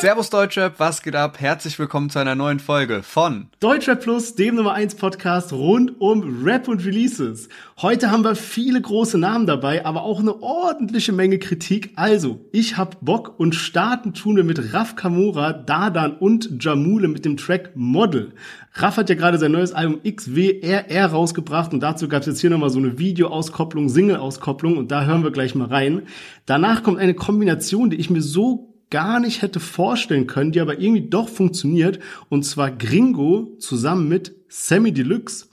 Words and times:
Servus 0.00 0.30
Deutschrap, 0.30 0.78
was 0.78 1.02
geht 1.02 1.16
ab? 1.16 1.40
Herzlich 1.40 1.76
willkommen 1.76 2.08
zu 2.08 2.20
einer 2.20 2.36
neuen 2.36 2.60
Folge 2.60 3.02
von 3.02 3.48
Deutschrap 3.58 4.00
Plus, 4.00 4.36
dem 4.36 4.54
Nummer 4.54 4.74
1 4.74 4.94
Podcast 4.94 5.52
rund 5.52 6.00
um 6.00 6.44
Rap 6.44 6.68
und 6.68 6.84
Releases. 6.84 7.48
Heute 7.82 8.12
haben 8.12 8.22
wir 8.22 8.36
viele 8.36 8.80
große 8.80 9.18
Namen 9.18 9.48
dabei, 9.48 9.84
aber 9.84 10.02
auch 10.02 10.20
eine 10.20 10.40
ordentliche 10.40 11.10
Menge 11.10 11.40
Kritik. 11.40 11.94
Also, 11.96 12.38
ich 12.52 12.76
hab 12.76 13.04
Bock 13.04 13.40
und 13.40 13.56
starten 13.56 14.14
tun 14.14 14.36
wir 14.36 14.44
mit 14.44 14.72
Raf 14.72 14.94
Kamura, 14.94 15.52
Dadan 15.52 16.12
und 16.16 16.62
Jamule 16.62 17.08
mit 17.08 17.24
dem 17.24 17.36
Track 17.36 17.72
Model. 17.74 18.34
Raf 18.74 18.98
hat 18.98 19.08
ja 19.08 19.16
gerade 19.16 19.38
sein 19.38 19.50
neues 19.50 19.72
Album 19.72 20.00
XWRR 20.04 21.06
rausgebracht 21.06 21.72
und 21.72 21.80
dazu 21.80 22.06
gab 22.06 22.20
es 22.20 22.28
jetzt 22.28 22.40
hier 22.40 22.50
nochmal 22.50 22.70
so 22.70 22.78
eine 22.78 23.00
Videoauskopplung, 23.00 23.88
Single-Auskopplung 23.88 24.76
und 24.76 24.92
da 24.92 25.06
hören 25.06 25.24
wir 25.24 25.32
gleich 25.32 25.56
mal 25.56 25.66
rein. 25.66 26.02
Danach 26.46 26.84
kommt 26.84 27.00
eine 27.00 27.14
Kombination, 27.14 27.90
die 27.90 27.96
ich 27.96 28.10
mir 28.10 28.22
so 28.22 28.77
gar 28.90 29.20
nicht 29.20 29.42
hätte 29.42 29.60
vorstellen 29.60 30.26
können, 30.26 30.52
die 30.52 30.60
aber 30.60 30.78
irgendwie 30.80 31.08
doch 31.08 31.28
funktioniert. 31.28 31.98
Und 32.28 32.44
zwar 32.44 32.70
Gringo 32.70 33.56
zusammen 33.58 34.08
mit 34.08 34.34
Sammy 34.48 34.92
Deluxe. 34.92 35.46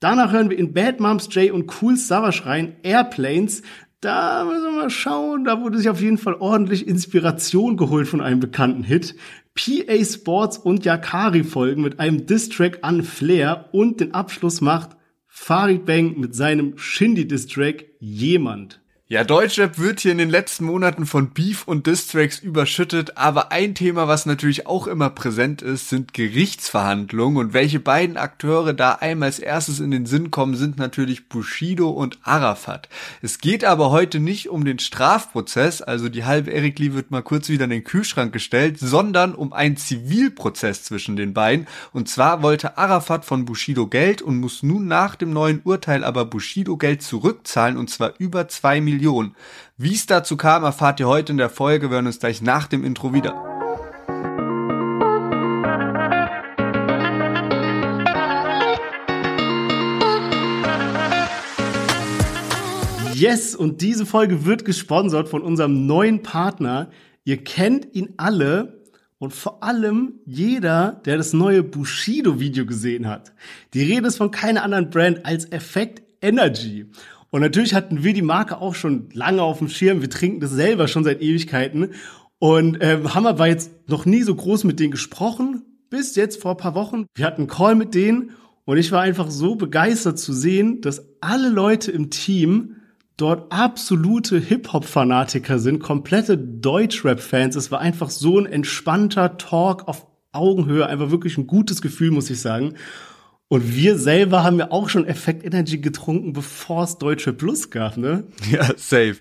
Danach 0.00 0.32
hören 0.32 0.50
wir 0.50 0.58
in 0.58 0.72
Bad 0.72 1.00
Moms 1.00 1.28
J 1.32 1.52
und 1.52 1.70
Cool 1.80 1.96
Savage 1.96 2.44
rein 2.44 2.76
Airplanes. 2.82 3.62
Da 4.00 4.44
müssen 4.44 4.64
wir 4.64 4.82
mal 4.82 4.90
schauen. 4.90 5.44
Da 5.44 5.60
wurde 5.60 5.78
sich 5.78 5.88
auf 5.88 6.00
jeden 6.00 6.18
Fall 6.18 6.34
ordentlich 6.34 6.88
Inspiration 6.88 7.76
geholt 7.76 8.08
von 8.08 8.20
einem 8.20 8.40
bekannten 8.40 8.82
Hit. 8.82 9.14
PA 9.54 10.04
Sports 10.04 10.58
und 10.58 10.84
Yakari 10.84 11.44
folgen 11.44 11.82
mit 11.82 12.00
einem 12.00 12.26
Distrack 12.26 12.80
an 12.82 13.04
Flair 13.04 13.68
und 13.70 14.00
den 14.00 14.12
Abschluss 14.12 14.60
macht 14.60 14.96
Farid 15.28 15.86
Bang 15.86 16.18
mit 16.18 16.34
seinem 16.34 16.76
Shindy 16.76 17.28
Distrack 17.28 17.84
Jemand. 18.00 18.81
Ja, 19.12 19.24
Deutschrap 19.24 19.78
wird 19.78 20.00
hier 20.00 20.12
in 20.12 20.16
den 20.16 20.30
letzten 20.30 20.64
Monaten 20.64 21.04
von 21.04 21.32
Beef 21.32 21.68
und 21.68 21.86
Distracks 21.86 22.38
überschüttet, 22.38 23.18
aber 23.18 23.52
ein 23.52 23.74
Thema, 23.74 24.08
was 24.08 24.24
natürlich 24.24 24.66
auch 24.66 24.86
immer 24.86 25.10
präsent 25.10 25.60
ist, 25.60 25.90
sind 25.90 26.14
Gerichtsverhandlungen 26.14 27.36
und 27.36 27.52
welche 27.52 27.78
beiden 27.78 28.16
Akteure 28.16 28.72
da 28.72 28.92
einmal 28.92 29.26
als 29.26 29.38
erstes 29.38 29.80
in 29.80 29.90
den 29.90 30.06
Sinn 30.06 30.30
kommen, 30.30 30.54
sind 30.54 30.78
natürlich 30.78 31.28
Bushido 31.28 31.90
und 31.90 32.20
Arafat. 32.22 32.88
Es 33.20 33.38
geht 33.38 33.66
aber 33.66 33.90
heute 33.90 34.18
nicht 34.18 34.48
um 34.48 34.64
den 34.64 34.78
Strafprozess, 34.78 35.82
also 35.82 36.08
die 36.08 36.24
halbe 36.24 36.50
Eric 36.50 36.78
Lee 36.78 36.94
wird 36.94 37.10
mal 37.10 37.20
kurz 37.20 37.50
wieder 37.50 37.64
in 37.64 37.70
den 37.70 37.84
Kühlschrank 37.84 38.32
gestellt, 38.32 38.78
sondern 38.78 39.34
um 39.34 39.52
einen 39.52 39.76
Zivilprozess 39.76 40.84
zwischen 40.84 41.16
den 41.16 41.34
beiden 41.34 41.66
und 41.92 42.08
zwar 42.08 42.42
wollte 42.42 42.78
Arafat 42.78 43.26
von 43.26 43.44
Bushido 43.44 43.88
Geld 43.88 44.22
und 44.22 44.40
muss 44.40 44.62
nun 44.62 44.86
nach 44.86 45.16
dem 45.16 45.34
neuen 45.34 45.60
Urteil 45.64 46.02
aber 46.02 46.24
Bushido 46.24 46.78
Geld 46.78 47.02
zurückzahlen 47.02 47.76
und 47.76 47.90
zwar 47.90 48.14
über 48.16 48.48
zwei 48.48 48.80
Millionen 48.80 49.01
Million. 49.02 49.34
Wie 49.76 49.94
es 49.94 50.06
dazu 50.06 50.36
kam, 50.36 50.62
erfahrt 50.62 51.00
ihr 51.00 51.08
heute 51.08 51.32
in 51.32 51.38
der 51.38 51.50
Folge. 51.50 51.90
Wir 51.90 51.96
hören 51.96 52.06
uns 52.06 52.20
gleich 52.20 52.40
nach 52.40 52.68
dem 52.68 52.84
Intro 52.84 53.12
wieder. 53.12 53.34
Yes, 63.12 63.56
und 63.56 63.82
diese 63.82 64.06
Folge 64.06 64.44
wird 64.44 64.64
gesponsert 64.64 65.28
von 65.28 65.42
unserem 65.42 65.86
neuen 65.86 66.22
Partner. 66.22 66.90
Ihr 67.24 67.42
kennt 67.42 67.92
ihn 67.96 68.14
alle 68.18 68.84
und 69.18 69.32
vor 69.32 69.64
allem 69.64 70.20
jeder, 70.24 71.00
der 71.04 71.16
das 71.16 71.32
neue 71.32 71.64
Bushido-Video 71.64 72.66
gesehen 72.66 73.08
hat. 73.08 73.32
Die 73.74 73.82
Rede 73.82 74.06
ist 74.06 74.16
von 74.16 74.30
keiner 74.30 74.62
anderen 74.62 74.90
Brand 74.90 75.26
als 75.26 75.50
Effect 75.50 76.02
Energy. 76.20 76.86
Und 77.32 77.40
natürlich 77.40 77.72
hatten 77.72 78.04
wir 78.04 78.12
die 78.12 78.20
Marke 78.20 78.60
auch 78.60 78.74
schon 78.74 79.08
lange 79.14 79.42
auf 79.42 79.58
dem 79.58 79.68
Schirm. 79.68 80.02
Wir 80.02 80.10
trinken 80.10 80.40
das 80.40 80.50
selber 80.50 80.86
schon 80.86 81.02
seit 81.02 81.22
Ewigkeiten. 81.22 81.94
Und 82.38 82.76
ähm, 82.82 83.14
haben 83.14 83.26
aber 83.26 83.46
jetzt 83.46 83.88
noch 83.88 84.04
nie 84.04 84.22
so 84.22 84.34
groß 84.34 84.64
mit 84.64 84.78
denen 84.78 84.90
gesprochen, 84.90 85.62
bis 85.88 86.14
jetzt 86.14 86.42
vor 86.42 86.50
ein 86.50 86.56
paar 86.58 86.74
Wochen. 86.74 87.06
Wir 87.14 87.24
hatten 87.24 87.42
einen 87.42 87.48
Call 87.48 87.74
mit 87.74 87.94
denen 87.94 88.32
und 88.66 88.76
ich 88.76 88.92
war 88.92 89.00
einfach 89.00 89.30
so 89.30 89.54
begeistert 89.54 90.18
zu 90.18 90.34
sehen, 90.34 90.82
dass 90.82 91.06
alle 91.22 91.48
Leute 91.48 91.90
im 91.90 92.10
Team 92.10 92.76
dort 93.16 93.50
absolute 93.50 94.38
Hip-Hop-Fanatiker 94.38 95.58
sind, 95.58 95.78
komplette 95.78 96.36
Deutschrap-Fans. 96.36 97.56
Es 97.56 97.70
war 97.70 97.80
einfach 97.80 98.10
so 98.10 98.38
ein 98.38 98.46
entspannter 98.46 99.38
Talk 99.38 99.88
auf 99.88 100.06
Augenhöhe, 100.32 100.86
einfach 100.86 101.10
wirklich 101.10 101.38
ein 101.38 101.46
gutes 101.46 101.80
Gefühl, 101.80 102.10
muss 102.10 102.28
ich 102.28 102.40
sagen. 102.40 102.74
Und 103.52 103.76
wir 103.76 103.98
selber 103.98 104.44
haben 104.44 104.58
ja 104.58 104.70
auch 104.70 104.88
schon 104.88 105.06
Effekt 105.06 105.44
Energy 105.44 105.76
getrunken, 105.76 106.32
bevor 106.32 106.84
es 106.84 106.96
Deutsche 106.96 107.34
Plus 107.34 107.68
gab, 107.68 107.98
ne? 107.98 108.24
Ja, 108.50 108.64
safe. 108.78 109.16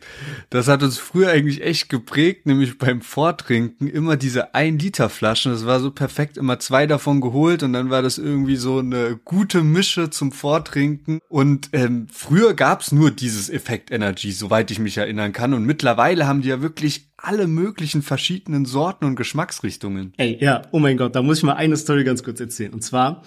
Das 0.50 0.70
hat 0.70 0.84
uns 0.84 0.98
früher 0.98 1.32
eigentlich 1.32 1.62
echt 1.62 1.90
geprägt, 1.90 2.46
nämlich 2.46 2.78
beim 2.78 3.02
Vortrinken 3.02 3.90
immer 3.90 4.16
diese 4.16 4.56
1 4.56 4.82
Liter 4.82 5.10
Flaschen. 5.10 5.52
Das 5.52 5.66
war 5.66 5.82
so 5.82 5.92
perfekt, 5.92 6.38
immer 6.38 6.60
zwei 6.60 6.88
davon 6.88 7.20
geholt 7.20 7.62
und 7.62 7.74
dann 7.74 7.90
war 7.90 8.02
das 8.02 8.18
irgendwie 8.18 8.56
so 8.56 8.80
eine 8.80 9.20
gute 9.26 9.64
Mische 9.64 10.12
zum 10.12 10.32
Vortrinken. 10.32 11.20
Und 11.28 11.68
ähm, 11.74 12.08
früher 12.10 12.54
gab's 12.54 12.94
nur 12.94 13.12
dieses 13.12 13.50
Effekt 13.50 13.92
Energy, 13.92 14.32
soweit 14.32 14.72
ich 14.72 14.80
mich 14.80 14.98
erinnern 14.98 15.34
kann. 15.34 15.54
Und 15.54 15.66
mittlerweile 15.66 16.26
haben 16.26 16.42
die 16.42 16.48
ja 16.48 16.62
wirklich 16.62 17.10
alle 17.18 17.48
möglichen 17.48 18.02
verschiedenen 18.02 18.64
Sorten 18.64 19.04
und 19.04 19.18
Geschmacksrichtungen. 19.18 20.14
Ey, 20.16 20.38
ja, 20.40 20.62
oh 20.72 20.80
mein 20.80 20.96
Gott, 20.96 21.18
da 21.18 21.22
muss 21.22 21.40
ich 21.40 21.44
mal 21.44 21.56
eine 21.56 21.76
Story 21.76 22.06
ganz 22.06 22.24
kurz 22.24 22.40
erzählen. 22.40 22.72
Und 22.72 22.82
zwar 22.82 23.24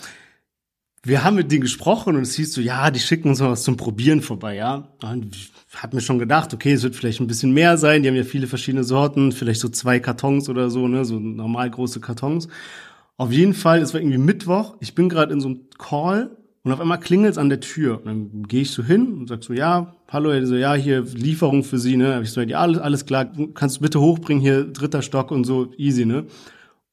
wir 1.04 1.22
haben 1.22 1.36
mit 1.36 1.52
denen 1.52 1.60
gesprochen 1.60 2.16
und 2.16 2.22
es 2.22 2.34
hieß 2.34 2.54
so, 2.54 2.60
ja, 2.60 2.90
die 2.90 2.98
schicken 2.98 3.28
uns 3.28 3.40
mal 3.40 3.50
was 3.50 3.62
zum 3.62 3.76
Probieren 3.76 4.22
vorbei, 4.22 4.56
ja. 4.56 4.88
Und 5.02 5.36
ich 5.36 5.52
hab 5.76 5.92
mir 5.92 6.00
schon 6.00 6.18
gedacht, 6.18 6.54
okay, 6.54 6.72
es 6.72 6.82
wird 6.82 6.96
vielleicht 6.96 7.20
ein 7.20 7.26
bisschen 7.26 7.52
mehr 7.52 7.76
sein. 7.76 8.02
Die 8.02 8.08
haben 8.08 8.16
ja 8.16 8.24
viele 8.24 8.46
verschiedene 8.46 8.84
Sorten, 8.84 9.30
vielleicht 9.32 9.60
so 9.60 9.68
zwei 9.68 10.00
Kartons 10.00 10.48
oder 10.48 10.70
so, 10.70 10.88
ne, 10.88 11.04
so 11.04 11.18
normal 11.18 11.70
große 11.70 12.00
Kartons. 12.00 12.48
Auf 13.16 13.32
jeden 13.32 13.54
Fall, 13.54 13.80
es 13.80 13.92
war 13.92 14.00
irgendwie 14.00 14.18
Mittwoch. 14.18 14.76
Ich 14.80 14.94
bin 14.94 15.08
gerade 15.08 15.32
in 15.32 15.40
so 15.40 15.48
einem 15.48 15.60
Call 15.78 16.36
und 16.62 16.72
auf 16.72 16.80
einmal 16.80 16.98
klingelt's 16.98 17.36
an 17.36 17.50
der 17.50 17.60
Tür. 17.60 17.98
Und 17.98 18.06
dann 18.06 18.42
gehe 18.44 18.62
ich 18.62 18.70
so 18.70 18.82
hin 18.82 19.12
und 19.12 19.28
sag 19.28 19.44
so, 19.44 19.52
ja, 19.52 19.94
hallo, 20.08 20.30
er 20.30 20.46
so, 20.46 20.56
ja, 20.56 20.74
hier 20.74 21.02
Lieferung 21.02 21.64
für 21.64 21.78
Sie, 21.78 21.98
ne. 21.98 22.14
Hab 22.14 22.22
ich 22.22 22.30
so, 22.30 22.40
ja, 22.40 22.60
alles, 22.60 22.78
alles 22.78 23.04
klar, 23.04 23.30
kannst 23.52 23.76
du 23.76 23.80
bitte 23.82 24.00
hochbringen, 24.00 24.42
hier 24.42 24.64
dritter 24.64 25.02
Stock 25.02 25.30
und 25.30 25.44
so, 25.44 25.70
easy, 25.76 26.06
ne. 26.06 26.24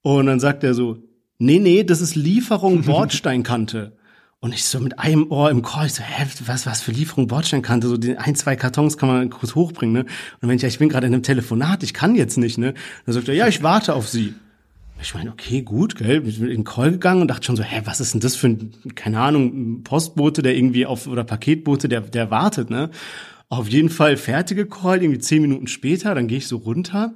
Und 0.01 0.25
dann 0.25 0.41
sagt 0.41 0.65
er 0.65 0.73
so, 0.73 0.97
nee, 1.37 1.59
nee, 1.59 1.85
das 1.85 2.01
ist 2.01 2.15
Lieferung 2.15 2.81
Bordsteinkante. 2.85 3.93
Und 4.43 4.55
ich 4.55 4.65
so 4.65 4.79
mit 4.79 4.97
einem 4.97 5.29
Ohr 5.29 5.51
im 5.51 5.61
Call, 5.61 5.85
ich 5.85 5.93
so, 5.93 6.01
hä, 6.01 6.25
was, 6.47 6.65
was 6.65 6.81
für 6.81 6.91
Lieferung 6.91 7.27
Bordsteinkante, 7.27 7.87
so 7.87 7.95
die 7.95 8.17
ein, 8.17 8.33
zwei 8.33 8.55
Kartons 8.55 8.97
kann 8.97 9.07
man 9.07 9.29
kurz 9.29 9.53
hochbringen, 9.53 9.93
ne? 9.93 9.99
Und 10.41 10.49
wenn 10.49 10.55
ich, 10.55 10.63
ja, 10.63 10.67
ich 10.67 10.79
bin 10.79 10.89
gerade 10.89 11.05
in 11.05 11.13
einem 11.13 11.21
Telefonat, 11.21 11.83
ich 11.83 11.93
kann 11.93 12.15
jetzt 12.15 12.39
nicht, 12.39 12.57
ne? 12.57 12.73
Dann 13.05 13.13
sagt 13.13 13.27
er, 13.27 13.35
ja, 13.35 13.47
ich 13.47 13.61
warte 13.61 13.93
auf 13.93 14.09
sie. 14.09 14.33
Ich 14.99 15.13
meine, 15.13 15.29
okay, 15.29 15.61
gut, 15.61 15.95
gell, 15.95 16.27
ich 16.27 16.39
bin 16.39 16.49
in 16.49 16.57
den 16.57 16.63
Call 16.63 16.89
gegangen 16.89 17.21
und 17.21 17.27
dachte 17.27 17.45
schon 17.45 17.55
so, 17.55 17.61
hä, 17.61 17.81
was 17.85 17.99
ist 18.01 18.15
denn 18.15 18.21
das 18.21 18.35
für 18.35 18.47
ein, 18.47 18.73
keine 18.95 19.19
Ahnung, 19.19 19.83
Postbote, 19.83 20.41
der 20.41 20.55
irgendwie 20.57 20.87
auf, 20.87 21.05
oder 21.05 21.23
Paketbote, 21.23 21.87
der, 21.87 22.01
der 22.01 22.31
wartet, 22.31 22.71
ne? 22.71 22.89
Auf 23.47 23.67
jeden 23.67 23.89
Fall 23.91 24.17
fertige 24.17 24.65
Call, 24.65 25.03
irgendwie 25.03 25.19
zehn 25.19 25.43
Minuten 25.43 25.67
später, 25.67 26.15
dann 26.15 26.27
gehe 26.27 26.39
ich 26.39 26.47
so 26.47 26.57
runter 26.57 27.13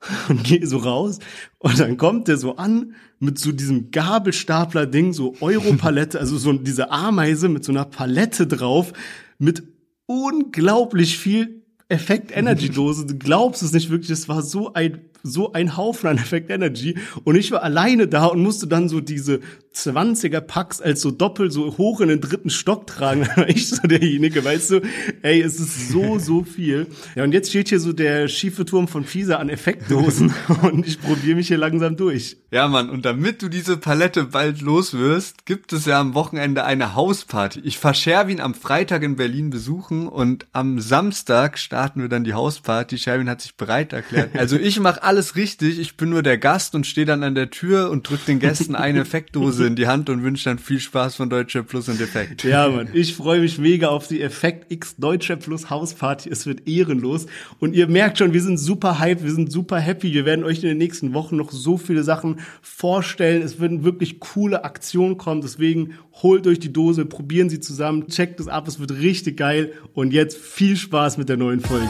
und 0.28 0.44
gehe 0.44 0.66
so 0.66 0.78
raus 0.78 1.18
und 1.58 1.78
dann 1.78 1.96
kommt 1.96 2.28
der 2.28 2.36
so 2.36 2.56
an 2.56 2.94
mit 3.18 3.38
so 3.38 3.50
diesem 3.52 3.90
Gabelstapler-Ding, 3.90 5.12
so 5.12 5.34
Europalette, 5.40 6.20
also 6.20 6.38
so 6.38 6.52
diese 6.52 6.90
Ameise 6.90 7.48
mit 7.48 7.64
so 7.64 7.72
einer 7.72 7.84
Palette 7.84 8.46
drauf, 8.46 8.92
mit 9.38 9.62
unglaublich 10.06 11.18
viel 11.18 11.62
Effekt 11.88 12.36
Energy 12.36 12.68
Dose. 12.68 13.06
Du 13.06 13.16
glaubst 13.16 13.62
es 13.62 13.72
nicht 13.72 13.90
wirklich, 13.90 14.10
es 14.10 14.28
war 14.28 14.42
so 14.42 14.72
ein 14.74 15.07
so 15.22 15.52
ein 15.52 15.76
Haufen 15.76 16.08
an 16.08 16.18
Effect 16.18 16.50
Energy 16.50 16.96
und 17.24 17.36
ich 17.36 17.50
war 17.50 17.62
alleine 17.62 18.08
da 18.08 18.26
und 18.26 18.42
musste 18.42 18.66
dann 18.66 18.88
so 18.88 19.00
diese 19.00 19.40
20er 19.74 20.40
Packs 20.40 20.80
als 20.80 21.00
so 21.00 21.10
doppelt 21.10 21.52
so 21.52 21.78
hoch 21.78 22.00
in 22.00 22.08
den 22.08 22.20
dritten 22.20 22.50
Stock 22.50 22.86
tragen. 22.86 23.28
ich 23.46 23.68
so 23.68 23.86
derjenige, 23.86 24.44
weißt 24.44 24.70
du, 24.70 24.80
ey, 25.22 25.40
es 25.40 25.60
ist 25.60 25.90
so, 25.90 26.18
so 26.18 26.42
viel. 26.42 26.88
Ja, 27.14 27.24
und 27.24 27.32
jetzt 27.32 27.50
steht 27.50 27.68
hier 27.68 27.80
so 27.80 27.92
der 27.92 28.28
schiefe 28.28 28.64
Turm 28.64 28.88
von 28.88 29.04
Pisa 29.04 29.36
an 29.36 29.48
Effektdosen 29.48 30.34
und 30.62 30.86
ich 30.86 31.00
probiere 31.00 31.36
mich 31.36 31.48
hier 31.48 31.58
langsam 31.58 31.96
durch. 31.96 32.36
Ja, 32.50 32.66
Mann, 32.66 32.90
und 32.90 33.04
damit 33.04 33.42
du 33.42 33.48
diese 33.48 33.76
Palette 33.76 34.24
bald 34.24 34.62
los 34.62 34.94
wirst, 34.94 35.46
gibt 35.46 35.72
es 35.72 35.84
ja 35.84 36.00
am 36.00 36.14
Wochenende 36.14 36.64
eine 36.64 36.94
Hausparty. 36.94 37.60
Ich 37.60 37.78
fahr 37.78 37.94
Sherwin 37.94 38.40
am 38.40 38.54
Freitag 38.54 39.02
in 39.02 39.16
Berlin 39.16 39.50
besuchen 39.50 40.08
und 40.08 40.46
am 40.52 40.80
Samstag 40.80 41.58
starten 41.58 42.00
wir 42.00 42.08
dann 42.08 42.24
die 42.24 42.34
Hausparty. 42.34 42.98
Sherwin 42.98 43.28
hat 43.28 43.42
sich 43.42 43.54
bereit 43.56 43.92
erklärt. 43.92 44.30
Also 44.38 44.56
ich 44.56 44.78
mache 44.78 45.02
alles 45.08 45.36
richtig. 45.36 45.78
Ich 45.78 45.96
bin 45.96 46.10
nur 46.10 46.22
der 46.22 46.36
Gast 46.36 46.74
und 46.74 46.86
stehe 46.86 47.06
dann 47.06 47.22
an 47.22 47.34
der 47.34 47.48
Tür 47.48 47.90
und 47.90 48.06
drück 48.06 48.26
den 48.26 48.40
Gästen 48.40 48.74
eine 48.74 49.00
Effektdose 49.00 49.66
in 49.66 49.74
die 49.74 49.86
Hand 49.86 50.10
und 50.10 50.22
wünsche 50.22 50.44
dann 50.44 50.58
viel 50.58 50.80
Spaß 50.80 51.16
von 51.16 51.30
Deutscher 51.30 51.62
Plus 51.62 51.88
und 51.88 51.98
Effekt. 51.98 52.44
Ja, 52.44 52.68
Mann, 52.68 52.90
ich 52.92 53.14
freue 53.14 53.40
mich 53.40 53.56
mega 53.56 53.88
auf 53.88 54.06
die 54.06 54.20
Effekt 54.20 54.70
X 54.70 54.96
Deutscher 54.96 55.36
Plus 55.36 55.70
Hausparty. 55.70 56.28
Es 56.28 56.44
wird 56.44 56.68
ehrenlos. 56.68 57.24
Und 57.58 57.74
ihr 57.74 57.88
merkt 57.88 58.18
schon, 58.18 58.34
wir 58.34 58.42
sind 58.42 58.58
super 58.58 58.98
hyped, 59.00 59.24
wir 59.24 59.32
sind 59.32 59.50
super 59.50 59.78
happy. 59.80 60.12
Wir 60.12 60.26
werden 60.26 60.44
euch 60.44 60.62
in 60.62 60.68
den 60.68 60.78
nächsten 60.78 61.14
Wochen 61.14 61.36
noch 61.36 61.52
so 61.52 61.78
viele 61.78 62.02
Sachen 62.02 62.40
vorstellen. 62.60 63.40
Es 63.40 63.58
werden 63.58 63.84
wirklich 63.84 64.20
coole 64.20 64.62
Aktionen 64.62 65.16
kommen. 65.16 65.40
Deswegen 65.40 65.94
holt 66.22 66.46
euch 66.46 66.58
die 66.58 66.72
Dose, 66.72 67.06
probieren 67.06 67.48
sie 67.48 67.60
zusammen, 67.60 68.08
checkt 68.08 68.40
es 68.40 68.48
ab. 68.48 68.68
Es 68.68 68.78
wird 68.78 68.90
richtig 68.90 69.38
geil. 69.38 69.72
Und 69.94 70.12
jetzt 70.12 70.36
viel 70.36 70.76
Spaß 70.76 71.16
mit 71.16 71.30
der 71.30 71.38
neuen 71.38 71.60
Folge. 71.60 71.88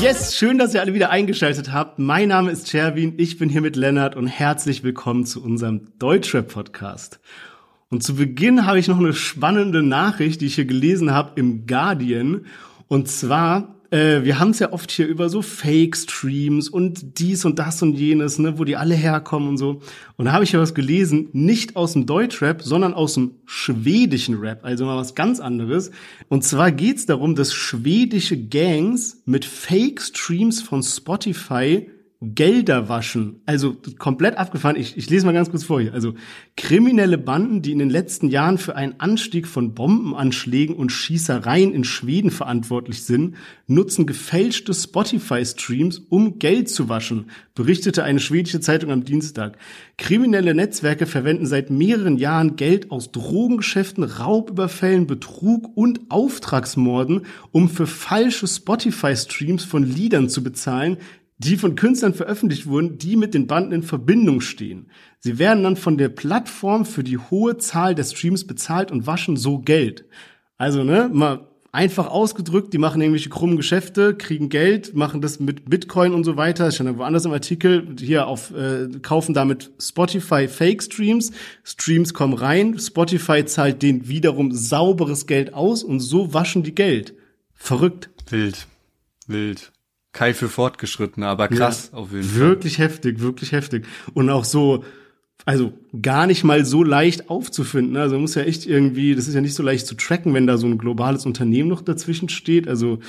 Yes, 0.00 0.36
schön, 0.36 0.58
dass 0.58 0.74
ihr 0.74 0.80
alle 0.80 0.92
wieder 0.92 1.10
eingeschaltet 1.10 1.72
habt. 1.72 1.98
Mein 1.98 2.28
Name 2.28 2.50
ist 2.50 2.68
Cherwin, 2.68 3.14
ich 3.16 3.38
bin 3.38 3.48
hier 3.48 3.60
mit 3.60 3.76
Lennart 3.76 4.16
und 4.16 4.26
herzlich 4.26 4.82
willkommen 4.82 5.24
zu 5.24 5.42
unserem 5.42 5.98
Deutschrap-Podcast. 5.98 7.20
Und 7.90 8.02
zu 8.02 8.16
Beginn 8.16 8.66
habe 8.66 8.78
ich 8.78 8.88
noch 8.88 8.98
eine 8.98 9.12
spannende 9.12 9.82
Nachricht, 9.82 10.40
die 10.40 10.46
ich 10.46 10.56
hier 10.56 10.66
gelesen 10.66 11.12
habe 11.12 11.32
im 11.40 11.66
Guardian. 11.66 12.46
Und 12.88 13.08
zwar 13.08 13.76
äh, 13.94 14.24
wir 14.24 14.40
haben 14.40 14.50
es 14.50 14.58
ja 14.58 14.72
oft 14.72 14.90
hier 14.90 15.06
über 15.06 15.28
so 15.28 15.40
Fake-Streams 15.40 16.68
und 16.68 17.20
dies 17.20 17.44
und 17.44 17.60
das 17.60 17.80
und 17.80 17.94
jenes, 17.94 18.40
ne, 18.40 18.58
wo 18.58 18.64
die 18.64 18.76
alle 18.76 18.96
herkommen 18.96 19.48
und 19.48 19.56
so. 19.56 19.82
Und 20.16 20.24
da 20.24 20.32
habe 20.32 20.42
ich 20.42 20.50
ja 20.50 20.58
was 20.58 20.74
gelesen, 20.74 21.28
nicht 21.32 21.76
aus 21.76 21.92
dem 21.92 22.04
Deutschrap, 22.04 22.60
sondern 22.60 22.92
aus 22.92 23.14
dem 23.14 23.36
schwedischen 23.46 24.40
Rap, 24.40 24.64
also 24.64 24.84
mal 24.84 24.96
was 24.96 25.14
ganz 25.14 25.38
anderes. 25.38 25.92
Und 26.28 26.42
zwar 26.42 26.72
geht's 26.72 27.06
darum, 27.06 27.36
dass 27.36 27.54
schwedische 27.54 28.36
Gangs 28.36 29.22
mit 29.26 29.44
Fake-Streams 29.44 30.60
von 30.60 30.82
Spotify 30.82 31.88
Gelder 32.32 32.88
waschen. 32.88 33.42
Also 33.46 33.76
komplett 33.98 34.36
abgefahren. 34.36 34.76
Ich, 34.76 34.96
ich 34.96 35.10
lese 35.10 35.26
mal 35.26 35.32
ganz 35.32 35.50
kurz 35.50 35.64
vor 35.64 35.80
hier. 35.80 35.92
Also 35.92 36.14
kriminelle 36.56 37.18
Banden, 37.18 37.62
die 37.62 37.72
in 37.72 37.78
den 37.78 37.90
letzten 37.90 38.28
Jahren 38.28 38.58
für 38.58 38.76
einen 38.76 39.00
Anstieg 39.00 39.46
von 39.46 39.74
Bombenanschlägen 39.74 40.76
und 40.76 40.90
Schießereien 40.90 41.72
in 41.74 41.84
Schweden 41.84 42.30
verantwortlich 42.30 43.04
sind, 43.04 43.36
nutzen 43.66 44.06
gefälschte 44.06 44.72
Spotify-Streams, 44.72 45.98
um 46.08 46.38
Geld 46.38 46.68
zu 46.68 46.88
waschen, 46.88 47.30
berichtete 47.54 48.04
eine 48.04 48.20
schwedische 48.20 48.60
Zeitung 48.60 48.90
am 48.90 49.04
Dienstag. 49.04 49.58
Kriminelle 49.96 50.54
Netzwerke 50.54 51.06
verwenden 51.06 51.46
seit 51.46 51.70
mehreren 51.70 52.16
Jahren 52.16 52.56
Geld 52.56 52.90
aus 52.90 53.12
Drogengeschäften, 53.12 54.04
Raubüberfällen, 54.04 55.06
Betrug 55.06 55.76
und 55.76 56.10
Auftragsmorden, 56.10 57.26
um 57.52 57.68
für 57.68 57.86
falsche 57.86 58.46
Spotify-Streams 58.46 59.64
von 59.64 59.84
Liedern 59.84 60.28
zu 60.28 60.42
bezahlen, 60.42 60.98
die 61.44 61.56
von 61.56 61.74
Künstlern 61.74 62.14
veröffentlicht 62.14 62.66
wurden, 62.66 62.98
die 62.98 63.16
mit 63.16 63.34
den 63.34 63.46
Banden 63.46 63.72
in 63.72 63.82
Verbindung 63.82 64.40
stehen. 64.40 64.90
Sie 65.20 65.38
werden 65.38 65.62
dann 65.62 65.76
von 65.76 65.98
der 65.98 66.08
Plattform 66.08 66.84
für 66.84 67.04
die 67.04 67.18
hohe 67.18 67.58
Zahl 67.58 67.94
der 67.94 68.04
Streams 68.04 68.46
bezahlt 68.46 68.90
und 68.90 69.06
waschen 69.06 69.36
so 69.36 69.58
Geld. 69.58 70.04
Also, 70.56 70.84
ne, 70.84 71.10
mal 71.12 71.48
einfach 71.74 72.06
ausgedrückt, 72.06 72.72
die 72.72 72.78
machen 72.78 73.00
irgendwelche 73.00 73.30
krummen 73.30 73.56
Geschäfte, 73.56 74.14
kriegen 74.14 74.48
Geld, 74.48 74.94
machen 74.94 75.20
das 75.20 75.40
mit 75.40 75.68
Bitcoin 75.68 76.14
und 76.14 76.22
so 76.22 76.36
weiter. 76.36 76.68
Ich 76.68 76.76
stand 76.76 76.98
woanders 76.98 77.24
im 77.24 77.32
Artikel, 77.32 77.96
hier 77.98 78.28
auf, 78.28 78.52
äh, 78.54 78.88
kaufen 79.02 79.34
damit 79.34 79.72
Spotify 79.80 80.46
Fake 80.46 80.82
Streams. 80.82 81.32
Streams 81.64 82.14
kommen 82.14 82.34
rein, 82.34 82.78
Spotify 82.78 83.44
zahlt 83.44 83.82
denen 83.82 84.06
wiederum 84.08 84.52
sauberes 84.52 85.26
Geld 85.26 85.52
aus 85.52 85.82
und 85.82 86.00
so 86.00 86.32
waschen 86.32 86.62
die 86.62 86.74
Geld. 86.74 87.14
Verrückt. 87.54 88.08
Wild. 88.30 88.68
Wild. 89.26 89.73
Kai 90.14 90.32
für 90.32 90.48
Fortgeschrittene, 90.48 91.26
aber 91.26 91.48
krass 91.48 91.90
ja, 91.92 91.98
auf 91.98 92.12
jeden 92.12 92.24
Fall. 92.24 92.40
Wirklich 92.40 92.78
heftig, 92.78 93.20
wirklich 93.20 93.52
heftig. 93.52 93.84
Und 94.14 94.30
auch 94.30 94.44
so, 94.44 94.84
also 95.44 95.74
gar 96.00 96.26
nicht 96.26 96.44
mal 96.44 96.64
so 96.64 96.82
leicht 96.82 97.28
aufzufinden. 97.28 97.96
Also 97.96 98.18
muss 98.18 98.36
ja 98.36 98.42
echt 98.42 98.64
irgendwie, 98.64 99.14
das 99.14 99.28
ist 99.28 99.34
ja 99.34 99.42
nicht 99.42 99.54
so 99.54 99.62
leicht 99.62 99.86
zu 99.86 99.96
tracken, 99.96 100.32
wenn 100.32 100.46
da 100.46 100.56
so 100.56 100.66
ein 100.66 100.78
globales 100.78 101.26
Unternehmen 101.26 101.68
noch 101.68 101.82
dazwischen 101.82 102.28
steht. 102.30 102.68
Also 102.68 103.00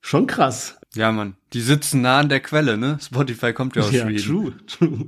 schon 0.00 0.26
krass. 0.26 0.77
Ja, 0.94 1.12
Mann. 1.12 1.36
Die 1.52 1.60
sitzen 1.60 2.00
nah 2.00 2.20
an 2.20 2.30
der 2.30 2.40
Quelle, 2.40 2.78
ne? 2.78 2.98
Spotify 3.00 3.52
kommt 3.52 3.76
ja 3.76 3.82
aus 3.82 3.92
ja, 3.92 4.04
Schweden. 4.04 4.22
True, 4.22 4.54
true. 4.66 5.06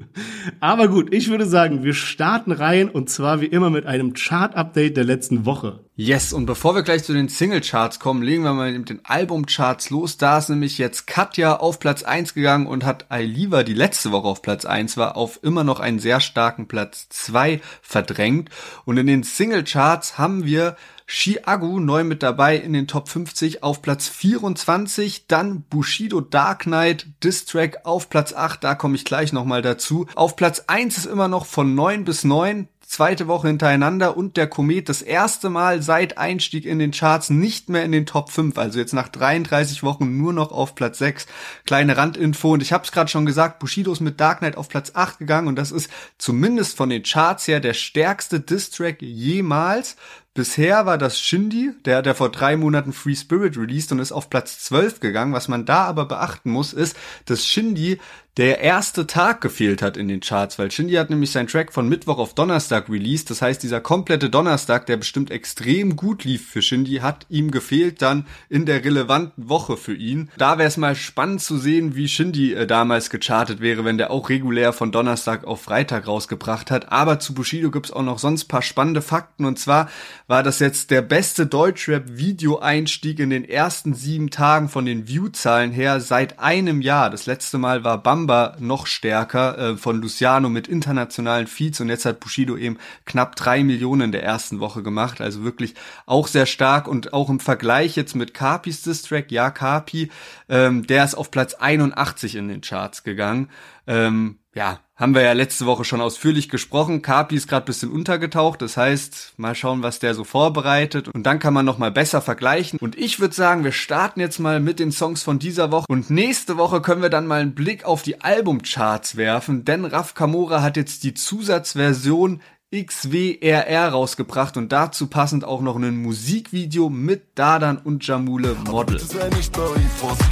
Aber 0.60 0.88
gut, 0.88 1.12
ich 1.12 1.28
würde 1.28 1.46
sagen, 1.46 1.84
wir 1.84 1.94
starten 1.94 2.52
rein 2.52 2.88
und 2.90 3.08
zwar 3.08 3.40
wie 3.40 3.46
immer 3.46 3.70
mit 3.70 3.86
einem 3.86 4.12
Chart-Update 4.12 4.96
der 4.96 5.04
letzten 5.04 5.46
Woche. 5.46 5.80
Yes, 5.96 6.32
und 6.32 6.46
bevor 6.46 6.74
wir 6.74 6.82
gleich 6.82 7.04
zu 7.04 7.12
den 7.12 7.28
Single-Charts 7.28 7.98
kommen, 7.98 8.22
legen 8.22 8.42
wir 8.42 8.52
mal 8.52 8.72
mit 8.72 8.90
den 8.90 9.04
Album-Charts 9.04 9.90
los. 9.90 10.18
Da 10.18 10.38
ist 10.38 10.50
nämlich 10.50 10.78
jetzt 10.78 11.06
Katja 11.06 11.56
auf 11.56 11.78
Platz 11.78 12.02
1 12.02 12.34
gegangen 12.34 12.66
und 12.66 12.84
hat 12.84 13.10
Ailiva, 13.10 13.62
die 13.62 13.74
letzte 13.74 14.12
Woche 14.12 14.28
auf 14.28 14.42
Platz 14.42 14.64
1 14.64 14.96
war, 14.96 15.16
auf 15.16 15.40
immer 15.42 15.64
noch 15.64 15.80
einen 15.80 15.98
sehr 15.98 16.20
starken 16.20 16.68
Platz 16.68 17.08
2 17.10 17.60
verdrängt. 17.82 18.50
Und 18.84 18.98
in 18.98 19.06
den 19.06 19.22
Single-Charts 19.22 20.18
haben 20.18 20.44
wir 20.44 20.76
Chiagu 21.10 21.80
neu 21.80 22.04
mit 22.04 22.22
dabei 22.22 22.56
in 22.56 22.72
den 22.72 22.86
Top 22.86 23.08
50 23.08 23.64
auf 23.64 23.82
Platz 23.82 24.06
24, 24.06 25.26
dann 25.26 25.62
Bushido 25.62 26.20
Dark 26.20 26.62
Knight 26.62 27.08
Distrack 27.24 27.80
auf 27.82 28.08
Platz 28.08 28.32
8, 28.32 28.62
da 28.62 28.76
komme 28.76 28.94
ich 28.94 29.04
gleich 29.04 29.32
nochmal 29.32 29.60
dazu. 29.60 30.06
Auf 30.14 30.36
Platz 30.36 30.62
1 30.68 30.98
ist 30.98 31.06
immer 31.06 31.26
noch 31.26 31.46
von 31.46 31.74
9 31.74 32.04
bis 32.04 32.22
9, 32.22 32.68
zweite 32.90 33.28
Woche 33.28 33.46
hintereinander 33.46 34.16
und 34.16 34.36
der 34.36 34.48
Komet 34.48 34.88
das 34.88 35.00
erste 35.00 35.48
Mal 35.48 35.80
seit 35.80 36.18
Einstieg 36.18 36.64
in 36.64 36.80
den 36.80 36.90
Charts 36.90 37.30
nicht 37.30 37.68
mehr 37.68 37.84
in 37.84 37.92
den 37.92 38.04
Top 38.04 38.30
5, 38.30 38.58
also 38.58 38.80
jetzt 38.80 38.94
nach 38.94 39.08
33 39.08 39.84
Wochen 39.84 40.16
nur 40.16 40.32
noch 40.32 40.50
auf 40.50 40.74
Platz 40.74 40.98
6. 40.98 41.26
Kleine 41.66 41.96
Randinfo 41.96 42.52
und 42.52 42.62
ich 42.62 42.72
habe 42.72 42.84
es 42.84 42.90
gerade 42.90 43.08
schon 43.08 43.26
gesagt, 43.26 43.60
Bushido 43.60 43.92
ist 43.92 44.00
mit 44.00 44.20
Dark 44.20 44.40
Knight 44.40 44.56
auf 44.56 44.68
Platz 44.68 44.90
8 44.94 45.18
gegangen 45.18 45.46
und 45.46 45.56
das 45.56 45.70
ist 45.70 45.88
zumindest 46.18 46.76
von 46.76 46.88
den 46.88 47.04
Charts 47.04 47.46
her 47.46 47.60
der 47.60 47.74
stärkste 47.74 48.40
Distrack 48.40 49.00
jemals. 49.00 49.96
Bisher 50.32 50.86
war 50.86 50.96
das 50.96 51.18
Shindy, 51.18 51.72
der 51.84 51.96
hat 51.96 52.06
ja 52.06 52.14
vor 52.14 52.30
drei 52.30 52.56
Monaten 52.56 52.92
Free 52.92 53.16
Spirit 53.16 53.56
released 53.56 53.90
und 53.90 53.98
ist 53.98 54.12
auf 54.12 54.30
Platz 54.30 54.60
12 54.60 55.00
gegangen. 55.00 55.32
Was 55.32 55.48
man 55.48 55.66
da 55.66 55.84
aber 55.86 56.06
beachten 56.06 56.50
muss, 56.50 56.72
ist, 56.72 56.96
dass 57.24 57.44
Shindy 57.44 57.98
der 58.36 58.60
erste 58.60 59.08
Tag 59.08 59.40
gefehlt 59.40 59.82
hat 59.82 59.96
in 59.96 60.06
den 60.06 60.20
Charts, 60.20 60.56
weil 60.56 60.70
Shindy 60.70 60.94
hat 60.94 61.10
nämlich 61.10 61.32
seinen 61.32 61.48
Track 61.48 61.72
von 61.72 61.88
Mittwoch 61.88 62.18
auf 62.18 62.32
Donnerstag 62.32 62.88
released. 62.88 63.28
Das 63.28 63.42
heißt, 63.42 63.60
dieser 63.60 63.80
komplette 63.80 64.30
Donnerstag, 64.30 64.86
der 64.86 64.98
bestimmt 64.98 65.32
extrem 65.32 65.96
gut 65.96 66.22
lief 66.22 66.48
für 66.48 66.62
Shindy, 66.62 66.98
hat 66.98 67.26
ihm 67.28 67.50
gefehlt 67.50 68.02
dann 68.02 68.26
in 68.48 68.66
der 68.66 68.84
relevanten 68.84 69.48
Woche 69.48 69.76
für 69.76 69.94
ihn. 69.94 70.30
Da 70.38 70.58
wäre 70.58 70.68
es 70.68 70.76
mal 70.76 70.94
spannend 70.94 71.42
zu 71.42 71.58
sehen, 71.58 71.96
wie 71.96 72.06
Shindy 72.06 72.54
äh, 72.54 72.68
damals 72.68 73.10
gechartet 73.10 73.60
wäre, 73.60 73.84
wenn 73.84 73.98
der 73.98 74.12
auch 74.12 74.28
regulär 74.28 74.72
von 74.72 74.92
Donnerstag 74.92 75.44
auf 75.44 75.62
Freitag 75.62 76.06
rausgebracht 76.06 76.70
hat. 76.70 76.92
Aber 76.92 77.18
zu 77.18 77.34
Bushido 77.34 77.72
gibt's 77.72 77.90
auch 77.90 78.04
noch 78.04 78.20
sonst 78.20 78.44
paar 78.44 78.62
spannende 78.62 79.02
Fakten. 79.02 79.44
Und 79.44 79.58
zwar 79.58 79.90
war 80.28 80.44
das 80.44 80.60
jetzt 80.60 80.92
der 80.92 81.02
beste 81.02 81.46
Deutschrap-Video-Einstieg 81.46 83.18
in 83.18 83.30
den 83.30 83.44
ersten 83.44 83.92
sieben 83.92 84.30
Tagen 84.30 84.68
von 84.68 84.86
den 84.86 85.08
View-Zahlen 85.08 85.72
her 85.72 86.00
seit 86.00 86.38
einem 86.38 86.80
Jahr. 86.80 87.10
Das 87.10 87.26
letzte 87.26 87.58
Mal 87.58 87.82
war 87.82 88.00
Bam 88.00 88.19
Samba 88.20 88.56
noch 88.58 88.86
stärker 88.86 89.58
äh, 89.58 89.76
von 89.76 90.00
Luciano 90.00 90.50
mit 90.50 90.68
internationalen 90.68 91.46
Feeds. 91.46 91.80
Und 91.80 91.88
jetzt 91.88 92.04
hat 92.04 92.20
Bushido 92.20 92.56
eben 92.56 92.78
knapp 93.06 93.34
drei 93.34 93.64
Millionen 93.64 94.02
in 94.02 94.12
der 94.12 94.22
ersten 94.22 94.60
Woche 94.60 94.82
gemacht, 94.82 95.20
also 95.20 95.42
wirklich 95.42 95.74
auch 96.06 96.26
sehr 96.26 96.46
stark. 96.46 96.86
Und 96.86 97.12
auch 97.14 97.30
im 97.30 97.40
Vergleich 97.40 97.96
jetzt 97.96 98.14
mit 98.14 98.34
Carpis 98.34 98.82
Distrack, 98.82 99.30
ja 99.32 99.50
Carpi, 99.50 100.10
ähm, 100.48 100.86
der 100.86 101.04
ist 101.04 101.14
auf 101.14 101.30
Platz 101.30 101.54
81 101.54 102.36
in 102.36 102.48
den 102.48 102.60
Charts 102.60 103.04
gegangen. 103.04 103.48
Ähm, 103.86 104.38
ja, 104.54 104.80
haben 105.00 105.14
wir 105.14 105.22
ja 105.22 105.32
letzte 105.32 105.64
Woche 105.64 105.84
schon 105.84 106.02
ausführlich 106.02 106.50
gesprochen. 106.50 107.00
Kapi 107.00 107.34
ist 107.34 107.48
gerade 107.48 107.64
bisschen 107.64 107.90
untergetaucht, 107.90 108.60
das 108.60 108.76
heißt, 108.76 109.32
mal 109.38 109.54
schauen, 109.54 109.82
was 109.82 109.98
der 109.98 110.14
so 110.14 110.24
vorbereitet 110.24 111.08
und 111.08 111.24
dann 111.24 111.38
kann 111.38 111.54
man 111.54 111.64
noch 111.64 111.78
mal 111.78 111.90
besser 111.90 112.20
vergleichen. 112.20 112.78
Und 112.78 112.98
ich 112.98 113.18
würde 113.18 113.34
sagen, 113.34 113.64
wir 113.64 113.72
starten 113.72 114.20
jetzt 114.20 114.38
mal 114.38 114.60
mit 114.60 114.78
den 114.78 114.92
Songs 114.92 115.22
von 115.22 115.38
dieser 115.38 115.72
Woche 115.72 115.86
und 115.88 116.10
nächste 116.10 116.58
Woche 116.58 116.82
können 116.82 117.00
wir 117.00 117.08
dann 117.08 117.26
mal 117.26 117.40
einen 117.40 117.54
Blick 117.54 117.86
auf 117.86 118.02
die 118.02 118.20
Albumcharts 118.20 119.16
werfen, 119.16 119.64
denn 119.64 119.86
Raf 119.86 120.12
Kamora 120.12 120.60
hat 120.60 120.76
jetzt 120.76 121.02
die 121.02 121.14
Zusatzversion 121.14 122.42
XWRR 122.72 123.88
rausgebracht 123.88 124.56
und 124.56 124.70
dazu 124.70 125.08
passend 125.08 125.44
auch 125.44 125.60
noch 125.60 125.74
ein 125.74 126.00
Musikvideo 126.02 126.88
mit 126.88 127.36
Dadan 127.36 127.78
und 127.78 128.06
Jamule 128.06 128.54
Model. 128.70 129.00
Sie 129.00 129.18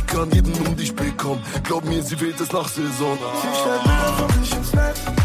kann 0.06 0.30
jeden 0.30 0.52
um 0.64 0.76
dich 0.76 0.94
bekommen. 0.94 1.42
Glaub 1.64 1.84
mir, 1.84 2.00
sie 2.00 2.20
wählt 2.20 2.40
es 2.40 2.52
nach 2.52 2.68
Saison. 2.68 3.18
Sie 3.42 5.17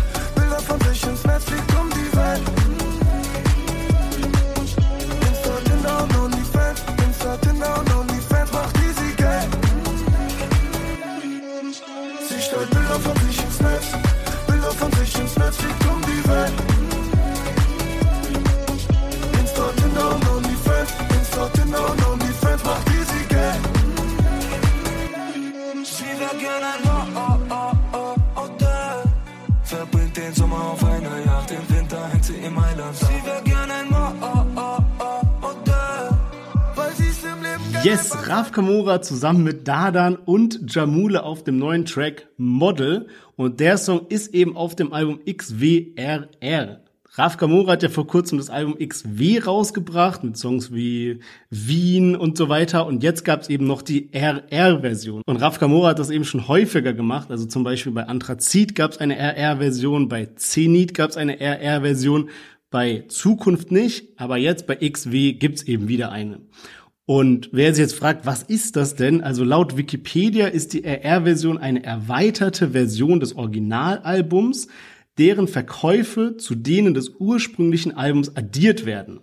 Yes, 37.83 38.15
Raf 38.29 38.53
Kamora 38.53 39.01
zusammen 39.01 39.43
mit 39.43 39.67
Dadan 39.67 40.15
und 40.15 40.73
Jamule 40.73 41.23
auf 41.23 41.43
dem 41.43 41.57
neuen 41.57 41.83
Track 41.83 42.29
Model. 42.37 43.07
Und 43.35 43.59
der 43.59 43.77
Song 43.77 44.07
ist 44.07 44.33
eben 44.33 44.55
auf 44.55 44.75
dem 44.75 44.93
Album 44.93 45.19
XWRR 45.25 46.79
Raf 47.15 47.37
Kamora 47.37 47.73
hat 47.73 47.83
ja 47.83 47.89
vor 47.89 48.07
kurzem 48.07 48.39
das 48.39 48.49
Album 48.49 48.75
XW 48.79 49.39
rausgebracht 49.39 50.23
mit 50.23 50.35
Songs 50.35 50.73
wie 50.73 51.19
Wien 51.51 52.15
und 52.15 52.37
so 52.37 52.49
weiter. 52.49 52.87
Und 52.87 53.03
jetzt 53.03 53.23
gab 53.23 53.41
es 53.41 53.49
eben 53.49 53.67
noch 53.67 53.83
die 53.83 54.09
RR-Version. 54.13 55.21
Und 55.27 55.37
Raf 55.37 55.59
Kamora 55.59 55.89
hat 55.89 55.99
das 55.99 56.09
eben 56.09 56.23
schon 56.23 56.47
häufiger 56.47 56.93
gemacht. 56.93 57.29
Also 57.29 57.45
zum 57.45 57.63
Beispiel 57.63 57.91
bei 57.91 58.07
Anthrazit 58.07 58.73
gab 58.73 58.93
es 58.93 58.97
eine 58.97 59.15
RR-Version, 59.15 60.07
bei 60.07 60.29
Zenit 60.37 60.95
gab 60.95 61.11
es 61.11 61.17
eine 61.17 61.39
RR-Version, 61.39 62.29
bei 62.71 63.03
Zukunft 63.09 63.71
nicht, 63.71 64.19
aber 64.19 64.37
jetzt 64.37 64.65
bei 64.65 64.77
XW 64.77 65.33
gibt's 65.33 65.61
eben 65.61 65.87
wieder 65.87 66.11
eine. 66.11 66.39
Und 67.13 67.49
wer 67.51 67.71
sich 67.75 67.83
jetzt 67.83 67.93
fragt, 67.93 68.25
was 68.25 68.41
ist 68.41 68.75
das 68.75 68.95
denn? 68.95 69.21
Also 69.21 69.43
laut 69.43 69.77
Wikipedia 69.77 70.47
ist 70.47 70.73
die 70.73 70.83
RR-Version 70.83 71.59
eine 71.59 71.83
erweiterte 71.83 72.71
Version 72.71 73.19
des 73.19 73.35
Originalalbums, 73.35 74.67
deren 75.19 75.47
Verkäufe 75.47 76.37
zu 76.37 76.55
denen 76.55 76.95
des 76.95 77.11
ursprünglichen 77.19 77.95
Albums 77.95 78.35
addiert 78.35 78.87
werden. 78.87 79.17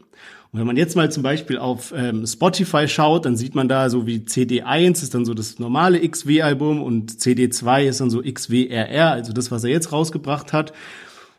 Und 0.52 0.60
wenn 0.60 0.68
man 0.68 0.76
jetzt 0.76 0.94
mal 0.94 1.10
zum 1.10 1.24
Beispiel 1.24 1.58
auf 1.58 1.92
ähm, 1.92 2.24
Spotify 2.28 2.86
schaut, 2.86 3.24
dann 3.24 3.36
sieht 3.36 3.56
man 3.56 3.66
da 3.66 3.90
so 3.90 4.06
wie 4.06 4.18
CD1 4.18 5.02
ist 5.02 5.12
dann 5.12 5.24
so 5.24 5.34
das 5.34 5.58
normale 5.58 6.08
XW-Album 6.08 6.80
und 6.80 7.10
CD2 7.10 7.86
ist 7.86 8.00
dann 8.00 8.10
so 8.10 8.22
XWRR, 8.22 9.10
also 9.10 9.32
das, 9.32 9.50
was 9.50 9.64
er 9.64 9.70
jetzt 9.70 9.90
rausgebracht 9.90 10.52
hat. 10.52 10.72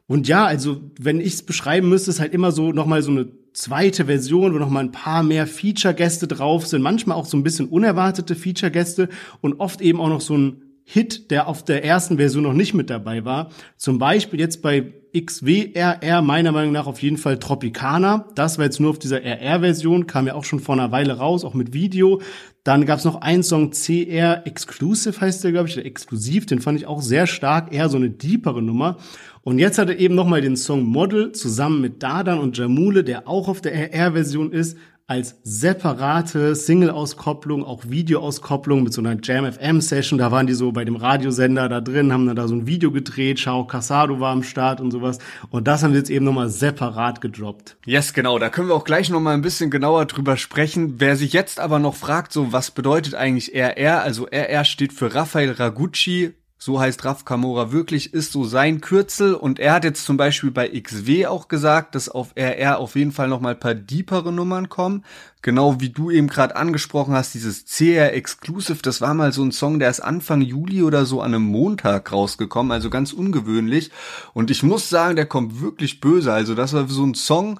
Und 0.05 0.27
ja, 0.27 0.45
also 0.45 0.81
wenn 0.99 1.21
ich 1.21 1.35
es 1.35 1.43
beschreiben 1.43 1.87
müsste, 1.87 2.11
ist 2.11 2.19
halt 2.19 2.33
immer 2.33 2.51
so 2.51 2.73
nochmal 2.73 3.03
so 3.03 3.11
eine 3.11 3.29
zweite 3.53 4.05
Version, 4.05 4.53
wo 4.53 4.57
noch 4.57 4.69
mal 4.69 4.79
ein 4.81 4.91
paar 4.91 5.23
mehr 5.23 5.47
Feature-Gäste 5.47 6.27
drauf 6.27 6.67
sind, 6.67 6.81
manchmal 6.81 7.17
auch 7.17 7.25
so 7.25 7.37
ein 7.37 7.43
bisschen 7.43 7.67
unerwartete 7.67 8.35
Feature-Gäste 8.35 9.09
und 9.41 9.59
oft 9.59 9.81
eben 9.81 9.99
auch 9.99 10.09
noch 10.09 10.21
so 10.21 10.37
ein 10.37 10.70
Hit, 10.83 11.31
der 11.31 11.47
auf 11.47 11.63
der 11.63 11.85
ersten 11.85 12.17
Version 12.17 12.43
noch 12.43 12.53
nicht 12.53 12.73
mit 12.73 12.89
dabei 12.89 13.23
war. 13.23 13.49
Zum 13.77 13.97
Beispiel 13.99 14.39
jetzt 14.39 14.61
bei 14.61 14.93
XWRR 15.13 16.21
meiner 16.21 16.51
Meinung 16.51 16.71
nach 16.71 16.87
auf 16.87 17.01
jeden 17.01 17.17
Fall 17.17 17.37
Tropicana. 17.37 18.27
Das 18.35 18.57
war 18.57 18.65
jetzt 18.65 18.79
nur 18.79 18.91
auf 18.91 18.99
dieser 18.99 19.21
RR-Version, 19.23 20.07
kam 20.07 20.27
ja 20.27 20.35
auch 20.35 20.45
schon 20.45 20.59
vor 20.59 20.75
einer 20.75 20.91
Weile 20.91 21.17
raus, 21.17 21.43
auch 21.43 21.53
mit 21.53 21.73
Video. 21.73 22.21
Dann 22.63 22.85
gab's 22.85 23.05
noch 23.05 23.21
einen 23.21 23.43
Song 23.43 23.71
CR 23.71 24.45
Exclusive 24.45 25.19
heißt 25.19 25.43
der, 25.43 25.51
glaube 25.51 25.67
ich, 25.67 25.75
der 25.75 25.85
Exklusiv. 25.85 26.45
Den 26.45 26.61
fand 26.61 26.79
ich 26.79 26.87
auch 26.87 27.01
sehr 27.01 27.27
stark, 27.27 27.73
eher 27.73 27.89
so 27.89 27.97
eine 27.97 28.09
deepere 28.09 28.61
Nummer. 28.61 28.97
Und 29.43 29.59
jetzt 29.59 29.79
hat 29.79 29.89
er 29.89 29.99
eben 29.99 30.15
nochmal 30.15 30.41
den 30.41 30.55
Song 30.55 30.83
Model 30.83 31.31
zusammen 31.31 31.81
mit 31.81 32.03
Dadan 32.03 32.39
und 32.39 32.57
Jamule, 32.57 33.03
der 33.03 33.27
auch 33.27 33.47
auf 33.47 33.59
der 33.59 33.73
RR-Version 33.73 34.51
ist, 34.51 34.77
als 35.11 35.35
separate 35.43 36.55
Single-Auskopplung, 36.55 37.65
auch 37.65 37.83
Video-Auskopplung 37.85 38.81
mit 38.81 38.93
so 38.93 39.01
einer 39.01 39.17
Jam-FM-Session. 39.21 40.17
Da 40.17 40.31
waren 40.31 40.47
die 40.47 40.53
so 40.53 40.71
bei 40.71 40.85
dem 40.85 40.95
Radiosender 40.95 41.67
da 41.67 41.81
drin, 41.81 42.13
haben 42.13 42.27
dann 42.27 42.37
da 42.37 42.47
so 42.47 42.55
ein 42.55 42.65
Video 42.65 42.91
gedreht. 42.91 43.39
Chao 43.39 43.67
Casado 43.67 44.21
war 44.21 44.31
am 44.31 44.41
Start 44.41 44.79
und 44.79 44.91
sowas. 44.91 45.17
Und 45.49 45.67
das 45.67 45.83
haben 45.83 45.91
sie 45.91 45.97
jetzt 45.97 46.09
eben 46.09 46.23
nochmal 46.23 46.47
separat 46.47 47.19
gedroppt. 47.19 47.75
Yes, 47.85 48.13
genau. 48.13 48.39
Da 48.39 48.49
können 48.49 48.69
wir 48.69 48.75
auch 48.75 48.85
gleich 48.85 49.09
nochmal 49.09 49.33
ein 49.33 49.41
bisschen 49.41 49.69
genauer 49.69 50.05
drüber 50.05 50.37
sprechen. 50.37 51.01
Wer 51.01 51.17
sich 51.17 51.33
jetzt 51.33 51.59
aber 51.59 51.79
noch 51.79 51.95
fragt, 51.95 52.31
so 52.31 52.53
was 52.53 52.71
bedeutet 52.71 53.13
eigentlich 53.13 53.53
RR? 53.53 54.03
Also 54.03 54.27
RR 54.31 54.63
steht 54.63 54.93
für 54.93 55.13
Raphael 55.13 55.51
Ragucci, 55.51 56.35
so 56.63 56.79
heißt 56.79 57.03
Raf 57.05 57.25
Kamora 57.25 57.71
wirklich, 57.71 58.13
ist 58.13 58.31
so 58.31 58.43
sein 58.43 58.81
Kürzel 58.81 59.33
und 59.33 59.57
er 59.57 59.73
hat 59.73 59.83
jetzt 59.83 60.05
zum 60.05 60.15
Beispiel 60.15 60.51
bei 60.51 60.69
XW 60.69 61.25
auch 61.25 61.47
gesagt, 61.47 61.95
dass 61.95 62.07
auf 62.07 62.33
RR 62.35 62.77
auf 62.77 62.95
jeden 62.95 63.11
Fall 63.11 63.29
nochmal 63.29 63.55
paar 63.55 63.73
deepere 63.73 64.31
Nummern 64.31 64.69
kommen. 64.69 65.03
Genau 65.41 65.79
wie 65.79 65.89
du 65.89 66.11
eben 66.11 66.27
gerade 66.27 66.55
angesprochen 66.55 67.15
hast, 67.15 67.33
dieses 67.33 67.65
CR 67.65 68.13
Exclusive, 68.13 68.83
das 68.83 69.01
war 69.01 69.15
mal 69.15 69.33
so 69.33 69.43
ein 69.43 69.51
Song, 69.51 69.79
der 69.79 69.89
ist 69.89 70.01
Anfang 70.01 70.41
Juli 70.41 70.83
oder 70.83 71.07
so 71.07 71.19
an 71.21 71.33
einem 71.33 71.45
Montag 71.45 72.11
rausgekommen, 72.11 72.71
also 72.71 72.91
ganz 72.91 73.11
ungewöhnlich. 73.11 73.89
Und 74.35 74.51
ich 74.51 74.61
muss 74.61 74.87
sagen, 74.87 75.15
der 75.15 75.25
kommt 75.25 75.61
wirklich 75.61 75.99
böse. 75.99 76.31
Also 76.31 76.53
das 76.53 76.73
war 76.73 76.87
so 76.87 77.03
ein 77.03 77.15
Song, 77.15 77.59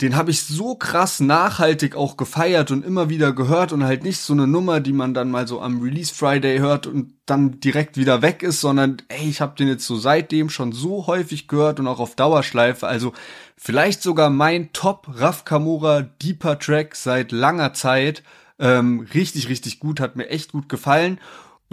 den 0.00 0.16
habe 0.16 0.32
ich 0.32 0.42
so 0.42 0.74
krass 0.74 1.20
nachhaltig 1.20 1.94
auch 1.94 2.16
gefeiert 2.16 2.72
und 2.72 2.84
immer 2.84 3.10
wieder 3.10 3.32
gehört 3.32 3.72
und 3.72 3.84
halt 3.84 4.02
nicht 4.02 4.18
so 4.18 4.32
eine 4.32 4.48
Nummer, 4.48 4.80
die 4.80 4.92
man 4.92 5.14
dann 5.14 5.30
mal 5.30 5.46
so 5.46 5.60
am 5.60 5.80
Release 5.80 6.12
Friday 6.12 6.58
hört 6.58 6.88
und 6.88 7.14
dann 7.26 7.60
direkt 7.60 7.96
wieder 7.96 8.20
weg 8.20 8.42
ist, 8.42 8.60
sondern 8.60 8.96
ey, 9.08 9.28
ich 9.28 9.40
habe 9.40 9.54
den 9.56 9.68
jetzt 9.68 9.86
so 9.86 9.96
seitdem 9.96 10.50
schon 10.50 10.72
so 10.72 11.06
häufig 11.06 11.46
gehört 11.46 11.78
und 11.78 11.86
auch 11.86 12.00
auf 12.00 12.16
Dauerschleife, 12.16 12.88
also 12.88 13.12
vielleicht 13.56 14.02
sogar 14.02 14.30
mein 14.30 14.72
Top 14.72 15.06
Raf 15.08 15.44
Kamura 15.44 16.02
Deeper 16.02 16.58
Track 16.58 16.96
seit 16.96 17.30
langer 17.30 17.72
Zeit. 17.72 18.24
Ähm, 18.58 19.06
richtig, 19.14 19.48
richtig 19.48 19.78
gut, 19.78 20.00
hat 20.00 20.16
mir 20.16 20.28
echt 20.28 20.52
gut 20.52 20.68
gefallen. 20.68 21.20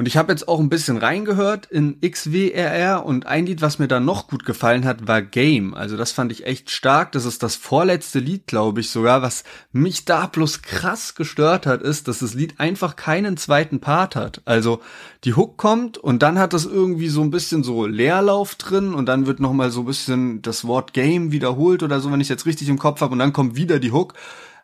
Und 0.02 0.08
ich 0.08 0.18
habe 0.18 0.32
jetzt 0.32 0.48
auch 0.48 0.60
ein 0.60 0.68
bisschen 0.68 0.98
reingehört 0.98 1.68
in 1.68 2.02
XWRR 2.02 3.06
und 3.06 3.28
ein 3.28 3.46
Lied, 3.46 3.62
was 3.62 3.78
mir 3.78 3.88
da 3.88 4.00
noch 4.00 4.28
gut 4.28 4.46
gefallen 4.46 4.84
hat, 4.84 5.08
war 5.08 5.22
Game. 5.22 5.76
Also 5.76 5.96
das 5.96 6.12
fand 6.12 6.32
ich 6.32 6.48
echt 6.48 6.72
stark. 6.72 7.12
Das 7.12 7.24
ist 7.26 7.44
das 7.44 7.56
vorletzte 7.56 8.18
Lied, 8.18 8.48
glaube 8.48 8.80
ich 8.80 8.90
sogar. 8.90 9.22
Was 9.22 9.44
mich 9.72 10.04
da 10.06 10.26
bloß 10.26 10.64
krass 10.64 11.14
gestört 11.14 11.68
hat, 11.68 11.84
ist, 11.84 12.08
dass 12.08 12.18
das 12.18 12.34
Lied 12.34 12.60
einfach 12.60 12.96
keinen 12.96 13.38
zweiten 13.38 13.80
Part 13.80 14.16
hat. 14.16 14.42
Also 14.46 14.82
die 15.24 15.36
Hook 15.36 15.58
kommt 15.58 16.00
und 16.00 16.24
dann 16.24 16.40
hat 16.40 16.54
das 16.54 16.66
irgendwie 16.66 17.10
so 17.10 17.22
ein 17.22 17.30
bisschen 17.30 17.64
so 17.64 17.86
Leerlauf 17.86 18.56
drin 18.56 18.96
und 18.96 19.06
dann 19.06 19.28
wird 19.28 19.40
noch 19.40 19.54
mal 19.54 19.70
so 19.70 19.82
ein 19.82 19.86
bisschen 19.86 20.42
das 20.42 20.66
Wort 20.66 20.94
Game 20.94 21.32
wiederholt 21.32 21.84
oder 21.84 22.00
so, 22.00 22.12
wenn 22.12 22.22
ich 22.22 22.30
jetzt 22.30 22.48
richtig 22.48 22.70
im 22.70 22.80
Kopf 22.80 23.02
habe 23.02 23.14
und 23.14 23.20
dann 23.20 23.34
kommt 23.34 23.56
wieder 23.56 23.78
die 23.78 23.92
Hook 23.92 24.16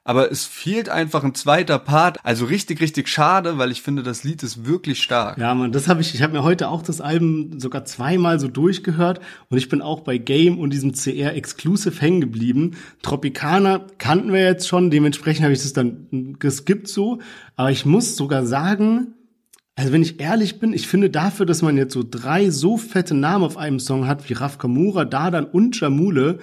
aber 0.08 0.32
es 0.32 0.46
fehlt 0.46 0.88
einfach 0.88 1.26
ein 1.26 1.36
zweiter 1.36 1.80
Part. 1.80 2.18
Also 2.24 2.46
richtig, 2.46 2.80
richtig 2.80 3.10
schade, 3.10 3.58
weil 3.58 3.74
ich 3.74 3.82
finde, 3.82 4.04
das 4.04 4.24
Lied 4.24 4.42
ist 4.42 4.66
wirklich 4.66 5.04
stark. 5.04 5.38
Ja, 5.38 5.54
man, 5.54 5.74
das 5.74 5.90
habe 5.90 6.00
ich, 6.00 6.16
ich 6.16 6.22
habe 6.22 6.32
mir 6.32 6.44
heute 6.44 6.70
auch 6.70 6.82
das 6.82 7.02
Album 7.02 7.60
sogar 7.60 7.84
zweimal 7.84 8.40
so 8.40 8.48
durchgehört 8.48 9.20
und 9.50 9.58
ich 9.58 9.68
bin 9.68 9.82
auch 9.82 10.00
bei 10.00 10.18
Game 10.18 10.60
und 10.60 10.72
diesem 10.72 10.94
CR 10.94 11.36
Exclusive 11.36 12.00
hängen 12.00 12.22
geblieben. 12.22 12.78
Tropicana 13.02 13.86
kannten 13.98 14.32
wir 14.32 14.46
jetzt 14.46 14.70
schon, 14.70 14.92
dementsprechend 14.92 15.44
habe 15.44 15.52
ich 15.52 15.62
das 15.62 15.74
dann 15.74 16.38
geskippt 16.40 16.88
so, 16.88 17.20
aber 17.58 17.72
ich 17.72 17.86
muss 17.86 18.16
sogar 18.16 18.46
sagen, 18.46 19.14
also 19.76 19.92
wenn 19.92 20.04
ich 20.04 20.22
ehrlich 20.22 20.62
bin, 20.62 20.72
ich 20.72 20.88
finde 20.88 21.10
dafür, 21.10 21.46
dass 21.46 21.62
man 21.62 21.76
jetzt 21.76 21.94
so 21.94 22.06
drei 22.10 22.50
so 22.50 22.78
fette 22.78 23.14
Namen 23.14 23.44
auf 23.44 23.58
einem 23.58 23.82
Song 23.82 24.08
hat, 24.08 24.30
wie 24.30 24.34
Raf 24.34 24.58
Kamura, 24.58 25.04
Dadan 25.04 25.44
und 25.44 25.78
Jamule, 25.78 26.40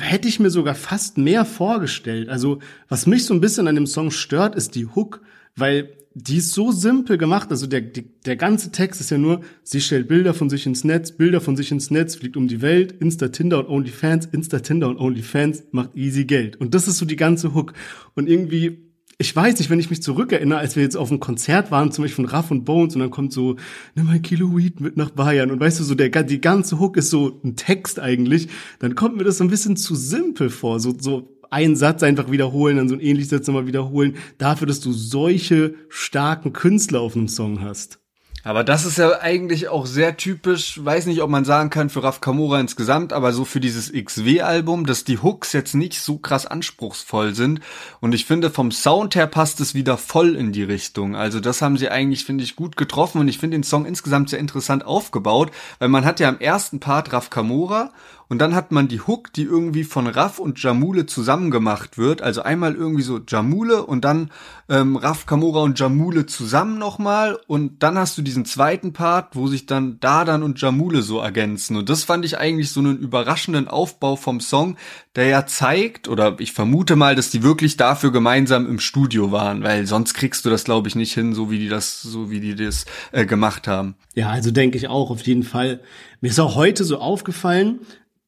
hätte 0.00 0.28
ich 0.28 0.40
mir 0.40 0.50
sogar 0.50 0.74
fast 0.74 1.18
mehr 1.18 1.44
vorgestellt. 1.44 2.28
Also, 2.28 2.58
was 2.88 3.06
mich 3.06 3.24
so 3.24 3.34
ein 3.34 3.40
bisschen 3.40 3.68
an 3.68 3.74
dem 3.74 3.86
Song 3.86 4.10
stört, 4.10 4.54
ist 4.54 4.74
die 4.74 4.86
Hook, 4.86 5.20
weil 5.56 5.90
die 6.14 6.38
ist 6.38 6.52
so 6.52 6.72
simpel 6.72 7.18
gemacht. 7.18 7.50
Also 7.50 7.66
der, 7.66 7.80
die, 7.80 8.04
der 8.26 8.36
ganze 8.36 8.70
Text 8.70 9.00
ist 9.00 9.10
ja 9.10 9.18
nur, 9.18 9.40
sie 9.62 9.80
stellt 9.80 10.08
Bilder 10.08 10.34
von 10.34 10.50
sich 10.50 10.66
ins 10.66 10.84
Netz, 10.84 11.12
Bilder 11.12 11.40
von 11.40 11.56
sich 11.56 11.70
ins 11.72 11.90
Netz, 11.90 12.16
fliegt 12.16 12.36
um 12.36 12.48
die 12.48 12.60
Welt, 12.60 12.92
Insta 13.00 13.28
Tinder 13.28 13.58
und 13.60 13.68
OnlyFans, 13.68 14.26
Insta 14.26 14.60
Tinder 14.60 14.88
und 14.88 14.98
OnlyFans 14.98 15.64
macht 15.70 15.96
easy 15.96 16.24
Geld. 16.24 16.56
Und 16.56 16.74
das 16.74 16.88
ist 16.88 16.98
so 16.98 17.06
die 17.06 17.16
ganze 17.16 17.54
Hook. 17.54 17.72
Und 18.14 18.28
irgendwie 18.28 18.91
ich 19.18 19.34
weiß 19.34 19.58
nicht, 19.58 19.70
wenn 19.70 19.78
ich 19.78 19.90
mich 19.90 20.02
zurückerinnere, 20.02 20.58
als 20.58 20.76
wir 20.76 20.82
jetzt 20.82 20.96
auf 20.96 21.10
einem 21.10 21.20
Konzert 21.20 21.70
waren, 21.70 21.92
zum 21.92 22.04
Beispiel 22.04 22.24
von 22.24 22.34
Raff 22.34 22.50
und 22.50 22.64
Bones, 22.64 22.94
und 22.94 23.00
dann 23.00 23.10
kommt 23.10 23.32
so, 23.32 23.56
nimm 23.94 24.08
ein 24.08 24.22
Kilo 24.22 24.56
Weed 24.56 24.80
mit 24.80 24.96
nach 24.96 25.10
Bayern. 25.10 25.50
Und 25.50 25.60
weißt 25.60 25.80
du, 25.80 25.84
so 25.84 25.94
der, 25.94 26.10
die 26.10 26.40
ganze 26.40 26.80
Hook 26.80 26.96
ist 26.96 27.10
so 27.10 27.40
ein 27.44 27.56
Text 27.56 28.00
eigentlich, 28.00 28.48
dann 28.78 28.94
kommt 28.94 29.16
mir 29.16 29.24
das 29.24 29.38
so 29.38 29.44
ein 29.44 29.50
bisschen 29.50 29.76
zu 29.76 29.94
simpel 29.94 30.50
vor. 30.50 30.80
So, 30.80 30.94
so 30.98 31.38
einen 31.50 31.76
Satz 31.76 32.02
einfach 32.02 32.30
wiederholen, 32.30 32.78
dann 32.78 32.88
so 32.88 32.94
ein 32.94 33.00
ähnliches 33.00 33.30
Satz 33.30 33.46
nochmal 33.46 33.66
wiederholen, 33.66 34.16
dafür, 34.38 34.66
dass 34.66 34.80
du 34.80 34.92
solche 34.92 35.74
starken 35.88 36.52
Künstler 36.52 37.00
auf 37.00 37.14
einem 37.14 37.28
Song 37.28 37.60
hast. 37.60 38.01
Aber 38.44 38.64
das 38.64 38.84
ist 38.84 38.98
ja 38.98 39.20
eigentlich 39.20 39.68
auch 39.68 39.86
sehr 39.86 40.16
typisch, 40.16 40.84
weiß 40.84 41.06
nicht, 41.06 41.22
ob 41.22 41.30
man 41.30 41.44
sagen 41.44 41.70
kann 41.70 41.90
für 41.90 42.02
Raf 42.02 42.20
Kamura 42.20 42.58
insgesamt, 42.58 43.12
aber 43.12 43.32
so 43.32 43.44
für 43.44 43.60
dieses 43.60 43.92
XW-Album, 43.92 44.84
dass 44.84 45.04
die 45.04 45.18
Hooks 45.18 45.52
jetzt 45.52 45.74
nicht 45.74 46.00
so 46.00 46.18
krass 46.18 46.46
anspruchsvoll 46.46 47.36
sind. 47.36 47.60
Und 48.00 48.14
ich 48.14 48.24
finde, 48.24 48.50
vom 48.50 48.72
Sound 48.72 49.14
her 49.14 49.28
passt 49.28 49.60
es 49.60 49.74
wieder 49.74 49.96
voll 49.96 50.34
in 50.34 50.50
die 50.50 50.64
Richtung. 50.64 51.14
Also 51.14 51.38
das 51.38 51.62
haben 51.62 51.76
sie 51.76 51.88
eigentlich, 51.88 52.24
finde 52.24 52.42
ich, 52.42 52.56
gut 52.56 52.76
getroffen 52.76 53.20
und 53.20 53.28
ich 53.28 53.38
finde 53.38 53.56
den 53.56 53.62
Song 53.62 53.86
insgesamt 53.86 54.30
sehr 54.30 54.40
interessant 54.40 54.84
aufgebaut, 54.84 55.52
weil 55.78 55.88
man 55.88 56.04
hat 56.04 56.18
ja 56.18 56.28
im 56.28 56.40
ersten 56.40 56.80
Part 56.80 57.12
Raf 57.12 57.30
Kamura 57.30 57.92
und 58.32 58.38
dann 58.38 58.54
hat 58.54 58.72
man 58.72 58.88
die 58.88 59.02
Hook, 59.02 59.30
die 59.34 59.42
irgendwie 59.42 59.84
von 59.84 60.06
Raff 60.06 60.38
und 60.38 60.62
Jamule 60.62 61.04
zusammen 61.04 61.50
gemacht 61.50 61.98
wird. 61.98 62.22
Also 62.22 62.40
einmal 62.40 62.74
irgendwie 62.74 63.02
so 63.02 63.20
Jamule 63.28 63.84
und 63.84 64.06
dann 64.06 64.30
ähm, 64.70 64.96
Raff, 64.96 65.26
Kamora 65.26 65.60
und 65.60 65.78
Jamule 65.78 66.24
zusammen 66.24 66.78
nochmal. 66.78 67.38
Und 67.46 67.82
dann 67.82 67.98
hast 67.98 68.16
du 68.16 68.22
diesen 68.22 68.46
zweiten 68.46 68.94
Part, 68.94 69.36
wo 69.36 69.48
sich 69.48 69.66
dann 69.66 70.00
Dadan 70.00 70.42
und 70.42 70.58
Jamule 70.58 71.02
so 71.02 71.18
ergänzen. 71.18 71.76
Und 71.76 71.90
das 71.90 72.04
fand 72.04 72.24
ich 72.24 72.38
eigentlich 72.38 72.70
so 72.70 72.80
einen 72.80 72.96
überraschenden 72.96 73.68
Aufbau 73.68 74.16
vom 74.16 74.40
Song, 74.40 74.78
der 75.14 75.26
ja 75.26 75.44
zeigt, 75.44 76.08
oder 76.08 76.36
ich 76.38 76.54
vermute 76.54 76.96
mal, 76.96 77.14
dass 77.14 77.28
die 77.28 77.42
wirklich 77.42 77.76
dafür 77.76 78.12
gemeinsam 78.12 78.66
im 78.66 78.80
Studio 78.80 79.30
waren, 79.30 79.62
weil 79.62 79.86
sonst 79.86 80.14
kriegst 80.14 80.46
du 80.46 80.48
das, 80.48 80.64
glaube 80.64 80.88
ich, 80.88 80.94
nicht 80.94 81.12
hin, 81.12 81.34
so 81.34 81.50
wie 81.50 81.58
die 81.58 81.68
das, 81.68 82.00
so 82.00 82.30
wie 82.30 82.40
die 82.40 82.54
das 82.54 82.86
äh, 83.10 83.26
gemacht 83.26 83.68
haben. 83.68 83.94
Ja, 84.14 84.30
also 84.30 84.50
denke 84.50 84.78
ich 84.78 84.88
auch, 84.88 85.10
auf 85.10 85.20
jeden 85.26 85.42
Fall. 85.42 85.80
Mir 86.22 86.28
ist 86.28 86.40
auch 86.40 86.54
heute 86.54 86.84
so 86.84 86.98
aufgefallen, 86.98 87.80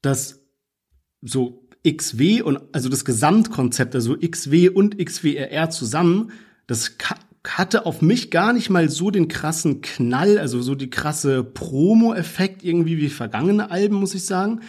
dass 0.05 0.45
so 1.23 1.69
XW 1.87 2.43
und 2.43 2.61
also 2.73 2.89
das 2.89 3.05
Gesamtkonzept, 3.05 3.95
also 3.95 4.17
XW 4.17 4.71
und 4.71 4.99
XWRR 4.99 5.71
zusammen, 5.71 6.33
das 6.67 6.93
hatte 7.47 7.85
auf 7.85 8.01
mich 8.01 8.31
gar 8.31 8.53
nicht 8.53 8.71
mal 8.71 8.89
so 8.89 9.11
den 9.11 9.29
krassen 9.29 9.83
Knall, 9.83 10.39
also 10.39 10.63
so 10.63 10.75
die 10.75 10.89
krasse 10.89 11.45
Promo-Effekt 11.45 12.65
irgendwie 12.65 12.97
wie 12.97 13.11
vergangene 13.11 13.71
Alben, 13.71 13.97
muss 13.97 14.15
ich 14.15 14.25
sagen. 14.25 14.61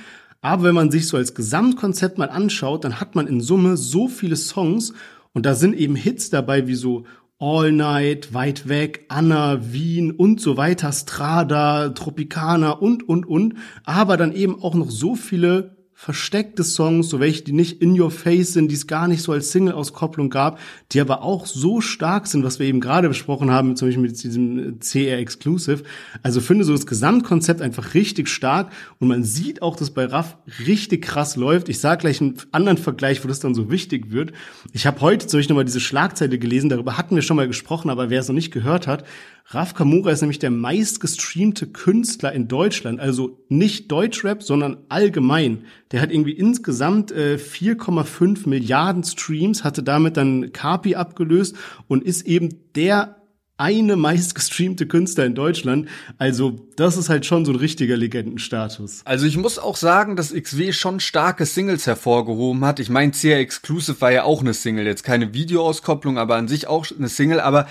Aber 0.42 0.64
wenn 0.64 0.76
man 0.76 0.92
sich 0.92 1.08
so 1.08 1.18
als 1.18 1.34
Gesamtkonzept 1.34 2.18
mal 2.18 2.30
anschaut, 2.30 2.84
dann 2.84 3.00
hat 3.00 3.16
man 3.16 3.28
in 3.28 3.40
Summe 3.40 3.78
so 3.78 4.08
viele 4.08 4.36
Songs 4.36 4.94
und 5.34 5.46
da 5.46 5.56
sind 5.56 5.76
eben 5.76 5.96
Hits 5.96 6.30
dabei 6.30 6.68
wie 6.68 6.76
so 6.76 7.06
All 7.38 7.74
Night, 7.74 8.34
Weit 8.34 8.70
Weg, 8.70 9.06
Anna, 9.10 9.74
Wien 9.74 10.12
und 10.12 10.40
so 10.40 10.56
weiter, 10.56 10.94
Strada, 10.94 11.90
Tropicana 11.90 12.72
und, 12.72 13.08
und, 13.08 13.26
und. 13.26 13.56
Aber 13.84 14.16
dann 14.16 14.32
eben 14.32 14.64
auch 14.64 14.74
noch 14.74 14.90
so 14.90 15.16
viele 15.16 15.75
versteckte 15.98 16.66
Songs, 16.66 17.08
so 17.08 17.22
welche, 17.22 17.44
die 17.44 17.54
nicht 17.54 17.82
in 17.82 18.00
your 18.00 18.12
face 18.12 18.52
sind, 18.52 18.68
die 18.68 18.76
es 18.76 18.86
gar 18.86 19.08
nicht 19.08 19.24
so 19.24 19.32
als 19.32 19.52
Single-Auskopplung 19.52 20.30
gab, 20.30 20.60
die 20.92 21.00
aber 21.00 21.24
auch 21.24 21.46
so 21.46 21.80
stark 21.80 22.28
sind, 22.28 22.44
was 22.44 22.60
wir 22.60 22.68
eben 22.68 22.82
gerade 22.82 23.08
besprochen 23.08 23.50
haben, 23.50 23.78
zum 23.78 23.88
Beispiel 23.88 24.04
mit 24.04 24.22
diesem 24.22 24.80
CR 24.82 25.18
Exclusive. 25.18 25.84
Also 26.22 26.42
finde 26.42 26.66
so 26.66 26.74
das 26.74 26.86
Gesamtkonzept 26.86 27.62
einfach 27.62 27.94
richtig 27.94 28.28
stark 28.28 28.74
und 29.00 29.08
man 29.08 29.24
sieht 29.24 29.62
auch, 29.62 29.78
dass 29.78 29.90
bei 29.90 30.06
Raff 30.06 30.36
richtig 30.68 31.02
krass 31.02 31.38
läuft. 31.38 31.70
Ich 31.70 31.80
sage 31.80 32.02
gleich 32.02 32.20
einen 32.20 32.36
anderen 32.52 32.78
Vergleich, 32.78 33.24
wo 33.24 33.30
das 33.30 33.40
dann 33.40 33.56
so 33.56 33.72
wichtig 33.72 34.12
wird. 34.12 34.34
Ich 34.74 34.86
habe 34.86 35.00
heute 35.00 35.28
zum 35.28 35.40
Beispiel 35.40 35.54
nochmal 35.54 35.66
diese 35.66 35.80
Schlagzeile 35.80 36.38
gelesen, 36.38 36.70
darüber 36.70 36.98
hatten 36.98 37.16
wir 37.16 37.24
schon 37.24 37.38
mal 37.38 37.48
gesprochen, 37.48 37.90
aber 37.90 38.10
wer 38.10 38.20
es 38.20 38.28
noch 38.28 38.36
nicht 38.36 38.52
gehört 38.52 38.86
hat, 38.86 39.06
Raf 39.50 39.76
Kamura 39.76 40.10
ist 40.10 40.22
nämlich 40.22 40.40
der 40.40 40.50
meistgestreamte 40.50 41.68
Künstler 41.68 42.34
in 42.34 42.48
Deutschland, 42.48 43.00
also 43.00 43.44
nicht 43.48 43.92
Deutschrap, 43.92 44.42
sondern 44.42 44.78
allgemein. 44.90 45.66
Der 45.92 46.02
hat 46.02 46.12
irgendwie 46.12 46.32
insgesamt 46.32 47.12
äh, 47.12 47.36
4,5 47.36 48.50
Milliarden 48.50 49.04
Streams, 49.04 49.64
hatte 49.64 49.84
damit 49.84 50.18
dann 50.18 50.52
Kapi 50.52 50.96
abgelöst 50.96 51.56
und 51.88 52.04
ist 52.04 52.26
eben 52.26 52.74
der 52.76 53.22
eine 53.58 53.96
meistgestreamte 53.96 54.88
Künstler 54.88 55.26
in 55.26 55.36
Deutschland. 55.36 55.88
Also 56.18 56.68
das 56.76 56.98
ist 56.98 57.10
halt 57.10 57.26
schon 57.26 57.46
so 57.46 57.54
ein 57.54 57.58
richtiger 57.58 57.96
Legendenstatus. 57.96 59.02
Also 59.06 59.28
ich 59.28 59.38
muss 59.38 59.60
auch 59.60 59.78
sagen, 59.78 60.16
dass 60.16 60.34
XW 60.34 60.74
schon 60.74 61.00
starke 61.00 61.46
Singles 61.46 61.88
hervorgehoben 61.88 62.66
hat. 62.66 62.80
Ich 62.80 62.90
meine, 62.90 63.12
CR 63.12 63.38
Exclusive 63.38 64.02
war 64.02 64.12
ja 64.12 64.24
auch 64.24 64.42
eine 64.42 64.56
Single, 64.56 64.86
jetzt 64.86 65.04
keine 65.04 65.34
Videoauskopplung, 65.34 66.18
aber 66.18 66.36
an 66.36 66.48
sich 66.48 66.68
auch 66.68 66.86
eine 66.98 67.08
Single. 67.08 67.40
Aber 67.40 67.68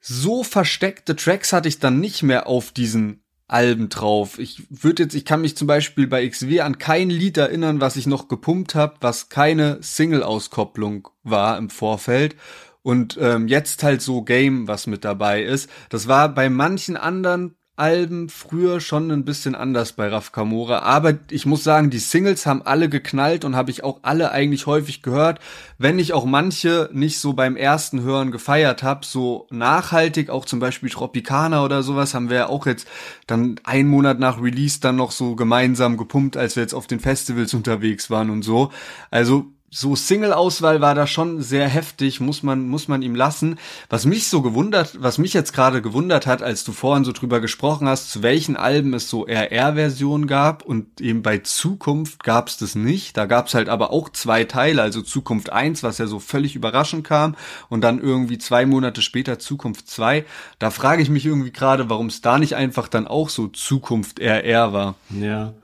so 0.00 0.42
versteckte 0.42 1.14
Tracks 1.16 1.52
hatte 1.52 1.68
ich 1.68 1.78
dann 1.78 2.00
nicht 2.00 2.22
mehr 2.22 2.46
auf 2.46 2.72
diesen 2.72 3.22
Alben 3.50 3.88
drauf. 3.88 4.38
Ich 4.38 4.62
würde 4.70 5.02
jetzt, 5.02 5.14
ich 5.14 5.24
kann 5.24 5.40
mich 5.40 5.56
zum 5.56 5.66
Beispiel 5.66 6.06
bei 6.06 6.26
XW 6.26 6.60
an 6.60 6.78
kein 6.78 7.10
Lied 7.10 7.36
erinnern, 7.36 7.80
was 7.80 7.96
ich 7.96 8.06
noch 8.06 8.28
gepumpt 8.28 8.74
habe, 8.74 8.96
was 9.00 9.28
keine 9.28 9.78
Single-Auskopplung 9.82 11.08
war 11.24 11.58
im 11.58 11.68
Vorfeld. 11.68 12.36
Und 12.82 13.18
ähm, 13.20 13.48
jetzt 13.48 13.82
halt 13.82 14.00
so 14.00 14.22
Game, 14.22 14.68
was 14.68 14.86
mit 14.86 15.04
dabei 15.04 15.42
ist. 15.42 15.68
Das 15.90 16.08
war 16.08 16.28
bei 16.34 16.48
manchen 16.48 16.96
anderen 16.96 17.56
Alben 17.80 18.28
früher 18.28 18.78
schon 18.80 19.10
ein 19.10 19.24
bisschen 19.24 19.54
anders 19.54 19.92
bei 19.92 20.08
Raf 20.08 20.32
Kamora, 20.32 20.80
aber 20.80 21.14
ich 21.30 21.46
muss 21.46 21.64
sagen, 21.64 21.88
die 21.88 21.98
Singles 21.98 22.44
haben 22.44 22.60
alle 22.60 22.90
geknallt 22.90 23.46
und 23.46 23.56
habe 23.56 23.70
ich 23.70 23.82
auch 23.82 24.00
alle 24.02 24.32
eigentlich 24.32 24.66
häufig 24.66 25.00
gehört, 25.02 25.40
wenn 25.78 25.98
ich 25.98 26.12
auch 26.12 26.26
manche 26.26 26.90
nicht 26.92 27.18
so 27.18 27.32
beim 27.32 27.56
ersten 27.56 28.02
Hören 28.02 28.32
gefeiert 28.32 28.82
habe, 28.82 29.06
so 29.06 29.46
nachhaltig, 29.50 30.28
auch 30.28 30.44
zum 30.44 30.60
Beispiel 30.60 30.90
Tropicana 30.90 31.64
oder 31.64 31.82
sowas, 31.82 32.12
haben 32.12 32.28
wir 32.28 32.36
ja 32.36 32.48
auch 32.50 32.66
jetzt 32.66 32.86
dann 33.26 33.58
einen 33.64 33.88
Monat 33.88 34.20
nach 34.20 34.42
Release 34.42 34.78
dann 34.80 34.96
noch 34.96 35.10
so 35.10 35.34
gemeinsam 35.34 35.96
gepumpt, 35.96 36.36
als 36.36 36.56
wir 36.56 36.62
jetzt 36.62 36.74
auf 36.74 36.86
den 36.86 37.00
Festivals 37.00 37.54
unterwegs 37.54 38.10
waren 38.10 38.28
und 38.28 38.42
so. 38.42 38.70
Also 39.10 39.46
so 39.72 39.94
Single-Auswahl 39.94 40.80
war 40.80 40.96
da 40.96 41.06
schon 41.06 41.40
sehr 41.40 41.68
heftig, 41.68 42.18
muss 42.18 42.42
man, 42.42 42.68
muss 42.68 42.88
man 42.88 43.02
ihm 43.02 43.14
lassen. 43.14 43.56
Was 43.88 44.04
mich 44.04 44.26
so 44.26 44.42
gewundert, 44.42 45.00
was 45.00 45.18
mich 45.18 45.32
jetzt 45.32 45.52
gerade 45.52 45.80
gewundert 45.80 46.26
hat, 46.26 46.42
als 46.42 46.64
du 46.64 46.72
vorhin 46.72 47.04
so 47.04 47.12
drüber 47.12 47.40
gesprochen 47.40 47.88
hast, 47.88 48.10
zu 48.10 48.22
welchen 48.24 48.56
Alben 48.56 48.94
es 48.94 49.08
so 49.08 49.26
RR-Versionen 49.28 50.26
gab 50.26 50.64
und 50.64 51.00
eben 51.00 51.22
bei 51.22 51.38
Zukunft 51.38 52.24
gab 52.24 52.48
es 52.48 52.56
das 52.56 52.74
nicht. 52.74 53.16
Da 53.16 53.26
gab 53.26 53.46
es 53.46 53.54
halt 53.54 53.68
aber 53.68 53.92
auch 53.92 54.08
zwei 54.08 54.42
Teile, 54.42 54.82
also 54.82 55.02
Zukunft 55.02 55.52
1, 55.52 55.84
was 55.84 55.98
ja 55.98 56.08
so 56.08 56.18
völlig 56.18 56.56
überraschend 56.56 57.04
kam 57.04 57.36
und 57.68 57.82
dann 57.82 58.00
irgendwie 58.00 58.38
zwei 58.38 58.66
Monate 58.66 59.02
später 59.02 59.38
Zukunft 59.38 59.88
2. 59.88 60.24
Da 60.58 60.70
frage 60.72 61.00
ich 61.00 61.10
mich 61.10 61.24
irgendwie 61.24 61.52
gerade, 61.52 61.88
warum 61.88 62.06
es 62.06 62.20
da 62.20 62.40
nicht 62.40 62.56
einfach 62.56 62.88
dann 62.88 63.06
auch 63.06 63.28
so 63.28 63.46
Zukunft 63.46 64.18
RR 64.18 64.72
war. 64.72 64.96
Ja. 65.10 65.54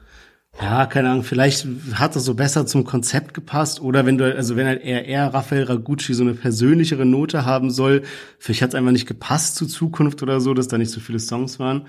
Ja, 0.60 0.86
keine 0.86 1.10
Ahnung, 1.10 1.22
vielleicht 1.22 1.66
hat 1.92 2.16
das 2.16 2.24
so 2.24 2.34
besser 2.34 2.66
zum 2.66 2.84
Konzept 2.84 3.34
gepasst 3.34 3.80
oder 3.80 4.06
wenn 4.06 4.16
du, 4.16 4.34
also 4.34 4.56
wenn 4.56 4.66
halt 4.66 4.82
eher, 4.82 5.04
eher 5.04 5.34
Raphael 5.34 5.64
Ragucci 5.64 6.14
so 6.14 6.22
eine 6.22 6.32
persönlichere 6.32 7.04
Note 7.04 7.44
haben 7.44 7.70
soll, 7.70 8.02
vielleicht 8.38 8.62
hat 8.62 8.70
es 8.70 8.74
einfach 8.74 8.92
nicht 8.92 9.06
gepasst 9.06 9.56
zu 9.56 9.66
Zukunft 9.66 10.22
oder 10.22 10.40
so, 10.40 10.54
dass 10.54 10.68
da 10.68 10.78
nicht 10.78 10.90
so 10.90 11.00
viele 11.00 11.20
Songs 11.20 11.58
waren. 11.58 11.86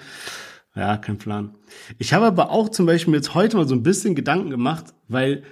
Ja, 0.75 0.97
kein 0.97 1.17
Plan. 1.17 1.55
Ich 1.97 2.13
habe 2.13 2.25
aber 2.25 2.51
auch 2.51 2.69
zum 2.69 2.85
Beispiel 2.85 3.13
jetzt 3.15 3.33
heute 3.33 3.57
mal 3.57 3.67
so 3.67 3.73
ein 3.73 3.83
bisschen 3.83 4.15
Gedanken 4.15 4.49
gemacht, 4.49 4.93
weil 5.07 5.43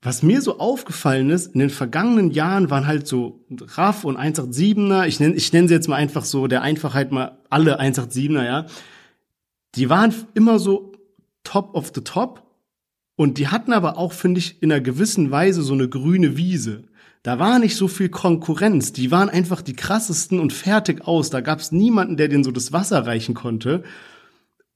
was 0.00 0.22
mir 0.22 0.40
so 0.40 0.58
aufgefallen 0.58 1.30
ist, 1.30 1.54
in 1.54 1.60
den 1.60 1.70
vergangenen 1.70 2.30
Jahren 2.30 2.70
waren 2.70 2.86
halt 2.86 3.06
so 3.08 3.44
RAF 3.50 4.04
und 4.04 4.18
187er, 4.18 5.06
ich 5.06 5.18
nenne 5.18 5.34
ich 5.34 5.52
nenn 5.52 5.66
sie 5.66 5.74
jetzt 5.74 5.88
mal 5.88 5.96
einfach 5.96 6.24
so 6.24 6.46
der 6.46 6.62
Einfachheit 6.62 7.10
mal 7.10 7.38
alle 7.50 7.80
187er, 7.80 8.44
ja. 8.44 8.66
Die 9.74 9.90
waren 9.90 10.14
immer 10.34 10.58
so 10.58 10.93
top 11.44 11.74
of 11.74 11.92
the 11.94 12.00
top. 12.00 12.42
Und 13.16 13.38
die 13.38 13.48
hatten 13.48 13.72
aber 13.72 13.96
auch, 13.96 14.12
finde 14.12 14.40
ich, 14.40 14.60
in 14.62 14.72
einer 14.72 14.80
gewissen 14.80 15.30
Weise 15.30 15.62
so 15.62 15.74
eine 15.74 15.88
grüne 15.88 16.36
Wiese. 16.36 16.84
Da 17.22 17.38
war 17.38 17.58
nicht 17.58 17.76
so 17.76 17.88
viel 17.88 18.08
Konkurrenz. 18.08 18.92
Die 18.92 19.10
waren 19.10 19.30
einfach 19.30 19.62
die 19.62 19.74
krassesten 19.74 20.40
und 20.40 20.52
fertig 20.52 21.06
aus. 21.06 21.30
Da 21.30 21.40
gab 21.40 21.60
es 21.60 21.72
niemanden, 21.72 22.16
der 22.16 22.28
denen 22.28 22.44
so 22.44 22.50
das 22.50 22.72
Wasser 22.72 23.06
reichen 23.06 23.34
konnte. 23.34 23.84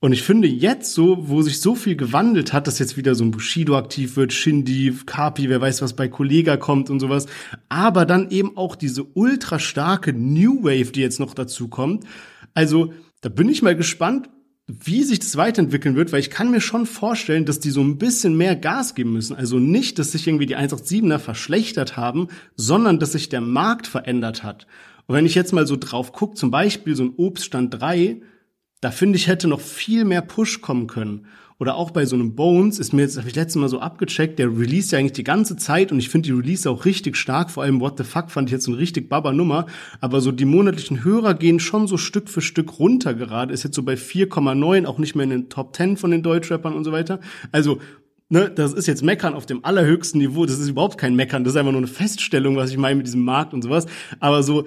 Und 0.00 0.12
ich 0.12 0.22
finde 0.22 0.46
jetzt 0.46 0.94
so, 0.94 1.28
wo 1.28 1.42
sich 1.42 1.60
so 1.60 1.74
viel 1.74 1.96
gewandelt 1.96 2.52
hat, 2.52 2.68
dass 2.68 2.78
jetzt 2.78 2.96
wieder 2.96 3.16
so 3.16 3.24
ein 3.24 3.32
Bushido 3.32 3.76
aktiv 3.76 4.16
wird, 4.16 4.32
Shindy, 4.32 4.96
Kapi, 5.04 5.48
wer 5.48 5.60
weiß, 5.60 5.82
was 5.82 5.94
bei 5.94 6.06
Kollega 6.06 6.56
kommt 6.56 6.88
und 6.88 7.00
sowas. 7.00 7.26
Aber 7.68 8.06
dann 8.06 8.30
eben 8.30 8.56
auch 8.56 8.76
diese 8.76 9.02
ultra 9.02 9.58
starke 9.58 10.12
New 10.12 10.62
Wave, 10.62 10.92
die 10.92 11.00
jetzt 11.00 11.18
noch 11.18 11.34
dazu 11.34 11.66
kommt. 11.66 12.04
Also, 12.54 12.92
da 13.22 13.28
bin 13.28 13.48
ich 13.48 13.60
mal 13.62 13.74
gespannt, 13.74 14.30
wie 14.68 15.02
sich 15.02 15.18
das 15.18 15.36
weiterentwickeln 15.36 15.96
wird, 15.96 16.12
weil 16.12 16.20
ich 16.20 16.28
kann 16.28 16.50
mir 16.50 16.60
schon 16.60 16.84
vorstellen, 16.84 17.46
dass 17.46 17.58
die 17.58 17.70
so 17.70 17.80
ein 17.80 17.96
bisschen 17.96 18.36
mehr 18.36 18.54
Gas 18.54 18.94
geben 18.94 19.14
müssen. 19.14 19.34
Also 19.34 19.58
nicht, 19.58 19.98
dass 19.98 20.12
sich 20.12 20.26
irgendwie 20.26 20.44
die 20.44 20.58
187er 20.58 21.18
verschlechtert 21.18 21.96
haben, 21.96 22.28
sondern 22.54 22.98
dass 22.98 23.12
sich 23.12 23.30
der 23.30 23.40
Markt 23.40 23.86
verändert 23.86 24.42
hat. 24.42 24.66
Und 25.06 25.14
wenn 25.14 25.24
ich 25.24 25.34
jetzt 25.34 25.54
mal 25.54 25.66
so 25.66 25.76
drauf 25.76 26.12
gucke, 26.12 26.34
zum 26.34 26.50
Beispiel 26.50 26.94
so 26.94 27.04
ein 27.04 27.14
Obststand 27.16 27.80
3, 27.80 28.20
da 28.82 28.90
finde 28.90 29.16
ich, 29.16 29.26
hätte 29.26 29.48
noch 29.48 29.60
viel 29.62 30.04
mehr 30.04 30.20
Push 30.20 30.60
kommen 30.60 30.86
können. 30.86 31.26
Oder 31.60 31.74
auch 31.74 31.90
bei 31.90 32.06
so 32.06 32.14
einem 32.14 32.36
Bones 32.36 32.78
ist 32.78 32.92
mir 32.92 33.02
jetzt, 33.02 33.18
habe 33.18 33.28
ich 33.28 33.34
letztes 33.34 33.56
Mal 33.56 33.68
so 33.68 33.80
abgecheckt, 33.80 34.38
der 34.38 34.46
release 34.46 34.92
ja 34.92 34.98
eigentlich 34.98 35.12
die 35.12 35.24
ganze 35.24 35.56
Zeit 35.56 35.90
und 35.90 35.98
ich 35.98 36.08
finde 36.08 36.28
die 36.28 36.32
Release 36.32 36.70
auch 36.70 36.84
richtig 36.84 37.16
stark. 37.16 37.50
Vor 37.50 37.64
allem 37.64 37.80
What 37.80 37.98
the 37.98 38.04
Fuck 38.04 38.30
fand 38.30 38.48
ich 38.48 38.52
jetzt 38.52 38.64
so 38.64 38.70
eine 38.70 38.80
richtig 38.80 39.08
Baba-Nummer. 39.08 39.66
Aber 40.00 40.20
so 40.20 40.30
die 40.30 40.44
monatlichen 40.44 41.02
Hörer 41.02 41.34
gehen 41.34 41.58
schon 41.58 41.88
so 41.88 41.96
Stück 41.96 42.28
für 42.28 42.40
Stück 42.40 42.78
runter 42.78 43.14
gerade. 43.14 43.52
Ist 43.52 43.64
jetzt 43.64 43.74
so 43.74 43.82
bei 43.82 43.94
4,9, 43.94 44.86
auch 44.86 44.98
nicht 44.98 45.16
mehr 45.16 45.24
in 45.24 45.30
den 45.30 45.48
Top 45.48 45.74
10 45.74 45.96
von 45.96 46.12
den 46.12 46.22
Deutschrappern 46.22 46.74
und 46.74 46.84
so 46.84 46.92
weiter. 46.92 47.18
Also 47.50 47.80
ne, 48.28 48.50
das 48.50 48.72
ist 48.72 48.86
jetzt 48.86 49.02
Meckern 49.02 49.34
auf 49.34 49.46
dem 49.46 49.64
allerhöchsten 49.64 50.20
Niveau. 50.20 50.46
Das 50.46 50.60
ist 50.60 50.68
überhaupt 50.68 50.96
kein 50.96 51.16
Meckern. 51.16 51.42
Das 51.42 51.54
ist 51.54 51.56
einfach 51.56 51.72
nur 51.72 51.80
eine 51.80 51.88
Feststellung, 51.88 52.56
was 52.56 52.70
ich 52.70 52.78
meine 52.78 52.96
mit 52.96 53.06
diesem 53.06 53.24
Markt 53.24 53.52
und 53.52 53.62
sowas. 53.62 53.86
Aber 54.20 54.44
so, 54.44 54.64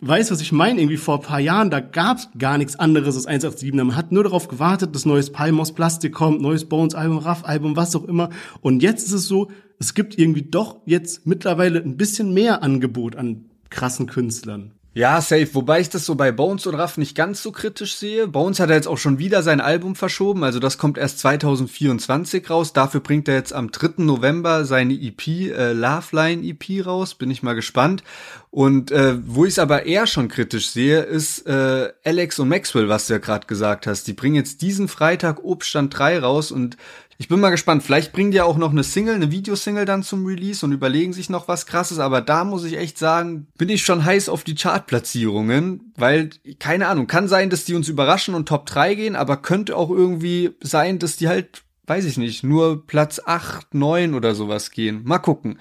weißt, 0.00 0.30
was 0.30 0.40
ich 0.40 0.52
meine? 0.52 0.80
Irgendwie 0.80 0.96
vor 0.96 1.16
ein 1.16 1.22
paar 1.22 1.40
Jahren, 1.40 1.70
da 1.70 1.80
gab's 1.80 2.28
gar 2.38 2.58
nichts 2.58 2.76
anderes 2.76 3.16
als 3.16 3.26
187. 3.26 3.72
Man 3.74 3.96
hat 3.96 4.12
nur 4.12 4.24
darauf 4.24 4.48
gewartet, 4.48 4.94
dass 4.94 5.06
neues 5.06 5.30
Palmos 5.32 5.72
Plastik 5.72 6.12
kommt, 6.12 6.40
neues 6.40 6.68
Bones 6.68 6.94
Album, 6.94 7.18
Raff 7.18 7.44
Album, 7.44 7.76
was 7.76 7.96
auch 7.96 8.04
immer. 8.04 8.30
Und 8.60 8.82
jetzt 8.82 9.06
ist 9.06 9.12
es 9.12 9.26
so, 9.26 9.50
es 9.78 9.94
gibt 9.94 10.18
irgendwie 10.18 10.42
doch 10.42 10.80
jetzt 10.86 11.26
mittlerweile 11.26 11.80
ein 11.80 11.96
bisschen 11.96 12.32
mehr 12.34 12.62
Angebot 12.62 13.16
an 13.16 13.46
krassen 13.70 14.06
Künstlern. 14.06 14.72
Ja, 14.96 15.20
safe. 15.20 15.50
Wobei 15.52 15.80
ich 15.80 15.90
das 15.90 16.06
so 16.06 16.14
bei 16.14 16.32
Bones 16.32 16.66
und 16.66 16.74
Raff 16.74 16.96
nicht 16.96 17.14
ganz 17.14 17.42
so 17.42 17.52
kritisch 17.52 17.96
sehe. 17.96 18.26
Bones 18.28 18.60
hat 18.60 18.70
er 18.70 18.76
jetzt 18.76 18.88
auch 18.88 18.96
schon 18.96 19.18
wieder 19.18 19.42
sein 19.42 19.60
Album 19.60 19.94
verschoben. 19.94 20.42
Also 20.42 20.58
das 20.58 20.78
kommt 20.78 20.96
erst 20.96 21.18
2024 21.18 22.48
raus. 22.48 22.72
Dafür 22.72 23.00
bringt 23.00 23.28
er 23.28 23.34
jetzt 23.34 23.52
am 23.52 23.70
3. 23.70 24.02
November 24.02 24.64
seine 24.64 24.94
EP, 24.94 25.26
äh, 25.28 25.74
Love 25.74 26.16
Line 26.16 26.42
EP 26.42 26.86
raus. 26.86 27.14
Bin 27.14 27.30
ich 27.30 27.42
mal 27.42 27.52
gespannt. 27.52 28.04
Und 28.50 28.90
äh, 28.90 29.16
wo 29.26 29.44
ich 29.44 29.50
es 29.50 29.58
aber 29.58 29.84
eher 29.84 30.06
schon 30.06 30.28
kritisch 30.28 30.70
sehe, 30.70 31.00
ist 31.00 31.46
äh, 31.46 31.92
Alex 32.02 32.38
und 32.38 32.48
Maxwell, 32.48 32.88
was 32.88 33.06
du 33.06 33.12
ja 33.12 33.18
gerade 33.18 33.46
gesagt 33.46 33.86
hast. 33.86 34.04
Die 34.08 34.14
bringen 34.14 34.36
jetzt 34.36 34.62
diesen 34.62 34.88
Freitag 34.88 35.44
Obststand 35.44 35.98
3 35.98 36.20
raus 36.20 36.50
und 36.50 36.78
ich 37.18 37.28
bin 37.28 37.40
mal 37.40 37.50
gespannt. 37.50 37.82
Vielleicht 37.82 38.12
bringen 38.12 38.30
die 38.30 38.38
ja 38.38 38.44
auch 38.44 38.58
noch 38.58 38.70
eine 38.70 38.84
Single, 38.84 39.14
eine 39.14 39.30
Videosingle 39.30 39.84
dann 39.84 40.02
zum 40.02 40.26
Release 40.26 40.64
und 40.64 40.72
überlegen 40.72 41.12
sich 41.12 41.30
noch 41.30 41.48
was 41.48 41.66
krasses. 41.66 41.98
Aber 41.98 42.20
da 42.20 42.44
muss 42.44 42.64
ich 42.64 42.76
echt 42.76 42.98
sagen, 42.98 43.46
bin 43.56 43.68
ich 43.68 43.84
schon 43.84 44.04
heiß 44.04 44.28
auf 44.28 44.44
die 44.44 44.54
Chartplatzierungen, 44.54 45.92
weil, 45.96 46.30
keine 46.58 46.88
Ahnung, 46.88 47.06
kann 47.06 47.28
sein, 47.28 47.48
dass 47.48 47.64
die 47.64 47.74
uns 47.74 47.88
überraschen 47.88 48.34
und 48.34 48.48
Top 48.48 48.66
3 48.66 48.94
gehen, 48.94 49.16
aber 49.16 49.38
könnte 49.38 49.76
auch 49.76 49.90
irgendwie 49.90 50.50
sein, 50.60 50.98
dass 50.98 51.16
die 51.16 51.28
halt, 51.28 51.62
weiß 51.86 52.04
ich 52.04 52.18
nicht, 52.18 52.44
nur 52.44 52.86
Platz 52.86 53.20
8, 53.24 53.74
9 53.74 54.14
oder 54.14 54.34
sowas 54.34 54.70
gehen. 54.70 55.02
Mal 55.04 55.18
gucken. 55.18 55.58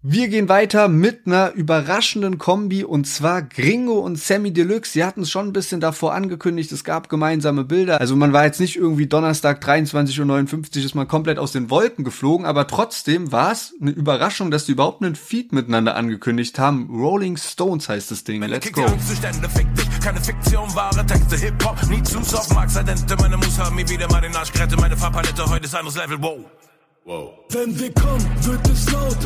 Wir 0.00 0.28
gehen 0.28 0.48
weiter 0.48 0.86
mit 0.86 1.26
einer 1.26 1.54
überraschenden 1.54 2.38
Kombi 2.38 2.84
und 2.84 3.08
zwar 3.08 3.42
Gringo 3.42 3.98
und 3.98 4.16
Sammy 4.16 4.52
Deluxe. 4.52 4.92
Sie 4.92 5.04
hatten 5.04 5.22
es 5.22 5.30
schon 5.30 5.48
ein 5.48 5.52
bisschen 5.52 5.80
davor 5.80 6.14
angekündigt, 6.14 6.70
es 6.70 6.84
gab 6.84 7.08
gemeinsame 7.08 7.64
Bilder. 7.64 8.00
Also 8.00 8.14
man 8.14 8.32
war 8.32 8.44
jetzt 8.44 8.60
nicht 8.60 8.76
irgendwie 8.76 9.08
Donnerstag 9.08 9.60
23.59 9.60 10.78
Uhr 10.78 10.84
ist 10.84 10.94
man 10.94 11.08
komplett 11.08 11.40
aus 11.40 11.50
den 11.50 11.68
Wolken 11.68 12.04
geflogen, 12.04 12.46
aber 12.46 12.68
trotzdem 12.68 13.32
war 13.32 13.50
es 13.50 13.74
eine 13.80 13.90
Überraschung, 13.90 14.52
dass 14.52 14.66
die 14.66 14.72
überhaupt 14.72 15.02
einen 15.02 15.16
Feed 15.16 15.52
miteinander 15.52 15.96
angekündigt 15.96 16.60
haben. 16.60 16.88
Rolling 16.90 17.36
Stones 17.36 17.88
heißt 17.88 18.12
das 18.12 18.22
Ding. 18.22 18.40
Let's 18.42 18.70
go. 18.70 18.86
Keine 20.04 20.20
Fiktion, 20.20 20.72
wahre 20.76 21.04
Texte, 21.06 21.36
Hip-Hop, 21.38 21.76
nie 21.90 22.04
zu 22.04 22.22
soft, 22.22 22.54
Max 22.54 22.76
Meine 23.20 23.36
Muss 23.36 23.58
haben 23.58 23.74
mir 23.74 23.88
wieder 23.88 24.08
mal 24.08 24.20
den 24.20 24.34
Arsch 24.36 24.52
gerettet, 24.52 24.80
meine 24.80 24.96
Farbpalette, 24.96 25.44
heute 25.44 25.64
ist 25.64 25.74
anderes 25.74 25.96
Level, 25.96 26.18
wow. 26.22 26.38
Wow. 27.08 27.32
Wenn 27.48 27.80
wir 27.80 27.90
kommen, 27.94 28.22
wird 28.42 28.68
es 28.68 28.92
laut. 28.92 29.16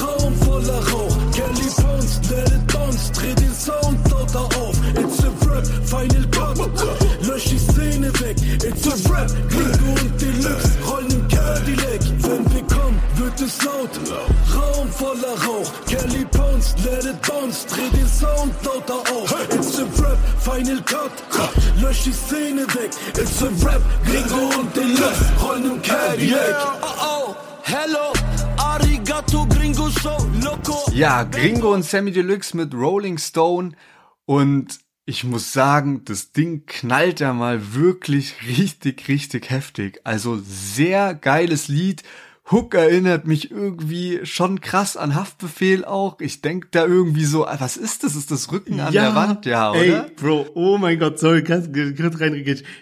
Raum 0.00 0.32
voller 0.44 0.78
Rauch. 0.92 1.16
Kelly 1.32 1.68
Pounds, 1.74 2.20
let 2.30 2.52
it 2.52 2.72
bounce. 2.72 3.10
Dreh 3.10 3.34
den 3.34 3.52
Sound 3.52 3.98
lauter 4.08 4.44
auf. 4.60 4.76
It's 4.94 5.24
a 5.24 5.50
rap, 5.50 5.66
Final 5.82 6.24
Cut. 6.30 6.56
Lösch 7.26 7.46
die 7.46 7.58
Szene 7.58 8.12
weg. 8.20 8.36
It's 8.62 8.86
a 8.86 9.12
rap, 9.12 9.28
Gringo 9.50 10.00
und 10.00 10.22
Deluxe. 10.22 10.78
Rollen 10.88 11.10
im 11.10 11.26
Cadillac. 11.26 12.00
Wenn 12.20 12.54
wir 12.54 12.62
kommen, 12.62 13.02
wird 13.16 13.40
es 13.40 13.60
laut. 13.64 13.90
Raum 14.54 14.88
voller 14.88 15.34
Rauch. 15.44 15.72
Kelly 15.88 16.24
Pounds, 16.26 16.76
let 16.84 17.04
it 17.06 17.20
bounce. 17.26 17.66
Dreh 17.66 17.90
den 17.90 18.06
Sound 18.06 18.54
lauter 18.64 19.00
auf. 19.12 19.34
It's 19.52 19.80
a 19.80 19.82
rap, 20.00 20.18
Final 20.38 20.80
Cut. 20.84 21.10
Lösch 21.86 22.02
die 22.02 22.12
Szene 22.12 22.66
weg. 22.74 22.90
It's 23.16 23.40
a 23.42 23.46
rap, 23.64 23.80
Gringo 24.04 24.58
und 24.58 24.74
Deluxe. 24.74 25.24
Rollen 25.40 25.64
im 25.66 25.82
Cadillac. 25.82 26.82
Oh, 26.82 26.86
oh. 27.00 27.36
Hello, 27.62 28.12
arigato, 28.56 29.46
Gringo 29.46 29.88
Show, 29.90 30.18
loco. 30.42 30.90
Ja, 30.92 31.22
Gringo 31.22 31.72
und 31.72 31.84
Sammy 31.84 32.10
Deluxe 32.10 32.56
mit 32.56 32.74
Rolling 32.74 33.18
Stone 33.18 33.76
und 34.24 34.80
ich 35.04 35.22
muss 35.22 35.52
sagen, 35.52 36.04
das 36.04 36.32
Ding 36.32 36.66
knallt 36.66 37.20
ja 37.20 37.32
mal 37.32 37.74
wirklich 37.74 38.34
richtig, 38.48 39.06
richtig 39.06 39.50
heftig. 39.50 40.00
Also 40.02 40.40
sehr 40.44 41.14
geiles 41.14 41.68
Lied 41.68 42.02
Hook 42.48 42.74
erinnert 42.74 43.26
mich 43.26 43.50
irgendwie 43.50 44.20
schon 44.22 44.60
krass 44.60 44.96
an 44.96 45.16
Haftbefehl 45.16 45.84
auch. 45.84 46.20
Ich 46.20 46.42
denk 46.42 46.70
da 46.70 46.86
irgendwie 46.86 47.24
so, 47.24 47.44
ah, 47.44 47.56
was 47.58 47.76
ist 47.76 48.04
das? 48.04 48.14
Ist 48.14 48.30
das 48.30 48.52
Rücken 48.52 48.78
an 48.78 48.92
ja, 48.92 49.06
der 49.06 49.14
Wand? 49.16 49.46
Ja, 49.46 49.72
oder? 49.72 49.80
Ey, 49.80 50.12
Bro, 50.14 50.46
oh 50.54 50.78
mein 50.78 51.00
Gott, 51.00 51.18
sorry, 51.18 51.42
ganz, 51.42 51.72
ganz 51.72 52.20
rein, 52.20 52.40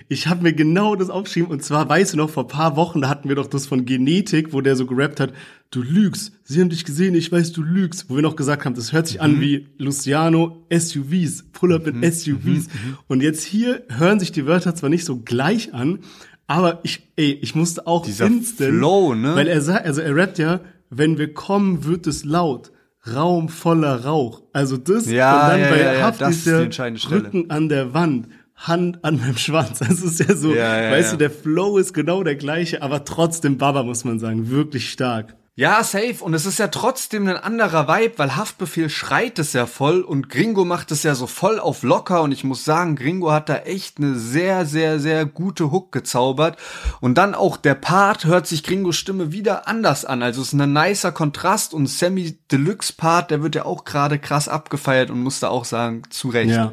Ich 0.09 0.27
habe 0.27 0.43
mir 0.43 0.53
genau 0.53 0.97
das 0.97 1.09
aufgeschrieben 1.09 1.51
und 1.51 1.65
zwar, 1.65 1.89
weißt 1.89 2.13
du 2.13 2.19
noch, 2.19 2.29
vor 2.29 2.47
paar 2.47 2.77
Wochen, 2.77 3.01
da 3.01 3.09
hatten 3.09 3.31
wir 3.31 3.37
doch 3.37 3.47
das 3.47 3.67
von 3.67 3.87
Genetik, 3.87 4.53
wo 4.53 4.61
der 4.61 4.77
so 4.77 4.85
gerappt 4.85 5.19
hat, 5.19 5.33
du 5.71 5.81
lügst, 5.81 6.33
sie 6.45 6.61
haben 6.61 6.69
dich 6.69 6.85
gesehen, 6.85 7.15
ich 7.15 7.33
weiß, 7.33 7.53
du 7.53 7.63
lügst, 7.63 8.11
wo 8.11 8.17
wir 8.17 8.23
noch 8.23 8.37
gesagt 8.37 8.67
haben, 8.67 8.75
das 8.75 8.93
hört 8.93 9.07
sich 9.07 9.17
mhm. 9.17 9.23
an 9.23 9.41
wie 9.41 9.69
Luciano 9.79 10.67
SUVs, 10.71 11.45
Pull-up 11.53 11.87
in 11.87 12.01
mhm. 12.01 12.13
SUVs. 12.13 12.69
Mhm. 12.69 12.99
Und 13.09 13.23
jetzt 13.23 13.45
hier 13.45 13.83
hören 13.89 14.21
sich 14.21 14.31
die 14.31 14.45
Wörter 14.45 14.75
zwar 14.75 14.91
nicht 14.91 15.07
so 15.07 15.21
gleich 15.21 15.73
an, 15.73 16.01
aber 16.47 16.81
ich, 16.83 17.09
ey, 17.17 17.39
ich 17.41 17.55
musste 17.55 17.87
auch 17.87 18.05
Dieser 18.05 18.27
instant, 18.27 18.71
Flow, 18.71 19.15
ne? 19.15 19.35
Weil 19.35 19.49
er 19.49 19.61
sagt, 19.61 19.87
also 19.87 20.01
er 20.01 20.15
rappt 20.15 20.39
ja, 20.39 20.61
wenn 20.91 21.19
wir 21.19 21.33
kommen, 21.33 21.85
wird 21.85 22.07
es 22.07 22.25
laut. 22.25 22.71
Raum 23.13 23.49
voller 23.49 24.05
Rauch. 24.05 24.43
Also 24.53 24.77
das 24.77 25.11
ja, 25.11 25.35
und 25.35 25.51
dann 25.51 25.61
ja, 25.61 25.71
bei 25.71 25.81
ja, 25.81 26.03
Haft 26.03 26.21
ja, 26.21 26.29
ist 26.29 26.47
der 26.47 26.69
Rücken 27.11 27.51
an 27.51 27.69
der 27.69 27.93
Wand. 27.93 28.29
Hand 28.57 29.05
an 29.05 29.19
meinem 29.19 29.37
Schwanz. 29.37 29.79
Das 29.89 30.01
ist 30.01 30.21
ja 30.21 30.35
so, 30.35 30.55
ja, 30.55 30.81
ja, 30.81 30.91
weißt 30.93 31.15
du, 31.15 31.17
der 31.17 31.31
Flow 31.31 31.77
ist 31.77 31.93
genau 31.93 32.23
der 32.23 32.37
gleiche, 32.37 32.83
aber 32.83 33.05
trotzdem 33.05 33.59
Baba, 33.59 33.83
muss 33.83 34.05
man 34.05 34.19
sagen, 34.19 34.49
wirklich 34.49 34.91
stark. 34.91 35.37
Ja, 35.57 35.85
safe. 35.85 36.17
Und 36.21 36.35
es 36.35 36.47
ist 36.47 36.59
ja 36.59 36.67
trotzdem 36.67 37.29
ein 37.29 37.37
anderer 37.37 37.87
Vibe, 37.87 38.15
weil 38.17 38.35
Haftbefehl 38.35 38.91
schreit 38.91 39.39
es 39.39 39.53
ja 39.53 39.67
voll 39.67 40.01
und 40.01 40.29
Gringo 40.29 40.65
macht 40.65 40.91
es 40.91 41.05
ja 41.05 41.15
so 41.15 41.29
voll 41.29 41.61
auf 41.61 41.85
locker. 41.85 42.23
Und 42.23 42.33
ich 42.33 42.43
muss 42.43 42.65
sagen, 42.65 42.97
Gringo 42.97 43.31
hat 43.31 43.49
da 43.49 43.59
echt 43.59 43.99
eine 43.99 44.17
sehr, 44.17 44.67
sehr, 44.67 44.99
sehr 44.99 45.27
gute 45.27 45.71
Hook 45.71 45.93
gezaubert. 45.93 46.59
Und 47.01 47.19
dann 47.19 47.37
auch 47.37 47.57
der 47.57 47.77
Part 47.77 48.25
hört 48.25 48.49
sich 48.49 48.65
Gringos 48.65 48.97
Stimme 48.97 49.31
wieder 49.31 49.69
anders 49.69 50.05
an. 50.05 50.25
Also 50.25 50.43
es 50.43 50.49
ist 50.49 50.61
ein 50.61 50.73
nicer 50.73 51.13
Kontrast 51.13 51.73
und 51.73 51.87
Sammy 51.87 52.37
Deluxe 52.51 52.93
Part, 52.93 53.31
der 53.31 53.41
wird 53.45 53.55
ja 53.55 53.65
auch 53.65 53.85
gerade 53.85 54.19
krass 54.19 54.49
abgefeiert 54.49 55.11
und 55.11 55.21
musste 55.21 55.51
auch 55.51 55.65
sagen, 55.65 56.03
zu 56.11 56.31
Recht. 56.31 56.51
Ja. 56.51 56.73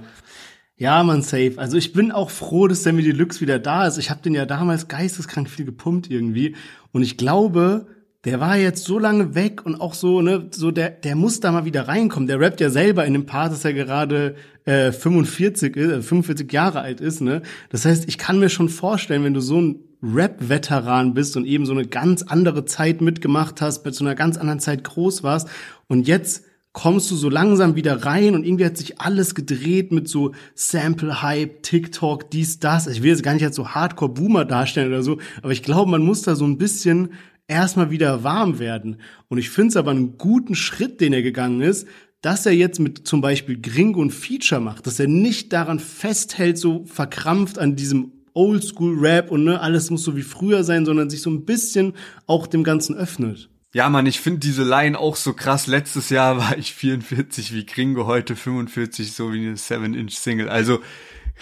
Ja, 0.76 1.04
man, 1.04 1.22
safe. 1.22 1.54
Also 1.58 1.78
ich 1.78 1.94
bin 1.94 2.12
auch 2.12 2.32
froh, 2.32 2.68
dass 2.68 2.82
Sammy 2.82 3.04
Deluxe 3.04 3.42
wieder 3.42 3.60
da 3.60 3.86
ist. 3.86 4.00
Ich 4.00 4.10
habe 4.10 4.24
den 4.24 4.34
ja 4.34 4.48
damals 4.48 4.88
geisteskrank 4.88 5.48
viel 5.48 5.66
gepumpt 5.66 6.10
irgendwie. 6.10 6.56
Und 6.92 7.04
ich 7.04 7.18
glaube, 7.18 7.86
der 8.24 8.40
war 8.40 8.56
jetzt 8.56 8.84
so 8.84 9.00
lange 9.00 9.34
weg 9.34 9.66
und 9.66 9.82
auch 9.82 9.96
so, 9.96 10.22
ne, 10.22 10.48
so 10.52 10.70
der, 10.70 10.92
der 10.92 11.16
muss 11.16 11.40
da 11.40 11.52
mal 11.52 11.66
wieder 11.66 11.88
reinkommen. 11.88 12.28
Der 12.28 12.40
rappt 12.40 12.62
ja 12.62 12.70
selber 12.70 13.06
in 13.06 13.14
dem 13.14 13.26
Part, 13.26 13.52
dass 13.52 13.66
er 13.66 13.74
gerade 13.74 14.36
äh, 14.66 14.92
45 14.92 15.76
ist, 15.76 16.08
45 16.08 16.52
Jahre 16.52 16.82
alt 16.82 17.02
ist, 17.02 17.22
ne. 17.22 17.42
Das 17.70 17.86
heißt, 17.86 18.08
ich 18.08 18.20
kann 18.20 18.40
mir 18.40 18.50
schon 18.50 18.70
vorstellen, 18.70 19.24
wenn 19.24 19.34
du 19.34 19.42
so 19.42 19.60
ein 19.60 19.80
Rap-Veteran 20.04 21.14
bist 21.14 21.36
und 21.36 21.46
eben 21.46 21.66
so 21.66 21.74
eine 21.74 21.86
ganz 21.86 22.24
andere 22.24 22.66
Zeit 22.66 23.02
mitgemacht 23.02 23.62
hast, 23.62 23.84
bei 23.84 23.92
so 23.92 24.04
einer 24.04 24.16
ganz 24.16 24.38
anderen 24.38 24.60
Zeit 24.60 24.84
groß 24.84 25.24
warst 25.24 25.48
und 25.88 26.08
jetzt 26.08 26.46
kommst 26.74 27.12
du 27.12 27.16
so 27.16 27.30
langsam 27.30 27.76
wieder 27.76 28.06
rein 28.06 28.34
und 28.34 28.46
irgendwie 28.46 28.66
hat 28.66 28.78
sich 28.78 29.02
alles 29.02 29.36
gedreht 29.36 29.92
mit 29.92 30.08
so 30.08 30.32
Sample-Hype, 30.56 31.64
TikTok, 31.64 32.32
dies, 32.32 32.60
das. 32.60 32.88
Ich 32.88 33.04
will 33.04 33.10
jetzt 33.10 33.24
gar 33.24 33.34
nicht 33.34 33.44
als 33.44 33.58
so 33.58 33.70
Hardcore-Boomer 33.70 34.46
darstellen 34.46 34.88
oder 34.88 35.04
so, 35.04 35.18
aber 35.42 35.52
ich 35.52 35.64
glaube, 35.64 35.92
man 35.92 36.04
muss 36.04 36.22
da 36.22 36.36
so 36.36 36.46
ein 36.46 36.58
bisschen 36.58 37.10
erstmal 37.52 37.92
wieder 37.92 38.24
warm 38.24 38.58
werden. 38.58 38.98
Und 39.28 39.38
ich 39.38 39.50
finde 39.50 39.70
es 39.70 39.78
aber 39.78 39.92
einen 39.92 40.18
guten 40.18 40.56
Schritt, 40.56 41.02
den 41.02 41.14
er 41.14 41.22
gegangen 41.22 41.62
ist, 41.62 41.88
dass 42.22 42.46
er 42.46 42.54
jetzt 42.54 42.80
mit 42.80 43.08
zum 43.08 43.22
Beispiel 43.22 43.60
Gringo 43.60 44.02
ein 44.02 44.10
Feature 44.10 44.62
macht, 44.62 44.88
dass 44.88 45.00
er 45.00 45.08
nicht 45.08 45.52
daran 45.54 45.80
festhält, 45.80 46.58
so 46.58 46.86
verkrampft 46.86 47.60
an 47.60 47.76
diesem 47.76 48.12
Oldschool-Rap 48.34 49.30
und 49.30 49.44
ne, 49.44 49.60
alles 49.60 49.90
muss 49.90 50.04
so 50.04 50.16
wie 50.16 50.22
früher 50.22 50.64
sein, 50.64 50.86
sondern 50.86 51.10
sich 51.10 51.22
so 51.22 51.30
ein 51.30 51.44
bisschen 51.44 51.94
auch 52.28 52.48
dem 52.48 52.64
Ganzen 52.64 52.96
öffnet. 52.96 53.50
Ja, 53.74 53.90
man, 53.90 54.06
ich 54.06 54.20
finde 54.20 54.40
diese 54.40 54.64
Line 54.64 54.98
auch 54.98 55.16
so 55.16 55.34
krass. 55.34 55.68
Letztes 55.68 56.10
Jahr 56.10 56.38
war 56.38 56.58
ich 56.58 56.74
44 56.74 57.54
wie 57.54 57.66
Gringo, 57.66 58.06
heute 58.06 58.36
45, 58.36 59.14
so 59.14 59.34
wie 59.34 59.40
eine 59.40 59.56
7-Inch-Single. 59.56 60.50
Also 60.50 60.80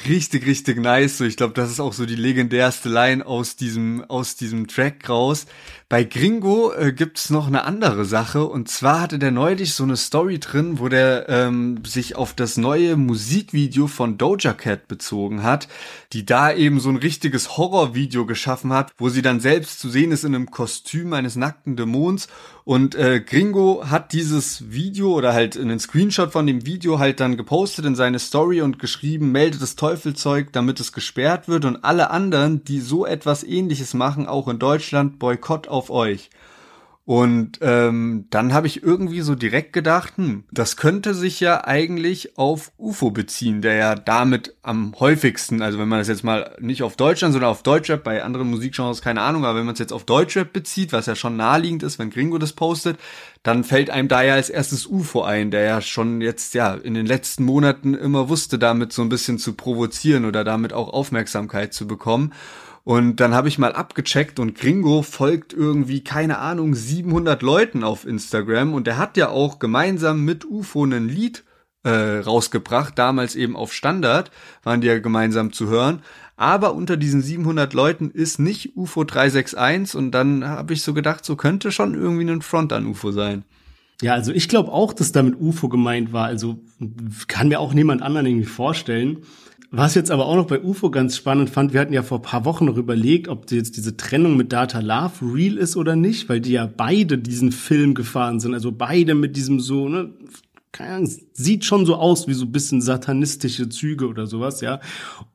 richtig, 0.07 0.45
richtig 0.45 0.79
nice. 0.79 1.17
So, 1.17 1.25
ich 1.25 1.37
glaube, 1.37 1.53
das 1.53 1.71
ist 1.71 1.79
auch 1.79 1.93
so 1.93 2.05
die 2.05 2.15
legendärste 2.15 2.89
Line 2.89 3.25
aus 3.25 3.55
diesem, 3.55 4.03
aus 4.07 4.35
diesem 4.35 4.67
Track 4.67 5.09
raus. 5.09 5.45
Bei 5.89 6.03
Gringo 6.03 6.71
äh, 6.71 6.93
gibt's 6.93 7.31
noch 7.31 7.47
eine 7.47 7.63
andere 7.63 8.05
Sache. 8.05 8.45
Und 8.45 8.69
zwar 8.69 9.01
hatte 9.01 9.17
der 9.17 9.31
neulich 9.31 9.73
so 9.73 9.83
eine 9.83 9.97
Story 9.97 10.39
drin, 10.39 10.77
wo 10.79 10.87
der 10.87 11.27
ähm, 11.29 11.83
sich 11.83 12.15
auf 12.15 12.33
das 12.35 12.57
neue 12.57 12.95
Musikvideo 12.95 13.87
von 13.87 14.17
Doja 14.17 14.53
Cat 14.53 14.87
bezogen 14.87 15.41
hat, 15.41 15.67
die 16.13 16.25
da 16.25 16.53
eben 16.53 16.79
so 16.79 16.89
ein 16.89 16.97
richtiges 16.97 17.57
Horrorvideo 17.57 18.27
geschaffen 18.27 18.71
hat, 18.71 18.91
wo 18.97 19.09
sie 19.09 19.23
dann 19.23 19.39
selbst 19.39 19.79
zu 19.79 19.89
sehen 19.89 20.11
ist 20.11 20.23
in 20.23 20.35
einem 20.35 20.51
Kostüm 20.51 21.13
eines 21.13 21.35
nackten 21.35 21.75
Dämons 21.75 22.27
und 22.69 22.93
äh, 22.93 23.19
Gringo 23.19 23.89
hat 23.89 24.13
dieses 24.13 24.71
Video 24.71 25.15
oder 25.15 25.33
halt 25.33 25.57
einen 25.57 25.79
Screenshot 25.79 26.31
von 26.31 26.45
dem 26.45 26.67
Video 26.67 26.99
halt 26.99 27.19
dann 27.19 27.35
gepostet 27.35 27.83
in 27.85 27.95
seine 27.95 28.19
Story 28.19 28.61
und 28.61 28.77
geschrieben, 28.77 29.31
meldet 29.31 29.63
das 29.63 29.75
Teufelzeug, 29.75 30.53
damit 30.53 30.79
es 30.79 30.93
gesperrt 30.93 31.47
wird 31.47 31.65
und 31.65 31.83
alle 31.83 32.11
anderen, 32.11 32.63
die 32.63 32.79
so 32.79 33.07
etwas 33.07 33.43
ähnliches 33.43 33.95
machen, 33.95 34.27
auch 34.27 34.47
in 34.47 34.59
Deutschland, 34.59 35.17
Boykott 35.17 35.67
auf 35.67 35.89
euch. 35.89 36.29
Und 37.09 37.57
ähm, 37.61 38.27
dann 38.29 38.53
habe 38.53 38.67
ich 38.67 38.83
irgendwie 38.83 39.21
so 39.21 39.33
direkt 39.33 39.73
gedacht, 39.73 40.17
hm, 40.17 40.43
das 40.51 40.77
könnte 40.77 41.15
sich 41.15 41.39
ja 41.39 41.65
eigentlich 41.65 42.37
auf 42.37 42.71
UFO 42.77 43.09
beziehen, 43.09 43.63
der 43.63 43.73
ja 43.73 43.95
damit 43.95 44.55
am 44.61 44.93
häufigsten, 44.99 45.63
also 45.63 45.79
wenn 45.79 45.87
man 45.87 45.97
das 45.97 46.07
jetzt 46.07 46.23
mal 46.23 46.55
nicht 46.59 46.83
auf 46.83 46.97
Deutschland, 46.97 47.33
sondern 47.33 47.49
auf 47.49 47.63
Deutschrap, 47.63 48.03
bei 48.03 48.21
anderen 48.21 48.51
Musikgenres 48.51 49.01
keine 49.01 49.21
Ahnung, 49.21 49.43
aber 49.43 49.57
wenn 49.57 49.65
man 49.65 49.73
es 49.73 49.79
jetzt 49.79 49.91
auf 49.91 50.03
Deutschrap 50.03 50.53
bezieht, 50.53 50.93
was 50.93 51.07
ja 51.07 51.15
schon 51.15 51.35
naheliegend 51.35 51.81
ist, 51.81 51.97
wenn 51.97 52.11
Gringo 52.11 52.37
das 52.37 52.53
postet, 52.53 52.99
dann 53.41 53.63
fällt 53.63 53.89
einem 53.89 54.07
da 54.07 54.21
ja 54.21 54.35
als 54.35 54.51
erstes 54.51 54.85
UFO 54.85 55.23
ein, 55.23 55.49
der 55.49 55.63
ja 55.63 55.81
schon 55.81 56.21
jetzt 56.21 56.53
ja 56.53 56.75
in 56.75 56.93
den 56.93 57.07
letzten 57.07 57.43
Monaten 57.43 57.95
immer 57.95 58.29
wusste, 58.29 58.59
damit 58.59 58.93
so 58.93 59.01
ein 59.01 59.09
bisschen 59.09 59.39
zu 59.39 59.53
provozieren 59.53 60.25
oder 60.25 60.43
damit 60.43 60.73
auch 60.73 60.93
Aufmerksamkeit 60.93 61.73
zu 61.73 61.87
bekommen. 61.87 62.33
Und 62.83 63.17
dann 63.17 63.33
habe 63.33 63.47
ich 63.47 63.59
mal 63.59 63.73
abgecheckt 63.73 64.39
und 64.39 64.55
Gringo 64.55 65.01
folgt 65.01 65.53
irgendwie, 65.53 66.03
keine 66.03 66.39
Ahnung, 66.39 66.73
700 66.73 67.41
Leuten 67.41 67.83
auf 67.83 68.05
Instagram 68.05 68.73
und 68.73 68.87
der 68.87 68.97
hat 68.97 69.17
ja 69.17 69.29
auch 69.29 69.59
gemeinsam 69.59 70.25
mit 70.25 70.45
UFO 70.45 70.85
ein 70.85 71.07
Lied 71.07 71.43
äh, 71.83 72.19
rausgebracht, 72.19 72.97
damals 72.97 73.35
eben 73.35 73.55
auf 73.55 73.73
Standard, 73.73 74.31
waren 74.63 74.81
die 74.81 74.87
ja 74.87 74.99
gemeinsam 74.99 75.53
zu 75.53 75.67
hören. 75.67 76.01
Aber 76.35 76.73
unter 76.73 76.95
diesen 76.97 77.21
700 77.21 77.73
Leuten 77.73 78.11
ist 78.11 78.39
nicht 78.39 78.77
UFO 78.77 79.03
361 79.03 79.95
und 79.95 80.11
dann 80.11 80.47
habe 80.47 80.73
ich 80.73 80.83
so 80.83 80.93
gedacht, 80.93 81.25
so 81.25 81.35
könnte 81.35 81.71
schon 81.71 81.95
irgendwie 81.95 82.29
ein 82.29 82.41
Front 82.41 82.71
an 82.71 82.85
UFO 82.85 83.11
sein. 83.11 83.43
Ja, 84.01 84.13
also 84.13 84.31
ich 84.31 84.47
glaube 84.47 84.71
auch, 84.71 84.93
dass 84.93 85.11
damit 85.11 85.35
UFO 85.39 85.67
gemeint 85.67 86.13
war. 86.13 86.25
Also 86.25 86.59
kann 87.27 87.49
mir 87.49 87.59
auch 87.59 87.73
niemand 87.73 88.01
anderen 88.01 88.25
irgendwie 88.25 88.45
vorstellen. 88.45 89.17
Was 89.71 89.93
jetzt 89.93 90.09
aber 90.09 90.25
auch 90.25 90.35
noch 90.35 90.47
bei 90.47 90.61
UFO 90.61 90.89
ganz 90.89 91.15
spannend 91.15 91.51
fand, 91.51 91.73
wir 91.73 91.79
hatten 91.79 91.93
ja 91.93 92.01
vor 92.01 92.23
paar 92.23 92.43
Wochen 92.43 92.65
noch 92.65 92.77
überlegt, 92.77 93.27
ob 93.27 93.51
jetzt 93.51 93.77
diese 93.77 93.95
Trennung 93.95 94.35
mit 94.35 94.51
Data 94.51 94.79
Love 94.79 95.33
real 95.33 95.57
ist 95.57 95.77
oder 95.77 95.95
nicht, 95.95 96.27
weil 96.27 96.41
die 96.41 96.53
ja 96.53 96.65
beide 96.65 97.19
diesen 97.19 97.51
Film 97.51 97.93
gefahren 97.93 98.39
sind, 98.39 98.55
also 98.55 98.71
beide 98.71 99.13
mit 99.13 99.35
diesem 99.35 99.59
so, 99.59 99.87
ne, 99.87 100.09
keine 100.71 100.95
Ahnung, 100.95 101.11
sieht 101.33 101.65
schon 101.65 101.85
so 101.85 101.95
aus 101.95 102.27
wie 102.27 102.33
so 102.33 102.45
bisschen 102.45 102.81
satanistische 102.81 103.69
Züge 103.69 104.07
oder 104.07 104.27
sowas, 104.27 104.61
ja. 104.61 104.79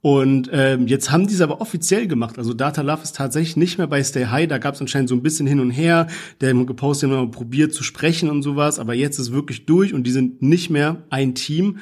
Und 0.00 0.48
ähm, 0.52 0.86
jetzt 0.86 1.10
haben 1.10 1.26
die 1.26 1.34
es 1.34 1.40
aber 1.40 1.60
offiziell 1.60 2.06
gemacht. 2.06 2.38
Also 2.38 2.54
Data 2.54 2.82
Love 2.82 3.02
ist 3.02 3.16
tatsächlich 3.16 3.56
nicht 3.56 3.78
mehr 3.78 3.88
bei 3.88 4.02
Stay 4.02 4.26
High. 4.26 4.48
Da 4.48 4.58
gab 4.58 4.74
es 4.74 4.80
anscheinend 4.80 5.08
so 5.08 5.14
ein 5.14 5.22
bisschen 5.22 5.46
hin 5.46 5.60
und 5.60 5.70
her. 5.70 6.06
Der 6.40 6.54
gepostet, 6.54 7.10
immer 7.10 7.26
probiert 7.26 7.74
zu 7.74 7.82
sprechen 7.82 8.30
und 8.30 8.42
sowas. 8.42 8.78
Aber 8.78 8.94
jetzt 8.94 9.18
ist 9.18 9.32
wirklich 9.32 9.66
durch 9.66 9.92
und 9.92 10.04
die 10.04 10.12
sind 10.12 10.40
nicht 10.40 10.70
mehr 10.70 11.02
ein 11.10 11.34
Team. 11.34 11.78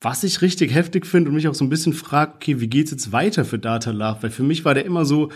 Was 0.00 0.22
ich 0.22 0.42
richtig 0.42 0.72
heftig 0.72 1.06
finde 1.06 1.30
und 1.30 1.34
mich 1.34 1.48
auch 1.48 1.54
so 1.54 1.64
ein 1.64 1.70
bisschen 1.70 1.92
fragt, 1.92 2.36
okay, 2.36 2.60
wie 2.60 2.68
geht's 2.68 2.92
jetzt 2.92 3.10
weiter 3.10 3.44
für 3.44 3.58
Data 3.58 3.90
Love? 3.90 4.18
Weil 4.22 4.30
für 4.30 4.44
mich 4.44 4.64
war 4.64 4.74
der 4.74 4.84
immer 4.84 5.04
so 5.04 5.30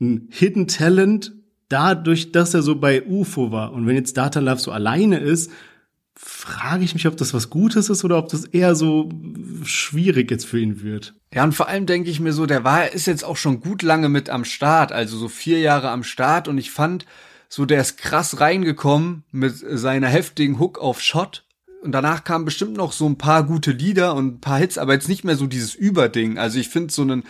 ein 0.00 0.28
Hidden 0.30 0.68
Talent, 0.68 1.32
dadurch, 1.68 2.30
dass 2.30 2.54
er 2.54 2.62
so 2.62 2.76
bei 2.76 3.04
UFO 3.04 3.50
war. 3.50 3.72
Und 3.72 3.86
wenn 3.86 3.96
jetzt 3.96 4.16
Data 4.16 4.40
Love 4.40 4.60
so 4.60 4.70
alleine 4.70 5.18
ist, 5.18 5.50
frage 6.14 6.84
ich 6.84 6.94
mich, 6.94 7.06
ob 7.08 7.16
das 7.16 7.34
was 7.34 7.50
Gutes 7.50 7.90
ist 7.90 8.04
oder 8.04 8.18
ob 8.18 8.28
das 8.28 8.44
eher 8.44 8.74
so 8.74 9.08
schwierig 9.64 10.30
jetzt 10.30 10.46
für 10.46 10.60
ihn 10.60 10.82
wird. 10.82 11.14
Ja, 11.32 11.42
und 11.42 11.52
vor 11.52 11.68
allem 11.68 11.86
denke 11.86 12.10
ich 12.10 12.20
mir 12.20 12.32
so, 12.32 12.46
der 12.46 12.62
war, 12.62 12.92
ist 12.92 13.06
jetzt 13.06 13.24
auch 13.24 13.36
schon 13.36 13.60
gut 13.60 13.82
lange 13.82 14.08
mit 14.08 14.30
am 14.30 14.44
Start, 14.44 14.92
also 14.92 15.18
so 15.18 15.28
vier 15.28 15.58
Jahre 15.58 15.90
am 15.90 16.04
Start 16.04 16.46
und 16.46 16.58
ich 16.58 16.70
fand, 16.70 17.06
so 17.48 17.66
der 17.66 17.80
ist 17.80 17.98
krass 17.98 18.40
reingekommen 18.40 19.24
mit 19.32 19.56
seiner 19.56 20.08
heftigen 20.08 20.58
Hook 20.60 20.78
auf 20.78 21.00
Shot 21.00 21.44
und 21.84 21.92
danach 21.92 22.24
kamen 22.24 22.44
bestimmt 22.44 22.76
noch 22.76 22.92
so 22.92 23.06
ein 23.06 23.18
paar 23.18 23.44
gute 23.44 23.72
Lieder 23.72 24.14
und 24.14 24.26
ein 24.26 24.40
paar 24.40 24.58
Hits, 24.58 24.78
aber 24.78 24.94
jetzt 24.94 25.08
nicht 25.08 25.24
mehr 25.24 25.36
so 25.36 25.46
dieses 25.46 25.74
Überding. 25.74 26.38
Also 26.38 26.58
ich 26.58 26.68
finde 26.68 26.92
so 26.92 27.02
einen 27.02 27.24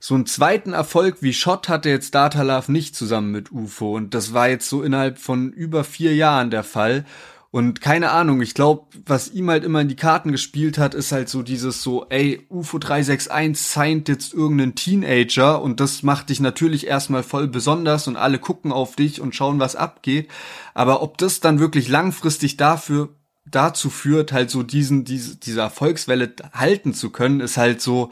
so 0.00 0.14
einen 0.14 0.26
zweiten 0.26 0.72
Erfolg 0.72 1.18
wie 1.22 1.32
Shot 1.32 1.68
hatte 1.68 1.88
jetzt 1.88 2.14
Data 2.14 2.42
Love 2.42 2.70
nicht 2.70 2.94
zusammen 2.94 3.32
mit 3.32 3.50
UFO 3.50 3.96
und 3.96 4.14
das 4.14 4.32
war 4.32 4.48
jetzt 4.48 4.68
so 4.68 4.82
innerhalb 4.82 5.18
von 5.18 5.52
über 5.52 5.82
vier 5.82 6.14
Jahren 6.14 6.50
der 6.50 6.62
Fall. 6.62 7.04
Und 7.50 7.80
keine 7.80 8.10
Ahnung, 8.10 8.42
ich 8.42 8.52
glaube, 8.52 8.86
was 9.06 9.32
ihm 9.32 9.48
halt 9.48 9.64
immer 9.64 9.80
in 9.80 9.88
die 9.88 9.96
Karten 9.96 10.32
gespielt 10.32 10.76
hat, 10.76 10.94
ist 10.94 11.12
halt 11.12 11.30
so 11.30 11.42
dieses 11.42 11.82
so, 11.82 12.06
ey, 12.10 12.46
UFO 12.50 12.78
361 12.78 13.66
signed 13.66 14.08
jetzt 14.08 14.34
irgendeinen 14.34 14.74
Teenager 14.74 15.62
und 15.62 15.80
das 15.80 16.02
macht 16.02 16.28
dich 16.28 16.40
natürlich 16.40 16.86
erstmal 16.86 17.22
voll 17.22 17.48
besonders 17.48 18.06
und 18.06 18.16
alle 18.16 18.38
gucken 18.38 18.70
auf 18.70 18.96
dich 18.96 19.22
und 19.22 19.34
schauen, 19.34 19.60
was 19.60 19.76
abgeht. 19.76 20.28
Aber 20.74 21.02
ob 21.02 21.16
das 21.16 21.40
dann 21.40 21.58
wirklich 21.58 21.88
langfristig 21.88 22.58
dafür 22.58 23.08
dazu 23.50 23.90
führt, 23.90 24.32
halt 24.32 24.50
so 24.50 24.62
diesen, 24.62 25.04
diese, 25.04 25.36
diese 25.36 25.60
Erfolgswelle 25.60 26.32
halten 26.52 26.94
zu 26.94 27.10
können, 27.10 27.40
ist 27.40 27.56
halt 27.56 27.80
so, 27.80 28.10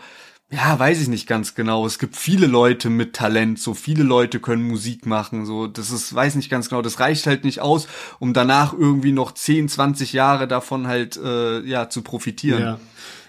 ja, 0.51 0.79
weiß 0.79 1.01
ich 1.01 1.09
nicht 1.09 1.27
ganz 1.27 1.57
genau. 1.57 1.87
Es 1.87 1.99
gibt 1.99 2.17
viele 2.17 2.47
Leute 2.47 2.89
mit 2.89 3.15
Talent, 3.15 3.59
so 3.59 3.75
viele 3.75 4.05
Leute 4.05 4.39
können 4.39 4.67
Musik 4.67 5.05
machen, 5.05 5.45
so 5.45 5.67
das 5.67 5.91
ist, 5.91 6.15
weiß 6.15 6.37
nicht 6.37 6.51
ganz 6.51 6.69
genau. 6.69 6.83
Das 6.83 7.01
reicht 7.01 7.27
halt 7.27 7.43
nicht 7.45 7.61
aus, 7.61 7.89
um 8.21 8.33
danach 8.33 8.73
irgendwie 8.73 9.13
noch 9.13 9.33
10, 9.33 9.69
20 9.69 10.13
Jahre 10.13 10.47
davon 10.47 10.87
halt 10.87 11.17
äh, 11.17 11.61
ja 11.63 11.89
zu 11.89 12.03
profitieren. 12.03 12.63
Ja. 12.63 12.81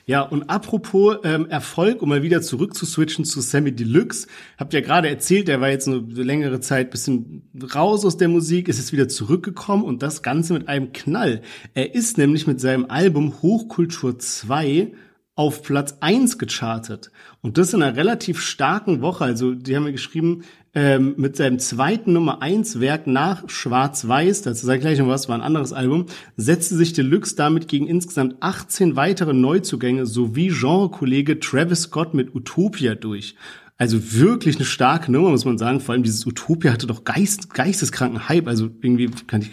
Ja, 0.10 0.22
und 0.22 0.50
apropos 0.50 1.18
ähm, 1.26 1.48
Erfolg, 1.50 2.02
um 2.02 2.08
mal 2.08 2.24
wieder 2.24 2.42
zurück 2.42 2.76
zu 2.76 2.86
switchen 2.86 3.26
zu 3.26 3.42
Sammy 3.42 3.74
Deluxe, 3.74 4.28
habt 4.58 4.74
ihr 4.74 4.80
ja 4.80 4.86
gerade 4.86 5.10
erzählt, 5.10 5.50
der 5.50 5.60
war 5.60 5.70
jetzt 5.70 5.86
eine 5.86 5.98
längere 5.98 6.62
Zeit 6.62 6.92
bisschen 6.92 7.44
raus 7.76 8.06
aus 8.06 8.16
der 8.16 8.30
Musik, 8.30 8.70
ist 8.70 8.78
jetzt 8.78 8.94
wieder 8.94 9.10
zurückgekommen 9.10 9.84
und 9.84 10.02
das 10.02 10.24
Ganze 10.24 10.54
mit 10.54 10.70
einem 10.70 10.94
Knall. 10.94 11.42
Er 11.74 11.94
ist 11.94 12.18
nämlich 12.18 12.48
mit 12.48 12.62
seinem 12.62 12.86
Album 12.86 13.42
Hochkultur 13.42 14.18
2 14.18 14.94
auf 15.38 15.62
Platz 15.62 15.98
eins 16.02 16.40
gechartet. 16.40 17.12
Und 17.42 17.58
das 17.58 17.74
in 17.74 17.84
einer 17.84 17.96
relativ 17.96 18.42
starken 18.42 19.02
Woche. 19.02 19.24
Also 19.24 19.54
die 19.54 19.76
haben 19.76 19.84
mir 19.84 19.92
geschrieben, 19.92 20.44
ähm, 20.74 21.14
mit 21.18 21.38
seinem 21.38 21.60
zweiten 21.60 22.12
Nummer 22.12 22.42
eins 22.42 22.80
Werk 22.80 23.06
nach 23.06 23.48
Schwarz-Weiß, 23.48 24.42
dazu 24.42 24.66
sage 24.66 24.80
ich 24.80 24.82
gleich 24.82 25.00
noch 25.00 25.08
was, 25.08 25.30
war 25.30 25.36
ein 25.36 25.42
anderes 25.42 25.74
Album, 25.74 26.08
setzte 26.36 26.76
sich 26.76 26.94
Deluxe 26.94 27.36
damit 27.36 27.68
gegen 27.68 27.88
insgesamt 27.88 28.36
18 28.40 28.96
weitere 28.96 29.34
Neuzugänge 29.34 30.08
sowie 30.08 30.50
Genrekollege 30.50 31.40
Travis 31.40 31.84
Scott 31.84 32.16
mit 32.16 32.34
Utopia 32.34 32.96
durch. 32.96 33.36
Also 33.80 34.14
wirklich 34.14 34.56
eine 34.56 34.66
starke 34.66 35.12
Nummer, 35.12 35.30
muss 35.30 35.46
man 35.46 35.60
sagen. 35.60 35.82
Vor 35.82 35.94
allem 35.94 36.02
dieses 36.02 36.26
Utopia 36.26 36.74
hatte 36.74 36.88
doch 36.88 37.04
Geist, 37.04 37.54
geisteskranken 37.54 38.28
Hype. 38.28 38.48
Also 38.48 38.72
irgendwie 38.82 39.12
kann 39.28 39.44
ich, 39.44 39.52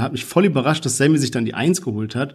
hat 0.00 0.12
mich 0.12 0.24
voll 0.24 0.46
überrascht, 0.46 0.86
dass 0.86 0.96
Sammy 0.96 1.18
sich 1.18 1.30
dann 1.30 1.44
die 1.44 1.52
Eins 1.52 1.82
geholt 1.82 2.16
hat. 2.16 2.34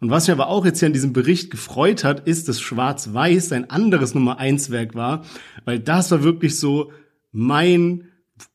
Und 0.00 0.10
was 0.10 0.26
mich 0.26 0.32
aber 0.32 0.48
auch 0.48 0.64
jetzt 0.64 0.78
hier 0.78 0.86
an 0.86 0.94
diesem 0.94 1.12
Bericht 1.12 1.50
gefreut 1.50 2.04
hat, 2.04 2.26
ist, 2.26 2.48
dass 2.48 2.60
Schwarz-Weiß 2.60 3.52
ein 3.52 3.68
anderes 3.68 4.14
Nummer 4.14 4.38
eins 4.38 4.70
Werk 4.70 4.94
war, 4.94 5.24
weil 5.66 5.78
das 5.78 6.10
war 6.10 6.22
wirklich 6.22 6.58
so 6.58 6.90
mein 7.32 8.08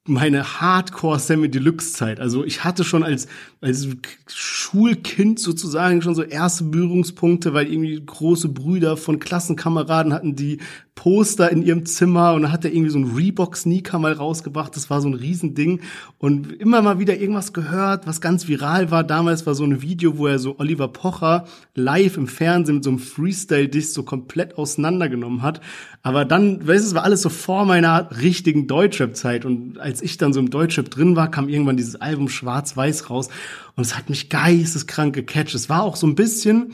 meine 0.08 0.62
Hardcore 0.62 1.20
Sammy 1.20 1.50
Deluxe 1.50 1.94
Zeit. 1.94 2.20
Also 2.20 2.46
ich 2.46 2.64
hatte 2.64 2.84
schon 2.84 3.04
als 3.04 3.28
als 3.66 3.88
Schulkind 4.28 5.40
sozusagen 5.40 6.04
schon 6.04 6.14
so 6.14 6.22
erste 6.22 6.66
Berührungspunkte, 6.66 7.56
weil 7.56 7.68
irgendwie 7.68 8.00
große 8.06 8.50
Brüder 8.50 8.96
von 8.96 9.18
Klassenkameraden 9.18 10.14
hatten 10.14 10.36
die 10.36 10.60
Poster 10.94 11.52
in 11.52 11.62
ihrem 11.62 11.86
Zimmer 11.86 12.34
und 12.34 12.44
dann 12.44 12.52
hat 12.52 12.64
er 12.64 12.72
irgendwie 12.72 12.92
so 12.92 13.00
ein 13.00 13.16
Reebok 13.16 13.58
Sneaker 13.58 14.00
mal 14.00 14.14
rausgebracht. 14.14 14.76
Das 14.76 14.90
war 14.90 15.02
so 15.02 15.10
ein 15.10 15.14
Riesending 15.14 15.82
und 16.20 16.54
immer 16.54 16.82
mal 16.82 17.00
wieder 17.00 17.18
irgendwas 17.18 17.52
gehört, 17.54 18.08
was 18.08 18.22
ganz 18.22 18.48
viral 18.48 18.92
war. 18.92 19.04
Damals 19.04 19.46
war 19.46 19.56
so 19.56 19.66
ein 19.66 19.82
Video, 19.82 20.18
wo 20.18 20.28
er 20.28 20.40
so 20.40 20.58
Oliver 20.58 20.88
Pocher 20.88 21.46
live 21.74 22.16
im 22.16 22.28
Fernsehen 22.28 22.76
mit 22.76 22.84
so 22.86 22.92
einem 22.92 23.00
Freestyle 23.00 23.68
Disc 23.68 23.94
so 23.94 24.04
komplett 24.04 24.58
auseinandergenommen 24.58 25.42
hat. 25.42 25.60
Aber 26.02 26.24
dann, 26.24 26.66
weißt 26.66 26.84
du, 26.86 26.88
es 26.90 26.96
war 26.96 27.04
alles 27.04 27.24
so 27.24 27.30
vor 27.30 27.66
meiner 27.66 28.10
richtigen 28.22 28.68
Deutschrap 28.68 29.16
Zeit 29.18 29.44
und 29.44 29.80
als 29.80 29.95
ich 30.02 30.18
dann 30.18 30.34
so 30.34 30.40
im 30.40 30.50
Deutschrap 30.50 30.90
drin 30.90 31.16
war, 31.16 31.32
kam 31.32 31.50
irgendwann 31.50 31.78
dieses 31.78 31.96
Album 31.96 32.30
Schwarz-Weiß 32.30 33.10
raus 33.10 33.30
und 33.76 33.86
es 33.86 33.98
hat 33.98 34.10
mich 34.10 34.30
geisteskrank 34.30 35.14
gecatcht. 35.14 35.56
Es 35.56 35.70
war 35.70 35.84
auch 35.84 35.96
so 35.96 36.08
ein 36.08 36.16
bisschen 36.16 36.74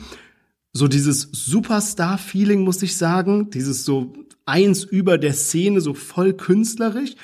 so 0.72 0.88
dieses 0.88 1.28
Superstar-Feeling, 1.32 2.62
muss 2.62 2.82
ich 2.82 2.96
sagen. 2.96 3.50
Dieses 3.50 3.84
so 3.84 4.14
eins 4.46 4.84
über 4.84 5.18
der 5.18 5.34
Szene, 5.34 5.80
so 5.80 5.94
voll 5.94 6.32
künstlerisch. 6.32 7.14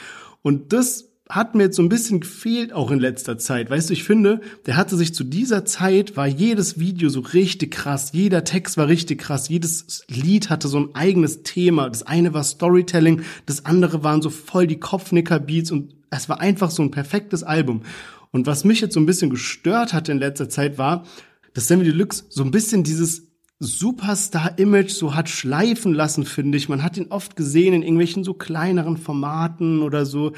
Und 0.42 0.72
das 0.72 1.07
hat 1.28 1.54
mir 1.54 1.64
jetzt 1.64 1.76
so 1.76 1.82
ein 1.82 1.90
bisschen 1.90 2.20
gefehlt, 2.20 2.72
auch 2.72 2.90
in 2.90 3.00
letzter 3.00 3.36
Zeit. 3.36 3.68
Weißt 3.68 3.90
du, 3.90 3.92
ich 3.92 4.04
finde, 4.04 4.40
der 4.66 4.76
hatte 4.76 4.96
sich 4.96 5.14
zu 5.14 5.24
dieser 5.24 5.64
Zeit, 5.64 6.16
war 6.16 6.26
jedes 6.26 6.78
Video 6.78 7.10
so 7.10 7.20
richtig 7.20 7.72
krass, 7.72 8.10
jeder 8.12 8.44
Text 8.44 8.78
war 8.78 8.88
richtig 8.88 9.20
krass, 9.20 9.48
jedes 9.48 10.04
Lied 10.08 10.48
hatte 10.48 10.68
so 10.68 10.80
ein 10.80 10.94
eigenes 10.94 11.42
Thema. 11.42 11.90
Das 11.90 12.02
eine 12.02 12.32
war 12.32 12.44
Storytelling, 12.44 13.22
das 13.44 13.66
andere 13.66 14.02
waren 14.02 14.22
so 14.22 14.30
voll 14.30 14.66
die 14.66 14.80
Kopfnicker-Beats 14.80 15.70
und 15.70 15.94
es 16.10 16.28
war 16.30 16.40
einfach 16.40 16.70
so 16.70 16.82
ein 16.82 16.90
perfektes 16.90 17.42
Album. 17.42 17.82
Und 18.30 18.46
was 18.46 18.64
mich 18.64 18.80
jetzt 18.80 18.94
so 18.94 19.00
ein 19.00 19.06
bisschen 19.06 19.30
gestört 19.30 19.92
hat 19.92 20.08
in 20.08 20.18
letzter 20.18 20.48
Zeit 20.48 20.78
war, 20.78 21.04
dass 21.52 21.68
Sammy 21.68 21.84
Deluxe 21.84 22.24
so 22.28 22.42
ein 22.42 22.50
bisschen 22.50 22.84
dieses 22.84 23.27
Superstar-Image 23.60 24.90
so 24.90 25.16
hat 25.16 25.28
schleifen 25.28 25.92
lassen, 25.92 26.24
finde 26.24 26.56
ich. 26.56 26.68
Man 26.68 26.84
hat 26.84 26.96
ihn 26.96 27.08
oft 27.10 27.34
gesehen 27.34 27.74
in 27.74 27.82
irgendwelchen 27.82 28.22
so 28.22 28.32
kleineren 28.32 28.96
Formaten 28.96 29.82
oder 29.82 30.06
so. 30.06 30.32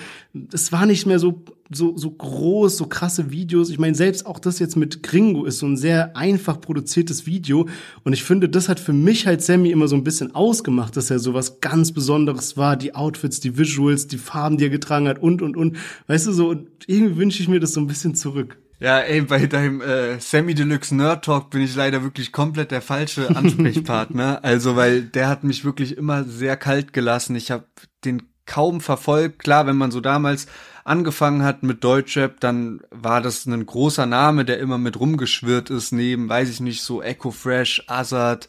Es 0.53 0.73
war 0.73 0.87
nicht 0.87 1.05
mehr 1.05 1.19
so, 1.19 1.45
so, 1.71 1.99
so 1.99 2.11
groß, 2.13 2.79
so 2.79 2.87
krasse 2.87 3.31
Videos. 3.31 3.69
Ich 3.69 3.79
meine, 3.79 3.95
selbst 3.95 4.25
auch 4.25 4.39
das 4.39 4.59
jetzt 4.59 4.75
mit 4.75 5.03
Gringo 5.03 5.45
ist 5.45 5.59
so 5.59 5.67
ein 5.67 5.77
sehr 5.77 6.17
einfach 6.17 6.63
produziertes 6.63 7.27
Video. 7.27 7.69
Und 8.05 8.15
ich 8.15 8.25
finde, 8.25 8.49
das 8.49 8.71
hat 8.71 8.81
für 8.81 8.95
mich 8.95 9.27
halt 9.27 9.43
Sammy 9.43 9.71
immer 9.71 9.87
so 9.87 9.97
ein 9.97 10.05
bisschen 10.05 10.35
ausgemacht, 10.35 10.97
dass 10.97 11.11
er 11.11 11.19
so 11.19 11.35
was 11.35 11.61
ganz 11.61 11.93
Besonderes 11.93 12.57
war. 12.57 12.75
Die 12.77 12.95
Outfits, 12.95 13.39
die 13.41 13.59
Visuals, 13.59 14.07
die 14.07 14.17
Farben, 14.17 14.57
die 14.57 14.65
er 14.65 14.71
getragen 14.71 15.09
hat 15.09 15.19
und, 15.19 15.43
und, 15.43 15.59
und. 15.59 15.77
Weißt 16.07 16.27
du, 16.27 16.33
so, 16.33 16.49
und 16.49 16.69
irgendwie 16.87 17.19
wünsche 17.19 17.43
ich 17.43 17.51
mir 17.51 17.61
das 17.61 17.75
so 17.75 17.81
ein 17.81 17.87
bisschen 17.87 18.15
zurück. 18.15 18.57
Ja, 18.81 18.99
ey, 19.01 19.21
bei 19.21 19.47
deinem 19.47 19.83
äh, 19.83 20.19
Sammy 20.21 20.55
Deluxe 20.55 20.97
Nerd 20.97 21.27
Talk 21.27 21.51
bin 21.51 21.61
ich 21.61 21.77
leider 21.77 22.03
wirklich 22.03 22.33
komplett 22.33 22.71
der 22.71 22.81
falsche 22.81 23.29
Ansprechpartner. 23.29 24.41
also, 24.43 24.75
weil 24.75 25.03
der 25.03 25.29
hat 25.29 25.45
mich 25.45 25.67
wirklich 25.67 25.99
immer 25.99 26.25
sehr 26.25 26.57
kalt 26.57 26.95
gelassen. 26.95 27.37
Ich 27.37 27.51
habe 27.51 27.67
den 28.07 28.23
kaum 28.47 28.81
verfolgt. 28.81 29.41
Klar, 29.41 29.67
wenn 29.67 29.77
man 29.77 29.91
so 29.91 30.01
damals 30.01 30.47
angefangen 30.83 31.45
hat 31.45 31.63
mit 31.63 31.85
Deutschrap, 31.85 32.41
dann 32.41 32.81
war 32.91 33.21
das 33.21 33.45
ein 33.45 33.67
großer 33.67 34.07
Name, 34.07 34.47
der 34.47 34.59
immer 34.59 34.79
mit 34.79 34.99
rumgeschwirrt 34.99 35.69
ist, 35.69 35.93
neben, 35.93 36.31
weiß 36.31 36.49
ich 36.49 36.61
nicht, 36.61 36.83
so 36.83 37.03
Echo 37.03 37.33
Fresh, 37.33 37.85
Azad, 37.87 38.49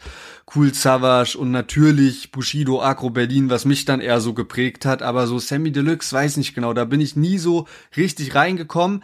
Cool 0.56 0.74
Savage 0.74 1.38
und 1.38 1.52
natürlich 1.52 2.32
Bushido, 2.32 2.82
Agro 2.82 3.10
Berlin, 3.10 3.50
was 3.50 3.66
mich 3.66 3.84
dann 3.84 4.00
eher 4.00 4.22
so 4.22 4.34
geprägt 4.34 4.86
hat. 4.86 5.02
Aber 5.02 5.28
so 5.28 5.40
Sammy 5.40 5.74
Deluxe, 5.74 6.14
weiß 6.14 6.38
nicht 6.38 6.56
genau, 6.56 6.74
da 6.74 6.86
bin 6.86 7.02
ich 7.02 7.18
nie 7.18 7.38
so 7.38 7.68
richtig 7.98 8.34
reingekommen. 8.34 9.04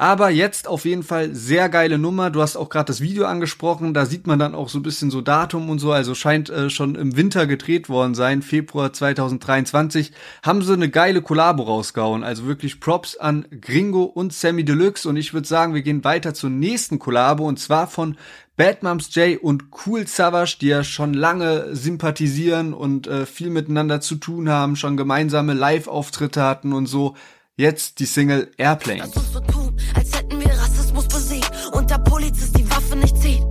Aber 0.00 0.30
jetzt 0.30 0.68
auf 0.68 0.84
jeden 0.84 1.02
Fall 1.02 1.34
sehr 1.34 1.68
geile 1.68 1.98
Nummer. 1.98 2.30
Du 2.30 2.40
hast 2.40 2.54
auch 2.54 2.68
gerade 2.68 2.84
das 2.84 3.00
Video 3.00 3.24
angesprochen. 3.24 3.94
Da 3.94 4.06
sieht 4.06 4.28
man 4.28 4.38
dann 4.38 4.54
auch 4.54 4.68
so 4.68 4.78
ein 4.78 4.84
bisschen 4.84 5.10
so 5.10 5.22
Datum 5.22 5.68
und 5.68 5.80
so. 5.80 5.90
Also 5.90 6.14
scheint 6.14 6.50
äh, 6.50 6.70
schon 6.70 6.94
im 6.94 7.16
Winter 7.16 7.48
gedreht 7.48 7.88
worden 7.88 8.14
sein. 8.14 8.42
Februar 8.42 8.92
2023 8.92 10.12
haben 10.44 10.62
sie 10.62 10.72
eine 10.72 10.88
geile 10.88 11.20
Kollabo 11.20 11.64
rausgehauen. 11.64 12.22
Also 12.22 12.46
wirklich 12.46 12.78
Props 12.78 13.16
an 13.16 13.46
Gringo 13.60 14.04
und 14.04 14.32
Sammy 14.32 14.64
Deluxe. 14.64 15.08
Und 15.08 15.16
ich 15.16 15.34
würde 15.34 15.48
sagen, 15.48 15.74
wir 15.74 15.82
gehen 15.82 16.04
weiter 16.04 16.32
zur 16.32 16.50
nächsten 16.50 17.00
Kollabo 17.00 17.48
und 17.48 17.58
zwar 17.58 17.88
von 17.88 18.16
Bad 18.56 18.84
Moms 18.84 19.12
J 19.16 19.42
und 19.42 19.64
Cool 19.84 20.06
Savage, 20.06 20.58
die 20.60 20.68
ja 20.68 20.84
schon 20.84 21.12
lange 21.12 21.74
sympathisieren 21.74 22.72
und 22.72 23.08
äh, 23.08 23.26
viel 23.26 23.50
miteinander 23.50 24.00
zu 24.00 24.14
tun 24.14 24.48
haben, 24.48 24.76
schon 24.76 24.96
gemeinsame 24.96 25.54
Live-Auftritte 25.54 26.44
hatten 26.44 26.72
und 26.72 26.86
so. 26.86 27.16
Jetzt 27.58 27.98
die 27.98 28.06
Single 28.06 28.52
Airplane. 28.56 29.00
Lass 29.00 29.16
uns 29.16 29.32
so 29.32 29.40
tun, 29.40 29.76
als 29.96 30.16
hätten 30.16 30.38
wir 30.38 30.48
Rassismus 30.48 31.08
besiegt 31.08 31.50
und 31.72 31.90
der 31.90 31.98
Polizist 31.98 32.56
die 32.56 32.70
Waffe 32.70 32.94
nicht 32.94 33.20
zieht. 33.20 33.42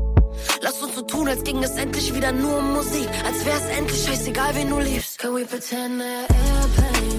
Lass 0.61 0.81
uns 0.81 0.95
so 0.95 1.01
tun, 1.01 1.27
als 1.27 1.43
ging 1.43 1.61
es 1.61 1.71
endlich 1.71 2.15
wieder 2.15 2.31
nur 2.31 2.59
um 2.59 2.71
Musik, 2.71 3.09
als 3.25 3.45
wär's 3.45 3.65
endlich 3.77 4.01
scheißegal, 4.05 4.55
wen 4.55 4.69
du 4.69 4.79
liebst. 4.79 5.19
Can 5.19 5.35
we 5.35 5.43
pretend 5.43 5.99
that 5.99 7.16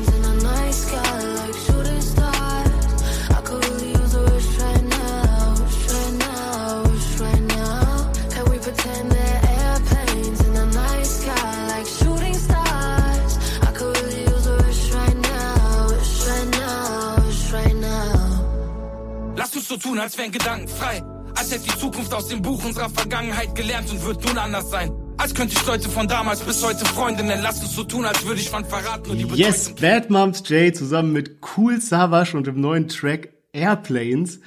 so 19.68 19.76
tun, 19.76 19.98
als 19.98 20.16
wären 20.16 20.32
Gedanken 20.32 20.66
frei. 20.66 21.02
Als 21.36 21.52
hätte 21.52 21.64
die 21.64 21.78
Zukunft 21.78 22.12
aus 22.14 22.28
dem 22.28 22.40
Buch 22.40 22.64
unserer 22.64 22.88
Vergangenheit 22.88 23.54
gelernt 23.54 23.90
und 23.90 24.04
wird 24.04 24.24
nun 24.26 24.38
anders 24.38 24.70
sein. 24.70 24.90
Als 25.18 25.34
könnte 25.34 25.54
ich 25.54 25.66
Leute 25.66 25.88
von 25.88 26.08
damals 26.08 26.40
bis 26.40 26.64
heute 26.64 26.84
Freunde 26.86 27.22
nennen. 27.22 27.42
Lass 27.42 27.60
uns 27.60 27.74
so 27.74 27.84
tun, 27.84 28.06
als 28.06 28.24
würde 28.24 28.40
ich 28.40 28.48
von 28.48 28.64
verraten 28.64 29.10
und 29.10 29.18
die 29.18 29.26
Yes, 29.34 29.74
Bad 29.74 30.10
Moms 30.10 30.42
J 30.48 30.74
zusammen 30.74 31.12
mit 31.12 31.38
Cool 31.56 31.80
Savage 31.80 32.36
und 32.36 32.46
dem 32.46 32.60
neuen 32.60 32.88
Track 32.88 33.28
Airplanes. 33.52 34.40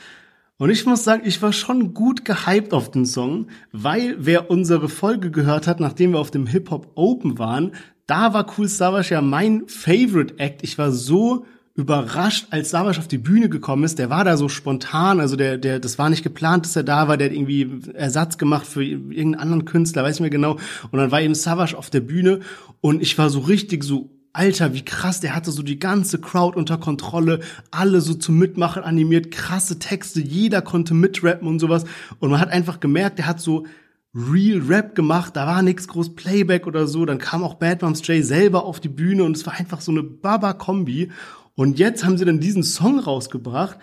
Und 0.58 0.70
ich 0.70 0.86
muss 0.86 1.04
sagen, 1.04 1.24
ich 1.26 1.42
war 1.42 1.54
schon 1.54 1.94
gut 1.94 2.26
gehypt 2.26 2.74
auf 2.74 2.90
den 2.90 3.06
Song, 3.06 3.48
weil 3.72 4.16
wer 4.20 4.50
unsere 4.50 4.90
Folge 4.90 5.30
gehört 5.30 5.68
hat, 5.68 5.80
nachdem 5.80 6.14
wir 6.14 6.20
auf 6.20 6.32
dem 6.32 6.48
Hip 6.48 6.72
Hop 6.72 6.92
Open 6.96 7.38
waren, 7.38 7.74
da 8.08 8.34
war 8.34 8.46
Cool 8.58 8.68
Savage 8.68 9.14
ja 9.14 9.22
mein 9.22 9.68
Favorite 9.68 10.40
Act. 10.40 10.64
Ich 10.64 10.78
war 10.78 10.92
so 10.92 11.46
überrascht, 11.74 12.48
als 12.52 12.70
Savage 12.70 13.00
auf 13.00 13.08
die 13.08 13.18
Bühne 13.18 13.50
gekommen 13.50 13.84
ist. 13.84 13.98
Der 13.98 14.10
war 14.10 14.24
da 14.24 14.36
so 14.36 14.50
spontan, 14.50 15.20
also 15.20 15.36
der, 15.36 15.58
der, 15.58 15.80
das 15.80 15.98
war 15.98 16.10
nicht 16.10 16.24
geplant, 16.24 16.66
dass 16.66 16.76
er 16.76 16.84
da 16.84 17.08
war. 17.08 17.18
Der 17.18 17.30
hat 17.30 17.36
irgendwie 17.36 17.94
Ersatz 17.94 18.38
gemacht 18.38 18.68
für 18.68 18.84
irgendeinen 18.84 19.36
anderen 19.36 19.66
Künstler, 19.66 20.04
weiß 20.04 20.16
ich 20.16 20.22
mir 20.22 20.30
genau. 20.30 20.58
Und 20.92 21.00
dann 21.00 21.12
war 21.12 21.22
eben 21.22 21.36
Savage 21.36 21.78
auf 21.78 21.90
der 21.90 22.02
Bühne 22.02 22.42
und 22.82 23.02
ich 23.02 23.18
war 23.18 23.30
so 23.30 23.40
richtig 23.40 23.84
so 23.84 24.10
Alter, 24.34 24.74
wie 24.74 24.86
krass, 24.86 25.20
der 25.20 25.36
hatte 25.36 25.52
so 25.52 25.62
die 25.62 25.78
ganze 25.78 26.18
Crowd 26.18 26.58
unter 26.58 26.78
Kontrolle, 26.78 27.42
alle 27.70 28.00
so 28.00 28.14
zum 28.14 28.40
Mitmachen 28.40 28.82
animiert, 28.82 29.30
krasse 29.30 29.78
Texte, 29.78 30.22
jeder 30.22 30.62
konnte 30.62 30.94
mitrappen 30.94 31.50
und 31.50 31.60
sowas. 31.60 31.84
Und 32.20 32.32
man 32.32 32.40
hat 32.40 32.50
einfach 32.50 32.80
gemerkt, 32.80 33.20
der 33.20 33.28
hat 33.28 33.42
so 33.42 33.66
Real 34.14 34.62
Rap 34.68 34.96
gemacht, 34.96 35.36
da 35.36 35.48
war 35.48 35.62
nix 35.62 35.88
groß 35.88 36.16
Playback 36.16 36.66
oder 36.66 36.88
so. 36.88 37.06
Dann 37.06 37.18
kam 37.18 37.44
auch 37.44 37.56
Bad 37.56 37.82
Moms 37.82 38.06
J 38.08 38.24
selber 38.24 38.64
auf 38.66 38.80
die 38.80 38.90
Bühne 38.90 39.24
und 39.24 39.36
es 39.36 39.46
war 39.46 39.54
einfach 39.54 39.82
so 39.82 39.92
eine 39.92 40.04
Baba-Kombi. 40.04 41.12
Und 41.56 41.80
jetzt 41.80 42.06
haben 42.06 42.18
sie 42.18 42.26
dann 42.26 42.40
diesen 42.40 42.64
Song 42.64 43.00
rausgebracht. 43.00 43.78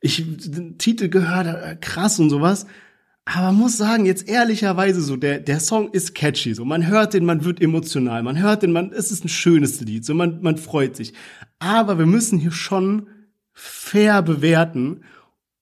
Ich 0.00 0.24
den 0.26 0.78
Titel 0.78 1.08
gehört, 1.08 1.46
äh, 1.46 1.76
krass 1.76 2.18
und 2.18 2.30
sowas. 2.30 2.66
Aber 3.26 3.52
muss 3.52 3.78
sagen, 3.78 4.04
jetzt 4.04 4.28
ehrlicherweise 4.28 5.00
so, 5.00 5.16
der, 5.16 5.40
der 5.40 5.58
Song 5.58 5.90
ist 5.92 6.14
catchy, 6.14 6.54
so. 6.54 6.64
Man 6.64 6.86
hört 6.86 7.14
den, 7.14 7.24
man 7.24 7.44
wird 7.44 7.62
emotional. 7.62 8.22
Man 8.22 8.38
hört 8.38 8.62
den, 8.62 8.72
man, 8.72 8.92
es 8.92 9.10
ist 9.10 9.24
ein 9.24 9.30
schönes 9.30 9.80
Lied, 9.80 10.04
so. 10.04 10.14
Man, 10.14 10.42
man 10.42 10.58
freut 10.58 10.94
sich. 10.94 11.14
Aber 11.58 11.98
wir 11.98 12.06
müssen 12.06 12.38
hier 12.38 12.52
schon 12.52 13.08
fair 13.52 14.20
bewerten. 14.20 15.00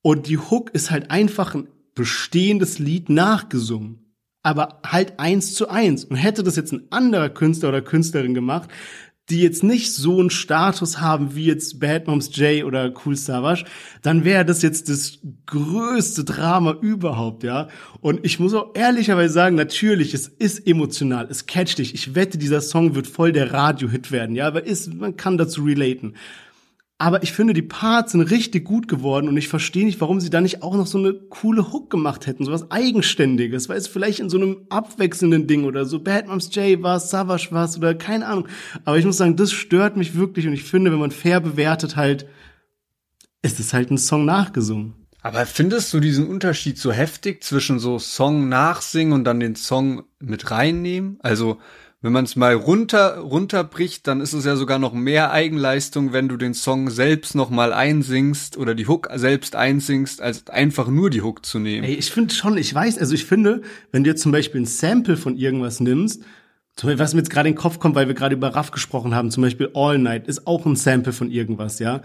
Und 0.03 0.27
die 0.27 0.38
Hook 0.38 0.70
ist 0.75 0.90
halt 0.90 1.12
einfach 1.12 1.55
ein 1.55 1.68
bestehendes 1.94 2.81
Lied 2.81 3.09
nachgesungen. 3.09 4.01
Aber 4.42 4.81
halt 4.85 5.20
eins 5.20 5.55
zu 5.55 5.68
eins. 5.68 6.05
Und 6.05 6.16
hätte 6.16 6.42
das 6.42 6.57
jetzt 6.57 6.72
ein 6.72 6.88
anderer 6.90 7.29
Künstler 7.29 7.68
oder 7.68 7.81
Künstlerin 7.81 8.35
gemacht, 8.35 8.68
die 9.30 9.40
jetzt 9.40 9.62
nicht 9.62 9.92
so 9.92 10.18
einen 10.18 10.30
Status 10.30 11.00
haben 11.00 11.35
wie 11.37 11.46
jetzt 11.46 11.78
Bad 11.78 12.06
Moms 12.06 12.37
J 12.37 12.64
oder 12.64 12.92
Cool 13.04 13.16
Savage, 13.16 13.64
dann 14.02 14.24
wäre 14.24 14.44
das 14.44 14.62
jetzt 14.62 14.88
das 14.88 15.20
größte 15.46 16.24
Drama 16.24 16.76
überhaupt, 16.80 17.44
ja. 17.44 17.68
Und 18.00 18.24
ich 18.24 18.40
muss 18.40 18.52
auch 18.52 18.70
ehrlicherweise 18.74 19.32
sagen, 19.32 19.54
natürlich, 19.54 20.12
es 20.12 20.26
ist 20.26 20.66
emotional, 20.66 21.28
es 21.30 21.46
catcht 21.46 21.78
dich. 21.78 21.94
Ich 21.94 22.14
wette, 22.14 22.37
dieser 22.37 22.61
Song 22.61 22.94
wird 22.94 23.06
voll 23.06 23.32
der 23.32 23.52
Radio-Hit 23.52 24.11
werden, 24.11 24.35
ja, 24.35 24.46
aber 24.48 24.64
ist, 24.64 24.92
man 24.92 25.16
kann 25.16 25.38
dazu 25.38 25.62
relaten. 25.62 26.14
Aber 27.02 27.24
ich 27.24 27.32
finde, 27.32 27.52
die 27.52 27.62
Parts 27.62 28.12
sind 28.12 28.20
richtig 28.20 28.64
gut 28.64 28.86
geworden 28.86 29.26
und 29.26 29.36
ich 29.36 29.48
verstehe 29.48 29.84
nicht, 29.84 30.00
warum 30.00 30.20
sie 30.20 30.30
da 30.30 30.40
nicht 30.40 30.62
auch 30.62 30.76
noch 30.76 30.86
so 30.86 30.98
eine 30.98 31.14
coole 31.14 31.72
Hook 31.72 31.90
gemacht 31.90 32.28
hätten, 32.28 32.44
so 32.44 32.52
was 32.52 32.70
Eigenständiges, 32.70 33.68
weil 33.68 33.76
es 33.76 33.88
vielleicht 33.88 34.20
in 34.20 34.30
so 34.30 34.36
einem 34.36 34.58
abwechselnden 34.68 35.48
Ding 35.48 35.64
oder 35.64 35.84
so 35.84 35.98
Bad 35.98 36.28
Moms 36.28 36.54
J 36.54 36.80
war, 36.80 37.00
Savage 37.00 37.48
war 37.50 37.68
oder 37.76 37.96
keine 37.96 38.28
Ahnung. 38.28 38.46
Aber 38.84 38.98
ich 38.98 39.04
muss 39.04 39.16
sagen, 39.16 39.34
das 39.34 39.50
stört 39.50 39.96
mich 39.96 40.14
wirklich 40.14 40.46
und 40.46 40.52
ich 40.52 40.62
finde, 40.62 40.92
wenn 40.92 41.00
man 41.00 41.10
fair 41.10 41.40
bewertet 41.40 41.96
halt, 41.96 42.28
ist 43.42 43.58
es 43.58 43.72
halt 43.72 43.90
ein 43.90 43.98
Song 43.98 44.24
nachgesungen. 44.24 44.94
Aber 45.22 45.44
findest 45.44 45.92
du 45.92 45.98
diesen 45.98 46.28
Unterschied 46.28 46.78
so 46.78 46.92
heftig 46.92 47.42
zwischen 47.42 47.80
so 47.80 47.98
Song 47.98 48.48
nachsingen 48.48 49.12
und 49.12 49.24
dann 49.24 49.40
den 49.40 49.56
Song 49.56 50.04
mit 50.20 50.52
reinnehmen? 50.52 51.18
Also, 51.20 51.58
wenn 52.02 52.12
man 52.12 52.24
es 52.24 52.34
mal 52.34 52.54
runter 52.54 53.18
runterbricht, 53.18 54.06
dann 54.08 54.20
ist 54.20 54.32
es 54.32 54.44
ja 54.44 54.56
sogar 54.56 54.80
noch 54.80 54.92
mehr 54.92 55.30
Eigenleistung, 55.30 56.12
wenn 56.12 56.28
du 56.28 56.36
den 56.36 56.52
Song 56.52 56.90
selbst 56.90 57.36
noch 57.36 57.48
mal 57.48 57.72
einsingst 57.72 58.58
oder 58.58 58.74
die 58.74 58.88
Hook 58.88 59.08
selbst 59.14 59.54
einsingst, 59.54 60.20
als 60.20 60.48
einfach 60.48 60.88
nur 60.88 61.10
die 61.10 61.22
Hook 61.22 61.46
zu 61.46 61.60
nehmen. 61.60 61.84
Ey, 61.84 61.94
ich 61.94 62.10
finde 62.10 62.34
schon, 62.34 62.58
ich 62.58 62.74
weiß, 62.74 62.98
also 62.98 63.14
ich 63.14 63.24
finde, 63.24 63.62
wenn 63.92 64.02
du 64.02 64.10
jetzt 64.10 64.22
zum 64.22 64.32
Beispiel 64.32 64.60
ein 64.60 64.66
Sample 64.66 65.16
von 65.16 65.36
irgendwas 65.36 65.78
nimmst, 65.78 66.24
zum 66.74 66.88
Beispiel, 66.88 67.04
was 67.04 67.14
mir 67.14 67.20
jetzt 67.20 67.30
gerade 67.30 67.48
in 67.48 67.54
den 67.54 67.60
Kopf 67.60 67.78
kommt, 67.78 67.94
weil 67.94 68.08
wir 68.08 68.14
gerade 68.14 68.34
über 68.34 68.48
Raff 68.48 68.72
gesprochen 68.72 69.14
haben, 69.14 69.30
zum 69.30 69.42
Beispiel 69.42 69.70
All 69.74 69.98
Night 69.98 70.26
ist 70.26 70.46
auch 70.46 70.66
ein 70.66 70.74
Sample 70.74 71.12
von 71.12 71.30
irgendwas, 71.30 71.78
ja. 71.78 72.02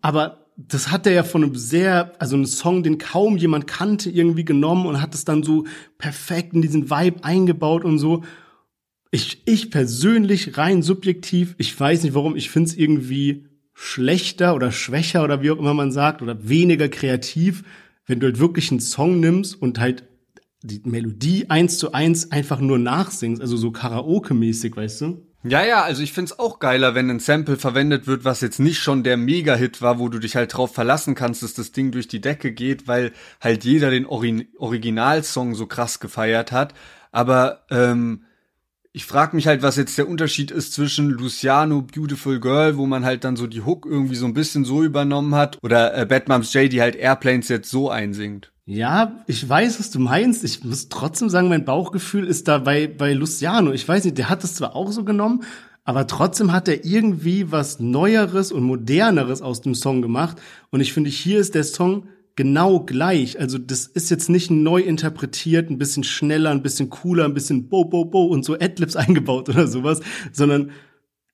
Aber 0.00 0.46
das 0.56 0.92
hat 0.92 1.06
er 1.06 1.12
ja 1.12 1.22
von 1.24 1.42
einem 1.42 1.54
sehr, 1.56 2.12
also 2.20 2.36
einen 2.36 2.46
Song, 2.46 2.82
den 2.82 2.98
kaum 2.98 3.36
jemand 3.36 3.66
kannte, 3.66 4.10
irgendwie 4.10 4.44
genommen 4.44 4.86
und 4.86 5.00
hat 5.00 5.14
es 5.14 5.24
dann 5.24 5.42
so 5.42 5.64
perfekt 5.98 6.52
in 6.52 6.62
diesen 6.62 6.90
Vibe 6.90 7.24
eingebaut 7.24 7.84
und 7.84 7.98
so. 7.98 8.22
Ich, 9.10 9.42
ich 9.46 9.70
persönlich, 9.70 10.58
rein 10.58 10.82
subjektiv, 10.82 11.54
ich 11.58 11.78
weiß 11.78 12.02
nicht 12.02 12.14
warum, 12.14 12.36
ich 12.36 12.50
finde 12.50 12.70
es 12.70 12.76
irgendwie 12.76 13.46
schlechter 13.72 14.54
oder 14.54 14.72
schwächer 14.72 15.24
oder 15.24 15.42
wie 15.42 15.50
auch 15.50 15.58
immer 15.58 15.72
man 15.72 15.92
sagt 15.92 16.20
oder 16.20 16.48
weniger 16.48 16.88
kreativ, 16.88 17.64
wenn 18.06 18.20
du 18.20 18.26
halt 18.26 18.38
wirklich 18.38 18.70
einen 18.70 18.80
Song 18.80 19.20
nimmst 19.20 19.60
und 19.60 19.78
halt 19.78 20.04
die 20.62 20.82
Melodie 20.84 21.48
eins 21.48 21.78
zu 21.78 21.92
eins 21.92 22.32
einfach 22.32 22.60
nur 22.60 22.78
nachsingst, 22.78 23.40
also 23.40 23.56
so 23.56 23.70
Karaoke-mäßig, 23.70 24.76
weißt 24.76 25.00
du? 25.02 25.28
Ja, 25.44 25.64
ja, 25.64 25.82
also 25.84 26.02
ich 26.02 26.12
find's 26.12 26.36
auch 26.38 26.58
geiler, 26.58 26.96
wenn 26.96 27.08
ein 27.08 27.20
Sample 27.20 27.56
verwendet 27.56 28.08
wird, 28.08 28.24
was 28.24 28.40
jetzt 28.40 28.58
nicht 28.58 28.80
schon 28.80 29.04
der 29.04 29.16
Mega-Hit 29.16 29.80
war, 29.80 30.00
wo 30.00 30.08
du 30.08 30.18
dich 30.18 30.34
halt 30.34 30.54
drauf 30.54 30.74
verlassen 30.74 31.14
kannst, 31.14 31.44
dass 31.44 31.54
das 31.54 31.70
Ding 31.70 31.92
durch 31.92 32.08
die 32.08 32.20
Decke 32.20 32.50
geht, 32.50 32.88
weil 32.88 33.12
halt 33.40 33.64
jeder 33.64 33.90
den 33.90 34.04
Ori 34.04 34.48
Originalsong 34.58 35.54
so 35.54 35.66
krass 35.66 36.00
gefeiert 36.00 36.50
hat. 36.50 36.74
Aber 37.12 37.64
ähm, 37.70 38.24
ich 38.92 39.04
frage 39.04 39.36
mich 39.36 39.46
halt, 39.46 39.62
was 39.62 39.76
jetzt 39.76 39.98
der 39.98 40.08
Unterschied 40.08 40.50
ist 40.50 40.72
zwischen 40.72 41.10
Luciano 41.10 41.82
Beautiful 41.82 42.40
Girl, 42.40 42.76
wo 42.76 42.86
man 42.86 43.04
halt 43.04 43.24
dann 43.24 43.36
so 43.36 43.46
die 43.46 43.60
Hook 43.62 43.86
irgendwie 43.86 44.16
so 44.16 44.26
ein 44.26 44.34
bisschen 44.34 44.64
so 44.64 44.82
übernommen 44.82 45.34
hat, 45.34 45.58
oder 45.62 45.96
äh, 45.96 46.06
Bad 46.06 46.28
Moms 46.28 46.52
J, 46.54 46.72
die 46.72 46.80
halt 46.80 46.96
Airplanes 46.96 47.48
jetzt 47.48 47.70
so 47.70 47.90
einsingt. 47.90 48.50
Ja, 48.64 49.24
ich 49.26 49.48
weiß, 49.48 49.78
was 49.78 49.90
du 49.90 49.98
meinst. 49.98 50.44
Ich 50.44 50.62
muss 50.62 50.88
trotzdem 50.88 51.30
sagen, 51.30 51.48
mein 51.48 51.64
Bauchgefühl 51.64 52.26
ist 52.26 52.48
da 52.48 52.58
bei, 52.58 52.86
bei 52.86 53.14
Luciano. 53.14 53.72
Ich 53.72 53.88
weiß 53.88 54.04
nicht, 54.04 54.18
der 54.18 54.28
hat 54.28 54.42
das 54.42 54.56
zwar 54.56 54.76
auch 54.76 54.92
so 54.92 55.04
genommen, 55.04 55.44
aber 55.84 56.06
trotzdem 56.06 56.52
hat 56.52 56.68
er 56.68 56.84
irgendwie 56.84 57.50
was 57.50 57.80
Neueres 57.80 58.52
und 58.52 58.64
Moderneres 58.64 59.40
aus 59.40 59.62
dem 59.62 59.74
Song 59.74 60.02
gemacht. 60.02 60.36
Und 60.70 60.80
ich 60.80 60.92
finde, 60.92 61.08
hier 61.08 61.40
ist 61.40 61.54
der 61.54 61.64
Song 61.64 62.08
genau 62.38 62.78
gleich. 62.78 63.40
Also 63.40 63.58
das 63.58 63.88
ist 63.88 64.10
jetzt 64.10 64.30
nicht 64.30 64.48
neu 64.48 64.80
interpretiert, 64.80 65.70
ein 65.70 65.76
bisschen 65.76 66.04
schneller, 66.04 66.52
ein 66.52 66.62
bisschen 66.62 66.88
cooler, 66.88 67.24
ein 67.24 67.34
bisschen 67.34 67.68
bo 67.68 67.84
bo 67.84 68.04
bo 68.04 68.26
und 68.26 68.44
so 68.44 68.54
Adlibs 68.54 68.94
eingebaut 68.96 69.48
oder 69.48 69.66
sowas, 69.66 70.00
sondern 70.32 70.70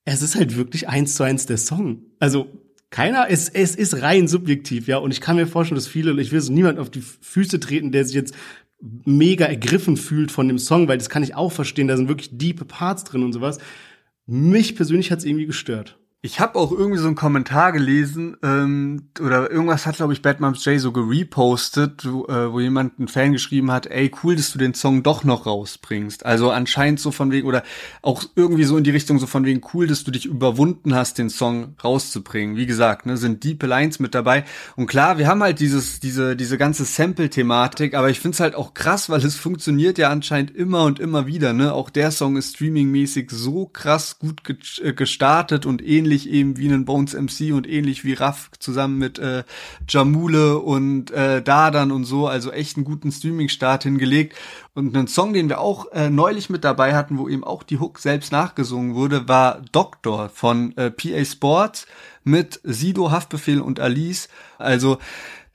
es 0.06 0.22
ist 0.22 0.34
halt 0.34 0.56
wirklich 0.56 0.88
eins 0.88 1.14
zu 1.14 1.22
eins 1.22 1.44
der 1.44 1.58
Song. 1.58 2.06
Also 2.20 2.46
keiner, 2.88 3.26
es, 3.28 3.50
es 3.50 3.76
ist 3.76 4.00
rein 4.00 4.28
subjektiv, 4.28 4.88
ja. 4.88 4.96
Und 4.96 5.10
ich 5.10 5.20
kann 5.20 5.36
mir 5.36 5.46
vorstellen, 5.46 5.76
dass 5.76 5.86
viele, 5.86 6.18
ich 6.22 6.32
will 6.32 6.40
so 6.40 6.50
niemand 6.50 6.78
auf 6.78 6.88
die 6.88 7.02
Füße 7.02 7.60
treten, 7.60 7.92
der 7.92 8.06
sich 8.06 8.14
jetzt 8.14 8.34
mega 8.80 9.44
ergriffen 9.44 9.98
fühlt 9.98 10.32
von 10.32 10.48
dem 10.48 10.58
Song, 10.58 10.88
weil 10.88 10.96
das 10.96 11.10
kann 11.10 11.22
ich 11.22 11.34
auch 11.34 11.52
verstehen, 11.52 11.86
da 11.86 11.98
sind 11.98 12.08
wirklich 12.08 12.38
diepe 12.38 12.64
Parts 12.64 13.04
drin 13.04 13.24
und 13.24 13.34
sowas. 13.34 13.58
Mich 14.24 14.74
persönlich 14.74 15.12
hat's 15.12 15.24
irgendwie 15.24 15.46
gestört. 15.46 15.98
Ich 16.24 16.40
habe 16.40 16.58
auch 16.58 16.72
irgendwie 16.72 16.96
so 16.96 17.06
einen 17.06 17.16
Kommentar 17.16 17.70
gelesen 17.70 18.38
ähm, 18.42 19.08
oder 19.20 19.50
irgendwas 19.50 19.84
hat, 19.84 19.96
glaube 19.96 20.14
ich, 20.14 20.22
Bad 20.22 20.40
Moms 20.40 20.64
J 20.64 20.80
so 20.80 20.90
gerepostet, 20.90 22.10
wo, 22.10 22.24
äh, 22.28 22.50
wo 22.50 22.60
jemand, 22.60 22.98
ein 22.98 23.08
Fan 23.08 23.32
geschrieben 23.32 23.70
hat, 23.70 23.88
ey, 23.88 24.10
cool, 24.22 24.34
dass 24.34 24.50
du 24.50 24.58
den 24.58 24.72
Song 24.72 25.02
doch 25.02 25.24
noch 25.24 25.44
rausbringst. 25.44 26.24
Also 26.24 26.50
anscheinend 26.50 26.98
so 26.98 27.10
von 27.10 27.30
wegen, 27.30 27.46
oder 27.46 27.62
auch 28.00 28.24
irgendwie 28.36 28.64
so 28.64 28.78
in 28.78 28.84
die 28.84 28.90
Richtung 28.90 29.18
so 29.18 29.26
von 29.26 29.44
wegen, 29.44 29.60
cool, 29.74 29.86
dass 29.86 30.02
du 30.02 30.10
dich 30.10 30.24
überwunden 30.24 30.94
hast, 30.94 31.18
den 31.18 31.28
Song 31.28 31.74
rauszubringen. 31.84 32.56
Wie 32.56 32.64
gesagt, 32.64 33.04
ne, 33.04 33.18
sind 33.18 33.44
Deep 33.44 33.62
Lines 33.62 33.98
mit 33.98 34.14
dabei. 34.14 34.44
Und 34.76 34.86
klar, 34.86 35.18
wir 35.18 35.28
haben 35.28 35.42
halt 35.42 35.60
dieses, 35.60 36.00
diese, 36.00 36.36
diese 36.36 36.56
ganze 36.56 36.86
Sample-Thematik, 36.86 37.92
aber 37.92 38.08
ich 38.08 38.20
find's 38.20 38.40
halt 38.40 38.54
auch 38.54 38.72
krass, 38.72 39.10
weil 39.10 39.22
es 39.22 39.36
funktioniert 39.36 39.98
ja 39.98 40.08
anscheinend 40.08 40.56
immer 40.56 40.84
und 40.84 41.00
immer 41.00 41.26
wieder. 41.26 41.52
Ne? 41.52 41.74
Auch 41.74 41.90
der 41.90 42.10
Song 42.12 42.38
ist 42.38 42.54
streamingmäßig 42.54 43.30
so 43.30 43.66
krass 43.66 44.18
gut 44.18 44.42
ge 44.42 44.56
äh, 44.80 44.94
gestartet 44.94 45.66
und 45.66 45.86
ähnlich 45.86 46.13
ähnlich 46.14 46.30
eben 46.30 46.56
wie 46.56 46.68
einen 46.68 46.84
Bones 46.84 47.14
MC 47.14 47.52
und 47.52 47.68
ähnlich 47.68 48.04
wie 48.04 48.14
Raff 48.14 48.50
zusammen 48.58 48.98
mit 48.98 49.18
äh, 49.18 49.44
Jamule 49.88 50.58
und 50.58 51.10
äh, 51.10 51.42
Dadan 51.42 51.90
und 51.90 52.04
so, 52.04 52.28
also 52.28 52.52
echt 52.52 52.76
einen 52.76 52.84
guten 52.84 53.10
Streaming-Start 53.10 53.82
hingelegt. 53.82 54.36
Und 54.74 54.96
einen 54.96 55.08
Song, 55.08 55.32
den 55.32 55.48
wir 55.48 55.60
auch 55.60 55.90
äh, 55.92 56.10
neulich 56.10 56.50
mit 56.50 56.64
dabei 56.64 56.94
hatten, 56.94 57.18
wo 57.18 57.28
eben 57.28 57.44
auch 57.44 57.62
die 57.62 57.78
Hook 57.78 57.98
selbst 57.98 58.32
nachgesungen 58.32 58.94
wurde, 58.94 59.28
war 59.28 59.62
Doctor 59.72 60.28
von 60.28 60.76
äh, 60.76 60.90
PA 60.90 61.24
Sports 61.24 61.86
mit 62.22 62.60
Sido, 62.62 63.10
Haftbefehl 63.10 63.60
und 63.60 63.80
Alice. 63.80 64.28
Also 64.58 64.98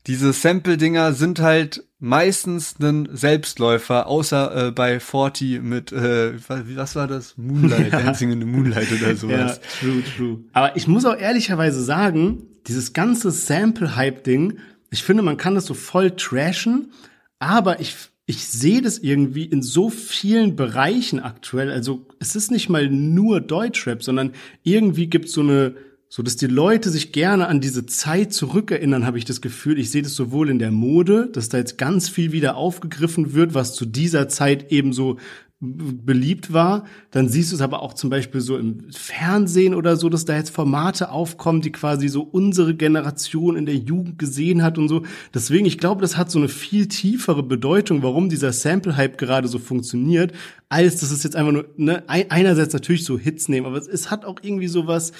diese 0.07 0.33
Sample-Dinger 0.33 1.13
sind 1.13 1.39
halt 1.39 1.83
meistens 1.99 2.75
ein 2.79 3.09
Selbstläufer, 3.11 4.07
außer 4.07 4.67
äh, 4.67 4.71
bei 4.71 4.99
40 4.99 5.61
mit, 5.61 5.91
äh, 5.91 6.33
was 6.47 6.95
war 6.95 7.07
das? 7.07 7.37
Moonlight, 7.37 7.91
ja. 7.91 8.01
Dancing 8.01 8.31
in 8.31 8.39
the 8.39 8.45
Moonlight 8.45 8.91
oder 8.91 9.15
sowas. 9.15 9.59
Ja, 9.61 9.87
true, 9.87 10.03
true. 10.15 10.39
Aber 10.53 10.75
ich 10.75 10.87
muss 10.87 11.05
auch 11.05 11.17
ehrlicherweise 11.17 11.83
sagen, 11.83 12.43
dieses 12.67 12.93
ganze 12.93 13.31
Sample-Hype-Ding, 13.31 14.59
ich 14.91 15.03
finde, 15.03 15.23
man 15.23 15.37
kann 15.37 15.55
das 15.55 15.65
so 15.65 15.73
voll 15.73 16.11
trashen, 16.11 16.91
aber 17.39 17.79
ich, 17.79 17.95
ich 18.25 18.47
sehe 18.47 18.81
das 18.81 18.97
irgendwie 18.97 19.45
in 19.45 19.61
so 19.61 19.89
vielen 19.89 20.55
Bereichen 20.55 21.19
aktuell. 21.19 21.71
Also 21.71 22.07
es 22.19 22.35
ist 22.35 22.49
nicht 22.49 22.69
mal 22.69 22.89
nur 22.89 23.41
Deutschrap, 23.41 24.03
sondern 24.03 24.33
irgendwie 24.63 25.07
gibt 25.07 25.29
so 25.29 25.41
eine 25.41 25.75
so 26.11 26.23
dass 26.23 26.37
die 26.37 26.47
Leute 26.47 26.89
sich 26.89 27.11
gerne 27.11 27.47
an 27.47 27.61
diese 27.61 27.85
Zeit 27.85 28.33
zurückerinnern, 28.33 29.05
habe 29.05 29.19
ich 29.19 29.25
das 29.25 29.41
Gefühl. 29.41 29.77
Ich 29.77 29.91
sehe 29.91 30.01
das 30.01 30.15
sowohl 30.15 30.49
in 30.49 30.57
der 30.57 30.71
Mode, 30.71 31.29
dass 31.31 31.49
da 31.49 31.59
jetzt 31.59 31.77
ganz 31.77 32.09
viel 32.09 32.31
wieder 32.31 32.57
aufgegriffen 32.57 33.33
wird, 33.33 33.53
was 33.53 33.75
zu 33.75 33.85
dieser 33.85 34.27
Zeit 34.27 34.71
eben 34.71 34.91
so 34.91 35.17
beliebt 35.61 36.53
war. 36.53 36.85
Dann 37.11 37.27
siehst 37.27 37.51
du 37.51 37.55
es 37.55 37.61
aber 37.61 37.81
auch 37.81 37.93
zum 37.93 38.09
Beispiel 38.09 38.39
so 38.39 38.57
im 38.57 38.89
Fernsehen 38.91 39.75
oder 39.75 39.97
so, 39.97 40.07
dass 40.07 40.23
da 40.23 40.37
jetzt 40.37 40.51
Formate 40.51 41.11
aufkommen, 41.11 41.61
die 41.61 41.71
quasi 41.71 42.07
so 42.07 42.21
unsere 42.21 42.75
Generation 42.75 43.57
in 43.57 43.65
der 43.65 43.75
Jugend 43.75 44.17
gesehen 44.17 44.63
hat 44.63 44.77
und 44.77 44.87
so. 44.87 45.03
Deswegen, 45.33 45.65
ich 45.65 45.77
glaube, 45.77 46.01
das 46.01 46.15
hat 46.15 46.31
so 46.31 46.39
eine 46.39 46.47
viel 46.47 46.87
tiefere 46.87 47.43
Bedeutung, 47.43 48.03
warum 48.03 48.29
dieser 48.29 48.53
Sample-Hype 48.53 49.17
gerade 49.17 49.49
so 49.49 49.59
funktioniert, 49.59 50.31
als 50.69 51.01
dass 51.01 51.11
es 51.11 51.23
jetzt 51.23 51.35
einfach 51.35 51.51
nur, 51.51 51.65
ne, 51.75 52.03
einerseits 52.07 52.73
natürlich 52.73 53.03
so 53.03 53.19
Hits 53.19 53.49
nehmen, 53.49 53.67
aber 53.67 53.77
es, 53.77 53.87
es 53.87 54.09
hat 54.09 54.23
auch 54.23 54.37
irgendwie 54.41 54.67
so 54.69 54.87
was, 54.87 55.11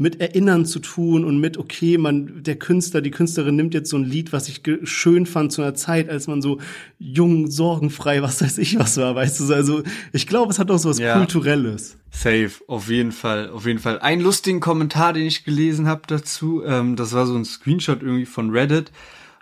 mit 0.00 0.20
Erinnern 0.20 0.64
zu 0.64 0.78
tun 0.78 1.24
und 1.24 1.40
mit, 1.40 1.58
okay, 1.58 1.98
man, 1.98 2.44
der 2.44 2.56
Künstler, 2.56 3.00
die 3.00 3.10
Künstlerin 3.10 3.56
nimmt 3.56 3.74
jetzt 3.74 3.90
so 3.90 3.96
ein 3.96 4.04
Lied, 4.04 4.32
was 4.32 4.48
ich 4.48 4.62
schön 4.84 5.26
fand 5.26 5.52
zu 5.52 5.60
einer 5.60 5.74
Zeit, 5.74 6.08
als 6.08 6.28
man 6.28 6.40
so 6.40 6.58
jung, 7.00 7.50
sorgenfrei, 7.50 8.22
was 8.22 8.40
weiß 8.40 8.58
ich 8.58 8.78
was 8.78 8.96
war, 8.96 9.16
weißt 9.16 9.40
du, 9.40 9.52
also 9.52 9.82
ich 10.12 10.28
glaube, 10.28 10.52
es 10.52 10.60
hat 10.60 10.70
auch 10.70 10.78
so 10.78 10.88
was 10.88 10.98
ja. 10.98 11.16
Kulturelles. 11.16 11.96
Safe, 12.12 12.52
auf 12.68 12.88
jeden 12.88 13.10
Fall, 13.10 13.50
auf 13.50 13.66
jeden 13.66 13.80
Fall. 13.80 13.98
Ein 13.98 14.20
lustigen 14.20 14.60
Kommentar, 14.60 15.12
den 15.12 15.26
ich 15.26 15.44
gelesen 15.44 15.88
habe 15.88 16.02
dazu, 16.06 16.62
ähm, 16.64 16.94
das 16.94 17.12
war 17.12 17.26
so 17.26 17.34
ein 17.34 17.44
Screenshot 17.44 18.00
irgendwie 18.00 18.26
von 18.26 18.50
Reddit, 18.50 18.92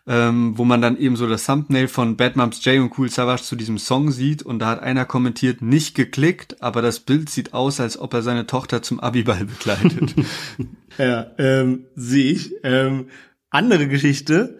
ähm, 0.07 0.57
wo 0.57 0.65
man 0.65 0.81
dann 0.81 0.97
eben 0.97 1.17
so 1.17 1.27
das 1.27 1.47
Thumbnail 1.47 1.89
von 1.89 2.17
Bad 2.17 2.37
Moms 2.37 2.65
J 2.65 2.81
und 2.81 2.97
Cool 2.97 3.11
Savage 3.11 3.43
zu 3.43 3.57
diesem 3.57 3.79
Song 3.79 4.11
sieht 4.13 4.43
und 4.43 4.61
da 4.61 4.69
hat 4.69 4.83
einer 4.83 5.05
kommentiert, 5.05 5.63
nicht 5.63 5.95
geklickt, 5.95 6.63
aber 6.63 6.81
das 6.81 7.01
Bild 7.01 7.29
sieht 7.29 7.55
aus, 7.55 7.81
als 7.81 7.99
ob 7.99 8.15
er 8.15 8.23
seine 8.23 8.47
Tochter 8.47 8.83
zum 8.83 9.01
Abiball 9.01 9.45
begleitet. 9.47 10.15
ja, 10.99 11.27
ähm, 11.39 11.87
sehe 11.97 12.33
ich. 12.33 12.55
Ähm, 12.63 13.09
andere 13.51 13.89
Geschichte, 13.89 14.59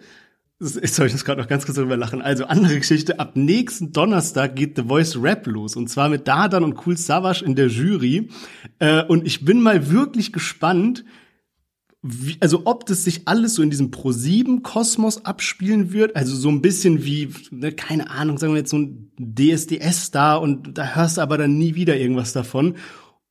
soll 0.59 1.05
ich 1.05 1.13
das 1.13 1.23
gerade 1.23 1.39
noch 1.39 1.47
ganz 1.47 1.65
kurz 1.65 1.75
darüber 1.75 1.97
lachen. 1.97 2.21
Also 2.21 2.45
andere 2.45 2.77
Geschichte, 2.77 3.19
ab 3.19 3.35
nächsten 3.35 3.91
Donnerstag 3.91 4.55
geht 4.55 4.75
The 4.75 4.83
Voice 4.83 5.21
Rap 5.21 5.45
los 5.47 5.75
und 5.75 5.87
zwar 5.87 6.09
mit 6.09 6.27
Dadan 6.27 6.63
und 6.63 6.85
Cool 6.85 6.97
Savage 6.97 7.45
in 7.45 7.55
der 7.55 7.67
Jury. 7.67 8.29
Äh, 8.79 9.03
und 9.03 9.25
ich 9.25 9.45
bin 9.45 9.61
mal 9.61 9.91
wirklich 9.91 10.33
gespannt, 10.33 11.05
wie, 12.09 12.37
also 12.39 12.61
ob 12.65 12.85
das 12.85 13.03
sich 13.03 13.27
alles 13.27 13.55
so 13.55 13.61
in 13.61 13.69
diesem 13.69 13.91
Pro-7-Kosmos 13.91 15.25
abspielen 15.25 15.91
wird, 15.91 16.15
also 16.15 16.35
so 16.35 16.49
ein 16.49 16.61
bisschen 16.61 17.03
wie, 17.03 17.29
ne, 17.51 17.71
keine 17.71 18.09
Ahnung, 18.09 18.37
sagen 18.37 18.53
wir 18.53 18.59
jetzt 18.59 18.71
so 18.71 18.77
ein 18.77 19.11
DSDS-Star 19.19 20.41
und 20.41 20.77
da 20.77 20.95
hörst 20.95 21.17
du 21.17 21.21
aber 21.21 21.37
dann 21.37 21.57
nie 21.57 21.75
wieder 21.75 21.97
irgendwas 21.97 22.33
davon. 22.33 22.75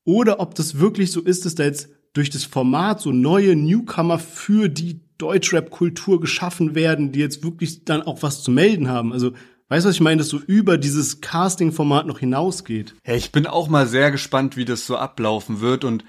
Oder 0.04 0.40
ob 0.40 0.54
das 0.54 0.78
wirklich 0.78 1.10
so 1.10 1.20
ist, 1.20 1.46
dass 1.46 1.54
da 1.54 1.64
jetzt 1.64 1.88
durch 2.12 2.30
das 2.30 2.44
Format 2.44 3.00
so 3.00 3.12
neue 3.12 3.56
Newcomer 3.56 4.18
für 4.18 4.68
die 4.68 5.00
Deutschrap-Kultur 5.18 6.20
geschaffen 6.20 6.74
werden, 6.74 7.12
die 7.12 7.20
jetzt 7.20 7.42
wirklich 7.42 7.84
dann 7.84 8.02
auch 8.02 8.22
was 8.22 8.42
zu 8.42 8.50
melden 8.50 8.88
haben. 8.88 9.12
Also 9.12 9.32
Weißt 9.68 9.84
du, 9.84 9.88
was 9.88 9.96
ich 9.96 10.00
meine, 10.00 10.18
dass 10.18 10.28
so 10.28 10.38
über 10.38 10.78
dieses 10.78 11.20
Casting-Format 11.20 12.06
noch 12.06 12.20
hinausgeht? 12.20 12.94
Ja, 13.04 13.14
ich 13.14 13.32
bin 13.32 13.48
auch 13.48 13.66
mal 13.66 13.88
sehr 13.88 14.12
gespannt, 14.12 14.56
wie 14.56 14.64
das 14.64 14.86
so 14.86 14.96
ablaufen 14.96 15.60
wird 15.60 15.82
und 15.82 16.04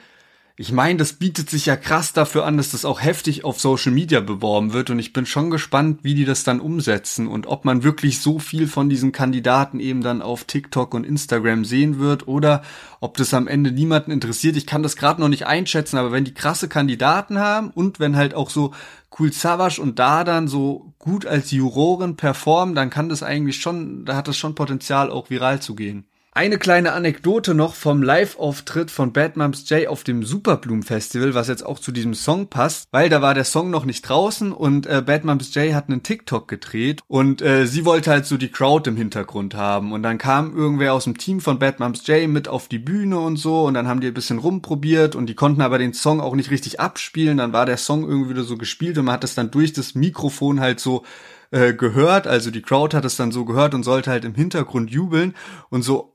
ich 0.59 0.71
meine, 0.71 0.97
das 0.97 1.13
bietet 1.13 1.51
sich 1.51 1.67
ja 1.67 1.75
krass 1.75 2.13
dafür 2.13 2.43
an, 2.43 2.57
dass 2.57 2.71
das 2.71 2.83
auch 2.83 2.99
heftig 2.99 3.45
auf 3.45 3.59
Social 3.59 3.91
Media 3.91 4.21
beworben 4.21 4.73
wird 4.73 4.89
und 4.89 4.97
ich 4.97 5.13
bin 5.13 5.27
schon 5.27 5.51
gespannt, 5.51 5.99
wie 6.01 6.15
die 6.15 6.25
das 6.25 6.43
dann 6.43 6.59
umsetzen 6.59 7.27
und 7.27 7.45
ob 7.45 7.63
man 7.63 7.83
wirklich 7.83 8.21
so 8.21 8.39
viel 8.39 8.67
von 8.67 8.89
diesen 8.89 9.11
Kandidaten 9.11 9.79
eben 9.79 10.01
dann 10.01 10.23
auf 10.23 10.45
TikTok 10.45 10.95
und 10.95 11.05
Instagram 11.05 11.63
sehen 11.63 11.99
wird 11.99 12.27
oder 12.27 12.63
ob 13.01 13.17
das 13.17 13.35
am 13.35 13.47
Ende 13.47 13.71
niemanden 13.71 14.09
interessiert. 14.09 14.57
Ich 14.57 14.65
kann 14.65 14.81
das 14.81 14.95
gerade 14.95 15.21
noch 15.21 15.29
nicht 15.29 15.45
einschätzen, 15.45 15.97
aber 15.97 16.11
wenn 16.11 16.25
die 16.25 16.33
krasse 16.33 16.67
Kandidaten 16.67 17.37
haben 17.37 17.69
und 17.69 17.99
wenn 17.99 18.15
halt 18.15 18.33
auch 18.33 18.49
so 18.49 18.73
Cool 19.17 19.31
Savage 19.31 19.79
und 19.79 19.99
da 19.99 20.23
dann 20.23 20.47
so 20.47 20.91
gut 20.97 21.27
als 21.27 21.51
Juroren 21.51 22.15
performen, 22.15 22.73
dann 22.73 22.89
kann 22.89 23.09
das 23.09 23.21
eigentlich 23.21 23.61
schon, 23.61 24.05
da 24.05 24.15
hat 24.15 24.27
das 24.27 24.37
schon 24.37 24.55
Potenzial 24.55 25.11
auch 25.11 25.29
viral 25.29 25.61
zu 25.61 25.75
gehen. 25.75 26.05
Eine 26.37 26.59
kleine 26.59 26.93
Anekdote 26.93 27.55
noch 27.55 27.73
vom 27.73 28.03
Live-Auftritt 28.03 28.91
von 28.91 29.11
Bad 29.11 29.37
Moms 29.37 29.67
J 29.71 29.87
auf 29.87 30.03
dem 30.03 30.23
Superbloom 30.23 30.83
Festival, 30.83 31.33
was 31.33 31.47
jetzt 31.47 31.65
auch 31.65 31.79
zu 31.79 31.91
diesem 31.91 32.13
Song 32.13 32.45
passt, 32.47 32.87
weil 32.91 33.09
da 33.09 33.23
war 33.23 33.33
der 33.33 33.43
Song 33.43 33.71
noch 33.71 33.85
nicht 33.85 34.03
draußen 34.03 34.51
und 34.51 34.85
äh, 34.85 35.01
Bad 35.03 35.25
Moms 35.25 35.55
J 35.55 35.73
hat 35.73 35.89
einen 35.89 36.03
TikTok 36.03 36.47
gedreht 36.47 37.01
und 37.07 37.41
äh, 37.41 37.65
sie 37.65 37.85
wollte 37.85 38.11
halt 38.11 38.27
so 38.27 38.37
die 38.37 38.51
Crowd 38.51 38.87
im 38.87 38.97
Hintergrund 38.97 39.55
haben 39.55 39.91
und 39.91 40.03
dann 40.03 40.19
kam 40.19 40.55
irgendwer 40.55 40.93
aus 40.93 41.05
dem 41.05 41.17
Team 41.17 41.39
von 41.39 41.57
Bad 41.57 41.79
Moms 41.79 42.05
J 42.05 42.29
mit 42.29 42.47
auf 42.47 42.67
die 42.67 42.77
Bühne 42.77 43.17
und 43.17 43.37
so 43.37 43.65
und 43.65 43.73
dann 43.73 43.87
haben 43.87 43.99
die 43.99 44.05
ein 44.05 44.13
bisschen 44.13 44.37
rumprobiert 44.37 45.15
und 45.15 45.25
die 45.25 45.33
konnten 45.33 45.61
aber 45.61 45.79
den 45.79 45.93
Song 45.93 46.21
auch 46.21 46.35
nicht 46.35 46.51
richtig 46.51 46.79
abspielen, 46.79 47.39
dann 47.39 47.51
war 47.51 47.65
der 47.65 47.77
Song 47.77 48.07
irgendwie 48.07 48.29
wieder 48.29 48.43
so 48.43 48.57
gespielt 48.57 48.99
und 48.99 49.05
man 49.05 49.15
hat 49.15 49.23
das 49.23 49.33
dann 49.33 49.49
durch 49.49 49.73
das 49.73 49.95
Mikrofon 49.95 50.59
halt 50.59 50.79
so 50.79 51.03
äh, 51.49 51.73
gehört, 51.73 52.27
also 52.27 52.51
die 52.51 52.61
Crowd 52.61 52.95
hat 52.95 53.05
es 53.05 53.15
dann 53.15 53.31
so 53.31 53.43
gehört 53.43 53.73
und 53.73 53.81
sollte 53.81 54.11
halt 54.11 54.23
im 54.23 54.35
Hintergrund 54.35 54.91
jubeln 54.91 55.33
und 55.71 55.81
so 55.81 56.13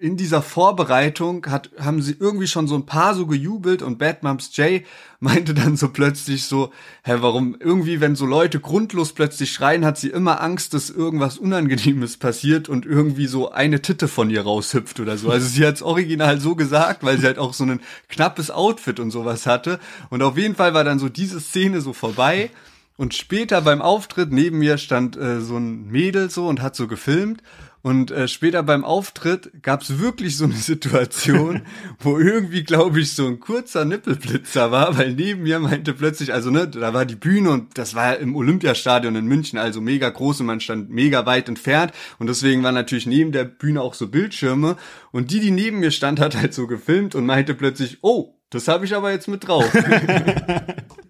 in 0.00 0.16
dieser 0.16 0.40
Vorbereitung 0.40 1.44
hat, 1.46 1.70
haben 1.78 2.00
sie 2.00 2.16
irgendwie 2.18 2.46
schon 2.46 2.66
so 2.66 2.74
ein 2.74 2.86
paar 2.86 3.14
so 3.14 3.26
gejubelt 3.26 3.82
und 3.82 3.98
Bad 3.98 4.22
Moms 4.22 4.56
J 4.56 4.82
meinte 5.20 5.52
dann 5.52 5.76
so 5.76 5.90
plötzlich 5.90 6.44
so, 6.44 6.72
hä, 7.04 7.16
warum 7.20 7.54
irgendwie, 7.60 8.00
wenn 8.00 8.16
so 8.16 8.24
Leute 8.24 8.60
grundlos 8.60 9.12
plötzlich 9.12 9.52
schreien, 9.52 9.84
hat 9.84 9.98
sie 9.98 10.08
immer 10.08 10.40
Angst, 10.40 10.72
dass 10.72 10.88
irgendwas 10.88 11.36
Unangenehmes 11.36 12.16
passiert 12.16 12.70
und 12.70 12.86
irgendwie 12.86 13.26
so 13.26 13.52
eine 13.52 13.82
Titte 13.82 14.08
von 14.08 14.30
ihr 14.30 14.40
raushüpft 14.40 14.98
oder 15.00 15.18
so. 15.18 15.30
Also 15.30 15.46
sie 15.46 15.66
hat's 15.66 15.82
original 15.82 16.40
so 16.40 16.54
gesagt, 16.54 17.04
weil 17.04 17.18
sie 17.18 17.26
halt 17.26 17.38
auch 17.38 17.52
so 17.52 17.64
ein 17.64 17.80
knappes 18.08 18.50
Outfit 18.50 18.98
und 18.98 19.10
sowas 19.10 19.44
hatte. 19.44 19.78
Und 20.08 20.22
auf 20.22 20.38
jeden 20.38 20.54
Fall 20.54 20.72
war 20.72 20.84
dann 20.84 20.98
so 20.98 21.10
diese 21.10 21.40
Szene 21.40 21.82
so 21.82 21.92
vorbei. 21.92 22.48
Und 22.96 23.14
später 23.14 23.60
beim 23.60 23.82
Auftritt 23.82 24.32
neben 24.32 24.58
mir 24.58 24.78
stand 24.78 25.16
äh, 25.16 25.40
so 25.40 25.56
ein 25.58 25.86
Mädel 25.90 26.30
so 26.30 26.48
und 26.48 26.62
hat 26.62 26.76
so 26.76 26.86
gefilmt 26.86 27.42
und 27.82 28.10
äh, 28.10 28.28
später 28.28 28.62
beim 28.62 28.84
Auftritt 28.84 29.62
gab 29.62 29.82
es 29.82 29.98
wirklich 29.98 30.36
so 30.36 30.44
eine 30.44 30.54
Situation, 30.70 31.62
wo 31.98 32.18
irgendwie, 32.18 32.62
glaube 32.62 33.00
ich, 33.00 33.12
so 33.12 33.26
ein 33.26 33.40
kurzer 33.40 33.84
Nippelblitzer 33.84 34.70
war, 34.70 34.98
weil 34.98 35.14
neben 35.14 35.42
mir 35.44 35.58
meinte 35.60 35.94
plötzlich, 35.94 36.32
also 36.32 36.50
ne, 36.50 36.68
da 36.68 36.92
war 36.92 37.06
die 37.06 37.16
Bühne 37.16 37.50
und 37.50 37.78
das 37.78 37.94
war 37.94 38.18
im 38.18 38.36
Olympiastadion 38.36 39.16
in 39.16 39.26
München, 39.26 39.58
also 39.58 39.80
mega 39.80 40.10
groß 40.10 40.40
und 40.40 40.46
man 40.46 40.60
stand 40.60 40.90
mega 40.90 41.24
weit 41.24 41.48
entfernt. 41.48 41.92
Und 42.18 42.28
deswegen 42.28 42.62
waren 42.62 42.74
natürlich 42.74 43.06
neben 43.06 43.32
der 43.32 43.44
Bühne 43.44 43.80
auch 43.80 43.94
so 43.94 44.08
Bildschirme. 44.08 44.76
Und 45.12 45.30
die, 45.30 45.40
die 45.40 45.50
neben 45.50 45.80
mir 45.80 45.90
stand, 45.90 46.20
hat 46.20 46.36
halt 46.36 46.52
so 46.52 46.66
gefilmt 46.66 47.14
und 47.14 47.24
meinte 47.26 47.54
plötzlich, 47.54 47.98
oh, 48.02 48.39
das 48.50 48.68
habe 48.68 48.84
ich 48.84 48.94
aber 48.94 49.10
jetzt 49.10 49.28
mit 49.28 49.46
drauf. 49.46 49.70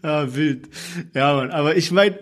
Ja, 0.02 0.34
wild. 0.34 0.68
Ja, 1.14 1.34
Mann. 1.34 1.50
Aber 1.50 1.76
ich 1.76 1.92
meine, 1.92 2.16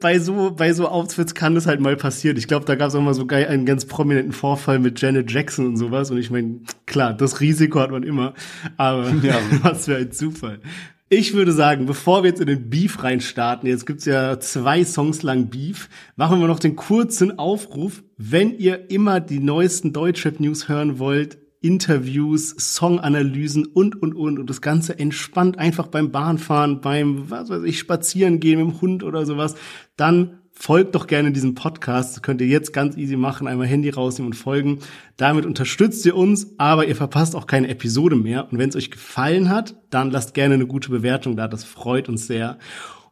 bei 0.00 0.18
so, 0.18 0.50
bei 0.56 0.72
so 0.72 0.88
Outfits 0.88 1.34
kann 1.34 1.54
das 1.54 1.66
halt 1.66 1.80
mal 1.80 1.96
passieren. 1.96 2.36
Ich 2.36 2.48
glaube, 2.48 2.64
da 2.64 2.74
gab 2.74 2.88
es 2.88 2.94
auch 2.96 3.00
mal 3.00 3.14
so 3.14 3.26
geil 3.26 3.46
einen 3.46 3.64
ganz 3.64 3.84
prominenten 3.84 4.32
Vorfall 4.32 4.80
mit 4.80 5.00
Janet 5.00 5.30
Jackson 5.30 5.66
und 5.66 5.76
sowas. 5.76 6.10
Und 6.10 6.18
ich 6.18 6.30
meine, 6.30 6.60
klar, 6.86 7.14
das 7.14 7.40
Risiko 7.40 7.78
hat 7.78 7.92
man 7.92 8.02
immer. 8.02 8.34
Aber 8.76 9.08
ja. 9.22 9.38
was 9.62 9.84
für 9.84 9.96
ein 9.96 10.10
Zufall. 10.10 10.60
Ich 11.08 11.34
würde 11.34 11.52
sagen, 11.52 11.86
bevor 11.86 12.22
wir 12.22 12.30
jetzt 12.30 12.40
in 12.40 12.46
den 12.46 12.70
Beef 12.70 13.02
reinstarten, 13.04 13.68
jetzt 13.68 13.86
gibt's 13.86 14.06
ja 14.06 14.40
zwei 14.40 14.82
Songs 14.82 15.22
lang 15.22 15.50
Beef, 15.50 15.90
machen 16.16 16.40
wir 16.40 16.48
noch 16.48 16.58
den 16.58 16.74
kurzen 16.74 17.38
Aufruf. 17.38 18.02
Wenn 18.16 18.58
ihr 18.58 18.90
immer 18.90 19.20
die 19.20 19.38
neuesten 19.38 19.92
Deutschrap-News 19.92 20.68
hören 20.68 20.98
wollt, 20.98 21.36
Interviews, 21.62 22.54
Songanalysen 22.58 23.66
und, 23.66 24.00
und, 24.00 24.14
und. 24.14 24.38
Und 24.38 24.50
das 24.50 24.60
Ganze 24.60 24.98
entspannt 24.98 25.58
einfach 25.58 25.86
beim 25.86 26.10
Bahnfahren, 26.10 26.80
beim, 26.80 27.30
was 27.30 27.48
weiß 27.48 27.62
ich, 27.62 27.78
spazieren 27.78 28.40
gehen 28.40 28.58
mit 28.58 28.74
dem 28.74 28.80
Hund 28.80 29.04
oder 29.04 29.24
sowas. 29.24 29.54
Dann 29.96 30.38
folgt 30.52 30.94
doch 30.94 31.06
gerne 31.06 31.32
diesem 31.32 31.54
Podcast. 31.54 32.16
Das 32.16 32.22
könnt 32.22 32.40
ihr 32.40 32.46
jetzt 32.46 32.72
ganz 32.72 32.96
easy 32.96 33.16
machen. 33.16 33.46
Einmal 33.46 33.66
Handy 33.66 33.90
rausnehmen 33.90 34.32
und 34.32 34.36
folgen. 34.36 34.80
Damit 35.16 35.46
unterstützt 35.46 36.04
ihr 36.04 36.16
uns, 36.16 36.54
aber 36.58 36.86
ihr 36.86 36.96
verpasst 36.96 37.34
auch 37.34 37.46
keine 37.46 37.68
Episode 37.68 38.16
mehr. 38.16 38.50
Und 38.50 38.58
wenn 38.58 38.68
es 38.68 38.76
euch 38.76 38.90
gefallen 38.90 39.48
hat, 39.48 39.76
dann 39.90 40.10
lasst 40.10 40.34
gerne 40.34 40.54
eine 40.54 40.66
gute 40.66 40.90
Bewertung 40.90 41.36
da. 41.36 41.48
Das 41.48 41.64
freut 41.64 42.08
uns 42.08 42.26
sehr. 42.26 42.58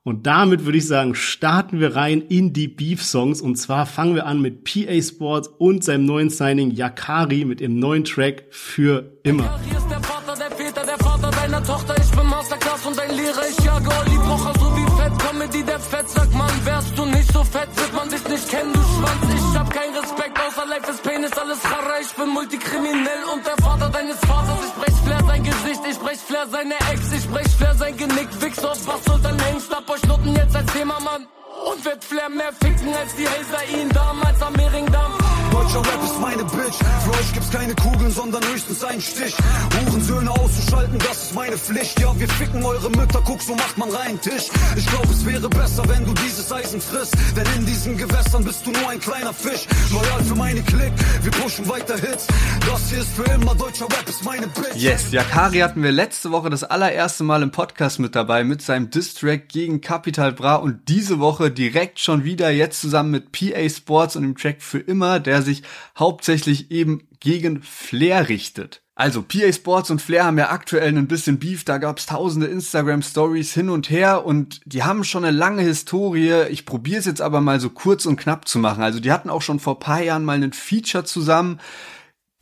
Und 0.02 0.26
damit 0.26 0.64
würde 0.64 0.78
ich 0.78 0.86
sagen, 0.86 1.14
starten 1.14 1.78
wir 1.78 1.94
rein 1.94 2.22
in 2.22 2.54
die 2.54 2.68
Beef-Songs. 2.68 3.42
Und 3.42 3.56
zwar 3.56 3.84
fangen 3.84 4.14
wir 4.14 4.26
an 4.26 4.40
mit 4.40 4.64
PA 4.64 5.00
Sports 5.02 5.48
und 5.58 5.84
seinem 5.84 6.06
neuen 6.06 6.30
Signing 6.30 6.70
Yakari 6.70 7.44
mit 7.44 7.60
dem 7.60 7.78
neuen 7.78 8.04
Track 8.04 8.44
für 8.50 9.18
immer. 9.24 9.60
Tochter. 11.70 11.94
Ich 12.00 12.10
bin 12.10 12.26
Masterclass 12.26 12.86
und 12.86 12.98
ein 12.98 13.10
Lehrer. 13.16 13.48
Ich 13.48 13.64
jage 13.64 13.88
Olli 14.00 14.16
Pocher 14.16 14.52
so 14.58 14.76
wie 14.76 14.86
Fett. 15.00 15.18
Comedy, 15.18 15.62
der 15.64 15.80
Fett. 15.80 16.08
Sag 16.08 16.32
mal, 16.34 16.50
wärst 16.64 16.96
du 16.96 17.04
nicht 17.04 17.19
so 17.32 17.44
fett, 17.44 17.68
wird 17.76 17.92
man 17.94 18.08
dich 18.08 18.24
nicht 18.28 18.48
kennen, 18.48 18.72
du 18.72 18.80
Schwanz. 18.80 19.22
Ich 19.34 19.58
hab 19.58 19.70
keinen 19.70 19.96
Respekt, 19.96 20.38
außer 20.38 20.66
Life 20.66 20.90
ist 20.90 21.02
Pain, 21.02 21.24
ist 21.24 21.38
alles 21.38 21.62
Harra. 21.64 22.00
Ich 22.00 22.12
bin 22.14 22.28
multikriminell 22.28 23.22
und 23.32 23.46
der 23.46 23.56
Vater 23.64 23.88
deines 23.90 24.18
Vaters. 24.18 24.60
Ich 24.66 24.74
brech 24.80 24.96
Flair 25.04 25.24
sein 25.26 25.42
Gesicht, 25.44 25.82
ich 25.90 25.98
brech 25.98 26.18
Flair 26.18 26.46
seine 26.50 26.74
Ex. 26.92 27.12
Ich 27.12 27.28
brech 27.28 27.48
Flair 27.58 27.74
sein 27.74 27.96
Genick, 27.96 28.28
Wichser, 28.40 28.72
was 28.86 29.04
soll 29.04 29.20
dein 29.22 29.38
Hengst? 29.38 29.72
Ab 29.72 29.88
euch 29.88 30.02
Nutten 30.04 30.34
jetzt 30.34 30.56
als 30.56 30.72
Thema, 30.72 31.00
Mann. 31.00 31.26
Und 31.60 31.84
wird 31.84 32.02
Flair 32.02 32.30
mehr 32.30 32.52
ficken 32.52 32.94
als 32.94 33.14
die 33.16 33.26
Hazer 33.26 33.80
ihn 33.80 33.88
damals 33.90 34.40
am 34.40 34.52
Mehringdamm. 34.54 35.12
Deutscher 35.52 35.80
Rap 35.80 36.04
ist 36.04 36.20
meine 36.20 36.44
Bitch. 36.44 36.78
Für 37.04 37.10
euch 37.10 37.32
gibt's 37.32 37.50
keine 37.50 37.74
Kugeln, 37.74 38.10
sondern 38.10 38.42
höchstens 38.44 38.82
einen 38.84 39.00
Stich. 39.00 39.34
Hurensöhne 39.78 40.30
auszuschalten, 40.30 40.98
das 40.98 41.24
ist 41.24 41.34
meine 41.34 41.58
Pflicht. 41.58 42.00
Ja, 42.00 42.18
wir 42.18 42.28
ficken 42.28 42.64
eure 42.64 42.88
Mütter, 42.90 43.20
guck, 43.24 43.42
so 43.42 43.54
macht 43.54 43.76
man 43.76 43.90
rein 43.90 44.20
Tisch. 44.20 44.48
Ich 44.76 44.86
glaub, 44.86 45.04
es 45.10 45.26
wäre 45.26 45.48
besser, 45.48 45.82
wenn 45.88 46.04
du 46.04 46.14
dieses 46.14 46.50
Eisen 46.52 46.80
frisst. 46.80 47.14
Denn 47.36 47.46
in 47.58 47.66
diesen 47.66 47.96
Gewässern 47.96 48.44
bist 48.44 48.66
du 48.66 48.70
nur 48.70 48.88
ein 48.88 49.00
kleiner 49.00 49.34
Fisch. 49.34 49.66
Loyal 49.92 50.24
für 50.24 50.34
meine 50.36 50.62
Klick, 50.62 50.92
wir 51.22 51.32
pushen 51.32 51.68
weiter 51.68 51.96
Hits. 51.96 52.26
Das 52.66 52.88
hier 52.88 53.00
ist 53.00 53.12
für 53.14 53.24
immer, 53.24 53.54
deutscher 53.54 53.86
Rap 53.86 54.08
ist 54.08 54.24
meine 54.24 54.46
Bitch. 54.46 54.76
Yes, 54.76 55.10
Yakari 55.10 55.58
hatten 55.58 55.82
wir 55.82 55.92
letzte 55.92 56.30
Woche 56.30 56.48
das 56.48 56.64
allererste 56.64 57.24
Mal 57.24 57.42
im 57.42 57.50
Podcast 57.50 57.98
mit 57.98 58.14
dabei, 58.14 58.44
mit 58.44 58.62
seinem 58.62 58.90
Distrack 58.90 59.48
gegen 59.48 59.80
Capital 59.80 60.32
Bra. 60.32 60.56
Und 60.56 60.88
diese 60.88 61.18
Woche 61.18 61.49
direkt 61.50 61.98
schon 61.98 62.24
wieder, 62.24 62.50
jetzt 62.50 62.80
zusammen 62.80 63.10
mit 63.10 63.32
PA 63.32 63.68
Sports 63.68 64.16
und 64.16 64.22
dem 64.22 64.36
Track 64.36 64.62
für 64.62 64.78
immer, 64.78 65.20
der 65.20 65.42
sich 65.42 65.62
hauptsächlich 65.98 66.70
eben 66.70 67.08
gegen 67.20 67.62
Flair 67.62 68.28
richtet. 68.28 68.82
Also 68.94 69.22
PA 69.22 69.50
Sports 69.50 69.90
und 69.90 70.02
Flair 70.02 70.24
haben 70.24 70.36
ja 70.36 70.50
aktuell 70.50 70.94
ein 70.96 71.08
bisschen 71.08 71.38
Beef, 71.38 71.64
da 71.64 71.78
gab's 71.78 72.04
tausende 72.04 72.48
Instagram 72.48 73.00
Stories 73.00 73.54
hin 73.54 73.70
und 73.70 73.88
her 73.88 74.26
und 74.26 74.60
die 74.66 74.82
haben 74.82 75.04
schon 75.04 75.24
eine 75.24 75.34
lange 75.34 75.62
Historie. 75.62 76.48
Ich 76.50 76.66
probiere 76.66 76.98
es 76.98 77.06
jetzt 77.06 77.22
aber 77.22 77.40
mal 77.40 77.60
so 77.60 77.70
kurz 77.70 78.04
und 78.04 78.16
knapp 78.16 78.46
zu 78.46 78.58
machen. 78.58 78.82
Also 78.82 79.00
die 79.00 79.10
hatten 79.10 79.30
auch 79.30 79.40
schon 79.40 79.58
vor 79.58 79.78
paar 79.78 80.02
Jahren 80.02 80.24
mal 80.24 80.34
einen 80.34 80.52
Feature 80.52 81.04
zusammen. 81.04 81.60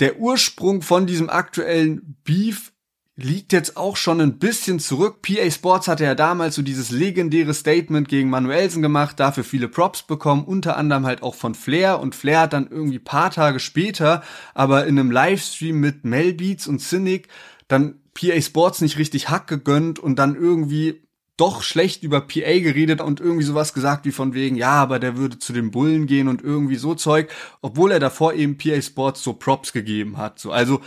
Der 0.01 0.19
Ursprung 0.19 0.83
von 0.83 1.07
diesem 1.07 1.31
aktuellen 1.31 2.17
Beef 2.25 2.73
liegt 3.21 3.53
jetzt 3.53 3.77
auch 3.77 3.97
schon 3.97 4.21
ein 4.21 4.39
bisschen 4.39 4.79
zurück. 4.79 5.23
PA 5.23 5.51
Sports 5.51 5.89
hatte 5.89 6.05
ja 6.05 6.15
damals 6.15 6.55
so 6.55 6.63
dieses 6.63 6.91
legendäre 6.91 7.53
Statement 7.53 8.09
gegen 8.09 8.31
Manuelsen 8.31 8.81
gemacht, 8.81 9.19
dafür 9.19 9.43
viele 9.43 9.67
Props 9.67 10.03
bekommen, 10.03 10.45
unter 10.45 10.77
anderem 10.77 11.05
halt 11.05 11.25
auch 11.25 11.35
von 11.35 11.57
Flair 11.57 11.99
und 11.99 12.15
Flair 12.15 12.43
hat 12.43 12.53
dann 12.53 12.69
irgendwie 12.71 13.01
paar 13.01 13.33
Tage 13.33 13.59
später, 13.59 14.23
aber 14.55 14.87
in 14.87 14.97
einem 14.97 15.11
Livestream 15.11 15.81
mit 15.81 16.05
Melbeats 16.05 16.69
und 16.69 16.81
Cynic 16.81 17.27
dann 17.67 17.97
PA 18.15 18.41
Sports 18.41 18.81
nicht 18.83 18.99
richtig 18.99 19.29
Hack 19.29 19.49
gegönnt 19.49 19.99
und 19.99 20.17
dann 20.21 20.37
irgendwie 20.37 21.03
doch 21.39 21.63
schlecht 21.63 22.03
über 22.03 22.21
PA 22.21 22.59
geredet 22.59 23.01
und 23.01 23.21
irgendwie 23.21 23.45
sowas 23.45 23.73
gesagt 23.73 24.05
wie 24.05 24.13
von 24.13 24.35
wegen, 24.35 24.57
ja, 24.57 24.73
aber 24.73 24.99
der 24.99 25.17
würde 25.17 25.39
zu 25.39 25.53
den 25.53 25.71
Bullen 25.71 26.07
gehen 26.07 26.29
und 26.29 26.43
irgendwie 26.43 26.77
so 26.77 26.95
Zeug, 26.95 27.31
obwohl 27.63 27.93
er 27.93 28.01
davor 28.01 28.35
eben 28.35 28.59
PA 28.59 28.83
Sports 28.83 29.23
so 29.23 29.35
Props 29.35 29.73
gegeben 29.73 30.19
hat. 30.19 30.41
So, 30.41 30.51
also 30.51 30.81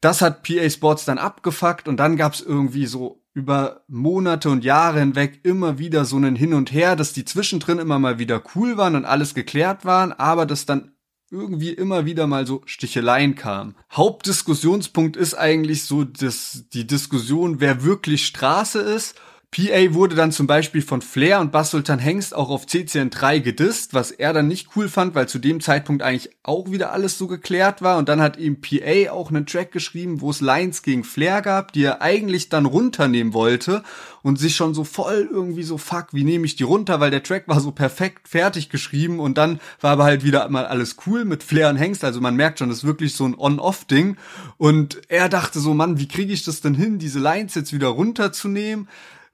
das 0.00 0.22
hat 0.22 0.42
PA 0.42 0.68
Sports 0.68 1.04
dann 1.04 1.18
abgefuckt 1.18 1.88
und 1.88 1.98
dann 1.98 2.16
gab's 2.16 2.40
irgendwie 2.40 2.86
so 2.86 3.22
über 3.34 3.84
Monate 3.86 4.48
und 4.48 4.64
Jahre 4.64 5.00
hinweg 5.00 5.40
immer 5.42 5.78
wieder 5.78 6.04
so 6.06 6.16
einen 6.16 6.36
Hin 6.36 6.54
und 6.54 6.72
Her, 6.72 6.96
dass 6.96 7.12
die 7.12 7.24
zwischendrin 7.24 7.78
immer 7.78 7.98
mal 7.98 8.18
wieder 8.18 8.42
cool 8.54 8.78
waren 8.78 8.96
und 8.96 9.04
alles 9.04 9.34
geklärt 9.34 9.84
waren, 9.84 10.12
aber 10.12 10.46
dass 10.46 10.64
dann 10.64 10.92
irgendwie 11.30 11.70
immer 11.70 12.06
wieder 12.06 12.26
mal 12.26 12.46
so 12.46 12.62
Sticheleien 12.66 13.34
kamen. 13.34 13.74
Hauptdiskussionspunkt 13.92 15.16
ist 15.16 15.34
eigentlich 15.34 15.84
so 15.84 16.04
dass 16.04 16.64
die 16.72 16.86
Diskussion, 16.86 17.60
wer 17.60 17.82
wirklich 17.82 18.26
Straße 18.26 18.80
ist 18.80 19.16
PA 19.56 19.94
wurde 19.94 20.14
dann 20.14 20.32
zum 20.32 20.46
Beispiel 20.46 20.82
von 20.82 21.00
Flair 21.00 21.40
und 21.40 21.50
Bass 21.50 21.70
Sultan 21.70 21.98
Hengst 21.98 22.36
auch 22.36 22.50
auf 22.50 22.66
CCN3 22.66 23.40
gedisst, 23.40 23.94
was 23.94 24.10
er 24.10 24.34
dann 24.34 24.48
nicht 24.48 24.76
cool 24.76 24.86
fand, 24.86 25.14
weil 25.14 25.30
zu 25.30 25.38
dem 25.38 25.62
Zeitpunkt 25.62 26.02
eigentlich 26.02 26.28
auch 26.42 26.70
wieder 26.70 26.92
alles 26.92 27.16
so 27.16 27.26
geklärt 27.26 27.80
war. 27.80 27.96
Und 27.96 28.10
dann 28.10 28.20
hat 28.20 28.36
ihm 28.36 28.60
PA 28.60 29.12
auch 29.12 29.30
einen 29.30 29.46
Track 29.46 29.72
geschrieben, 29.72 30.20
wo 30.20 30.28
es 30.28 30.42
Lines 30.42 30.82
gegen 30.82 31.04
Flair 31.04 31.40
gab, 31.40 31.72
die 31.72 31.84
er 31.84 32.02
eigentlich 32.02 32.50
dann 32.50 32.66
runternehmen 32.66 33.32
wollte 33.32 33.82
und 34.22 34.38
sich 34.38 34.56
schon 34.56 34.74
so 34.74 34.84
voll 34.84 35.26
irgendwie 35.32 35.62
so, 35.62 35.78
fuck, 35.78 36.08
wie 36.12 36.24
nehme 36.24 36.44
ich 36.44 36.56
die 36.56 36.64
runter, 36.64 37.00
weil 37.00 37.10
der 37.10 37.22
Track 37.22 37.48
war 37.48 37.60
so 37.60 37.70
perfekt 37.70 38.28
fertig 38.28 38.68
geschrieben 38.68 39.20
und 39.20 39.38
dann 39.38 39.58
war 39.80 39.92
aber 39.92 40.04
halt 40.04 40.22
wieder 40.22 40.46
mal 40.50 40.66
alles 40.66 40.96
cool 41.06 41.24
mit 41.24 41.42
Flair 41.42 41.70
und 41.70 41.76
Hengst. 41.76 42.04
Also 42.04 42.20
man 42.20 42.36
merkt 42.36 42.58
schon, 42.58 42.68
das 42.68 42.78
ist 42.78 42.84
wirklich 42.84 43.14
so 43.14 43.24
ein 43.24 43.38
On-Off-Ding. 43.38 44.18
Und 44.58 45.00
er 45.08 45.30
dachte 45.30 45.60
so, 45.60 45.72
Mann, 45.72 45.98
wie 45.98 46.08
kriege 46.08 46.34
ich 46.34 46.44
das 46.44 46.60
denn 46.60 46.74
hin, 46.74 46.98
diese 46.98 47.20
Lines 47.20 47.54
jetzt 47.54 47.72
wieder 47.72 47.88
runterzunehmen? 47.88 48.86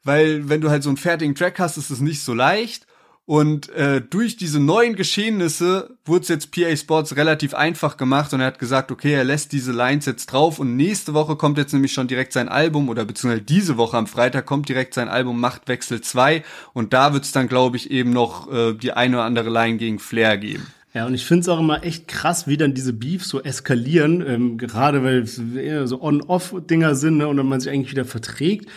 Weil 0.04 0.48
wenn 0.48 0.60
du 0.60 0.70
halt 0.70 0.82
so 0.82 0.90
einen 0.90 0.96
fertigen 0.96 1.34
Track 1.34 1.58
hast, 1.58 1.76
ist 1.76 1.90
es 1.90 2.00
nicht 2.00 2.22
so 2.22 2.34
leicht. 2.34 2.86
Und 3.24 3.68
äh, 3.70 4.00
durch 4.00 4.36
diese 4.36 4.58
neuen 4.58 4.96
Geschehnisse 4.96 5.96
wurde 6.04 6.22
es 6.22 6.28
jetzt 6.28 6.50
PA 6.50 6.76
Sports 6.76 7.14
relativ 7.14 7.54
einfach 7.54 7.96
gemacht 7.96 8.34
und 8.34 8.40
er 8.40 8.48
hat 8.48 8.58
gesagt, 8.58 8.90
okay, 8.90 9.12
er 9.12 9.22
lässt 9.22 9.52
diese 9.52 9.70
Lines 9.70 10.06
jetzt 10.06 10.26
drauf 10.26 10.58
und 10.58 10.76
nächste 10.76 11.14
Woche 11.14 11.36
kommt 11.36 11.56
jetzt 11.56 11.72
nämlich 11.72 11.92
schon 11.92 12.08
direkt 12.08 12.32
sein 12.32 12.48
Album 12.48 12.88
oder 12.88 13.04
beziehungsweise 13.04 13.44
diese 13.44 13.76
Woche 13.76 13.96
am 13.96 14.08
Freitag 14.08 14.44
kommt 14.44 14.68
direkt 14.68 14.92
sein 14.92 15.08
Album 15.08 15.38
Machtwechsel 15.38 16.00
2 16.00 16.42
und 16.72 16.92
da 16.92 17.12
wird 17.12 17.22
es 17.22 17.30
dann, 17.30 17.46
glaube 17.46 17.76
ich, 17.76 17.92
eben 17.92 18.10
noch 18.10 18.52
äh, 18.52 18.74
die 18.74 18.92
eine 18.92 19.18
oder 19.18 19.24
andere 19.24 19.50
Line 19.50 19.78
gegen 19.78 20.00
Flair 20.00 20.36
geben. 20.36 20.66
Ja, 20.92 21.06
und 21.06 21.14
ich 21.14 21.24
finde 21.24 21.42
es 21.42 21.48
auch 21.48 21.60
immer 21.60 21.84
echt 21.84 22.08
krass, 22.08 22.48
wie 22.48 22.56
dann 22.56 22.74
diese 22.74 22.92
Beefs 22.92 23.28
so 23.28 23.40
eskalieren, 23.40 24.22
ähm, 24.26 24.58
gerade 24.58 25.04
weil 25.04 25.22
es 25.22 25.40
so 25.84 26.02
On-Off-Dinger 26.02 26.96
sind 26.96 27.18
ne, 27.18 27.28
und 27.28 27.36
dann 27.36 27.46
man 27.46 27.60
sich 27.60 27.72
eigentlich 27.72 27.92
wieder 27.92 28.04
verträgt. 28.04 28.68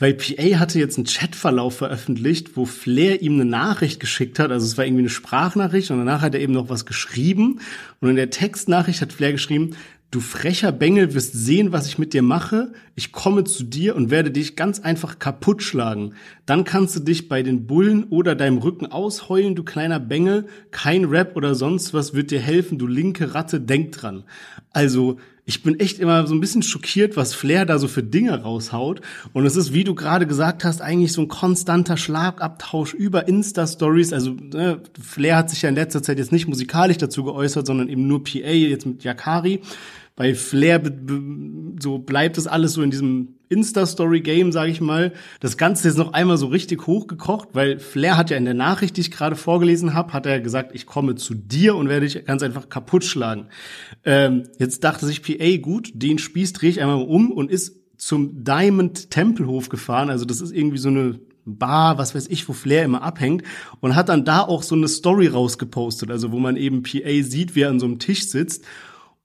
Weil 0.00 0.14
PA 0.14 0.60
hatte 0.60 0.78
jetzt 0.78 0.96
einen 0.96 1.06
Chatverlauf 1.06 1.76
veröffentlicht, 1.76 2.56
wo 2.56 2.64
Flair 2.64 3.20
ihm 3.20 3.34
eine 3.34 3.44
Nachricht 3.44 3.98
geschickt 3.98 4.38
hat. 4.38 4.52
Also 4.52 4.64
es 4.64 4.78
war 4.78 4.84
irgendwie 4.84 5.02
eine 5.02 5.08
Sprachnachricht 5.08 5.90
und 5.90 5.98
danach 5.98 6.22
hat 6.22 6.34
er 6.34 6.40
eben 6.40 6.52
noch 6.52 6.68
was 6.68 6.86
geschrieben. 6.86 7.60
Und 8.00 8.08
in 8.08 8.16
der 8.16 8.30
Textnachricht 8.30 9.02
hat 9.02 9.12
Flair 9.12 9.32
geschrieben, 9.32 9.74
du 10.12 10.20
frecher 10.20 10.70
Bengel 10.70 11.14
wirst 11.14 11.32
sehen, 11.32 11.72
was 11.72 11.88
ich 11.88 11.98
mit 11.98 12.14
dir 12.14 12.22
mache. 12.22 12.72
Ich 12.94 13.10
komme 13.10 13.42
zu 13.42 13.64
dir 13.64 13.96
und 13.96 14.08
werde 14.08 14.30
dich 14.30 14.54
ganz 14.54 14.78
einfach 14.78 15.18
kaputt 15.18 15.64
schlagen. 15.64 16.14
Dann 16.46 16.62
kannst 16.62 16.94
du 16.94 17.00
dich 17.00 17.28
bei 17.28 17.42
den 17.42 17.66
Bullen 17.66 18.04
oder 18.04 18.36
deinem 18.36 18.58
Rücken 18.58 18.86
ausheulen, 18.86 19.56
du 19.56 19.64
kleiner 19.64 19.98
Bengel. 19.98 20.46
Kein 20.70 21.06
Rap 21.06 21.34
oder 21.34 21.56
sonst 21.56 21.92
was 21.92 22.14
wird 22.14 22.30
dir 22.30 22.40
helfen, 22.40 22.78
du 22.78 22.86
linke 22.86 23.34
Ratte, 23.34 23.60
denk 23.60 23.90
dran. 23.90 24.22
Also, 24.70 25.18
ich 25.48 25.62
bin 25.62 25.80
echt 25.80 25.98
immer 25.98 26.26
so 26.26 26.34
ein 26.34 26.40
bisschen 26.40 26.62
schockiert, 26.62 27.16
was 27.16 27.32
Flair 27.32 27.64
da 27.64 27.78
so 27.78 27.88
für 27.88 28.02
Dinge 28.02 28.42
raushaut. 28.42 29.00
Und 29.32 29.46
es 29.46 29.56
ist, 29.56 29.72
wie 29.72 29.82
du 29.82 29.94
gerade 29.94 30.26
gesagt 30.26 30.62
hast, 30.62 30.82
eigentlich 30.82 31.14
so 31.14 31.22
ein 31.22 31.28
konstanter 31.28 31.96
Schlagabtausch 31.96 32.92
über 32.92 33.28
Insta-Stories. 33.28 34.12
Also 34.12 34.32
ne, 34.32 34.82
Flair 35.00 35.38
hat 35.38 35.48
sich 35.48 35.62
ja 35.62 35.70
in 35.70 35.74
letzter 35.74 36.02
Zeit 36.02 36.18
jetzt 36.18 36.32
nicht 36.32 36.48
musikalisch 36.48 36.98
dazu 36.98 37.24
geäußert, 37.24 37.66
sondern 37.66 37.88
eben 37.88 38.06
nur 38.06 38.22
PA, 38.24 38.50
jetzt 38.50 38.84
mit 38.84 39.04
Yakari. 39.04 39.62
Bei 40.16 40.34
Flair 40.34 40.82
so 41.80 41.96
bleibt 41.96 42.36
es 42.36 42.46
alles 42.46 42.74
so 42.74 42.82
in 42.82 42.90
diesem 42.90 43.37
Insta-Story-Game, 43.48 44.52
sage 44.52 44.70
ich 44.70 44.80
mal. 44.80 45.12
Das 45.40 45.56
Ganze 45.56 45.88
ist 45.88 45.96
noch 45.96 46.12
einmal 46.12 46.36
so 46.36 46.46
richtig 46.46 46.86
hochgekocht, 46.86 47.50
weil 47.52 47.78
Flair 47.78 48.16
hat 48.16 48.30
ja 48.30 48.36
in 48.36 48.44
der 48.44 48.54
Nachricht, 48.54 48.96
die 48.96 49.02
ich 49.02 49.10
gerade 49.10 49.36
vorgelesen 49.36 49.94
habe, 49.94 50.12
hat 50.12 50.26
er 50.26 50.40
gesagt, 50.40 50.74
ich 50.74 50.86
komme 50.86 51.14
zu 51.14 51.34
dir 51.34 51.76
und 51.76 51.88
werde 51.88 52.06
dich 52.06 52.24
ganz 52.24 52.42
einfach 52.42 52.68
kaputt 52.68 53.04
schlagen. 53.04 53.46
Ähm, 54.04 54.44
jetzt 54.58 54.84
dachte 54.84 55.06
sich 55.06 55.22
PA, 55.22 55.56
gut, 55.56 55.90
den 55.94 56.18
Spieß 56.18 56.52
drehe 56.52 56.70
ich 56.70 56.80
einmal 56.80 57.02
um 57.02 57.30
und 57.32 57.50
ist 57.50 57.76
zum 57.96 58.44
Diamond 58.44 59.10
Tempelhof 59.10 59.68
gefahren. 59.68 60.10
Also 60.10 60.24
das 60.24 60.40
ist 60.40 60.52
irgendwie 60.52 60.78
so 60.78 60.88
eine 60.88 61.18
Bar, 61.44 61.96
was 61.96 62.14
weiß 62.14 62.28
ich, 62.28 62.48
wo 62.48 62.52
Flair 62.52 62.84
immer 62.84 63.02
abhängt 63.02 63.42
und 63.80 63.96
hat 63.96 64.10
dann 64.10 64.24
da 64.24 64.42
auch 64.42 64.62
so 64.62 64.74
eine 64.74 64.86
Story 64.86 65.28
rausgepostet, 65.28 66.10
also 66.10 66.30
wo 66.30 66.38
man 66.38 66.56
eben 66.56 66.82
PA 66.82 67.22
sieht, 67.22 67.54
wie 67.54 67.62
er 67.62 67.70
an 67.70 67.80
so 67.80 67.86
einem 67.86 67.98
Tisch 67.98 68.28
sitzt 68.28 68.64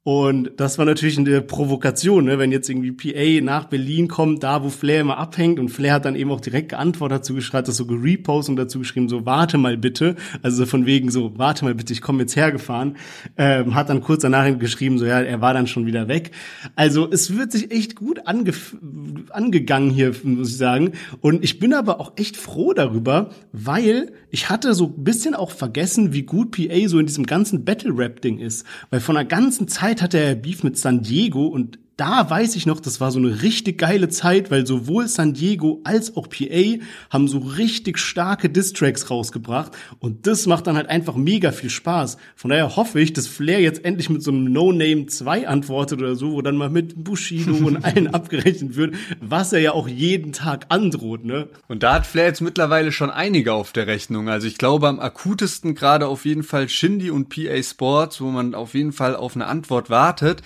und 0.06 0.52
das 0.58 0.78
war 0.78 0.84
natürlich 0.84 1.18
eine 1.18 1.42
Provokation, 1.42 2.26
ne? 2.26 2.38
wenn 2.38 2.52
jetzt 2.52 2.70
irgendwie 2.70 2.92
PA 2.92 3.42
nach 3.42 3.66
Berlin 3.66 4.10
kommt, 4.10 4.44
da 4.44 4.62
wo 4.62 4.68
Flair 4.68 5.00
immer 5.00 5.18
abhängt 5.18 5.60
und 5.60 5.70
Flair 5.70 5.94
hat 5.94 6.04
dann 6.04 6.18
eben 6.18 6.30
auch 6.30 6.42
direkt 6.42 6.70
geantwortet 6.70 7.20
dazu 7.20 7.34
geschrieben, 7.34 7.64
das 7.64 7.78
so 7.78 7.86
gerepostet 7.86 8.50
und 8.50 8.56
dazu 8.58 8.80
geschrieben, 8.80 9.08
so 9.08 9.26
warte 9.26 9.58
mal 9.58 9.78
bitte, 9.78 10.18
also 10.42 10.66
von 10.66 10.86
wegen 10.86 11.10
so 11.10 11.38
warte 11.38 11.64
mal 11.64 11.74
bitte, 11.74 11.94
ich 11.94 12.02
komme 12.02 12.20
jetzt 12.20 12.36
hergefahren, 12.36 12.98
ähm, 13.38 13.76
hat 13.76 13.88
dann 13.88 14.02
kurz 14.02 14.24
danach 14.24 14.44
geschrieben, 14.60 14.98
so 14.98 15.06
ja, 15.06 15.22
er 15.22 15.40
war 15.40 15.54
dann 15.54 15.68
schon 15.68 15.86
wieder 15.86 16.10
weg. 16.10 16.32
Also 16.76 17.10
es 17.10 17.38
wird 17.38 17.54
sich 17.54 17.72
echt 17.72 17.96
gut 17.96 18.28
ange 18.28 18.52
angegangen 19.30 19.90
hier, 19.90 20.14
muss 20.24 20.50
ich 20.50 20.58
sagen. 20.58 20.92
Und 21.22 21.46
ich 21.46 21.60
bin 21.60 21.74
aber 21.74 22.02
auch 22.02 22.14
echt 22.18 22.36
froh 22.36 22.74
darüber, 22.74 23.30
weil 23.54 24.12
ich 24.32 24.50
hatte 24.50 24.74
so 24.74 24.88
ein 24.98 25.04
bisschen 25.04 25.36
auch 25.36 25.52
vergessen, 25.52 26.12
wie 26.12 26.24
gut 26.24 26.52
PA 26.52 26.88
so 26.88 27.00
in 27.00 27.06
diesem 27.06 27.26
ganzen 27.26 27.64
Battle-Rap-Ding 27.66 28.40
ist. 28.40 28.66
Weil 28.90 29.00
von 29.00 29.16
einer 29.16 29.28
ganzen 29.28 29.68
Zeit 29.68 29.93
hatte 30.02 30.18
er 30.18 30.36
Beef 30.36 30.64
mit 30.64 30.78
San 30.78 31.04
Diego 31.04 31.46
und 31.48 31.80
da 31.98 32.28
weiß 32.28 32.56
ich 32.56 32.66
noch, 32.66 32.80
das 32.80 33.00
war 33.00 33.12
so 33.12 33.20
eine 33.20 33.44
richtig 33.44 33.78
geile 33.78 34.10
Zeit, 34.10 34.50
weil 34.50 34.66
sowohl 34.66 35.08
San 35.08 35.34
Diego 35.34 35.80
als 35.84 36.18
auch 36.18 36.28
PA 36.28 36.80
haben 37.12 37.28
so 37.28 37.38
richtig 37.38 38.00
starke 38.00 38.50
Distracks 38.50 39.12
rausgebracht 39.12 39.74
und 40.00 40.26
das 40.26 40.48
macht 40.48 40.66
dann 40.66 40.76
halt 40.76 40.90
einfach 40.90 41.16
mega 41.16 41.52
viel 41.52 41.70
Spaß. 41.70 42.18
Von 42.36 42.50
daher 42.50 42.76
hoffe 42.76 43.00
ich, 43.00 43.14
dass 43.14 43.28
Flair 43.28 43.62
jetzt 43.62 43.86
endlich 43.86 44.10
mit 44.10 44.24
so 44.24 44.32
einem 44.32 44.46
No-Name 44.46 45.06
2 45.06 45.48
antwortet 45.48 46.00
oder 46.00 46.16
so, 46.16 46.32
wo 46.32 46.42
dann 46.42 46.58
mal 46.58 46.70
mit 46.70 47.04
Bushido 47.04 47.54
und 47.54 47.78
allen 47.86 48.08
abgerechnet 48.08 48.76
wird, 48.76 48.96
was 49.22 49.54
er 49.54 49.60
ja 49.60 49.74
auch 49.74 49.88
jeden 49.88 50.34
Tag 50.34 50.66
androht, 50.70 51.24
ne? 51.24 51.48
Und 51.68 51.84
da 51.84 51.94
hat 51.94 52.08
Flair 52.08 52.26
jetzt 52.26 52.42
mittlerweile 52.42 52.92
schon 52.92 53.12
einige 53.12 53.54
auf 53.54 53.72
der 53.72 53.86
Rechnung. 53.86 54.30
Also 54.30 54.48
ich 54.48 54.58
glaube 54.58 54.88
am 54.88 55.00
akutesten 55.00 55.76
gerade 55.76 56.08
auf 56.08 56.26
jeden 56.26 56.44
Fall 56.44 56.70
Shindy 56.70 57.12
und 57.12 57.30
PA 57.30 57.62
Sports, 57.62 58.20
wo 58.20 58.32
man 58.32 58.56
auf 58.56 58.74
jeden 58.74 58.94
Fall 58.94 59.16
auf 59.16 59.36
eine 59.36 59.46
Antwort 59.46 59.92
wartet. 59.92 60.42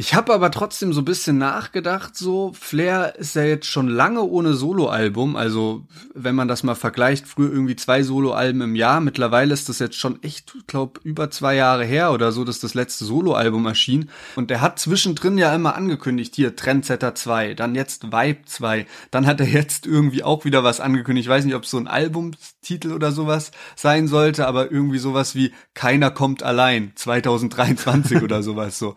Ich 0.00 0.14
habe 0.14 0.32
aber 0.32 0.50
trotzdem 0.50 0.94
so 0.94 1.02
ein 1.02 1.04
bisschen 1.04 1.36
nachgedacht, 1.36 2.16
so 2.16 2.54
Flair 2.58 3.16
ist 3.18 3.36
ja 3.36 3.42
jetzt 3.42 3.66
schon 3.66 3.86
lange 3.86 4.22
ohne 4.22 4.54
Soloalbum, 4.54 5.36
also 5.36 5.84
wenn 6.14 6.34
man 6.34 6.48
das 6.48 6.62
mal 6.62 6.74
vergleicht, 6.74 7.28
früher 7.28 7.52
irgendwie 7.52 7.76
zwei 7.76 8.02
Soloalben 8.02 8.62
im 8.62 8.74
Jahr, 8.74 9.02
mittlerweile 9.02 9.52
ist 9.52 9.68
das 9.68 9.78
jetzt 9.78 9.96
schon 9.96 10.22
echt, 10.22 10.54
glaub, 10.66 11.00
über 11.04 11.30
zwei 11.30 11.54
Jahre 11.54 11.84
her 11.84 12.12
oder 12.12 12.32
so, 12.32 12.44
dass 12.44 12.60
das 12.60 12.72
letzte 12.72 13.04
Soloalbum 13.04 13.66
erschien. 13.66 14.08
Und 14.36 14.48
der 14.48 14.62
hat 14.62 14.78
zwischendrin 14.78 15.36
ja 15.36 15.54
immer 15.54 15.74
angekündigt, 15.74 16.34
hier 16.34 16.56
Trendsetter 16.56 17.14
2, 17.14 17.52
dann 17.52 17.74
jetzt 17.74 18.04
Vibe 18.04 18.46
2, 18.46 18.86
dann 19.10 19.26
hat 19.26 19.40
er 19.40 19.48
jetzt 19.48 19.86
irgendwie 19.86 20.24
auch 20.24 20.46
wieder 20.46 20.64
was 20.64 20.80
angekündigt, 20.80 21.26
ich 21.26 21.30
weiß 21.30 21.44
nicht, 21.44 21.56
ob 21.56 21.64
es 21.64 21.70
so 21.70 21.76
ein 21.76 21.88
Albumtitel 21.88 22.92
oder 22.92 23.12
sowas 23.12 23.50
sein 23.76 24.08
sollte, 24.08 24.46
aber 24.46 24.72
irgendwie 24.72 24.98
sowas 24.98 25.34
wie 25.34 25.52
Keiner 25.74 26.10
kommt 26.10 26.42
allein 26.42 26.92
2023 26.94 28.22
oder 28.22 28.42
sowas 28.42 28.78
so. 28.78 28.96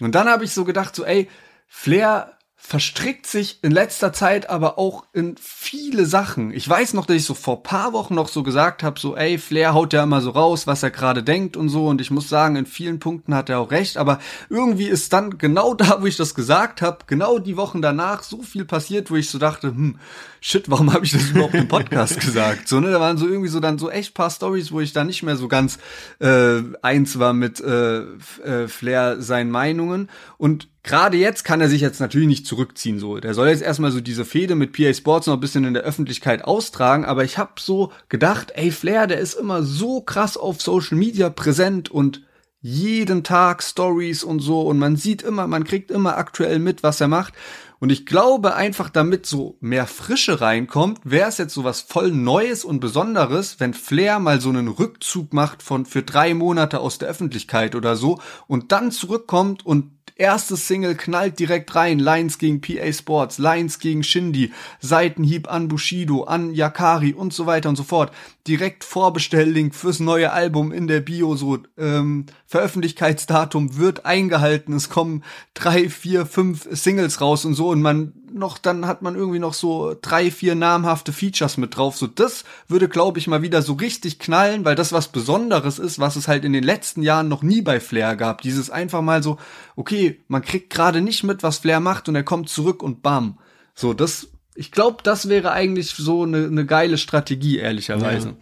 Und 0.00 0.14
dann 0.14 0.28
habe 0.28 0.44
ich 0.44 0.52
so 0.52 0.64
gedacht, 0.64 0.94
so, 0.94 1.04
ey, 1.04 1.28
Flair 1.66 2.33
verstrickt 2.66 3.26
sich 3.26 3.58
in 3.60 3.72
letzter 3.72 4.14
Zeit 4.14 4.48
aber 4.48 4.78
auch 4.78 5.04
in 5.12 5.36
viele 5.38 6.06
Sachen. 6.06 6.50
Ich 6.50 6.66
weiß 6.66 6.94
noch, 6.94 7.04
dass 7.04 7.16
ich 7.16 7.26
so 7.26 7.34
vor 7.34 7.62
paar 7.62 7.92
Wochen 7.92 8.14
noch 8.14 8.26
so 8.26 8.42
gesagt 8.42 8.82
habe, 8.82 8.98
so 8.98 9.14
ey, 9.14 9.36
Flair 9.36 9.74
haut 9.74 9.92
ja 9.92 10.02
immer 10.02 10.22
so 10.22 10.30
raus, 10.30 10.66
was 10.66 10.82
er 10.82 10.90
gerade 10.90 11.22
denkt 11.22 11.58
und 11.58 11.68
so 11.68 11.86
und 11.88 12.00
ich 12.00 12.10
muss 12.10 12.30
sagen, 12.30 12.56
in 12.56 12.64
vielen 12.64 13.00
Punkten 13.00 13.34
hat 13.34 13.50
er 13.50 13.60
auch 13.60 13.70
recht, 13.70 13.98
aber 13.98 14.18
irgendwie 14.48 14.86
ist 14.86 15.12
dann 15.12 15.36
genau 15.36 15.74
da, 15.74 16.00
wo 16.00 16.06
ich 16.06 16.16
das 16.16 16.34
gesagt 16.34 16.80
habe, 16.80 17.00
genau 17.06 17.38
die 17.38 17.58
Wochen 17.58 17.82
danach 17.82 18.22
so 18.22 18.40
viel 18.42 18.64
passiert, 18.64 19.10
wo 19.10 19.16
ich 19.16 19.28
so 19.28 19.38
dachte, 19.38 19.68
hm, 19.68 19.98
shit, 20.40 20.70
warum 20.70 20.90
habe 20.94 21.04
ich 21.04 21.12
das 21.12 21.30
überhaupt 21.30 21.54
im 21.54 21.68
Podcast 21.68 22.18
gesagt? 22.24 22.66
So, 22.66 22.80
ne, 22.80 22.90
da 22.90 22.98
waren 22.98 23.18
so 23.18 23.28
irgendwie 23.28 23.50
so 23.50 23.60
dann 23.60 23.78
so 23.78 23.90
echt 23.90 24.14
paar 24.14 24.30
Stories, 24.30 24.72
wo 24.72 24.80
ich 24.80 24.94
da 24.94 25.04
nicht 25.04 25.22
mehr 25.22 25.36
so 25.36 25.48
ganz 25.48 25.78
äh, 26.18 26.62
eins 26.80 27.18
war 27.18 27.34
mit 27.34 27.60
äh, 27.60 27.98
äh, 27.98 28.68
Flair 28.68 29.20
seinen 29.20 29.50
Meinungen 29.50 30.08
und 30.38 30.68
gerade 30.84 31.16
jetzt 31.16 31.44
kann 31.44 31.60
er 31.60 31.68
sich 31.68 31.80
jetzt 31.80 31.98
natürlich 31.98 32.28
nicht 32.28 32.46
zurückziehen 32.46 33.00
so. 33.00 33.18
Der 33.18 33.34
soll 33.34 33.48
jetzt 33.48 33.62
erstmal 33.62 33.90
so 33.90 34.00
diese 34.00 34.24
Fehde 34.24 34.54
mit 34.54 34.72
PA 34.72 34.94
Sports 34.94 35.26
noch 35.26 35.34
ein 35.34 35.40
bisschen 35.40 35.64
in 35.64 35.74
der 35.74 35.82
Öffentlichkeit 35.82 36.44
austragen, 36.44 37.04
aber 37.04 37.24
ich 37.24 37.38
habe 37.38 37.52
so 37.58 37.90
gedacht, 38.08 38.52
ey 38.54 38.70
Flair, 38.70 39.08
der 39.08 39.18
ist 39.18 39.34
immer 39.34 39.64
so 39.64 40.02
krass 40.02 40.36
auf 40.36 40.62
Social 40.62 40.96
Media 40.96 41.30
präsent 41.30 41.90
und 41.90 42.22
jeden 42.60 43.24
Tag 43.24 43.62
Stories 43.62 44.24
und 44.24 44.40
so 44.40 44.62
und 44.62 44.78
man 44.78 44.96
sieht 44.96 45.22
immer, 45.22 45.46
man 45.46 45.64
kriegt 45.64 45.90
immer 45.90 46.16
aktuell 46.16 46.58
mit, 46.58 46.82
was 46.82 47.00
er 47.00 47.08
macht. 47.08 47.34
Und 47.78 47.90
ich 47.90 48.06
glaube 48.06 48.54
einfach, 48.54 48.88
damit 48.88 49.26
so 49.26 49.58
mehr 49.60 49.86
Frische 49.86 50.40
reinkommt, 50.40 51.00
wäre 51.04 51.28
es 51.28 51.36
jetzt 51.36 51.52
so 51.52 51.64
was 51.64 51.82
voll 51.82 52.10
Neues 52.10 52.64
und 52.64 52.80
Besonderes, 52.80 53.56
wenn 53.58 53.74
Flair 53.74 54.18
mal 54.20 54.40
so 54.40 54.48
einen 54.48 54.68
Rückzug 54.68 55.34
macht 55.34 55.62
von 55.62 55.84
für 55.84 56.02
drei 56.02 56.32
Monate 56.32 56.80
aus 56.80 56.96
der 56.96 57.08
Öffentlichkeit 57.08 57.74
oder 57.74 57.96
so 57.96 58.20
und 58.46 58.72
dann 58.72 58.90
zurückkommt 58.90 59.66
und 59.66 59.93
Erstes 60.16 60.68
Single 60.68 60.94
knallt 60.94 61.40
direkt 61.40 61.74
rein. 61.74 61.98
Lions 61.98 62.38
gegen 62.38 62.60
PA 62.60 62.92
Sports, 62.92 63.38
Lions 63.38 63.78
gegen 63.80 64.04
Shindy, 64.04 64.52
Seitenhieb 64.80 65.50
an 65.50 65.66
Bushido, 65.68 66.24
an 66.24 66.54
Yakari 66.54 67.12
und 67.12 67.32
so 67.32 67.46
weiter 67.46 67.68
und 67.68 67.76
so 67.76 67.82
fort. 67.82 68.12
Direkt 68.46 68.84
Vorbestelllink 68.84 69.74
fürs 69.74 69.98
neue 69.98 70.32
Album 70.32 70.70
in 70.70 70.86
der 70.86 71.00
Bio, 71.00 71.34
so 71.34 71.58
ähm, 71.76 72.26
Veröffentlichkeitsdatum 72.46 73.76
wird 73.76 74.06
eingehalten. 74.06 74.74
Es 74.74 74.88
kommen 74.88 75.24
drei, 75.54 75.88
vier, 75.88 76.26
fünf 76.26 76.68
Singles 76.70 77.20
raus 77.20 77.44
und 77.44 77.54
so 77.54 77.70
und 77.70 77.82
man 77.82 78.12
noch, 78.34 78.58
dann 78.58 78.86
hat 78.86 79.02
man 79.02 79.14
irgendwie 79.14 79.38
noch 79.38 79.54
so 79.54 79.96
drei, 80.00 80.30
vier 80.30 80.54
namhafte 80.54 81.12
Features 81.12 81.56
mit 81.56 81.76
drauf. 81.76 81.96
So, 81.96 82.06
das 82.06 82.44
würde, 82.68 82.88
glaube 82.88 83.18
ich, 83.18 83.26
mal 83.26 83.42
wieder 83.42 83.62
so 83.62 83.74
richtig 83.74 84.18
knallen, 84.18 84.64
weil 84.64 84.74
das 84.74 84.92
was 84.92 85.08
Besonderes 85.08 85.78
ist, 85.78 85.98
was 85.98 86.16
es 86.16 86.28
halt 86.28 86.44
in 86.44 86.52
den 86.52 86.64
letzten 86.64 87.02
Jahren 87.02 87.28
noch 87.28 87.42
nie 87.42 87.62
bei 87.62 87.80
Flair 87.80 88.16
gab. 88.16 88.42
Dieses 88.42 88.70
einfach 88.70 89.02
mal 89.02 89.22
so, 89.22 89.38
okay, 89.76 90.20
man 90.28 90.42
kriegt 90.42 90.70
gerade 90.70 91.00
nicht 91.00 91.24
mit, 91.24 91.42
was 91.42 91.58
Flair 91.58 91.80
macht 91.80 92.08
und 92.08 92.16
er 92.16 92.24
kommt 92.24 92.48
zurück 92.48 92.82
und 92.82 93.02
bam. 93.02 93.38
So, 93.74 93.94
das, 93.94 94.28
ich 94.54 94.70
glaube, 94.70 94.98
das 95.02 95.28
wäre 95.28 95.52
eigentlich 95.52 95.90
so 95.90 96.22
eine, 96.22 96.46
eine 96.46 96.66
geile 96.66 96.98
Strategie, 96.98 97.58
ehrlicherweise. 97.58 98.28
Ja. 98.28 98.36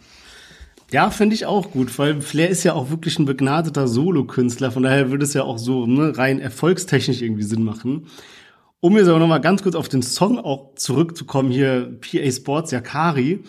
Ja, 0.91 1.09
finde 1.09 1.33
ich 1.33 1.47
auch 1.47 1.71
gut, 1.71 1.97
weil 1.97 2.21
Flair 2.21 2.49
ist 2.49 2.63
ja 2.63 2.73
auch 2.73 2.91
wirklich 2.91 3.17
ein 3.17 3.25
begnadeter 3.25 3.87
Solokünstler, 3.87 4.71
von 4.71 4.83
daher 4.83 5.09
würde 5.09 5.25
es 5.25 5.33
ja 5.33 5.41
auch 5.41 5.57
so 5.57 5.87
ne, 5.87 6.15
rein 6.15 6.39
erfolgstechnisch 6.39 7.23
irgendwie 7.23 7.41
Sinn 7.41 7.63
machen. 7.63 8.05
Um 8.83 8.97
jetzt 8.97 9.07
aber 9.07 9.19
nochmal 9.19 9.39
ganz 9.39 9.63
kurz 9.63 9.75
auf 9.75 9.87
den 9.87 10.01
Song 10.01 10.37
auch 10.37 10.75
zurückzukommen, 10.75 11.51
hier 11.51 11.97
PA 12.01 12.29
Sports 12.29 12.71
Yakari. 12.71 13.45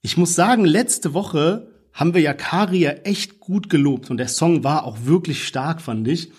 Ich 0.00 0.16
muss 0.16 0.34
sagen, 0.34 0.64
letzte 0.64 1.14
Woche 1.14 1.68
haben 1.92 2.14
wir 2.14 2.20
Yakari 2.20 2.78
ja 2.78 2.90
echt 2.90 3.38
gut 3.38 3.70
gelobt 3.70 4.10
und 4.10 4.16
der 4.16 4.26
Song 4.26 4.64
war 4.64 4.82
auch 4.82 5.04
wirklich 5.04 5.46
stark, 5.46 5.80
fand 5.80 6.08
ich. 6.08 6.32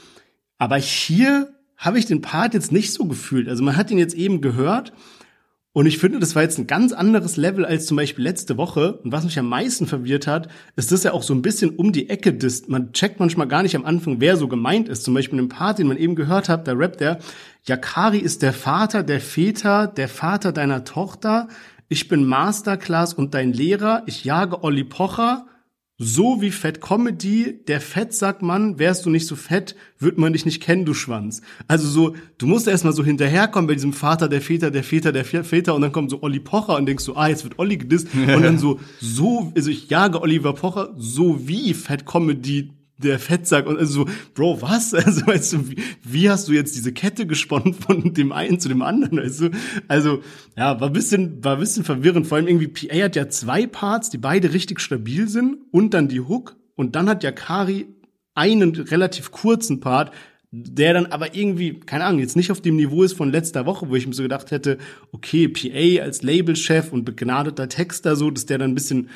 Aber 0.58 0.76
hier 0.76 1.54
habe 1.78 1.98
ich 1.98 2.06
den 2.06 2.20
Part 2.20 2.54
jetzt 2.54 2.74
nicht 2.74 2.92
so 2.92 3.06
gefühlt. 3.06 3.48
Also 3.48 3.64
man 3.64 3.78
hat 3.78 3.90
ihn 3.92 3.98
jetzt 3.98 4.14
eben 4.14 4.42
gehört 4.42 4.92
und 5.76 5.88
ich 5.88 5.98
finde, 5.98 6.20
das 6.20 6.36
war 6.36 6.44
jetzt 6.44 6.60
ein 6.60 6.68
ganz 6.68 6.94
anderes 6.94 7.36
Level 7.36 7.66
als 7.66 7.88
zum 7.88 7.98
Beispiel 7.98 8.24
letzte 8.24 8.58
Woche. 8.58 9.00
Und 9.04 9.12
was 9.12 9.24
mich 9.24 9.40
am 9.40 9.50
meisten 9.50 9.88
verwirrt 9.88 10.28
hat, 10.28 10.48
ist 10.76 10.92
das 10.92 11.04
ja 11.04 11.14
auch 11.14 11.24
so 11.24 11.34
ein 11.34 11.42
bisschen 11.42 11.72
um 11.72 11.92
die 11.92 12.12
Ecke 12.12 12.32
disst. 12.32 12.70
Man 12.70 12.94
checkt 12.94 13.20
manchmal 13.20 13.48
gar 13.48 13.64
nicht 13.64 13.76
am 13.76 13.84
Anfang, 13.84 14.22
wer 14.22 14.38
so 14.38 14.48
gemeint 14.48 14.88
ist. 14.88 15.04
Zum 15.04 15.16
Beispiel 15.16 15.40
in 15.40 15.46
dem 15.46 15.50
Part, 15.50 15.80
den 15.80 15.88
man 15.88 15.98
eben 15.98 16.14
gehört 16.14 16.48
hat, 16.48 16.68
da 16.68 16.74
rappt 16.74 17.00
der, 17.00 17.18
Yakari 17.66 18.20
ist 18.20 18.44
der 18.44 18.54
Vater 18.54 19.02
der 19.02 19.20
Väter, 19.20 19.88
der 19.88 20.10
Vater 20.10 20.52
deiner 20.52 20.84
Tochter. 20.84 21.48
Ich 21.90 22.08
bin 22.08 22.24
Masterclass 22.24 23.16
und 23.16 23.34
dein 23.34 23.52
Lehrer. 23.52 24.04
Ich 24.06 24.24
jage 24.24 24.64
Olli 24.64 24.84
Pocher. 24.84 25.48
So 26.00 26.42
wie 26.42 26.50
Fett 26.50 26.82
Comedy, 26.82 27.64
der 27.68 27.80
Fettsackmann, 27.80 28.80
wärst 28.80 29.06
du 29.06 29.12
nicht 29.12 29.28
so 29.28 29.36
fett, 29.36 29.76
wird 30.00 30.18
man 30.18 30.34
dich 30.34 30.44
nicht 30.44 30.60
kennen, 30.60 30.86
du 30.86 30.96
Schwanz. 30.96 31.44
Also 31.68 31.88
so, 31.88 32.16
du 32.40 32.48
musst 32.48 32.68
erstmal 32.68 32.94
so 32.94 33.06
hinterherkommen 33.06 33.68
bei 33.68 33.76
diesem 33.76 33.94
Vater 33.94 34.28
der 34.28 34.42
Väter, 34.42 34.72
der 34.72 34.84
Väter, 34.84 35.12
der 35.12 35.24
Väter 35.24 35.76
und 35.76 35.82
dann 35.82 35.92
kommt 35.92 36.10
so 36.10 36.24
Olli 36.24 36.40
Pocher 36.40 36.78
und 36.78 36.88
denkst 36.88 37.04
so, 37.04 37.16
ah, 37.16 37.28
jetzt 37.28 37.44
wird 37.44 37.60
Olli 37.60 37.78
gedisst 37.78 38.08
und 38.16 38.42
dann 38.42 38.58
so, 38.58 38.80
so, 39.00 39.54
also 39.56 39.70
ich 39.70 39.88
jage 39.92 40.20
Oliver 40.20 40.54
Pocher, 40.54 40.96
so 40.98 41.48
wie 41.48 41.76
Fett 41.76 42.08
Comedy, 42.08 42.72
der 43.04 43.20
Fettsack 43.20 43.68
und 43.68 43.78
also 43.78 44.06
so, 44.06 44.12
Bro, 44.34 44.62
was? 44.62 44.94
Also 45.04 45.28
weißt 45.28 45.54
du, 45.54 45.70
wie, 45.70 45.76
wie 46.04 46.30
hast 46.30 46.48
du 46.48 46.54
jetzt 46.54 46.76
diese 46.76 46.94
Kette 46.94 47.28
gesponnen 47.28 47.74
von 47.74 48.14
dem 48.14 48.32
einen 48.32 48.60
zu 48.60 48.70
dem 48.70 48.82
anderen? 48.82 49.18
Du? 49.18 49.50
Also 49.88 50.22
ja, 50.56 50.80
war 50.80 50.90
bisschen, 50.90 51.44
war 51.44 51.58
bisschen 51.58 51.84
verwirrend. 51.84 52.28
Vor 52.28 52.38
allem 52.38 52.48
irgendwie 52.48 52.68
PA 52.68 53.04
hat 53.04 53.16
ja 53.16 53.30
zwei 53.30 53.68
Parts, 53.68 54.10
die 54.10 54.18
beide 54.18 54.54
richtig 54.54 54.80
stabil 54.80 55.28
sind 55.28 55.58
und 55.72 55.94
dann 55.94 56.08
die 56.08 56.22
Hook 56.22 56.56
und 56.76 56.96
dann 56.96 57.10
hat 57.10 57.24
ja 57.24 57.32
Kari 57.32 57.88
einen 58.36 58.76
relativ 58.76 59.32
kurzen 59.32 59.80
Part, 59.80 60.12
der 60.52 60.94
dann 60.94 61.08
aber 61.08 61.36
irgendwie, 61.36 61.80
keine 61.80 62.06
Ahnung, 62.06 62.20
jetzt 62.20 62.36
nicht 62.36 62.52
auf 62.52 62.62
dem 62.62 62.76
Niveau 62.76 63.04
ist 63.04 63.14
von 63.14 63.32
letzter 63.32 63.66
Woche, 63.66 63.90
wo 63.90 63.96
ich 63.96 64.06
mir 64.06 64.14
so 64.14 64.22
gedacht 64.22 64.52
hätte, 64.52 64.78
okay, 65.12 65.48
PA 65.48 66.04
als 66.04 66.22
Labelchef 66.22 66.92
und 66.94 67.06
begnadeter 67.06 67.70
Texter 67.70 68.16
so, 68.16 68.30
dass 68.30 68.46
der 68.46 68.60
dann 68.60 68.72
ein 68.72 68.76
bisschen 68.76 69.10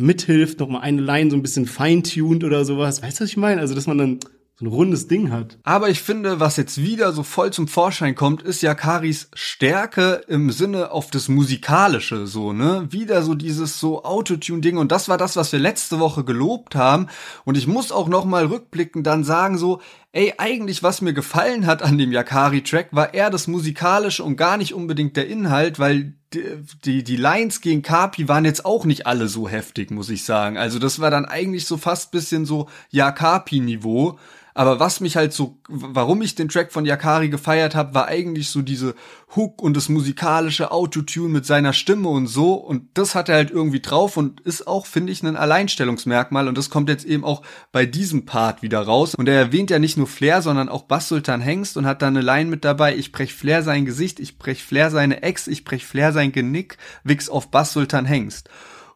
mithilft, 0.00 0.60
noch 0.60 0.68
mal 0.68 0.80
eine 0.80 1.02
Line 1.02 1.30
so 1.30 1.36
ein 1.36 1.42
bisschen 1.42 1.66
feintuned 1.66 2.44
oder 2.44 2.64
sowas. 2.64 3.02
Weißt 3.02 3.20
du, 3.20 3.24
was 3.24 3.30
ich 3.30 3.36
meine? 3.36 3.60
Also, 3.60 3.74
dass 3.74 3.86
man 3.86 3.98
dann 3.98 4.20
so 4.58 4.64
ein 4.64 4.68
rundes 4.68 5.06
Ding 5.06 5.30
hat. 5.30 5.58
Aber 5.64 5.90
ich 5.90 6.00
finde, 6.00 6.40
was 6.40 6.56
jetzt 6.56 6.78
wieder 6.78 7.12
so 7.12 7.22
voll 7.22 7.52
zum 7.52 7.68
Vorschein 7.68 8.14
kommt, 8.14 8.40
ist 8.40 8.62
ja 8.62 8.74
Karis 8.74 9.28
Stärke 9.34 10.22
im 10.28 10.50
Sinne 10.50 10.92
auf 10.92 11.10
das 11.10 11.28
Musikalische, 11.28 12.26
so, 12.26 12.54
ne? 12.54 12.88
Wieder 12.90 13.22
so 13.22 13.34
dieses 13.34 13.78
so 13.78 14.02
Autotune-Ding 14.02 14.78
und 14.78 14.92
das 14.92 15.10
war 15.10 15.18
das, 15.18 15.36
was 15.36 15.52
wir 15.52 15.58
letzte 15.58 16.00
Woche 16.00 16.24
gelobt 16.24 16.74
haben 16.74 17.08
und 17.44 17.58
ich 17.58 17.66
muss 17.66 17.92
auch 17.92 18.08
noch 18.08 18.24
mal 18.24 18.46
rückblickend 18.46 19.06
dann 19.06 19.24
sagen 19.24 19.58
so, 19.58 19.82
ey, 20.12 20.32
eigentlich 20.38 20.82
was 20.82 21.02
mir 21.02 21.12
gefallen 21.12 21.66
hat 21.66 21.82
an 21.82 21.98
dem 21.98 22.10
Yakari-Track 22.10 22.88
war 22.92 23.12
eher 23.12 23.28
das 23.28 23.48
Musikalische 23.48 24.24
und 24.24 24.36
gar 24.36 24.56
nicht 24.56 24.72
unbedingt 24.72 25.18
der 25.18 25.28
Inhalt, 25.28 25.78
weil 25.78 26.14
die, 26.32 27.04
die, 27.04 27.16
Lines 27.16 27.60
gegen 27.60 27.82
Kapi 27.82 28.28
waren 28.28 28.44
jetzt 28.44 28.64
auch 28.64 28.84
nicht 28.84 29.06
alle 29.06 29.28
so 29.28 29.48
heftig, 29.48 29.90
muss 29.90 30.10
ich 30.10 30.24
sagen. 30.24 30.58
Also 30.58 30.78
das 30.78 31.00
war 31.00 31.10
dann 31.10 31.24
eigentlich 31.24 31.66
so 31.66 31.76
fast 31.76 32.10
bisschen 32.10 32.44
so 32.46 32.68
Ja-Kapi-Niveau. 32.90 34.18
Aber 34.56 34.80
was 34.80 35.00
mich 35.00 35.16
halt 35.16 35.34
so, 35.34 35.58
warum 35.68 36.22
ich 36.22 36.34
den 36.34 36.48
Track 36.48 36.72
von 36.72 36.86
Yakari 36.86 37.28
gefeiert 37.28 37.74
habe, 37.74 37.92
war 37.92 38.06
eigentlich 38.06 38.48
so 38.48 38.62
diese 38.62 38.94
Hook 39.36 39.60
und 39.60 39.76
das 39.76 39.90
musikalische 39.90 40.70
Autotune 40.70 41.28
mit 41.28 41.44
seiner 41.44 41.74
Stimme 41.74 42.08
und 42.08 42.26
so. 42.26 42.54
Und 42.54 42.88
das 42.94 43.14
hat 43.14 43.28
er 43.28 43.34
halt 43.34 43.50
irgendwie 43.50 43.80
drauf 43.80 44.16
und 44.16 44.40
ist 44.40 44.66
auch, 44.66 44.86
finde 44.86 45.12
ich, 45.12 45.22
ein 45.22 45.36
Alleinstellungsmerkmal. 45.36 46.48
Und 46.48 46.56
das 46.56 46.70
kommt 46.70 46.88
jetzt 46.88 47.04
eben 47.04 47.22
auch 47.22 47.42
bei 47.70 47.84
diesem 47.84 48.24
Part 48.24 48.62
wieder 48.62 48.80
raus. 48.80 49.14
Und 49.14 49.28
er 49.28 49.38
erwähnt 49.38 49.68
ja 49.68 49.78
nicht 49.78 49.98
nur 49.98 50.06
Flair, 50.06 50.40
sondern 50.40 50.70
auch 50.70 50.84
Bass 50.84 51.08
Sultan 51.08 51.42
Hengst 51.42 51.76
und 51.76 51.84
hat 51.84 52.00
da 52.00 52.06
eine 52.06 52.22
Line 52.22 52.48
mit 52.48 52.64
dabei. 52.64 52.96
Ich 52.96 53.12
brech 53.12 53.34
Flair 53.34 53.62
sein 53.62 53.84
Gesicht, 53.84 54.20
ich 54.20 54.38
brech 54.38 54.64
Flair 54.64 54.90
seine 54.90 55.22
Ex, 55.22 55.48
ich 55.48 55.64
brech 55.64 55.84
Flair 55.84 56.14
sein 56.14 56.32
Genick, 56.32 56.78
Wix 57.04 57.28
auf 57.28 57.50
Bass 57.50 57.74
Sultan 57.74 58.06
Hengst. 58.06 58.48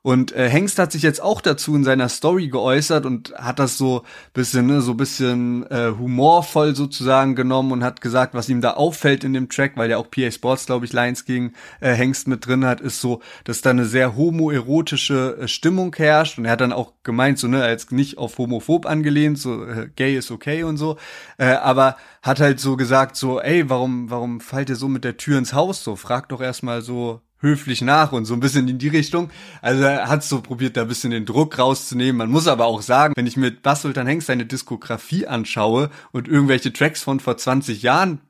Und 0.03 0.33
äh, 0.33 0.49
Hengst 0.49 0.79
hat 0.79 0.93
sich 0.93 1.03
jetzt 1.03 1.21
auch 1.21 1.43
dazu 1.43 1.77
in 1.77 1.85
seiner 1.85 2.09
Story 2.09 2.49
geäußert 2.49 3.05
und 3.05 3.35
hat 3.37 3.59
das 3.59 3.77
so 3.77 4.05
bisschen, 4.33 4.67
ne, 4.67 4.81
so 4.81 4.95
bisschen 4.95 5.67
äh, 5.71 5.93
humorvoll 5.99 6.75
sozusagen 6.75 7.35
genommen 7.35 7.71
und 7.71 7.85
hat 7.85 8.01
gesagt, 8.01 8.33
was 8.33 8.49
ihm 8.49 8.63
da 8.63 8.73
auffällt 8.73 9.25
in 9.25 9.35
dem 9.35 9.51
Track, 9.51 9.73
weil 9.77 9.91
ja 9.91 9.99
auch 9.99 10.11
PA 10.11 10.31
Sports, 10.31 10.65
glaube 10.65 10.87
ich, 10.87 10.95
Lines 10.95 11.27
gegen 11.27 11.53
äh, 11.81 11.93
Hengst 11.93 12.29
mit 12.29 12.47
drin 12.47 12.65
hat, 12.65 12.81
ist 12.81 13.03
so, 13.03 13.21
dass 13.45 13.61
da 13.61 13.71
eine 13.71 13.85
sehr 13.85 14.17
homoerotische 14.17 15.37
äh, 15.43 15.49
Stimmung 15.49 15.95
herrscht. 15.95 16.39
Und 16.39 16.47
er 16.47 16.53
hat 16.53 16.63
dann 16.63 16.73
auch 16.73 16.95
gemeint, 17.03 17.39
so, 17.39 17.47
ne, 17.47 17.63
als 17.63 17.91
nicht 17.91 18.17
auf 18.17 18.39
homophob 18.39 18.87
angelehnt, 18.87 19.39
so 19.39 19.67
äh, 19.67 19.91
gay 19.95 20.17
ist 20.17 20.31
okay 20.31 20.63
und 20.63 20.79
so, 20.79 20.97
äh, 21.37 21.45
aber 21.45 21.97
hat 22.23 22.41
halt 22.41 22.59
so 22.59 22.79
gesagt, 22.79 23.17
so, 23.17 23.39
ey, 23.39 23.69
warum, 23.69 24.09
warum 24.09 24.41
fallt 24.41 24.71
ihr 24.71 24.77
so 24.77 24.89
mit 24.89 25.05
der 25.05 25.19
Tür 25.19 25.37
ins 25.37 25.53
Haus? 25.53 25.85
So, 25.85 25.95
frag 25.97 26.31
doch 26.31 26.41
erstmal 26.41 26.81
so, 26.81 27.21
höflich 27.41 27.83
nach 27.83 28.13
und 28.13 28.25
so 28.25 28.35
ein 28.35 28.41
bisschen 28.41 28.69
in 28.69 28.79
die 28.79 28.89
Richtung. 28.89 29.31
Also 29.63 29.83
er 29.83 30.09
hat 30.09 30.23
so 30.23 30.41
probiert, 30.41 30.77
da 30.77 30.83
ein 30.83 30.89
bisschen 30.89 31.11
den 31.11 31.27
Druck 31.27 31.59
rauszunehmen. 31.59 32.19
Man 32.19 32.31
muss 32.31 32.47
aber 32.47 32.67
auch 32.67 32.83
sagen, 32.83 33.15
wenn 33.17 33.27
ich 33.27 33.37
mir 33.37 33.51
Bass 33.51 33.83
Sultan 33.83 34.07
Hengst 34.07 34.27
seine 34.27 34.47
Diskografie 34.47 35.27
anschaue 35.27 35.91
und 36.13 36.29
irgendwelche 36.29 36.73
Tracks 36.73 37.03
von 37.03 37.21
vor 37.21 37.37
20 37.37 37.83
Jahren 37.83 38.21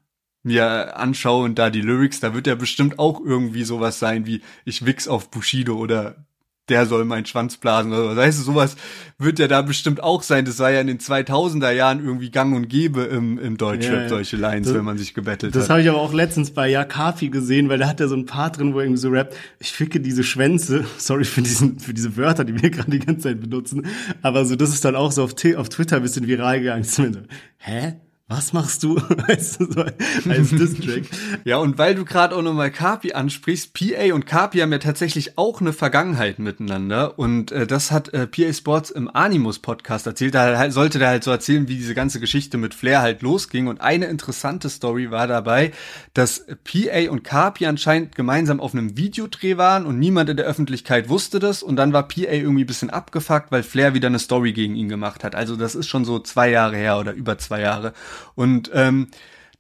mir 0.43 0.97
anschaue 0.97 1.45
und 1.45 1.59
da 1.59 1.71
die 1.71 1.83
Lyrics, 1.83 2.21
da 2.21 2.35
wird 2.35 2.47
er 2.47 2.57
bestimmt 2.57 2.99
auch 2.99 3.21
irgendwie 3.21 3.65
sowas 3.65 3.99
sein 3.99 4.27
wie 4.27 4.41
ich 4.65 4.87
wichs 4.87 5.07
auf 5.07 5.31
Bushido 5.31 5.77
oder 5.77 6.25
der 6.71 6.87
soll 6.87 7.05
meinen 7.05 7.27
Schwanz 7.27 7.57
blasen 7.57 7.93
oder 7.93 8.11
was. 8.11 8.17
Weißt 8.17 8.39
du, 8.39 8.43
sowas 8.45 8.77
wird 9.19 9.39
ja 9.39 9.49
da 9.49 9.63
bestimmt 9.63 10.03
auch 10.03 10.23
sein. 10.23 10.45
Das 10.45 10.59
war 10.59 10.71
ja 10.71 10.81
in 10.81 10.87
den 10.87 10.99
2000er 10.99 11.71
Jahren 11.73 12.03
irgendwie 12.05 12.31
gang 12.31 12.55
und 12.55 12.69
gäbe 12.69 13.03
im, 13.03 13.39
im 13.39 13.57
Deutschrap, 13.57 13.93
ja, 13.93 14.03
ja. 14.03 14.09
solche 14.09 14.37
Lines, 14.37 14.69
das, 14.69 14.77
wenn 14.77 14.85
man 14.85 14.97
sich 14.97 15.13
gebettelt 15.13 15.55
das 15.55 15.63
hat. 15.63 15.65
Das 15.65 15.71
habe 15.71 15.83
ich 15.83 15.89
aber 15.89 16.01
auch 16.01 16.15
letztens 16.15 16.53
bei 16.53 16.69
Yakafi 16.69 17.29
gesehen, 17.29 17.69
weil 17.69 17.79
da 17.79 17.89
hat 17.89 18.01
er 18.01 18.09
so 18.09 18.17
ein 18.17 18.27
Part 18.27 18.59
drin, 18.59 18.73
wo 18.73 18.79
er 18.79 18.85
irgendwie 18.85 19.01
so 19.01 19.11
rappt, 19.11 19.37
ich 19.59 19.73
ficke 19.73 20.01
diese 20.01 20.25
Schwänze, 20.25 20.85
sorry 20.99 21.25
für 21.25 21.43
diesen, 21.43 21.79
für 21.79 21.93
diese 21.93 22.17
Wörter, 22.17 22.45
die 22.45 22.61
wir 22.61 22.71
gerade 22.71 22.91
die 22.91 23.01
ganze 23.01 23.29
Zeit 23.29 23.41
benutzen, 23.41 23.87
aber 24.23 24.45
so, 24.45 24.57
das 24.57 24.71
ist 24.71 24.85
dann 24.85 24.97
auch 24.97 25.13
so 25.13 25.25
auf, 25.25 25.35
auf 25.57 25.69
Twitter 25.69 25.97
ein 25.97 26.03
bisschen 26.03 26.27
viral 26.27 26.61
gegangen. 26.61 26.87
Hä? 27.59 27.95
Was 28.31 28.53
machst 28.53 28.85
du 28.85 28.97
als, 29.27 29.59
als 29.59 30.51
Distrack? 30.51 31.03
ja, 31.45 31.57
und 31.57 31.79
weil 31.79 31.97
du 31.97 32.05
gerade 32.05 32.37
auch 32.37 32.43
nochmal 32.43 32.71
Kapi 32.71 33.13
ansprichst, 33.13 33.75
PA 33.75 34.15
und 34.15 34.25
Kapi 34.25 34.61
haben 34.61 34.71
ja 34.71 34.79
tatsächlich 34.79 35.37
auch 35.37 35.61
eine 35.61 35.73
Vergangenheit 35.73 36.39
miteinander 36.39 37.19
und 37.19 37.51
äh, 37.51 37.67
das 37.67 37.91
hat 37.91 38.15
äh, 38.15 38.29
PA 38.29 38.53
Sports 38.53 38.91
im 38.91 39.11
Animus 39.13 39.59
Podcast 39.59 40.07
erzählt. 40.07 40.37
Da 40.37 40.57
halt, 40.57 40.73
sollte 40.73 41.01
der 41.01 41.09
halt 41.09 41.25
so 41.25 41.33
erzählen, 41.33 41.67
wie 41.67 41.75
diese 41.75 41.95
ganze 41.95 42.21
Geschichte 42.21 42.57
mit 42.57 42.73
Flair 42.73 43.03
halt 43.03 43.21
losging 43.23 43.67
und 43.67 43.81
eine 43.81 44.07
interessante 44.07 44.71
Story 44.71 45.11
war 45.11 45.27
dabei, 45.27 45.73
dass 46.15 46.47
PA 46.63 47.11
und 47.11 47.25
Kapi 47.25 47.67
anscheinend 47.67 48.15
gemeinsam 48.15 48.61
auf 48.61 48.75
einem 48.75 48.97
Videodreh 48.97 49.57
waren 49.57 49.87
und 49.87 49.99
niemand 49.99 50.31
in 50.31 50.37
der 50.37 50.47
Öffentlichkeit 50.47 51.09
wusste 51.09 51.41
das 51.41 51.65
und 51.65 51.75
dann 51.75 51.93
war 51.93 52.07
PA 52.07 52.31
irgendwie 52.31 52.65
bisschen 52.65 52.91
abgefuckt, 52.91 53.51
weil 53.51 53.65
Flair 53.65 53.93
wieder 53.95 54.07
eine 54.07 54.21
Story 54.21 54.53
gegen 54.53 54.77
ihn 54.77 54.89
gemacht 54.89 55.25
hat. 55.25 55.35
Also 55.35 55.57
das 55.57 55.75
ist 55.75 55.89
schon 55.89 56.05
so 56.05 56.21
zwei 56.21 56.49
Jahre 56.49 56.77
her 56.77 56.97
oder 56.99 57.13
über 57.13 57.37
zwei 57.37 57.61
Jahre. 57.61 57.93
Und 58.35 58.71
ähm, 58.75 59.09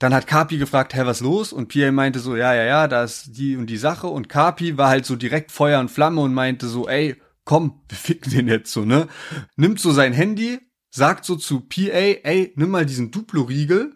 dann 0.01 0.15
hat 0.15 0.27
Kapi 0.27 0.57
gefragt, 0.57 0.95
hä, 0.95 1.03
was 1.05 1.21
los? 1.21 1.53
Und 1.53 1.69
Pierre 1.69 1.93
meinte 1.93 2.21
so, 2.21 2.35
ja, 2.35 2.55
ja, 2.55 2.65
ja, 2.65 2.89
da 2.89 3.05
ist 3.05 3.37
die 3.37 3.57
und 3.57 3.67
die 3.67 3.77
Sache. 3.77 4.07
Und 4.07 4.29
Kapi 4.31 4.79
war 4.79 4.89
halt 4.89 5.05
so 5.05 5.15
direkt 5.15 5.53
Feuer 5.53 5.79
und 5.79 5.91
Flamme 5.91 6.23
und 6.23 6.33
meinte 6.33 6.69
so, 6.69 6.89
ey, 6.89 7.17
komm, 7.45 7.83
wir 7.89 7.99
ficken 7.99 8.33
den 8.33 8.49
jetzt 8.49 8.73
so, 8.73 8.85
ne? 8.85 9.09
Nimmt 9.57 9.79
so 9.79 9.93
sein 9.93 10.13
Handy, 10.13 10.59
sagt 10.91 11.25
so 11.25 11.37
zu 11.37 11.61
PA, 11.61 11.83
ey, 12.25 12.53
nimm 12.57 12.71
mal 12.71 12.87
diesen 12.87 13.11
Duplo-Riegel. 13.11 13.95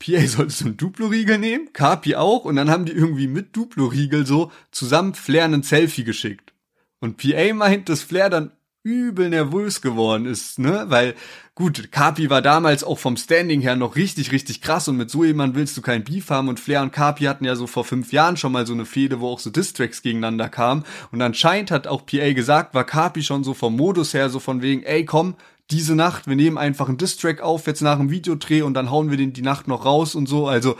PA 0.00 0.20
solltest 0.26 0.62
du 0.62 0.64
einen 0.66 0.76
Duplo-Riegel 0.76 1.38
nehmen, 1.38 1.72
Kapi 1.72 2.16
auch. 2.16 2.44
Und 2.44 2.56
dann 2.56 2.68
haben 2.68 2.84
die 2.84 2.92
irgendwie 2.92 3.28
mit 3.28 3.56
Duplo-Riegel 3.56 4.26
so 4.26 4.50
zusammen 4.72 5.14
Flair 5.14 5.44
einen 5.44 5.62
Selfie 5.62 6.04
geschickt. 6.04 6.52
Und 6.98 7.16
PA 7.16 7.54
meint, 7.54 7.88
dass 7.88 8.02
Flair 8.02 8.28
dann 8.28 8.52
übel 8.82 9.30
nervös 9.30 9.80
geworden 9.80 10.26
ist, 10.26 10.58
ne? 10.58 10.84
Weil, 10.88 11.14
gut, 11.54 11.92
Kapi 11.92 12.30
war 12.30 12.42
damals 12.42 12.82
auch 12.84 12.98
vom 12.98 13.16
Standing 13.16 13.60
her 13.60 13.76
noch 13.76 13.96
richtig, 13.96 14.32
richtig 14.32 14.60
krass 14.60 14.88
und 14.88 14.96
mit 14.96 15.10
so 15.10 15.24
jemand 15.24 15.54
willst 15.54 15.76
du 15.76 15.82
kein 15.82 16.04
Beef 16.04 16.30
haben 16.30 16.48
und 16.48 16.60
Flair 16.60 16.82
und 16.82 16.92
Kapi 16.92 17.24
hatten 17.24 17.44
ja 17.44 17.56
so 17.56 17.66
vor 17.66 17.84
fünf 17.84 18.12
Jahren 18.12 18.36
schon 18.36 18.52
mal 18.52 18.66
so 18.66 18.72
eine 18.72 18.84
Fehde, 18.84 19.20
wo 19.20 19.28
auch 19.28 19.38
so 19.38 19.50
Distracks 19.50 20.02
gegeneinander 20.02 20.48
kamen 20.48 20.84
und 21.12 21.22
anscheinend 21.22 21.70
hat 21.70 21.86
auch 21.86 22.04
PA 22.06 22.32
gesagt, 22.32 22.74
war 22.74 22.84
Kapi 22.84 23.22
schon 23.22 23.44
so 23.44 23.54
vom 23.54 23.76
Modus 23.76 24.14
her 24.14 24.30
so 24.30 24.40
von 24.40 24.62
wegen, 24.62 24.82
ey, 24.82 25.04
komm, 25.04 25.36
diese 25.70 25.94
Nacht, 25.94 26.26
wir 26.26 26.36
nehmen 26.36 26.58
einfach 26.58 26.88
einen 26.88 26.98
Distrack 26.98 27.40
auf, 27.40 27.66
jetzt 27.66 27.80
nach 27.80 27.98
dem 27.98 28.10
Videodreh 28.10 28.62
und 28.62 28.74
dann 28.74 28.90
hauen 28.90 29.10
wir 29.10 29.16
den 29.16 29.32
die 29.32 29.42
Nacht 29.42 29.68
noch 29.68 29.84
raus 29.84 30.14
und 30.14 30.28
so, 30.28 30.48
also, 30.48 30.76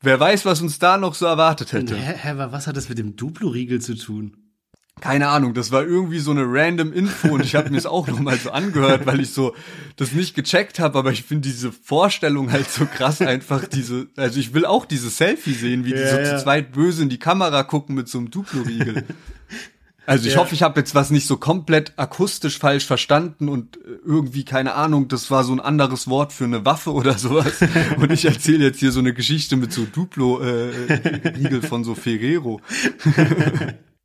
Wer 0.00 0.20
weiß, 0.20 0.44
was 0.44 0.62
uns 0.62 0.78
da 0.78 0.96
noch 0.96 1.14
so 1.14 1.26
erwartet 1.26 1.72
hätte. 1.72 1.96
Hä, 1.96 2.14
hä, 2.16 2.34
was 2.36 2.68
hat 2.68 2.76
das 2.76 2.88
mit 2.88 2.98
dem 2.98 3.16
Duplo-Riegel 3.16 3.80
zu 3.80 3.96
tun? 3.96 4.47
Keine 5.00 5.28
Ahnung, 5.28 5.54
das 5.54 5.72
war 5.72 5.84
irgendwie 5.84 6.18
so 6.18 6.30
eine 6.30 6.44
random 6.44 6.92
Info 6.92 7.28
und 7.28 7.44
ich 7.44 7.54
habe 7.54 7.70
mir 7.70 7.78
es 7.78 7.86
auch 7.86 8.06
noch 8.06 8.20
mal 8.20 8.36
so 8.36 8.50
angehört, 8.50 9.06
weil 9.06 9.20
ich 9.20 9.32
so 9.32 9.54
das 9.96 10.12
nicht 10.12 10.34
gecheckt 10.34 10.78
habe, 10.78 10.98
aber 10.98 11.12
ich 11.12 11.24
finde 11.24 11.48
diese 11.48 11.72
Vorstellung 11.72 12.52
halt 12.52 12.70
so 12.70 12.86
krass 12.86 13.20
einfach 13.20 13.66
diese 13.66 14.08
also 14.16 14.40
ich 14.40 14.54
will 14.54 14.64
auch 14.66 14.86
diese 14.86 15.10
Selfie 15.10 15.54
sehen, 15.54 15.84
wie 15.84 15.92
die 15.92 16.00
ja, 16.00 16.10
so 16.10 16.16
ja. 16.16 16.36
zu 16.36 16.44
zweit 16.44 16.72
böse 16.72 17.02
in 17.02 17.08
die 17.08 17.18
Kamera 17.18 17.62
gucken 17.62 17.94
mit 17.94 18.08
so 18.08 18.18
einem 18.18 18.30
Duplo-Riegel. 18.30 19.04
Also 20.08 20.26
ich 20.26 20.36
ja. 20.36 20.40
hoffe, 20.40 20.54
ich 20.54 20.62
habe 20.62 20.80
jetzt 20.80 20.94
was 20.94 21.10
nicht 21.10 21.26
so 21.26 21.36
komplett 21.36 21.92
akustisch 21.98 22.58
falsch 22.58 22.86
verstanden 22.86 23.50
und 23.50 23.78
irgendwie 24.06 24.42
keine 24.42 24.72
Ahnung, 24.72 25.08
das 25.08 25.30
war 25.30 25.44
so 25.44 25.52
ein 25.52 25.60
anderes 25.60 26.08
Wort 26.08 26.32
für 26.32 26.44
eine 26.44 26.64
Waffe 26.64 26.94
oder 26.94 27.18
sowas 27.18 27.60
und 27.98 28.10
ich 28.10 28.24
erzähle 28.24 28.64
jetzt 28.64 28.80
hier 28.80 28.90
so 28.90 29.00
eine 29.00 29.12
Geschichte 29.12 29.56
mit 29.56 29.70
so 29.70 29.84
Duplo 29.84 30.40
äh, 30.40 31.60
von 31.60 31.84
so 31.84 31.94
Ferrero. 31.94 32.62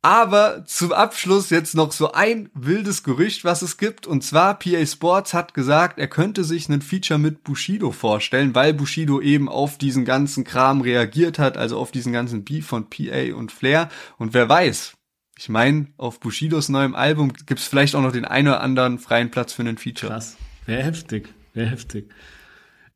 Aber 0.04 0.66
zum 0.66 0.92
Abschluss 0.92 1.48
jetzt 1.48 1.74
noch 1.74 1.90
so 1.90 2.12
ein 2.12 2.50
wildes 2.52 3.04
Gerücht, 3.04 3.42
was 3.42 3.62
es 3.62 3.78
gibt. 3.78 4.06
Und 4.06 4.22
zwar 4.22 4.58
PA 4.58 4.84
Sports 4.84 5.32
hat 5.32 5.54
gesagt, 5.54 5.98
er 5.98 6.08
könnte 6.08 6.44
sich 6.44 6.68
einen 6.68 6.82
Feature 6.82 7.18
mit 7.18 7.42
Bushido 7.42 7.90
vorstellen, 7.90 8.54
weil 8.54 8.74
Bushido 8.74 9.22
eben 9.22 9.48
auf 9.48 9.78
diesen 9.78 10.04
ganzen 10.04 10.44
Kram 10.44 10.82
reagiert 10.82 11.38
hat, 11.38 11.56
also 11.56 11.78
auf 11.78 11.90
diesen 11.90 12.12
ganzen 12.12 12.44
Beef 12.44 12.66
von 12.66 12.90
PA 12.90 13.34
und 13.34 13.50
Flair. 13.50 13.88
Und 14.18 14.34
wer 14.34 14.46
weiß, 14.46 14.92
ich 15.38 15.48
meine, 15.48 15.86
auf 15.96 16.20
Bushidos 16.20 16.68
neuem 16.68 16.94
Album 16.94 17.32
gibt's 17.46 17.64
vielleicht 17.64 17.94
auch 17.94 18.02
noch 18.02 18.12
den 18.12 18.26
einen 18.26 18.48
oder 18.48 18.60
anderen 18.60 18.98
freien 18.98 19.30
Platz 19.30 19.54
für 19.54 19.62
einen 19.62 19.78
Feature. 19.78 20.12
Krass. 20.12 20.36
Wäre 20.66 20.82
heftig. 20.82 21.30
Wäre 21.54 21.70
heftig. 21.70 22.10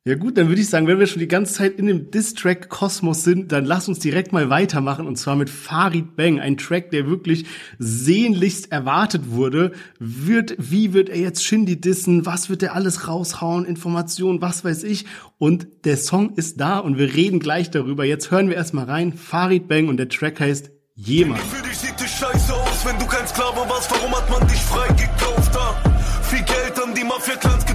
Ja 0.05 0.15
gut, 0.15 0.37
dann 0.37 0.47
würde 0.47 0.61
ich 0.61 0.69
sagen, 0.69 0.87
wenn 0.87 0.97
wir 0.97 1.07
schon 1.07 1.19
die 1.19 1.27
ganze 1.27 1.55
Zeit 1.55 1.73
in 1.73 1.85
dem 1.85 2.09
Diss-Track-Kosmos 2.09 3.25
sind, 3.25 3.51
dann 3.51 3.65
lass 3.65 3.89
uns 3.89 3.99
direkt 3.99 4.31
mal 4.31 4.49
weitermachen 4.49 5.05
und 5.05 5.17
zwar 5.17 5.35
mit 5.35 5.49
Farid 5.49 6.15
Bang, 6.15 6.39
ein 6.39 6.55
Track, 6.55 6.89
der 6.91 7.05
wirklich 7.05 7.45
sehnlichst 7.79 8.71
erwartet 8.71 9.31
wurde. 9.31 9.73
Wird, 9.99 10.55
wie 10.57 10.93
wird 10.93 11.09
er 11.09 11.19
jetzt 11.19 11.43
Shindy 11.43 11.81
dissen? 11.81 12.25
Was 12.25 12.49
wird 12.49 12.63
er 12.63 12.75
alles 12.75 13.09
raushauen? 13.09 13.65
Informationen, 13.65 14.41
was 14.41 14.63
weiß 14.63 14.85
ich? 14.85 15.05
Und 15.37 15.67
der 15.83 15.97
Song 15.97 16.33
ist 16.35 16.61
da 16.61 16.79
und 16.79 16.97
wir 16.97 17.13
reden 17.13 17.41
gleich 17.41 17.69
darüber. 17.69 18.05
Jetzt 18.05 18.31
hören 18.31 18.47
wir 18.47 18.55
erstmal 18.55 18.85
rein. 18.85 19.11
Farid 19.11 19.67
Bang 19.67 19.89
und 19.89 19.97
der 19.97 20.07
Track 20.07 20.39
heißt 20.39 20.71
Jemand. 20.95 21.41
Für 21.41 21.61
dich 21.63 21.77
sieht 21.77 21.95
es 21.97 22.11
scheiße 22.11 22.53
aus, 22.53 22.85
wenn 22.85 22.97
du 22.99 23.05
kein 23.05 23.25
Sklave 23.25 23.69
warst. 23.69 23.89
Warum 23.91 24.13
hat 24.13 24.29
man 24.29 24.47
dich 24.47 24.59
freigekauft? 24.59 25.55
Da? 25.55 25.81
Viel 26.23 26.43
Geld 26.43 26.83
an 26.83 26.93
die 26.93 27.03
bis 27.03 27.68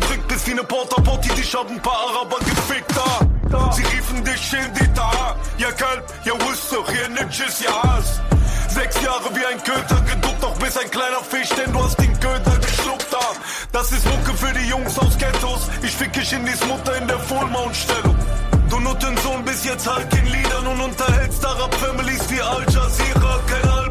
wie 0.47 0.55
ne 0.55 0.65
Porta-Potty, 0.65 1.29
dich 1.31 1.55
haben 1.55 1.81
paar 1.81 1.99
Araber 2.09 2.39
gefickt 2.41 2.93
da. 2.95 3.73
Sie 3.73 3.83
riefen 3.83 4.25
dich 4.25 4.53
in 4.53 4.75
die 4.75 4.93
da, 4.95 5.37
ja 5.59 5.71
Kalb, 5.73 6.05
ja 6.25 6.33
Wusste, 6.33 6.77
hier 6.93 7.09
Nitches, 7.09 7.61
ja 7.61 7.71
Hass. 7.83 8.21
Sechs 8.69 9.01
Jahre 9.03 9.31
wie 9.35 9.47
ein 9.47 9.63
Köter 9.63 10.01
geduckt, 10.01 10.43
doch 10.43 10.59
bis 10.59 10.77
ein 10.77 10.91
kleiner 10.91 11.21
Fisch, 11.21 11.49
denn 11.51 11.73
du 11.73 11.83
hast 11.83 11.97
den 12.01 12.19
Köter 12.19 12.59
geschluckt 12.59 13.07
da. 13.11 13.21
Das 13.73 13.93
ist 13.93 14.05
Mucke 14.07 14.37
für 14.37 14.53
die 14.53 14.69
Jungs 14.69 14.99
aus 14.99 15.17
Ghettos. 15.19 15.69
Ich 15.83 15.93
ficke 15.93 16.21
Shindys 16.23 16.65
Mutter 16.67 16.97
in 16.97 17.07
der 17.07 17.21
Fullmount-Stellung. 17.21 18.17
Du 18.69 18.81
Nuttensohn 18.81 19.45
bist 19.45 19.65
jetzt 19.65 19.87
halt 19.87 20.13
in 20.15 20.27
Liedern 20.27 20.67
und 20.67 20.81
unterhältst 20.81 21.45
Arab-Families 21.47 22.29
wie 22.31 22.43
Al 22.43 22.65
Jazeera. 22.69 23.41
Keine 23.47 23.84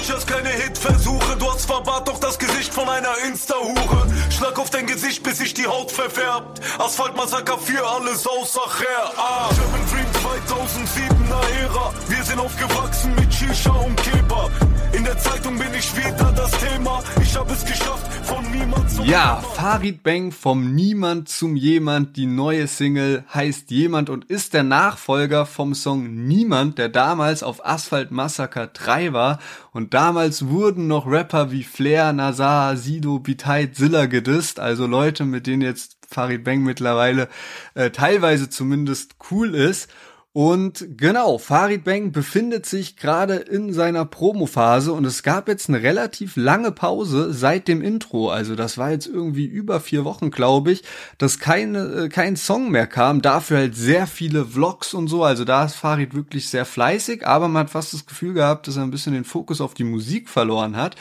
Album-Features, 0.00 0.26
keine 0.26 0.48
Hit-Versuche. 0.48 1.36
Du 1.36 1.52
hast 1.52 1.66
Bart, 1.66 2.08
doch 2.08 2.18
das 2.18 2.38
Gesicht 2.38 2.72
von 2.72 2.88
einer 2.88 3.14
Insta-Hure. 3.26 4.06
Schlag 4.30 4.58
auf 4.58 4.70
dein 4.70 4.86
Gesicht, 4.86 5.22
bis 5.22 5.38
sich 5.38 5.54
die 5.54 5.66
Haut 5.66 5.90
verfärbt. 5.90 6.60
Asphalt-Massaker 6.78 7.58
für 7.58 7.86
alles 7.86 8.26
außer 8.26 8.62
Her. 8.78 9.12
Ah. 9.16 9.50
German 9.54 9.80
Dream 9.90 10.06
2007er 10.24 11.62
Ära. 11.62 11.92
Wir 12.08 12.24
sind 12.24 12.38
aufgewachsen 12.38 13.14
mit 13.14 13.32
Shisha 13.32 13.72
und 13.72 13.96
Kebab. 14.02 14.50
In 14.92 15.04
der 15.04 15.16
Zeitung 15.18 15.56
bin 15.56 15.68
ich 15.78 15.96
wieder 15.96 16.32
das 16.32 16.50
Thema. 16.50 17.02
Ich 17.22 17.36
habe 17.36 17.52
es 17.52 17.64
geschafft, 17.64 18.12
von 18.24 18.50
niemand 18.50 18.90
zum 18.90 19.04
Ja, 19.04 19.36
Farid 19.36 20.02
Bang 20.02 20.32
vom 20.32 20.74
Niemand 20.74 21.28
zum 21.28 21.54
Jemand. 21.54 22.16
Die 22.16 22.26
neue 22.26 22.66
Single 22.66 23.24
heißt 23.32 23.70
Jemand 23.70 24.10
und 24.10 24.24
ist 24.24 24.52
der 24.52 24.64
Nachfolger 24.64 25.46
vom 25.46 25.74
Song 25.74 26.26
Niemand, 26.26 26.78
der 26.78 26.88
damals 26.88 27.44
auf 27.44 27.64
Asphalt 27.64 28.10
Massacre 28.10 28.68
3 28.72 29.12
war. 29.12 29.38
Und 29.72 29.94
damals 29.94 30.48
wurden 30.48 30.88
noch 30.88 31.06
Rapper 31.06 31.52
wie 31.52 31.62
Flair, 31.62 32.12
Nazar, 32.12 32.76
Sido, 32.76 33.20
Biteit, 33.20 33.76
Zilla 33.76 34.06
gedisst. 34.06 34.58
Also 34.58 34.88
Leute, 34.88 35.24
mit 35.24 35.46
denen 35.46 35.62
jetzt 35.62 35.98
Farid 36.08 36.42
Bang 36.42 36.62
mittlerweile 36.62 37.28
äh, 37.74 37.90
teilweise 37.90 38.50
zumindest 38.50 39.14
cool 39.30 39.54
ist. 39.54 39.88
Und 40.32 40.86
genau, 40.96 41.38
Farid 41.38 41.82
Bang 41.82 42.12
befindet 42.12 42.64
sich 42.64 42.96
gerade 42.96 43.34
in 43.34 43.72
seiner 43.72 44.04
Promophase 44.04 44.92
und 44.92 45.04
es 45.04 45.24
gab 45.24 45.48
jetzt 45.48 45.68
eine 45.68 45.82
relativ 45.82 46.36
lange 46.36 46.70
Pause 46.70 47.32
seit 47.32 47.66
dem 47.66 47.82
Intro. 47.82 48.30
Also 48.30 48.54
das 48.54 48.78
war 48.78 48.92
jetzt 48.92 49.08
irgendwie 49.08 49.46
über 49.46 49.80
vier 49.80 50.04
Wochen, 50.04 50.30
glaube 50.30 50.70
ich, 50.70 50.84
dass 51.18 51.40
keine, 51.40 52.04
äh, 52.04 52.08
kein 52.08 52.36
Song 52.36 52.70
mehr 52.70 52.86
kam. 52.86 53.22
Dafür 53.22 53.58
halt 53.58 53.74
sehr 53.74 54.06
viele 54.06 54.44
Vlogs 54.44 54.94
und 54.94 55.08
so. 55.08 55.24
Also 55.24 55.44
da 55.44 55.64
ist 55.64 55.74
Farid 55.74 56.14
wirklich 56.14 56.48
sehr 56.48 56.64
fleißig, 56.64 57.26
aber 57.26 57.48
man 57.48 57.64
hat 57.64 57.70
fast 57.70 57.92
das 57.92 58.06
Gefühl 58.06 58.34
gehabt, 58.34 58.68
dass 58.68 58.76
er 58.76 58.84
ein 58.84 58.92
bisschen 58.92 59.14
den 59.14 59.24
Fokus 59.24 59.60
auf 59.60 59.74
die 59.74 59.82
Musik 59.82 60.28
verloren 60.28 60.76
hat. 60.76 60.94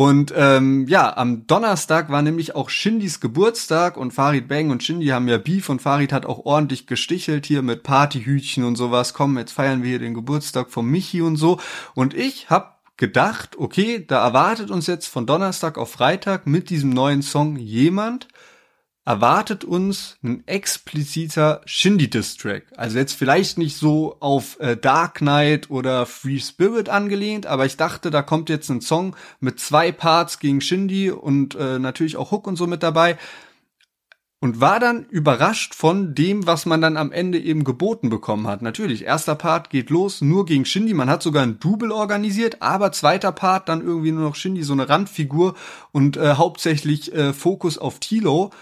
Und 0.00 0.32
ähm, 0.34 0.86
ja, 0.88 1.14
am 1.14 1.46
Donnerstag 1.46 2.08
war 2.08 2.22
nämlich 2.22 2.54
auch 2.54 2.70
Shindys 2.70 3.20
Geburtstag 3.20 3.98
und 3.98 4.12
Farid 4.12 4.48
Bang 4.48 4.70
und 4.70 4.82
Shindy 4.82 5.08
haben 5.08 5.28
ja 5.28 5.36
Beef 5.36 5.68
und 5.68 5.82
Farid 5.82 6.10
hat 6.10 6.24
auch 6.24 6.46
ordentlich 6.46 6.86
gestichelt 6.86 7.44
hier 7.44 7.60
mit 7.60 7.82
Partyhütchen 7.82 8.64
und 8.64 8.76
sowas. 8.76 9.12
Komm, 9.12 9.36
jetzt 9.36 9.52
feiern 9.52 9.82
wir 9.82 9.90
hier 9.90 9.98
den 9.98 10.14
Geburtstag 10.14 10.70
von 10.70 10.86
Michi 10.86 11.20
und 11.20 11.36
so. 11.36 11.60
Und 11.94 12.14
ich 12.14 12.48
hab 12.48 12.80
gedacht, 12.96 13.58
okay, 13.58 14.02
da 14.08 14.24
erwartet 14.24 14.70
uns 14.70 14.86
jetzt 14.86 15.06
von 15.06 15.26
Donnerstag 15.26 15.76
auf 15.76 15.92
Freitag 15.92 16.46
mit 16.46 16.70
diesem 16.70 16.88
neuen 16.88 17.20
Song 17.20 17.56
jemand, 17.56 18.26
erwartet 19.10 19.64
uns 19.64 20.18
ein 20.22 20.46
expliziter 20.46 21.62
Shindy-Diss-Track. 21.64 22.66
Also 22.76 22.96
jetzt 22.96 23.14
vielleicht 23.14 23.58
nicht 23.58 23.76
so 23.76 24.16
auf 24.20 24.60
äh, 24.60 24.76
Dark 24.76 25.14
Knight 25.14 25.68
oder 25.68 26.06
Free 26.06 26.38
Spirit 26.38 26.88
angelehnt, 26.88 27.44
aber 27.44 27.66
ich 27.66 27.76
dachte, 27.76 28.12
da 28.12 28.22
kommt 28.22 28.48
jetzt 28.48 28.68
ein 28.68 28.80
Song 28.80 29.16
mit 29.40 29.58
zwei 29.58 29.90
Parts 29.90 30.38
gegen 30.38 30.60
Shindy 30.60 31.10
und 31.10 31.56
äh, 31.56 31.80
natürlich 31.80 32.16
auch 32.16 32.30
Hook 32.30 32.46
und 32.46 32.54
so 32.54 32.68
mit 32.68 32.84
dabei. 32.84 33.18
Und 34.38 34.60
war 34.60 34.78
dann 34.78 35.06
überrascht 35.06 35.74
von 35.74 36.14
dem, 36.14 36.46
was 36.46 36.64
man 36.64 36.80
dann 36.80 36.96
am 36.96 37.10
Ende 37.10 37.40
eben 37.40 37.64
geboten 37.64 38.10
bekommen 38.10 38.46
hat. 38.46 38.62
Natürlich, 38.62 39.04
erster 39.04 39.34
Part 39.34 39.70
geht 39.70 39.90
los, 39.90 40.20
nur 40.20 40.46
gegen 40.46 40.64
Shindy. 40.64 40.94
Man 40.94 41.10
hat 41.10 41.24
sogar 41.24 41.42
ein 41.42 41.58
Double 41.58 41.90
organisiert, 41.90 42.62
aber 42.62 42.92
zweiter 42.92 43.32
Part 43.32 43.68
dann 43.68 43.82
irgendwie 43.82 44.12
nur 44.12 44.22
noch 44.22 44.36
Shindy, 44.36 44.62
so 44.62 44.72
eine 44.72 44.88
Randfigur 44.88 45.56
und 45.90 46.16
äh, 46.16 46.34
hauptsächlich 46.34 47.12
äh, 47.12 47.32
Fokus 47.32 47.76
auf 47.76 47.98
Tilo. 47.98 48.52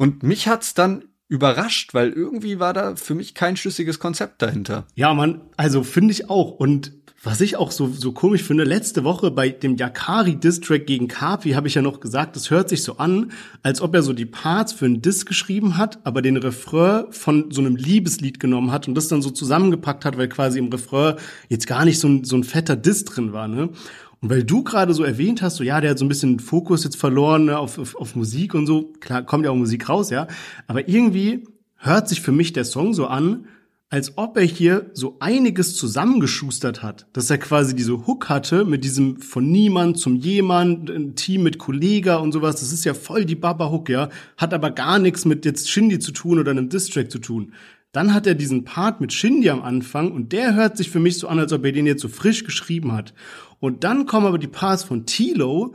Und 0.00 0.22
mich 0.22 0.48
hat's 0.48 0.72
dann 0.72 1.04
überrascht, 1.28 1.92
weil 1.92 2.08
irgendwie 2.08 2.58
war 2.58 2.72
da 2.72 2.96
für 2.96 3.14
mich 3.14 3.34
kein 3.34 3.58
schlüssiges 3.58 3.98
Konzept 3.98 4.40
dahinter. 4.40 4.86
Ja, 4.94 5.12
man, 5.12 5.42
also 5.58 5.82
finde 5.82 6.12
ich 6.12 6.30
auch. 6.30 6.52
Und 6.52 6.92
was 7.22 7.42
ich 7.42 7.58
auch 7.58 7.70
so, 7.70 7.88
so 7.88 8.12
komisch 8.12 8.42
finde, 8.42 8.64
letzte 8.64 9.04
Woche 9.04 9.30
bei 9.30 9.50
dem 9.50 9.76
Yakari 9.76 10.36
Distrack 10.36 10.86
gegen 10.86 11.06
Kapi 11.06 11.50
habe 11.50 11.68
ich 11.68 11.74
ja 11.74 11.82
noch 11.82 12.00
gesagt, 12.00 12.34
das 12.34 12.50
hört 12.50 12.70
sich 12.70 12.82
so 12.82 12.96
an, 12.96 13.32
als 13.62 13.82
ob 13.82 13.94
er 13.94 14.02
so 14.02 14.14
die 14.14 14.24
Parts 14.24 14.72
für 14.72 14.86
einen 14.86 15.02
Diss 15.02 15.26
geschrieben 15.26 15.76
hat, 15.76 15.98
aber 16.04 16.22
den 16.22 16.38
Refrain 16.38 17.04
von 17.10 17.50
so 17.50 17.60
einem 17.60 17.76
Liebeslied 17.76 18.40
genommen 18.40 18.72
hat 18.72 18.88
und 18.88 18.94
das 18.94 19.08
dann 19.08 19.20
so 19.20 19.28
zusammengepackt 19.28 20.06
hat, 20.06 20.16
weil 20.16 20.30
quasi 20.30 20.58
im 20.58 20.72
Refrain 20.72 21.16
jetzt 21.50 21.66
gar 21.66 21.84
nicht 21.84 21.98
so 21.98 22.08
ein, 22.08 22.24
so 22.24 22.36
ein 22.36 22.44
fetter 22.44 22.74
Diss 22.74 23.04
drin 23.04 23.34
war, 23.34 23.48
ne? 23.48 23.68
Und 24.20 24.30
weil 24.30 24.44
du 24.44 24.62
gerade 24.62 24.92
so 24.92 25.02
erwähnt 25.02 25.40
hast, 25.40 25.56
so 25.56 25.64
ja, 25.64 25.80
der 25.80 25.90
hat 25.90 25.98
so 25.98 26.04
ein 26.04 26.08
bisschen 26.08 26.40
Fokus 26.40 26.84
jetzt 26.84 26.96
verloren 26.96 27.46
ne, 27.46 27.58
auf, 27.58 27.78
auf, 27.78 27.96
auf 27.96 28.16
Musik 28.16 28.54
und 28.54 28.66
so, 28.66 28.92
klar, 29.00 29.22
kommt 29.22 29.44
ja 29.44 29.50
auch 29.50 29.56
Musik 29.56 29.88
raus, 29.88 30.10
ja. 30.10 30.28
Aber 30.66 30.88
irgendwie 30.88 31.44
hört 31.76 32.08
sich 32.08 32.20
für 32.20 32.32
mich 32.32 32.52
der 32.52 32.64
Song 32.64 32.92
so 32.92 33.06
an, 33.06 33.46
als 33.92 34.16
ob 34.18 34.36
er 34.36 34.44
hier 34.44 34.90
so 34.94 35.16
einiges 35.18 35.74
zusammengeschustert 35.74 36.80
hat, 36.82 37.08
dass 37.12 37.28
er 37.28 37.38
quasi 37.38 37.74
diese 37.74 38.06
Hook 38.06 38.28
hatte 38.28 38.64
mit 38.64 38.84
diesem 38.84 39.20
von 39.20 39.50
niemand 39.50 39.98
zum 39.98 40.14
jemand, 40.14 40.88
ein 40.90 41.16
Team 41.16 41.42
mit 41.42 41.58
Kollega 41.58 42.16
und 42.16 42.30
sowas. 42.30 42.60
Das 42.60 42.72
ist 42.72 42.84
ja 42.84 42.94
voll 42.94 43.24
die 43.24 43.34
Baba-Hook, 43.34 43.88
ja, 43.88 44.08
hat 44.36 44.54
aber 44.54 44.70
gar 44.70 45.00
nichts 45.00 45.24
mit 45.24 45.44
jetzt 45.44 45.68
Shindy 45.68 45.98
zu 45.98 46.12
tun 46.12 46.38
oder 46.38 46.52
einem 46.52 46.68
Distrack 46.68 47.10
zu 47.10 47.18
tun. 47.18 47.52
Dann 47.90 48.14
hat 48.14 48.28
er 48.28 48.36
diesen 48.36 48.62
Part 48.62 49.00
mit 49.00 49.12
Shindy 49.12 49.50
am 49.50 49.62
Anfang 49.62 50.12
und 50.12 50.30
der 50.30 50.54
hört 50.54 50.76
sich 50.76 50.90
für 50.90 51.00
mich 51.00 51.18
so 51.18 51.26
an, 51.26 51.40
als 51.40 51.52
ob 51.52 51.64
er 51.64 51.72
den 51.72 51.86
jetzt 51.86 52.02
so 52.02 52.08
frisch 52.08 52.44
geschrieben 52.44 52.92
hat. 52.92 53.12
Und 53.60 53.84
dann 53.84 54.06
kommen 54.06 54.26
aber 54.26 54.38
die 54.38 54.48
Parts 54.48 54.82
von 54.82 55.06
Tilo 55.06 55.74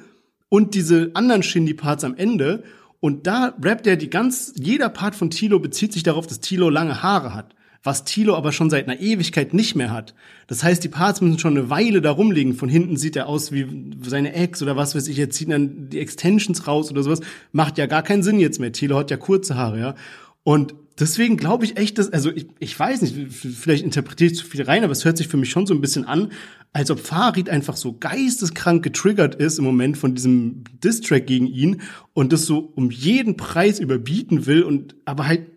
und 0.50 0.74
diese 0.76 1.12
anderen 1.14 1.44
Shindy-Parts 1.44 2.04
am 2.04 2.16
Ende. 2.16 2.64
Und 3.00 3.28
da 3.28 3.54
rappt 3.62 3.88
er 3.88 3.96
die 3.96 4.10
ganz, 4.10 4.54
jeder 4.58 4.90
Part 4.90 5.16
von 5.16 5.30
Tilo 5.30 5.60
bezieht 5.60 5.94
sich 5.94 6.04
darauf, 6.04 6.28
dass 6.28 6.40
Tilo 6.40 6.70
lange 6.70 7.04
Haare 7.04 7.34
hat. 7.34 7.56
Was 7.84 8.04
Tilo 8.04 8.36
aber 8.36 8.52
schon 8.52 8.72
seit 8.72 8.88
einer 8.88 9.00
Ewigkeit 9.00 9.54
nicht 9.54 9.76
mehr 9.76 9.92
hat. 9.92 10.16
Das 10.48 10.64
heißt, 10.64 10.84
die 10.84 10.90
Parts 10.90 11.22
müssen 11.22 11.38
schon 11.38 11.56
eine 11.56 11.70
Weile 11.70 12.02
da 12.02 12.10
rumliegen. 12.10 12.56
Von 12.56 12.68
hinten 12.68 12.98
sieht 12.98 13.16
er 13.16 13.28
aus 13.28 13.52
wie 13.52 13.68
seine 14.02 14.34
Ex 14.34 14.64
oder 14.64 14.76
was 14.76 14.96
weiß 14.96 15.08
ich. 15.08 15.18
Jetzt 15.18 15.38
ziehen 15.38 15.52
dann 15.52 15.90
die 15.90 16.00
Extensions 16.00 16.66
raus 16.66 16.90
oder 16.90 17.04
sowas. 17.04 17.22
Macht 17.52 17.78
ja 17.78 17.86
gar 17.86 18.02
keinen 18.02 18.24
Sinn 18.24 18.40
jetzt 18.40 18.60
mehr. 18.60 18.72
Tilo 18.72 18.98
hat 18.98 19.12
ja 19.12 19.18
kurze 19.18 19.56
Haare, 19.56 19.80
ja. 19.80 19.96
Und 20.44 20.74
deswegen 21.00 21.38
glaube 21.38 21.66
ich 21.66 21.78
echt, 21.78 22.00
dass, 22.00 22.12
also 22.12 22.32
ich, 22.32 22.48
ich 22.58 22.80
weiß 22.80 23.04
nicht, 23.04 23.16
vielleicht 23.32 23.84
interpretiere 23.84 24.32
ich 24.32 24.38
zu 24.38 24.46
viel 24.46 24.64
rein, 24.64 24.84
aber 24.84 24.94
es 24.94 25.06
hört 25.06 25.18
sich 25.18 25.28
für 25.28 25.38
mich 25.38 25.52
schon 25.52 25.68
so 25.68 25.74
ein 25.76 25.82
bisschen 25.82 26.06
an, 26.06 26.32
als 26.76 26.92
ob 26.92 27.00
Farid 27.00 27.50
einfach 27.50 27.78
so 27.78 27.94
geisteskrank 27.98 28.84
getriggert 28.84 29.36
ist 29.36 29.60
im 29.60 29.64
Moment 29.64 29.98
von 29.98 30.14
diesem 30.14 30.66
Distrack 30.84 31.26
gegen 31.26 31.48
ihn 31.48 31.82
und 32.14 32.34
das 32.34 32.46
so 32.46 32.74
um 32.76 32.92
jeden 32.92 33.38
Preis 33.38 33.80
überbieten 33.80 34.46
will 34.46 34.62
und 34.62 34.94
aber 35.06 35.26
halt 35.26 35.48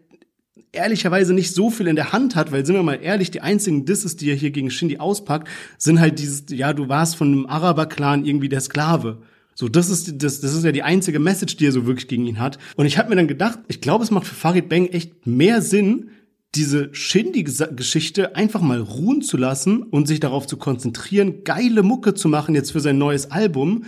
ehrlicherweise 0.70 1.34
nicht 1.34 1.52
so 1.52 1.70
viel 1.70 1.88
in 1.88 1.96
der 1.96 2.12
Hand 2.12 2.36
hat, 2.36 2.52
weil 2.52 2.64
sind 2.64 2.76
wir 2.76 2.84
mal 2.84 3.00
ehrlich, 3.02 3.32
die 3.32 3.40
einzigen 3.40 3.84
Disses, 3.84 4.14
die 4.14 4.30
er 4.30 4.36
hier 4.36 4.52
gegen 4.52 4.70
Shindy 4.70 4.98
auspackt, 4.98 5.48
sind 5.76 5.98
halt 5.98 6.20
dieses, 6.20 6.44
ja, 6.50 6.72
du 6.72 6.88
warst 6.88 7.16
von 7.16 7.32
einem 7.32 7.46
Araber-Clan 7.46 8.24
irgendwie 8.24 8.48
der 8.48 8.60
Sklave. 8.60 9.20
So, 9.56 9.68
das 9.68 9.90
ist, 9.90 10.22
das, 10.22 10.40
das 10.40 10.54
ist 10.54 10.64
ja 10.64 10.70
die 10.70 10.84
einzige 10.84 11.18
Message, 11.18 11.56
die 11.56 11.66
er 11.66 11.72
so 11.72 11.84
wirklich 11.84 12.06
gegen 12.06 12.26
ihn 12.26 12.38
hat. 12.38 12.58
Und 12.76 12.86
ich 12.86 12.96
habe 12.96 13.08
mir 13.08 13.16
dann 13.16 13.26
gedacht, 13.26 13.58
ich 13.66 13.80
glaube, 13.80 14.04
es 14.04 14.12
macht 14.12 14.28
für 14.28 14.36
Farid 14.36 14.68
Bang 14.68 14.86
echt 14.86 15.26
mehr 15.26 15.62
Sinn, 15.62 16.10
diese 16.54 16.94
Shindy-Geschichte 16.94 18.34
einfach 18.34 18.60
mal 18.60 18.80
ruhen 18.80 19.22
zu 19.22 19.36
lassen 19.36 19.82
und 19.82 20.08
sich 20.08 20.20
darauf 20.20 20.46
zu 20.46 20.56
konzentrieren, 20.56 21.44
geile 21.44 21.82
Mucke 21.82 22.14
zu 22.14 22.28
machen 22.28 22.54
jetzt 22.54 22.72
für 22.72 22.80
sein 22.80 22.98
neues 22.98 23.30
Album, 23.30 23.84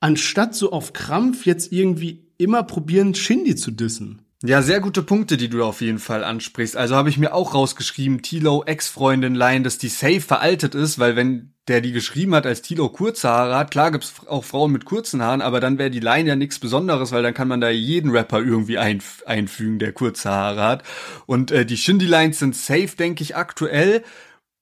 anstatt 0.00 0.54
so 0.54 0.72
auf 0.72 0.92
Krampf 0.92 1.46
jetzt 1.46 1.72
irgendwie 1.72 2.26
immer 2.36 2.62
probieren, 2.62 3.14
Shindy 3.14 3.56
zu 3.56 3.70
dissen. 3.70 4.20
Ja, 4.42 4.60
sehr 4.60 4.80
gute 4.80 5.02
Punkte, 5.02 5.38
die 5.38 5.48
du 5.48 5.64
auf 5.64 5.80
jeden 5.80 5.98
Fall 5.98 6.22
ansprichst. 6.22 6.76
Also 6.76 6.96
habe 6.96 7.08
ich 7.08 7.16
mir 7.16 7.32
auch 7.32 7.54
rausgeschrieben, 7.54 8.20
Tilo 8.20 8.62
Ex-Freundin 8.64 9.34
Line, 9.34 9.62
dass 9.62 9.78
die 9.78 9.88
safe 9.88 10.20
veraltet 10.20 10.74
ist, 10.74 10.98
weil 10.98 11.16
wenn 11.16 11.53
der 11.68 11.80
die 11.80 11.92
geschrieben 11.92 12.34
hat, 12.34 12.46
als 12.46 12.62
Tilo 12.62 12.88
kurze 12.90 13.28
Haare 13.28 13.56
hat, 13.56 13.70
klar 13.70 13.90
gibt's 13.90 14.12
auch 14.28 14.44
Frauen 14.44 14.72
mit 14.72 14.84
kurzen 14.84 15.22
Haaren, 15.22 15.40
aber 15.40 15.60
dann 15.60 15.78
wäre 15.78 15.90
die 15.90 16.00
Line 16.00 16.28
ja 16.28 16.36
nichts 16.36 16.58
Besonderes, 16.58 17.12
weil 17.12 17.22
dann 17.22 17.34
kann 17.34 17.48
man 17.48 17.60
da 17.60 17.70
jeden 17.70 18.10
Rapper 18.10 18.40
irgendwie 18.40 18.78
einf 18.78 19.22
einfügen, 19.26 19.78
der 19.78 19.92
kurze 19.92 20.30
Haare 20.30 20.62
hat. 20.62 20.82
Und 21.26 21.50
äh, 21.50 21.64
die 21.64 21.76
Shindy-Lines 21.76 22.38
sind 22.38 22.54
safe, 22.54 22.90
denke 22.98 23.22
ich, 23.22 23.36
aktuell. 23.36 24.02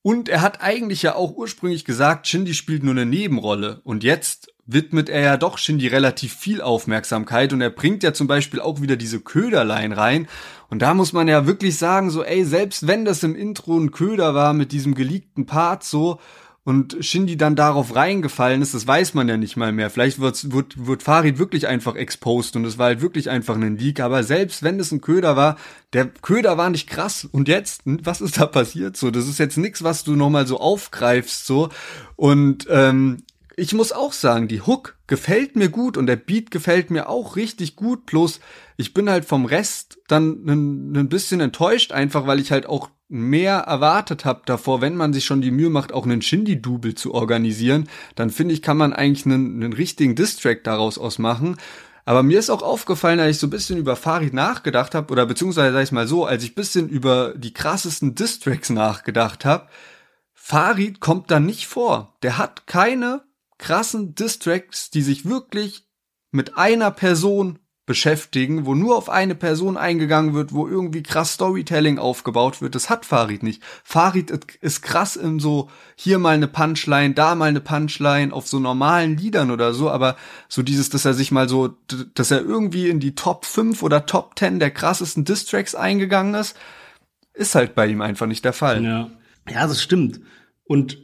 Und 0.03 0.28
er 0.28 0.42
hat 0.42 0.62
eigentlich 0.62 1.03
ja 1.03 1.14
auch 1.14 1.36
ursprünglich 1.36 1.84
gesagt, 1.84 2.26
Shindy 2.26 2.55
spielt 2.55 2.82
nur 2.82 2.92
eine 2.92 3.07
Nebenrolle. 3.07 3.80
Und 3.84 4.05
jetzt 4.05 4.53
widmet 4.64 5.09
er 5.09 5.20
ja 5.20 5.36
doch 5.36 5.59
Shindy 5.59 5.88
relativ 5.88 6.34
viel 6.34 6.61
Aufmerksamkeit 6.61 7.53
und 7.53 7.61
er 7.61 7.70
bringt 7.70 8.03
ja 8.03 8.12
zum 8.12 8.28
Beispiel 8.28 8.61
auch 8.61 8.80
wieder 8.80 8.96
diese 8.96 9.20
Köderlein 9.20 9.92
rein. 9.92 10.28
Und 10.68 10.82
da 10.82 10.94
muss 10.94 11.12
man 11.12 11.28
ja 11.28 11.46
wirklich 11.46 11.76
sagen, 11.78 12.11
so, 12.11 12.22
ey, 12.22 12.44
selbst 12.44 12.86
wenn 12.86 13.05
das 13.05 13.22
im 13.22 13.34
Intro 13.34 13.78
ein 13.78 13.90
Köder 13.90 14.34
war 14.34 14.53
mit 14.53 14.72
diesem 14.72 14.94
geleakten 14.94 15.46
Part, 15.46 15.84
so, 15.84 16.20
und 16.65 16.97
Shindy 17.01 17.37
dann 17.37 17.57
darauf 17.57 17.97
reingefallen 17.97 18.63
ist, 18.63 18.73
das 18.73 18.87
weiß 18.87 19.15
man 19.15 19.29
ja 19.29 19.37
nicht 19.37 19.57
mal 19.57 19.73
mehr. 19.73 19.91
Vielleicht 19.91 20.21
wird, 20.21 20.53
wird, 20.53 20.87
wird 20.87 21.03
Farid 21.03 21.39
wirklich 21.39 21.67
einfach 21.67 21.97
exposed 21.97 22.55
und 22.55 22.65
es 22.65 22.79
war 22.79 22.87
halt 22.87 23.01
wirklich 23.01 23.31
einfach 23.31 23.57
ein 23.57 23.77
Leak. 23.77 23.99
Aber 23.99 24.23
selbst 24.23 24.63
wenn 24.63 24.79
es 24.79 24.93
ein 24.93 25.01
Köder 25.01 25.35
war, 25.35 25.57
der 25.93 26.07
Köder 26.07 26.57
war 26.59 26.71
nicht 26.71 26.89
krass. 26.89 27.25
Und 27.31 27.49
jetzt, 27.49 27.83
was 27.85 28.21
ist 28.21 28.39
da 28.39 28.47
passiert? 28.47 28.97
So, 28.97 29.11
das 29.11 29.27
ist 29.27 29.39
jetzt 29.39 29.59
nichts, 29.59 29.83
was 29.83 30.05
du 30.05 30.15
nochmal 30.15 30.47
so 30.47 30.61
aufgreifst, 30.61 31.47
so. 31.47 31.69
Und 32.15 32.69
ähm, 32.71 33.25
ich 33.57 33.75
muss 33.75 33.91
auch 33.91 34.13
sagen, 34.13 34.47
die 34.47 34.61
Hook 34.61 34.97
gefällt 35.09 35.57
mir 35.57 35.69
gut 35.69 35.97
und 35.97 36.07
der 36.07 36.17
Beat 36.17 36.53
gefällt 36.53 36.93
mir 36.93 37.09
auch 37.09 37.35
richtig 37.35 37.75
gut. 37.75 38.07
Bloß 38.07 38.39
ich 38.77 38.95
bin 38.95 39.11
halt 39.11 39.25
vom 39.25 39.47
Rest 39.47 39.99
dann 40.07 40.47
ein 40.47 41.09
bisschen 41.09 41.41
enttäuscht, 41.41 41.91
einfach 41.91 42.27
weil 42.27 42.39
ich 42.39 42.53
halt 42.53 42.67
auch 42.67 42.89
mehr 43.13 43.59
erwartet 43.59 44.25
habe 44.25 44.43
davor, 44.47 44.81
wenn 44.81 44.97
man 44.97 45.13
sich 45.13 45.25
schon 45.25 45.43
die 45.43 45.51
Mühe 45.51 45.71
macht, 45.71 45.93
auch 45.93 46.05
einen 46.05 46.23
Shindy-Double 46.23 46.95
zu 46.95 47.13
organisieren, 47.13 47.89
dann 48.15 48.31
finde 48.31 48.55
ich, 48.55 48.63
kann 48.63 48.79
man 48.79 48.93
eigentlich 48.93 49.27
einen, 49.27 49.63
einen 49.63 49.75
richtigen 49.75 50.15
Distrack 50.15 50.65
daraus 50.65 50.97
ausmachen. 50.97 51.57
Aber 52.05 52.23
mir 52.23 52.39
ist 52.39 52.51
auch 52.51 52.63
aufgefallen, 52.63 53.21
als 53.21 53.37
ich 53.37 53.41
so 53.41 53.47
ein 53.47 53.51
bisschen 53.51 53.79
über 53.79 53.97
Farid 53.97 54.33
nachgedacht 54.33 54.95
habe, 54.95 55.13
oder 55.13 55.27
beziehungsweise 55.27 55.73
sag 55.73 55.83
ich 55.85 55.93
mal 55.93 56.09
so, 56.09 56.25
als 56.25 56.43
ich 56.43 56.53
ein 56.53 56.57
bisschen 56.57 56.89
über 56.89 57.35
die 57.37 57.53
krassesten 57.53 58.15
Distracks 58.15 58.71
nachgedacht 58.71 59.45
habe, 59.45 59.69
Farid 60.33 60.99
kommt 61.01 61.31
da 61.31 61.39
nicht 61.39 61.67
vor. 61.67 62.17
Der 62.23 62.39
hat 62.39 62.67
keine 62.67 63.23
krassen 63.59 64.15
Distracks, 64.15 64.91
die 64.91 65.03
sich 65.03 65.27
wirklich 65.27 65.87
mit 66.33 66.57
einer 66.57 66.91
Person 66.91 67.59
beschäftigen, 67.93 68.64
wo 68.64 68.74
nur 68.74 68.97
auf 68.97 69.11
eine 69.11 69.34
Person 69.34 69.76
eingegangen 69.76 70.32
wird, 70.32 70.55
wo 70.55 70.66
irgendwie 70.66 71.03
krass 71.03 71.34
Storytelling 71.34 71.99
aufgebaut 71.99 72.62
wird. 72.62 72.74
Das 72.74 72.88
hat 72.88 73.05
Farid 73.05 73.43
nicht. 73.43 73.62
Farid 73.84 74.30
ist 74.62 74.80
krass 74.80 75.14
in 75.14 75.40
so 75.40 75.68
hier 75.95 76.18
mal 76.18 76.34
eine 76.34 76.49
Punchline, 76.49 77.12
da 77.12 77.34
mal 77.34 77.51
eine 77.51 77.61
Punchline 77.61 78.32
auf 78.32 78.49
so 78.49 78.59
normalen 78.61 79.18
Liedern 79.18 79.51
oder 79.51 79.74
so, 79.74 79.90
aber 79.90 80.16
so 80.49 80.62
dieses, 80.62 80.88
dass 80.88 81.05
er 81.05 81.12
sich 81.12 81.32
mal 81.32 81.51
so, 81.51 81.76
dass 82.14 82.30
er 82.30 82.40
irgendwie 82.40 82.88
in 82.88 82.99
die 82.99 83.14
Top 83.14 83.45
5 83.45 83.82
oder 83.82 84.07
Top 84.07 84.38
10 84.38 84.59
der 84.59 84.70
krassesten 84.70 85.26
Distracks 85.26 85.74
eingegangen 85.74 86.32
ist, 86.32 86.57
ist 87.34 87.55
halt 87.55 87.74
bei 87.74 87.86
ihm 87.88 88.01
einfach 88.01 88.24
nicht 88.24 88.43
der 88.47 88.55
Fall. 88.55 88.82
Ja, 88.82 89.11
ja 89.51 89.66
das 89.66 89.82
stimmt. 89.82 90.22
Und 90.64 90.97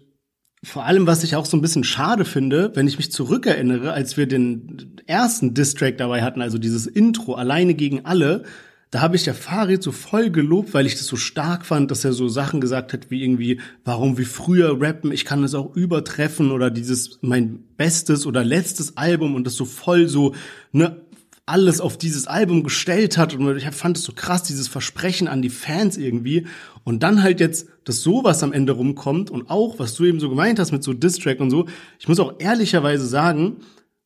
vor 0.65 0.85
allem, 0.85 1.07
was 1.07 1.23
ich 1.23 1.37
auch 1.37 1.47
so 1.47 1.57
ein 1.57 1.61
bisschen 1.61 1.85
schade 1.85 2.25
finde, 2.25 2.73
wenn 2.75 2.89
ich 2.89 2.99
mich 2.99 3.13
zurückerinnere, 3.13 3.93
als 3.93 4.17
wir 4.17 4.27
den 4.27 4.97
ersten 5.07 5.55
Distrack 5.55 5.99
dabei 5.99 6.23
hatten, 6.23 6.43
also 6.43 6.59
dieses 6.59 6.87
Intro 6.87 7.35
alleine 7.35 7.75
gegen 7.75 8.05
alle, 8.05 8.45
da 8.91 9.03
habe 9.03 9.17
ich 9.17 9.25
der 9.25 9.35
Farid 9.35 9.83
so 9.83 9.93
voll 9.93 10.31
gelobt, 10.31 10.73
weil 10.73 10.87
ich 10.87 10.95
das 10.95 11.07
so 11.07 11.17
stark 11.17 11.67
fand, 11.67 11.91
dass 11.91 12.05
er 12.05 12.15
so 12.15 12.27
Sachen 12.29 12.61
gesagt 12.61 12.95
hat, 12.95 13.11
wie 13.11 13.23
irgendwie, 13.23 13.61
warum 13.85 14.17
wie 14.17 14.25
früher 14.25 14.81
rappen, 14.81 15.13
ich 15.13 15.27
kann 15.27 15.43
das 15.43 15.55
auch 15.55 15.77
übertreffen 15.77 16.51
oder 16.51 16.71
dieses 16.71 17.19
mein 17.21 17.65
bestes 17.77 18.27
oder 18.27 18.43
letztes 18.45 18.97
Album 18.97 19.35
und 19.35 19.47
das 19.47 19.57
so 19.57 19.67
voll 19.67 20.09
so, 20.09 20.35
ne, 20.73 21.03
alles 21.49 21.81
auf 21.81 21.97
dieses 21.97 22.27
Album 22.27 22.63
gestellt 22.63 23.19
hat 23.19 23.35
und 23.35 23.57
ich 23.57 23.65
fand 23.71 23.97
es 23.97 24.05
so 24.05 24.13
krass, 24.13 24.43
dieses 24.43 24.69
Versprechen 24.69 25.29
an 25.29 25.43
die 25.43 25.51
Fans 25.51 25.97
irgendwie 25.97 26.47
und 26.85 27.03
dann 27.03 27.23
halt 27.23 27.41
jetzt, 27.41 27.69
dass 27.85 28.03
sowas 28.03 28.43
am 28.43 28.53
Ende 28.53 28.73
rumkommt 28.73 29.31
und 29.31 29.51
auch, 29.51 29.79
was 29.79 29.95
du 29.95 30.05
eben 30.05 30.21
so 30.21 30.29
gemeint 30.29 30.59
hast 30.59 30.73
mit 30.73 30.83
so 30.83 30.93
Distrack 30.93 31.41
und 31.41 31.51
so, 31.51 31.67
ich 31.99 32.09
muss 32.09 32.21
auch 32.21 32.35
ehrlicherweise 32.39 33.07
sagen, 33.07 33.57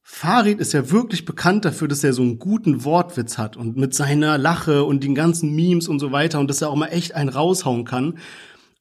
Farid 0.03 0.59
ist 0.59 0.73
ja 0.73 0.91
wirklich 0.91 1.25
bekannt 1.25 1.65
dafür, 1.65 1.89
dass 1.89 2.03
er 2.03 2.13
so 2.13 2.23
einen 2.23 2.39
guten 2.39 2.85
Wortwitz 2.85 3.39
hat 3.39 3.57
und 3.57 3.77
mit 3.77 3.95
seiner 3.95 4.37
Lache 4.37 4.85
und 4.85 5.05
den 5.05 5.15
ganzen 5.15 5.55
Memes 5.55 5.89
und 5.89 6.01
so 6.01 6.13
weiter 6.13 6.41
und 6.41 6.49
dass 6.49 6.61
er 6.61 6.71
auch 6.71 6.77
mal 6.77 6.89
echt 6.89 7.15
einen 7.15 7.29
raushauen 7.29 7.85
kann. 7.85 8.19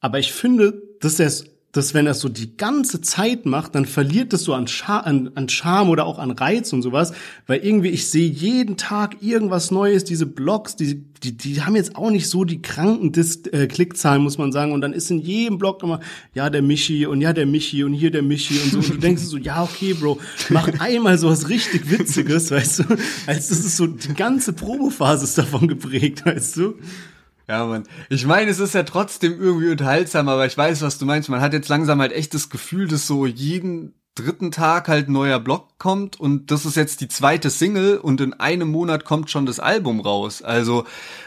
Aber 0.00 0.18
ich 0.18 0.32
finde, 0.32 0.82
dass 1.00 1.20
er 1.20 1.28
es 1.28 1.51
dass 1.72 1.94
wenn 1.94 2.06
er 2.06 2.12
so 2.12 2.28
die 2.28 2.56
ganze 2.58 3.00
Zeit 3.00 3.46
macht, 3.46 3.74
dann 3.74 3.86
verliert 3.86 4.34
es 4.34 4.44
so 4.44 4.52
an, 4.52 4.66
Char 4.68 5.06
an, 5.06 5.30
an 5.34 5.48
Charme 5.48 5.88
oder 5.88 6.04
auch 6.04 6.18
an 6.18 6.30
Reiz 6.30 6.72
und 6.74 6.82
sowas, 6.82 7.14
weil 7.46 7.64
irgendwie 7.64 7.88
ich 7.88 8.10
sehe 8.10 8.28
jeden 8.28 8.76
Tag 8.76 9.22
irgendwas 9.22 9.70
Neues, 9.70 10.04
diese 10.04 10.26
Blogs, 10.26 10.76
die, 10.76 11.02
die, 11.22 11.34
die 11.34 11.62
haben 11.62 11.74
jetzt 11.74 11.96
auch 11.96 12.10
nicht 12.10 12.28
so 12.28 12.44
die 12.44 12.60
kranken 12.60 13.12
Dis 13.12 13.46
äh, 13.46 13.66
Klickzahlen, 13.68 14.22
muss 14.22 14.36
man 14.36 14.52
sagen, 14.52 14.72
und 14.72 14.82
dann 14.82 14.92
ist 14.92 15.10
in 15.10 15.18
jedem 15.18 15.56
Blog 15.56 15.82
immer, 15.82 16.00
ja, 16.34 16.50
der 16.50 16.60
Michi 16.60 17.06
und 17.06 17.22
ja, 17.22 17.32
der 17.32 17.46
Michi 17.46 17.84
und 17.84 17.94
hier 17.94 18.10
der 18.10 18.22
Michi 18.22 18.58
und 18.58 18.70
so, 18.70 18.78
und 18.78 18.90
du 18.90 18.98
denkst 18.98 19.22
so, 19.22 19.38
ja, 19.38 19.62
okay, 19.62 19.94
Bro, 19.94 20.18
mach 20.50 20.68
einmal 20.78 21.16
sowas 21.16 21.48
richtig 21.48 21.90
Witziges, 21.90 22.50
weißt 22.50 22.80
du, 22.80 22.84
als 23.26 23.48
das 23.48 23.60
ist 23.60 23.78
so, 23.78 23.86
die 23.86 24.12
ganze 24.12 24.52
Promophase 24.52 25.24
ist 25.24 25.38
davon 25.38 25.68
geprägt, 25.68 26.26
weißt 26.26 26.58
du. 26.58 26.74
Ja, 27.52 27.66
man. 27.66 27.82
Ich 28.08 28.24
meine, 28.24 28.50
es 28.50 28.60
ist 28.60 28.72
ja 28.72 28.82
trotzdem 28.82 29.38
irgendwie 29.38 29.70
unterhaltsam, 29.70 30.26
aber 30.30 30.46
ich 30.46 30.56
weiß, 30.56 30.80
was 30.80 30.96
du 30.96 31.04
meinst. 31.04 31.28
Man 31.28 31.42
hat 31.42 31.52
jetzt 31.52 31.68
langsam 31.68 32.00
halt 32.00 32.12
echt 32.12 32.32
das 32.32 32.48
Gefühl, 32.48 32.88
dass 32.88 33.06
so 33.06 33.26
jeden 33.26 33.92
dritten 34.14 34.50
Tag 34.50 34.88
halt 34.88 35.10
ein 35.10 35.12
neuer 35.12 35.38
Blog 35.38 35.71
kommt 35.82 36.20
und 36.20 36.52
das 36.52 36.64
ist 36.64 36.76
jetzt 36.76 37.00
die 37.00 37.08
zweite 37.08 37.50
Single 37.50 37.98
und 37.98 38.20
in 38.20 38.34
einem 38.34 38.70
Monat 38.70 39.04
kommt 39.04 39.30
schon 39.30 39.46
das 39.46 39.58
Album 39.58 39.98
raus. 39.98 40.40
Also, 40.40 40.84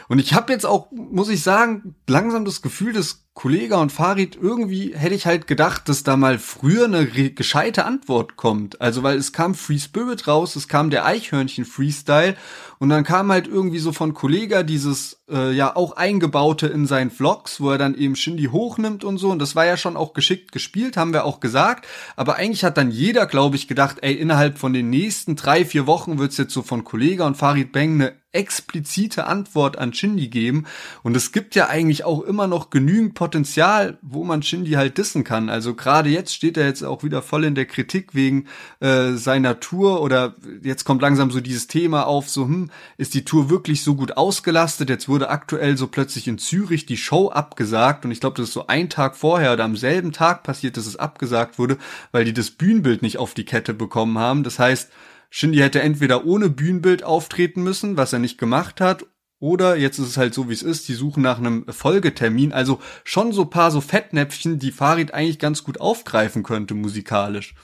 und 0.08 0.18
ich 0.18 0.32
habe 0.32 0.50
jetzt 0.50 0.64
auch, 0.64 0.90
muss 0.92 1.28
ich 1.28 1.42
sagen, 1.42 1.94
langsam 2.08 2.46
das 2.46 2.62
Gefühl, 2.62 2.94
dass 2.94 3.26
Kollega 3.34 3.76
und 3.76 3.92
Farid 3.92 4.38
irgendwie 4.40 4.94
hätte 4.96 5.14
ich 5.14 5.26
halt 5.26 5.46
gedacht, 5.46 5.90
dass 5.90 6.04
da 6.04 6.16
mal 6.16 6.38
früher 6.38 6.86
eine 6.86 7.06
gescheite 7.06 7.84
Antwort 7.84 8.36
kommt. 8.36 8.80
Also, 8.80 9.02
weil 9.02 9.18
es 9.18 9.34
kam 9.34 9.54
Free 9.54 9.78
Spirit 9.78 10.26
raus, 10.26 10.56
es 10.56 10.68
kam 10.68 10.88
der 10.88 11.04
Eichhörnchen 11.04 11.66
Freestyle 11.66 12.34
und 12.78 12.88
dann 12.88 13.04
kam 13.04 13.30
halt 13.30 13.46
irgendwie 13.46 13.78
so 13.78 13.92
von 13.92 14.14
Kollega 14.14 14.62
dieses 14.62 15.20
äh, 15.30 15.52
ja 15.52 15.74
auch 15.76 15.92
eingebaute 15.96 16.66
in 16.66 16.86
seinen 16.86 17.10
Vlogs, 17.10 17.60
wo 17.60 17.70
er 17.70 17.78
dann 17.78 17.94
eben 17.94 18.16
Shindy 18.16 18.44
hochnimmt 18.44 19.04
und 19.04 19.18
so 19.18 19.30
und 19.30 19.38
das 19.38 19.56
war 19.56 19.66
ja 19.66 19.76
schon 19.76 19.96
auch 19.96 20.12
geschickt 20.12 20.52
gespielt, 20.52 20.96
haben 20.96 21.12
wir 21.12 21.24
auch 21.24 21.40
gesagt, 21.40 21.86
aber 22.16 22.36
eigentlich 22.36 22.64
hat 22.64 22.76
dann 22.76 22.90
jeder, 22.90 23.26
glaube 23.26 23.56
ich, 23.56 23.68
gedacht, 23.68 23.98
ey, 24.02 24.14
innerhalb 24.14 24.45
von 24.54 24.72
den 24.72 24.90
nächsten 24.90 25.36
drei, 25.36 25.64
vier 25.64 25.86
Wochen 25.86 26.18
wird's 26.18 26.36
jetzt 26.36 26.54
so 26.54 26.62
von 26.62 26.84
Kollega 26.84 27.26
und 27.26 27.36
Farid 27.36 27.72
Bang 27.72 27.94
eine 27.94 28.14
explizite 28.32 29.26
Antwort 29.26 29.78
an 29.78 29.94
Shindy 29.94 30.28
geben. 30.28 30.66
Und 31.02 31.16
es 31.16 31.32
gibt 31.32 31.54
ja 31.54 31.68
eigentlich 31.68 32.04
auch 32.04 32.20
immer 32.22 32.46
noch 32.46 32.70
genügend 32.70 33.14
Potenzial, 33.14 33.98
wo 34.02 34.24
man 34.24 34.42
Shindy 34.42 34.72
halt 34.72 34.98
dissen 34.98 35.24
kann. 35.24 35.48
Also 35.48 35.74
gerade 35.74 36.10
jetzt 36.10 36.34
steht 36.34 36.56
er 36.56 36.66
jetzt 36.66 36.82
auch 36.82 37.02
wieder 37.02 37.22
voll 37.22 37.44
in 37.44 37.54
der 37.54 37.64
Kritik 37.64 38.14
wegen 38.14 38.46
äh, 38.80 39.12
seiner 39.12 39.58
Tour 39.60 40.02
oder 40.02 40.34
jetzt 40.62 40.84
kommt 40.84 41.00
langsam 41.00 41.30
so 41.30 41.40
dieses 41.40 41.66
Thema 41.66 42.06
auf, 42.06 42.28
so, 42.28 42.44
hm, 42.44 42.70
ist 42.98 43.14
die 43.14 43.24
Tour 43.24 43.48
wirklich 43.48 43.82
so 43.82 43.94
gut 43.94 44.16
ausgelastet? 44.16 44.90
Jetzt 44.90 45.08
wurde 45.08 45.30
aktuell 45.30 45.78
so 45.78 45.86
plötzlich 45.86 46.28
in 46.28 46.38
Zürich 46.38 46.84
die 46.84 46.98
Show 46.98 47.30
abgesagt 47.30 48.04
und 48.04 48.10
ich 48.10 48.20
glaube, 48.20 48.36
das 48.36 48.48
ist 48.48 48.54
so 48.54 48.66
ein 48.66 48.90
Tag 48.90 49.16
vorher 49.16 49.54
oder 49.54 49.64
am 49.64 49.76
selben 49.76 50.12
Tag 50.12 50.42
passiert, 50.42 50.76
dass 50.76 50.86
es 50.86 50.96
abgesagt 50.96 51.58
wurde, 51.58 51.78
weil 52.12 52.24
die 52.24 52.34
das 52.34 52.50
Bühnenbild 52.50 53.00
nicht 53.00 53.18
auf 53.18 53.32
die 53.32 53.44
Kette 53.44 53.72
bekommen 53.72 54.18
haben. 54.18 54.42
Das 54.42 54.58
heißt, 54.58 54.90
Shindy 55.38 55.58
hätte 55.58 55.82
entweder 55.82 56.24
ohne 56.24 56.48
Bühnenbild 56.48 57.02
auftreten 57.02 57.62
müssen, 57.62 57.98
was 57.98 58.14
er 58.14 58.18
nicht 58.20 58.38
gemacht 58.38 58.80
hat, 58.80 59.04
oder 59.38 59.76
jetzt 59.76 59.98
ist 59.98 60.08
es 60.08 60.16
halt 60.16 60.32
so, 60.32 60.48
wie 60.48 60.54
es 60.54 60.62
ist, 60.62 60.88
die 60.88 60.94
suchen 60.94 61.22
nach 61.22 61.36
einem 61.36 61.66
Folgetermin. 61.68 62.54
Also 62.54 62.80
schon 63.04 63.32
so 63.32 63.44
paar 63.44 63.70
so 63.70 63.82
Fettnäpfchen, 63.82 64.58
die 64.58 64.72
Farid 64.72 65.12
eigentlich 65.12 65.38
ganz 65.38 65.62
gut 65.62 65.78
aufgreifen 65.78 66.42
könnte 66.42 66.72
musikalisch. 66.72 67.54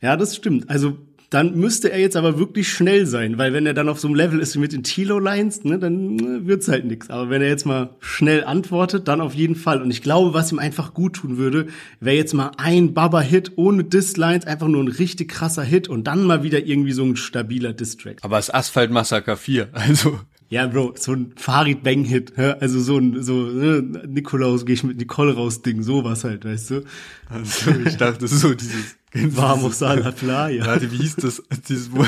Ja, 0.00 0.16
das 0.16 0.36
stimmt. 0.36 0.70
Also 0.70 0.96
dann 1.30 1.56
müsste 1.56 1.92
er 1.92 2.00
jetzt 2.00 2.16
aber 2.16 2.38
wirklich 2.38 2.68
schnell 2.70 3.06
sein, 3.06 3.36
weil 3.36 3.52
wenn 3.52 3.66
er 3.66 3.74
dann 3.74 3.88
auf 3.88 4.00
so 4.00 4.08
einem 4.08 4.14
Level 4.14 4.40
ist 4.40 4.54
wie 4.54 4.60
mit 4.60 4.72
den 4.72 4.82
Tilo-Lines, 4.82 5.64
ne, 5.64 5.78
dann 5.78 6.18
äh, 6.18 6.46
wird's 6.46 6.68
halt 6.68 6.86
nix. 6.86 7.10
Aber 7.10 7.28
wenn 7.28 7.42
er 7.42 7.48
jetzt 7.48 7.66
mal 7.66 7.90
schnell 8.00 8.44
antwortet, 8.44 9.08
dann 9.08 9.20
auf 9.20 9.34
jeden 9.34 9.54
Fall. 9.54 9.82
Und 9.82 9.90
ich 9.90 10.02
glaube, 10.02 10.32
was 10.32 10.52
ihm 10.52 10.58
einfach 10.58 10.94
gut 10.94 11.16
tun 11.16 11.36
würde, 11.36 11.66
wäre 12.00 12.16
jetzt 12.16 12.32
mal 12.32 12.52
ein 12.56 12.94
Baba-Hit 12.94 13.52
ohne 13.56 13.84
Diss-Lines, 13.84 14.46
einfach 14.46 14.68
nur 14.68 14.82
ein 14.82 14.88
richtig 14.88 15.28
krasser 15.28 15.64
Hit 15.64 15.88
und 15.88 16.04
dann 16.04 16.24
mal 16.24 16.42
wieder 16.42 16.64
irgendwie 16.64 16.92
so 16.92 17.04
ein 17.04 17.16
stabiler 17.16 17.74
Diss-Track. 17.74 18.18
Aber 18.22 18.38
es 18.38 18.52
Asphalt 18.52 18.90
Massaker 18.90 19.36
4, 19.36 19.68
also 19.72 20.20
ja, 20.50 20.66
Bro, 20.66 20.94
so 20.96 21.12
ein 21.12 21.32
Farid 21.36 21.82
Bang 21.82 22.04
Hit, 22.04 22.38
also 22.38 22.80
so 22.80 22.96
ein 22.96 23.22
so 23.22 23.34
ne, 23.34 23.82
Nikolaus 24.06 24.64
gehe 24.64 24.74
ich 24.74 24.82
mit 24.82 24.96
Nicole 24.96 25.34
raus 25.34 25.60
Ding, 25.60 25.82
sowas 25.82 26.24
halt, 26.24 26.46
weißt 26.46 26.70
du? 26.70 26.84
Also 27.28 27.70
ich 27.84 27.98
dachte 27.98 28.26
so 28.26 28.54
dieses 28.54 28.96
Vamos 29.14 29.82
a 29.82 29.94
la 29.94 30.10
playa. 30.12 30.66
Warte, 30.66 30.92
wie 30.92 30.98
hieß 30.98 31.16
das? 31.16 31.42
Dieses, 31.66 31.90
wo, 31.90 32.02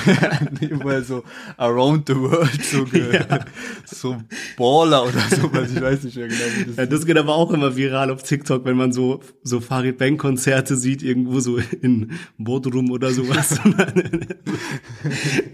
er 0.89 1.03
so 1.03 1.25
Around 1.57 2.09
the 2.09 2.15
World, 2.15 2.63
so, 2.63 2.85
ja. 2.97 3.41
so 3.87 4.19
Baller 4.59 5.05
oder 5.05 5.21
sowas, 5.31 5.73
ich 5.75 5.81
weiß 5.81 6.05
nicht 6.05 6.17
mehr 6.17 6.29
genau. 6.29 6.41
Wie 6.59 6.65
das, 6.67 6.77
ja, 6.77 6.87
das 6.87 7.07
geht 7.07 7.17
aber 7.17 7.35
auch 7.35 7.53
immer 7.53 7.75
viral 7.75 8.11
auf 8.11 8.23
TikTok, 8.23 8.67
wenn 8.67 8.77
man 8.77 8.93
so, 8.93 9.21
so 9.43 9.61
Farid 9.61 9.97
Bang 9.97 10.19
Konzerte 10.19 10.77
sieht, 10.77 11.03
irgendwo 11.03 11.41
so 11.41 11.59
in 11.81 12.13
Bodrum 12.37 12.91
oder 12.91 13.11
sowas. 13.13 13.59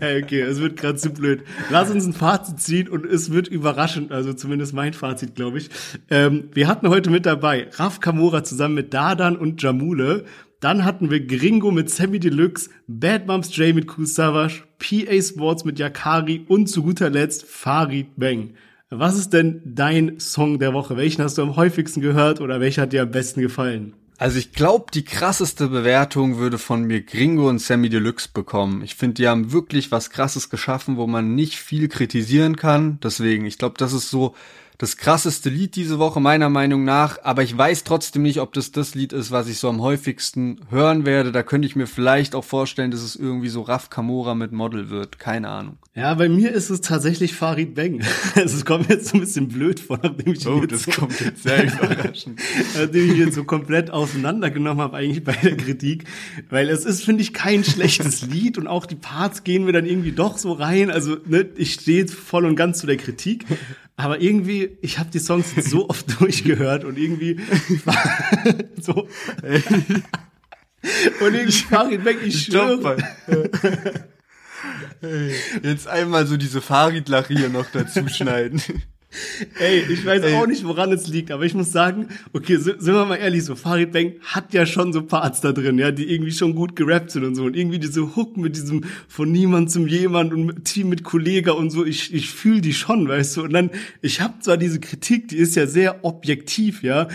okay, 0.01 0.41
es 0.41 0.61
wird 0.61 0.77
gerade 0.77 0.97
zu 0.99 1.11
blöd. 1.11 1.45
Lass 1.71 1.91
uns 1.91 2.07
ein 2.07 2.13
Fazit 2.13 2.61
ziehen 2.61 2.89
und 2.89 3.07
es 3.07 3.31
wird 3.31 3.47
überraschend, 3.47 4.11
also 4.11 4.33
zumindest 4.33 4.75
mein 4.75 4.95
Fazit, 4.95 5.37
glaube 5.37 5.59
ich. 5.59 5.71
Ähm, 6.11 6.49
wir 6.53 6.67
hatten 6.67 6.89
heute 6.89 7.11
mit 7.11 7.25
dabei 7.25 7.69
Raf 7.75 8.01
Kamora 8.01 8.43
zusammen 8.43 8.75
mit 8.75 8.93
Dadan 8.93 9.37
und 9.37 9.63
Jamule 9.63 10.25
dann 10.67 10.85
hatten 10.85 11.13
wir 11.13 11.25
Gringo 11.25 11.71
mit 11.71 11.91
Sammy 11.91 12.19
Deluxe, 12.19 12.71
Bad 12.89 13.29
Moms 13.29 13.57
J 13.57 13.73
mit 13.73 13.89
Savage, 14.09 14.65
PA 14.81 15.23
Sports 15.23 15.65
mit 15.65 15.79
Yakari 15.79 16.45
und 16.49 16.67
zu 16.67 16.83
guter 16.83 17.09
Letzt 17.09 17.45
Farid 17.47 18.09
Bang. 18.17 18.55
Was 18.91 19.17
ist 19.17 19.33
denn 19.33 19.63
dein 19.65 20.19
Song 20.19 20.59
der 20.59 20.75
Woche? 20.75 20.97
Welchen 20.97 21.23
hast 21.23 21.39
du 21.39 21.43
am 21.43 21.55
häufigsten 21.55 22.01
gehört 22.01 22.41
oder 22.41 22.59
welcher 22.59 22.83
hat 22.83 22.93
dir 22.93 23.03
am 23.03 23.13
besten 23.13 23.43
gefallen? 23.43 23.93
Also 24.19 24.41
ich 24.41 24.51
glaube, 24.51 24.87
die 24.93 25.05
krasseste 25.05 25.69
Bewertung 25.69 26.39
würde 26.39 26.59
von 26.59 26.83
mir 26.83 27.01
Gringo 27.01 27.49
und 27.49 27.61
Sammy 27.61 27.89
Deluxe 27.89 28.31
bekommen. 28.35 28.83
Ich 28.83 28.97
finde, 28.97 29.15
die 29.15 29.29
haben 29.29 29.53
wirklich 29.53 29.93
was 29.93 30.11
Krasses 30.11 30.51
geschaffen, 30.51 30.97
wo 30.97 31.07
man 31.07 31.37
nicht 31.37 31.55
viel 31.55 31.87
kritisieren 31.87 32.57
kann. 32.57 32.99
Deswegen, 33.05 33.47
ich 33.47 33.59
glaube, 33.59 33.77
das 33.79 33.93
ist 33.93 34.11
so 34.11 34.35
das 34.79 34.97
krasseste 34.99 35.49
Lied 35.49 35.75
diese 35.77 35.99
Woche 35.99 36.21
meiner 36.21 36.51
Meinung 36.51 36.85
nach, 36.85 37.19
aber 37.23 37.43
ich 37.43 37.57
weiß 37.57 37.85
trotzdem 37.85 38.23
nicht, 38.23 38.41
ob 38.41 38.53
das 38.53 38.73
das 38.73 38.95
Lied 38.95 39.13
ist, 39.15 39.31
was 39.31 39.49
ich 39.49 39.59
so 39.59 39.69
am 39.71 39.81
häufigsten 39.81 40.61
hören 40.71 41.07
werde. 41.07 41.33
Da 41.33 41.43
könnte 41.43 41.67
ich 41.67 41.77
mir 41.77 41.87
vielleicht 41.87 42.35
auch 42.35 42.45
vorstellen, 42.45 42.91
dass 42.91 43.01
es 43.03 43.17
irgendwie 43.17 43.49
so 43.49 43.63
Raf 43.63 43.89
Kamora 43.89 44.35
mit 44.35 44.53
Model 44.53 44.91
wird. 44.91 45.19
Keine 45.19 45.49
Ahnung. 45.49 45.79
Ja, 45.95 46.13
bei 46.13 46.29
mir 46.29 46.53
ist 46.53 46.69
es 46.69 46.83
tatsächlich 46.83 47.35
Farid 47.35 47.75
Bang. 47.75 48.03
Also 48.35 48.59
es 48.59 48.65
kommt 48.67 48.91
jetzt 48.91 49.09
so 49.09 49.17
ein 49.17 49.21
bisschen 49.21 49.49
blöd 49.49 49.81
vor, 49.81 49.99
nachdem 50.03 50.35
ich 50.35 50.47
Oh, 50.47 50.67
das 50.67 50.83
so, 50.83 50.91
kommt 50.91 51.19
jetzt 51.21 51.43
sehr 51.45 51.65
überraschend. 51.73 52.39
nachdem 52.79 53.13
ich 53.13 53.19
ihn 53.19 53.33
so 53.33 53.45
komplett 53.45 53.91
auseinandergenommen 53.91 54.83
habe 54.83 54.99
eigentlich 54.99 55.25
bei 55.25 55.33
der 55.33 55.57
Kritik, 55.57 56.05
weil 56.51 56.69
es 56.69 56.85
ist 56.85 57.03
finde 57.03 57.23
ich 57.23 57.33
kein 57.33 57.65
schlechtes 57.65 58.23
Lied 58.27 58.59
und 58.59 58.67
auch 58.67 58.85
die 58.85 58.95
Parts 58.95 59.43
gehen 59.43 59.65
mir 59.65 59.73
dann 59.73 59.87
irgendwie 59.87 60.13
doch 60.13 60.37
so 60.37 60.53
rein. 60.53 60.91
Also 60.91 61.17
ne, 61.25 61.47
ich 61.57 61.73
stehe 61.73 62.07
voll 62.09 62.45
und 62.45 62.57
ganz 62.57 62.79
zu 62.81 62.87
der 62.87 62.99
Kritik. 62.99 63.47
Aber 63.97 64.21
irgendwie, 64.21 64.77
ich 64.83 64.99
habe 64.99 65.11
die 65.11 65.19
Songs 65.19 65.55
so 65.57 65.89
oft 65.89 66.21
durchgehört 66.21 66.85
und 66.85 66.99
irgendwie 66.99 67.41
so. 68.81 69.09
und 71.21 71.35
irgendwie 71.35 71.53
Farid 71.53 72.05
Bang, 72.05 72.17
ich 72.23 72.45
schwöre. 72.45 72.97
Jetzt 75.63 75.89
einmal 75.89 76.27
so 76.27 76.37
diese 76.37 76.61
Farid-Lache 76.61 77.35
hier 77.35 77.49
noch 77.49 77.67
dazu 77.73 78.07
schneiden. 78.09 78.61
Ey, 79.59 79.85
ich 79.91 80.05
weiß 80.05 80.23
Ey. 80.23 80.35
auch 80.35 80.47
nicht, 80.47 80.65
woran 80.65 80.93
es 80.93 81.07
liegt, 81.07 81.31
aber 81.31 81.45
ich 81.45 81.55
muss 81.55 81.73
sagen, 81.73 82.09
okay, 82.33 82.57
sind 82.57 82.85
wir 82.85 83.05
mal 83.05 83.17
ehrlich, 83.17 83.45
so 83.45 83.55
Farid 83.55 83.93
Bang 83.93 84.15
hat 84.23 84.53
ja 84.53 84.67
schon 84.67 84.93
so 84.93 85.03
Parts 85.03 85.41
da 85.41 85.53
drin, 85.53 85.79
ja, 85.79 85.91
die 85.91 86.13
irgendwie 86.13 86.33
schon 86.33 86.55
gut 86.55 86.77
gerappt 86.77 87.11
sind 87.11 87.25
und 87.25 87.35
so 87.35 87.45
und 87.45 87.57
irgendwie 87.57 87.79
diese 87.79 88.17
Hook 88.17 88.37
mit 88.37 88.57
diesem 88.57 88.85
von 89.09 89.31
niemand 89.31 89.71
zum 89.71 89.87
jemand 89.87 90.33
und 90.33 90.65
Team 90.65 90.89
mit 90.89 91.05
Kollega 91.05 91.53
und 91.53 91.71
so, 91.71 91.85
ich 91.85 92.13
ich 92.15 92.31
fühle 92.31 92.61
die 92.61 92.75
schon, 92.75 93.09
weißt 93.09 93.37
du, 93.37 93.43
und 93.45 93.53
dann 93.53 93.71
ich 94.03 94.21
habe 94.21 94.35
zwar 94.41 94.57
diese 94.57 94.81
Kritik, 94.81 95.29
die 95.29 95.37
ist 95.37 95.57
ja 95.57 95.67
sehr 95.67 96.05
objektiv, 96.05 96.83
ja, 96.83 97.09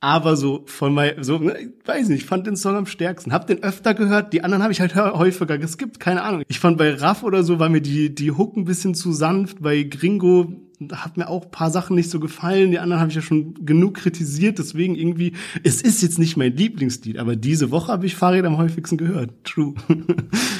aber 0.00 0.36
so 0.36 0.62
von 0.66 0.94
mein, 0.94 1.22
so, 1.24 1.38
ne, 1.38 1.72
weiß 1.84 2.08
nicht, 2.08 2.22
ich 2.22 2.26
fand 2.26 2.46
den 2.46 2.56
Song 2.56 2.76
am 2.76 2.86
stärksten. 2.86 3.32
Hab 3.32 3.48
den 3.48 3.62
öfter 3.62 3.94
gehört, 3.94 4.32
die 4.32 4.44
anderen 4.44 4.62
habe 4.62 4.72
ich 4.72 4.80
halt 4.80 4.94
häufiger 4.94 5.58
geskippt, 5.58 5.98
keine 5.98 6.22
Ahnung. 6.22 6.42
Ich 6.46 6.60
fand 6.60 6.78
bei 6.78 6.94
Raff 6.94 7.24
oder 7.24 7.42
so 7.42 7.58
war 7.58 7.68
mir 7.68 7.80
die, 7.80 8.14
die 8.14 8.30
Hook 8.30 8.56
ein 8.56 8.64
bisschen 8.64 8.94
zu 8.94 9.12
sanft, 9.12 9.60
bei 9.60 9.82
Gringo 9.82 10.67
hat 10.92 11.16
mir 11.16 11.28
auch 11.28 11.50
paar 11.50 11.70
Sachen 11.70 11.96
nicht 11.96 12.10
so 12.10 12.20
gefallen. 12.20 12.70
Die 12.70 12.78
anderen 12.78 13.00
habe 13.00 13.10
ich 13.10 13.16
ja 13.16 13.22
schon 13.22 13.64
genug 13.64 13.94
kritisiert. 13.94 14.58
Deswegen 14.58 14.94
irgendwie, 14.94 15.32
es 15.64 15.82
ist 15.82 16.02
jetzt 16.02 16.18
nicht 16.18 16.36
mein 16.36 16.56
Lieblingslied, 16.56 17.18
aber 17.18 17.36
diese 17.36 17.70
Woche 17.70 17.92
habe 17.92 18.06
ich 18.06 18.14
Fahrrad 18.14 18.44
am 18.44 18.58
häufigsten 18.58 18.96
gehört. 18.96 19.30
True. 19.44 19.74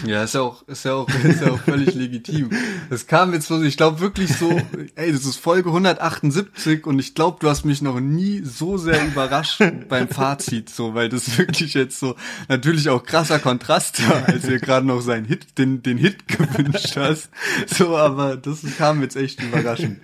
Ja, 0.06 0.22
ist 0.22 0.34
ja 0.34 0.42
auch, 0.42 0.66
ist 0.68 0.84
ja 0.84 0.94
auch, 0.94 1.08
ist 1.08 1.40
ja 1.40 1.50
auch 1.50 1.58
völlig 1.58 1.92
legitim. 1.94 2.50
Das 2.88 3.08
kam 3.08 3.32
jetzt 3.32 3.50
ich 3.50 3.76
glaube 3.76 3.98
wirklich 4.00 4.32
so, 4.36 4.48
ey, 4.94 5.10
das 5.10 5.24
ist 5.24 5.36
Folge 5.36 5.70
178 5.70 6.86
und 6.86 7.00
ich 7.00 7.14
glaube, 7.14 7.38
du 7.40 7.48
hast 7.48 7.64
mich 7.64 7.82
noch 7.82 7.98
nie 7.98 8.42
so 8.44 8.76
sehr 8.76 9.04
überrascht 9.04 9.60
beim 9.88 10.08
Fazit, 10.08 10.70
so, 10.70 10.94
weil 10.94 11.08
das 11.08 11.36
wirklich 11.36 11.74
jetzt 11.74 11.98
so 11.98 12.14
natürlich 12.48 12.88
auch 12.90 13.02
krasser 13.02 13.40
Kontrast 13.40 14.08
war, 14.08 14.28
als 14.28 14.48
ihr 14.48 14.60
gerade 14.60 14.86
noch 14.86 15.00
seinen 15.00 15.24
Hit, 15.24 15.58
den, 15.58 15.82
den 15.82 15.98
Hit 15.98 16.28
gewünscht 16.28 16.96
hast. 16.96 17.30
So, 17.66 17.96
aber 17.96 18.36
das 18.36 18.60
kam 18.76 19.02
jetzt 19.02 19.16
echt 19.16 19.42
überraschend. 19.42 19.98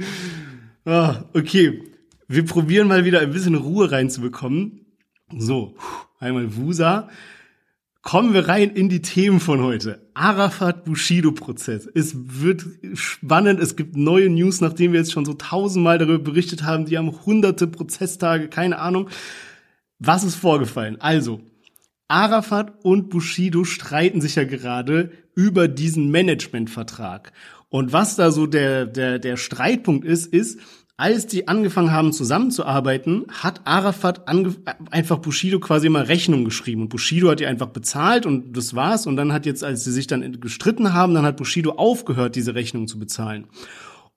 Ah, 0.84 1.24
okay. 1.34 1.82
Wir 2.28 2.44
probieren 2.44 2.88
mal 2.88 3.04
wieder 3.04 3.20
ein 3.20 3.32
bisschen 3.32 3.54
Ruhe 3.54 3.90
reinzubekommen. 3.90 4.86
So, 5.36 5.76
einmal 6.18 6.56
Wusa. 6.56 7.08
Kommen 8.02 8.34
wir 8.34 8.48
rein 8.48 8.70
in 8.70 8.90
die 8.90 9.00
Themen 9.00 9.40
von 9.40 9.62
heute. 9.62 10.10
Arafat-Bushido-Prozess. 10.12 11.88
Es 11.94 12.14
wird 12.14 12.66
spannend. 12.92 13.60
Es 13.60 13.76
gibt 13.76 13.96
neue 13.96 14.28
News, 14.28 14.60
nachdem 14.60 14.92
wir 14.92 15.00
jetzt 15.00 15.12
schon 15.12 15.24
so 15.24 15.32
tausendmal 15.32 15.96
darüber 15.96 16.18
berichtet 16.22 16.64
haben. 16.64 16.84
Die 16.84 16.98
haben 16.98 17.24
hunderte 17.24 17.66
Prozesstage, 17.66 18.48
keine 18.48 18.78
Ahnung. 18.78 19.08
Was 19.98 20.22
ist 20.22 20.34
vorgefallen? 20.34 21.00
Also, 21.00 21.40
Arafat 22.08 22.74
und 22.84 23.08
Bushido 23.08 23.64
streiten 23.64 24.20
sich 24.20 24.34
ja 24.34 24.44
gerade 24.44 25.10
über 25.34 25.66
diesen 25.66 26.10
Managementvertrag. 26.10 27.32
Und 27.74 27.92
was 27.92 28.14
da 28.14 28.30
so 28.30 28.46
der, 28.46 28.86
der, 28.86 29.18
der 29.18 29.36
Streitpunkt 29.36 30.04
ist, 30.04 30.32
ist, 30.32 30.60
als 30.96 31.26
die 31.26 31.48
angefangen 31.48 31.90
haben 31.90 32.12
zusammenzuarbeiten, 32.12 33.24
hat 33.28 33.62
Arafat 33.64 34.28
einfach 34.92 35.18
Bushido 35.18 35.58
quasi 35.58 35.88
immer 35.88 36.06
Rechnung 36.06 36.44
geschrieben 36.44 36.82
und 36.82 36.88
Bushido 36.88 37.30
hat 37.30 37.40
die 37.40 37.46
einfach 37.46 37.70
bezahlt 37.70 38.26
und 38.26 38.56
das 38.56 38.76
war's 38.76 39.08
und 39.08 39.16
dann 39.16 39.32
hat 39.32 39.44
jetzt, 39.44 39.64
als 39.64 39.82
sie 39.82 39.90
sich 39.90 40.06
dann 40.06 40.38
gestritten 40.40 40.94
haben, 40.94 41.14
dann 41.14 41.24
hat 41.24 41.36
Bushido 41.36 41.72
aufgehört, 41.72 42.36
diese 42.36 42.54
Rechnung 42.54 42.86
zu 42.86 42.96
bezahlen. 42.96 43.48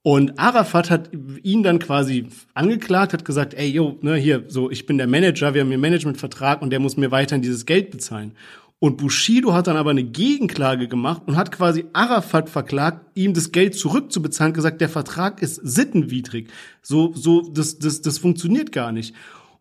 Und 0.04 0.38
Arafat 0.38 0.92
hat 0.92 1.10
ihn 1.42 1.64
dann 1.64 1.80
quasi 1.80 2.28
angeklagt, 2.54 3.14
hat 3.14 3.26
gesagt, 3.26 3.56
ey, 3.56 3.70
yo, 3.70 3.98
ne, 4.02 4.18
hier, 4.18 4.44
so, 4.50 4.70
ich 4.70 4.86
bin 4.86 5.00
der 5.00 5.08
Manager, 5.08 5.56
wir 5.56 5.62
haben 5.62 5.70
hier 5.70 5.80
Managementvertrag 5.80 6.62
und 6.62 6.70
der 6.70 6.80
muss 6.80 6.96
mir 6.96 7.10
weiterhin 7.10 7.42
dieses 7.42 7.66
Geld 7.66 7.90
bezahlen. 7.90 8.34
Und 8.80 8.98
Bushido 8.98 9.54
hat 9.54 9.66
dann 9.66 9.78
aber 9.78 9.90
eine 9.90 10.04
Gegenklage 10.04 10.88
gemacht 10.88 11.24
und 11.26 11.36
hat 11.36 11.52
quasi 11.52 11.86
Arafat 11.94 12.48
verklagt, 12.48 13.08
ihm 13.16 13.34
das 13.34 13.52
Geld 13.52 13.74
zurückzubezahlen, 13.74 14.54
gesagt, 14.54 14.82
der 14.82 14.90
Vertrag 14.90 15.42
ist 15.42 15.56
sittenwidrig. 15.56 16.50
So, 16.84 17.12
so, 17.16 17.42
das, 17.42 17.80
das, 17.80 18.02
das 18.02 18.20
funktioniert 18.20 18.72
gar 18.72 18.92
nicht. 18.92 19.16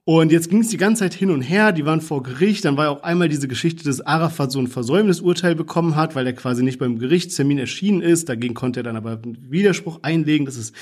Und 0.05 0.31
jetzt 0.31 0.51
ging 0.51 0.61
es 0.61 0.69
die 0.69 0.77
ganze 0.77 1.01
Zeit 1.01 1.15
hin 1.15 1.31
und 1.31 1.41
her, 1.41 1.73
die 1.73 1.85
waren 1.85 2.01
vor 2.01 2.23
Gericht, 2.23 2.65
dann 2.65 2.77
war 2.77 2.85
ja 2.85 2.91
auch 2.91 3.03
einmal 3.03 3.29
diese 3.29 3.49
Geschichte, 3.49 3.83
dass 3.83 4.03
Arafat 4.03 4.53
so 4.53 4.61
ein 4.61 4.69
Versäumnisurteil 4.69 5.57
bekommen 5.57 5.97
hat, 5.97 6.15
weil 6.15 6.27
er 6.27 6.33
quasi 6.33 6.63
nicht 6.63 6.79
beim 6.79 7.01
Gerichtstermin 7.01 7.59
erschienen 7.59 8.03
ist. 8.03 8.29
Dagegen 8.29 8.55
konnte 8.55 8.81
er 8.81 8.85
dann 8.85 8.97
aber 8.97 9.21
einen 9.21 9.51
Widerspruch 9.51 10.01
einlegen, 10.03 10.47
das 10.47 10.57
ist 10.57 10.77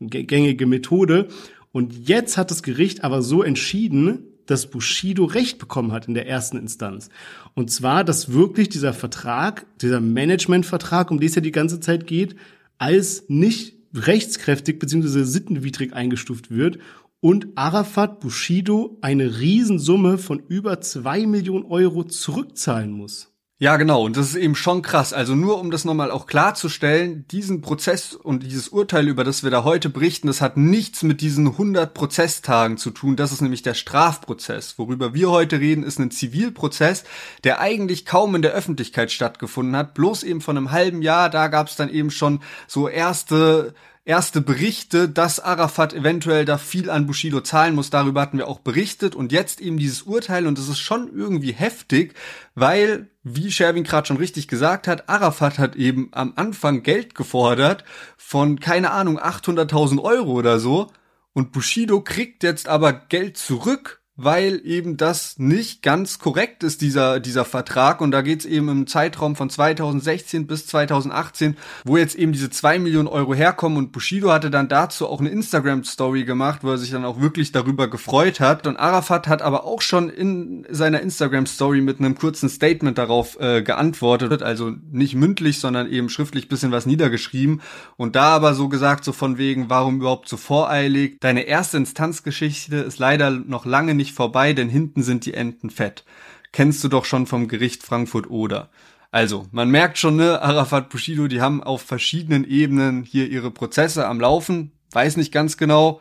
gängige 0.00 0.66
Methode. 0.66 1.28
Und 1.72 2.08
jetzt 2.08 2.36
hat 2.36 2.50
das 2.50 2.62
Gericht 2.62 3.04
aber 3.04 3.22
so 3.22 3.42
entschieden, 3.42 4.24
dass 4.46 4.70
Bushido 4.70 5.24
Recht 5.24 5.58
bekommen 5.58 5.92
hat 5.92 6.08
in 6.08 6.14
der 6.14 6.26
ersten 6.26 6.56
Instanz. 6.56 7.08
Und 7.54 7.70
zwar, 7.70 8.04
dass 8.04 8.32
wirklich 8.32 8.68
dieser 8.68 8.92
Vertrag, 8.92 9.66
dieser 9.80 10.00
Managementvertrag, 10.00 11.10
um 11.10 11.20
den 11.20 11.28
es 11.28 11.34
ja 11.34 11.42
die 11.42 11.52
ganze 11.52 11.80
Zeit 11.80 12.06
geht, 12.06 12.36
als 12.78 13.24
nicht 13.28 13.74
rechtskräftig 13.94 14.78
bzw. 14.78 15.22
sittenwidrig 15.24 15.92
eingestuft 15.92 16.50
wird 16.50 16.78
und 17.20 17.48
Arafat 17.56 18.20
Bushido 18.20 18.98
eine 19.00 19.40
Riesensumme 19.40 20.18
von 20.18 20.42
über 20.48 20.80
zwei 20.80 21.26
Millionen 21.26 21.64
Euro 21.64 22.04
zurückzahlen 22.04 22.92
muss. 22.92 23.32
Ja, 23.58 23.78
genau. 23.78 24.04
Und 24.04 24.18
das 24.18 24.28
ist 24.28 24.36
eben 24.36 24.54
schon 24.54 24.82
krass. 24.82 25.14
Also 25.14 25.34
nur 25.34 25.58
um 25.58 25.70
das 25.70 25.86
nochmal 25.86 26.10
auch 26.10 26.26
klarzustellen, 26.26 27.26
diesen 27.28 27.62
Prozess 27.62 28.12
und 28.12 28.42
dieses 28.42 28.68
Urteil, 28.68 29.08
über 29.08 29.24
das 29.24 29.44
wir 29.44 29.50
da 29.50 29.64
heute 29.64 29.88
berichten, 29.88 30.26
das 30.26 30.42
hat 30.42 30.58
nichts 30.58 31.02
mit 31.02 31.22
diesen 31.22 31.46
100 31.46 31.94
Prozesstagen 31.94 32.76
zu 32.76 32.90
tun. 32.90 33.16
Das 33.16 33.32
ist 33.32 33.40
nämlich 33.40 33.62
der 33.62 33.72
Strafprozess. 33.72 34.78
Worüber 34.78 35.14
wir 35.14 35.30
heute 35.30 35.58
reden, 35.58 35.84
ist 35.84 35.98
ein 35.98 36.10
Zivilprozess, 36.10 37.04
der 37.44 37.58
eigentlich 37.58 38.04
kaum 38.04 38.34
in 38.34 38.42
der 38.42 38.52
Öffentlichkeit 38.52 39.10
stattgefunden 39.10 39.74
hat. 39.74 39.94
Bloß 39.94 40.22
eben 40.24 40.42
von 40.42 40.58
einem 40.58 40.70
halben 40.70 41.00
Jahr, 41.00 41.30
da 41.30 41.48
gab 41.48 41.68
es 41.68 41.76
dann 41.76 41.88
eben 41.88 42.10
schon 42.10 42.40
so 42.66 42.88
erste 42.88 43.72
erste 44.06 44.40
Berichte, 44.40 45.08
dass 45.08 45.40
Arafat 45.40 45.92
eventuell 45.92 46.44
da 46.44 46.58
viel 46.58 46.90
an 46.90 47.06
Bushido 47.06 47.40
zahlen 47.40 47.74
muss. 47.74 47.90
Darüber 47.90 48.22
hatten 48.22 48.38
wir 48.38 48.48
auch 48.48 48.60
berichtet. 48.60 49.14
Und 49.14 49.32
jetzt 49.32 49.60
eben 49.60 49.76
dieses 49.76 50.02
Urteil. 50.02 50.46
Und 50.46 50.58
das 50.58 50.68
ist 50.68 50.78
schon 50.78 51.10
irgendwie 51.14 51.52
heftig, 51.52 52.14
weil, 52.54 53.10
wie 53.24 53.50
Sherwin 53.50 53.84
gerade 53.84 54.06
schon 54.06 54.16
richtig 54.16 54.48
gesagt 54.48 54.86
hat, 54.86 55.08
Arafat 55.08 55.58
hat 55.58 55.76
eben 55.76 56.08
am 56.12 56.32
Anfang 56.36 56.82
Geld 56.82 57.14
gefordert 57.14 57.84
von, 58.16 58.60
keine 58.60 58.92
Ahnung, 58.92 59.18
800.000 59.18 60.00
Euro 60.02 60.32
oder 60.32 60.60
so. 60.60 60.86
Und 61.32 61.52
Bushido 61.52 62.00
kriegt 62.00 62.44
jetzt 62.44 62.68
aber 62.68 62.92
Geld 62.92 63.36
zurück 63.36 64.00
weil 64.16 64.60
eben 64.64 64.96
das 64.96 65.38
nicht 65.38 65.82
ganz 65.82 66.18
korrekt 66.18 66.62
ist, 66.62 66.80
dieser, 66.80 67.20
dieser 67.20 67.44
Vertrag. 67.44 68.00
Und 68.00 68.10
da 68.10 68.22
geht's 68.22 68.44
eben 68.44 68.68
im 68.68 68.86
Zeitraum 68.86 69.36
von 69.36 69.50
2016 69.50 70.46
bis 70.46 70.66
2018, 70.66 71.56
wo 71.84 71.96
jetzt 71.96 72.14
eben 72.14 72.32
diese 72.32 72.50
zwei 72.50 72.78
Millionen 72.78 73.08
Euro 73.08 73.34
herkommen. 73.34 73.76
Und 73.78 73.92
Bushido 73.92 74.32
hatte 74.32 74.50
dann 74.50 74.68
dazu 74.68 75.06
auch 75.06 75.20
eine 75.20 75.28
Instagram-Story 75.28 76.24
gemacht, 76.24 76.60
wo 76.62 76.70
er 76.70 76.78
sich 76.78 76.90
dann 76.90 77.04
auch 77.04 77.20
wirklich 77.20 77.52
darüber 77.52 77.88
gefreut 77.88 78.40
hat. 78.40 78.66
Und 78.66 78.76
Arafat 78.78 79.28
hat 79.28 79.42
aber 79.42 79.64
auch 79.64 79.82
schon 79.82 80.08
in 80.08 80.66
seiner 80.70 81.00
Instagram-Story 81.00 81.82
mit 81.82 81.98
einem 81.98 82.16
kurzen 82.16 82.48
Statement 82.48 82.96
darauf 82.96 83.38
äh, 83.38 83.62
geantwortet. 83.62 84.42
Also 84.42 84.72
nicht 84.90 85.14
mündlich, 85.14 85.60
sondern 85.60 85.90
eben 85.90 86.08
schriftlich 86.08 86.48
bisschen 86.48 86.72
was 86.72 86.86
niedergeschrieben. 86.86 87.60
Und 87.96 88.16
da 88.16 88.28
aber 88.28 88.54
so 88.54 88.68
gesagt, 88.68 89.04
so 89.04 89.12
von 89.12 89.36
wegen, 89.36 89.68
warum 89.68 89.96
überhaupt 89.96 90.28
so 90.28 90.36
voreilig? 90.36 91.18
Deine 91.20 91.42
erste 91.42 91.76
Instanzgeschichte 91.76 92.76
ist 92.76 92.98
leider 92.98 93.30
noch 93.30 93.66
lange 93.66 93.94
nicht 93.94 94.05
nicht 94.06 94.14
vorbei, 94.14 94.52
denn 94.52 94.68
hinten 94.68 95.02
sind 95.02 95.26
die 95.26 95.34
Enten 95.34 95.70
fett. 95.70 96.04
Kennst 96.52 96.82
du 96.84 96.88
doch 96.88 97.04
schon 97.04 97.26
vom 97.26 97.48
Gericht 97.48 97.82
Frankfurt 97.82 98.30
oder. 98.30 98.70
Also, 99.10 99.46
man 99.50 99.68
merkt 99.70 99.98
schon, 99.98 100.16
ne, 100.16 100.40
Arafat 100.40 100.90
Bushido, 100.90 101.26
die 101.26 101.40
haben 101.40 101.62
auf 101.62 101.82
verschiedenen 101.82 102.44
Ebenen 102.44 103.02
hier 103.02 103.28
ihre 103.28 103.50
Prozesse 103.50 104.06
am 104.06 104.20
Laufen. 104.20 104.72
Weiß 104.92 105.16
nicht 105.16 105.32
ganz 105.32 105.56
genau. 105.56 106.00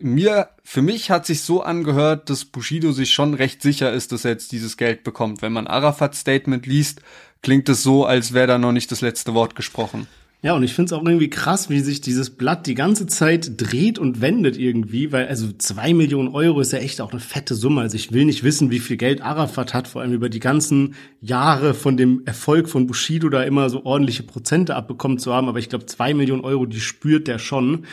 Mir, 0.00 0.48
für 0.62 0.80
mich 0.80 1.10
hat 1.10 1.26
sich 1.26 1.42
so 1.42 1.62
angehört, 1.62 2.30
dass 2.30 2.44
Bushido 2.44 2.92
sich 2.92 3.12
schon 3.12 3.34
recht 3.34 3.60
sicher 3.62 3.92
ist, 3.92 4.12
dass 4.12 4.24
er 4.24 4.30
jetzt 4.32 4.52
dieses 4.52 4.76
Geld 4.76 5.04
bekommt. 5.04 5.42
Wenn 5.42 5.52
man 5.52 5.66
Arafats 5.66 6.20
Statement 6.20 6.66
liest, 6.66 7.02
klingt 7.42 7.68
es 7.68 7.82
so, 7.82 8.06
als 8.06 8.32
wäre 8.32 8.46
da 8.46 8.58
noch 8.58 8.72
nicht 8.72 8.90
das 8.92 9.02
letzte 9.02 9.34
Wort 9.34 9.56
gesprochen. 9.56 10.06
Ja, 10.40 10.54
und 10.54 10.62
ich 10.62 10.72
finde 10.72 10.86
es 10.86 10.92
auch 10.92 11.04
irgendwie 11.04 11.30
krass, 11.30 11.68
wie 11.68 11.80
sich 11.80 12.00
dieses 12.00 12.30
Blatt 12.30 12.68
die 12.68 12.76
ganze 12.76 13.06
Zeit 13.08 13.60
dreht 13.60 13.98
und 13.98 14.20
wendet 14.20 14.56
irgendwie, 14.56 15.10
weil 15.10 15.26
also 15.26 15.50
zwei 15.58 15.92
Millionen 15.92 16.28
Euro 16.28 16.60
ist 16.60 16.72
ja 16.72 16.78
echt 16.78 17.00
auch 17.00 17.10
eine 17.10 17.18
fette 17.18 17.56
Summe. 17.56 17.80
Also 17.80 17.96
ich 17.96 18.12
will 18.12 18.24
nicht 18.24 18.44
wissen, 18.44 18.70
wie 18.70 18.78
viel 18.78 18.96
Geld 18.96 19.20
Arafat 19.20 19.74
hat, 19.74 19.88
vor 19.88 20.00
allem 20.00 20.12
über 20.12 20.28
die 20.28 20.38
ganzen 20.38 20.94
Jahre 21.20 21.74
von 21.74 21.96
dem 21.96 22.22
Erfolg 22.24 22.68
von 22.68 22.86
Bushido 22.86 23.28
da 23.30 23.42
immer 23.42 23.68
so 23.68 23.84
ordentliche 23.84 24.22
Prozente 24.22 24.76
abbekommen 24.76 25.18
zu 25.18 25.34
haben, 25.34 25.48
aber 25.48 25.58
ich 25.58 25.68
glaube, 25.68 25.86
zwei 25.86 26.14
Millionen 26.14 26.44
Euro, 26.44 26.66
die 26.66 26.80
spürt 26.80 27.26
der 27.26 27.40
schon. 27.40 27.84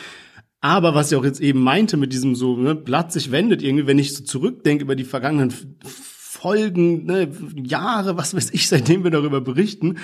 Aber 0.60 0.94
was 0.94 1.10
ich 1.10 1.18
auch 1.18 1.24
jetzt 1.24 1.40
eben 1.40 1.60
meinte 1.60 1.96
mit 1.96 2.12
diesem 2.12 2.36
so, 2.36 2.56
ne, 2.56 2.76
Blatt 2.76 3.12
sich 3.12 3.32
wendet 3.32 3.60
irgendwie, 3.60 3.88
wenn 3.88 3.98
ich 3.98 4.14
so 4.14 4.22
zurückdenke 4.22 4.84
über 4.84 4.94
die 4.94 5.04
vergangenen 5.04 5.52
Folgen, 5.82 7.06
ne, 7.06 7.28
Jahre, 7.56 8.16
was 8.16 8.34
weiß 8.34 8.50
ich, 8.52 8.68
seitdem 8.68 9.02
wir 9.02 9.10
darüber 9.10 9.40
berichten, 9.40 9.96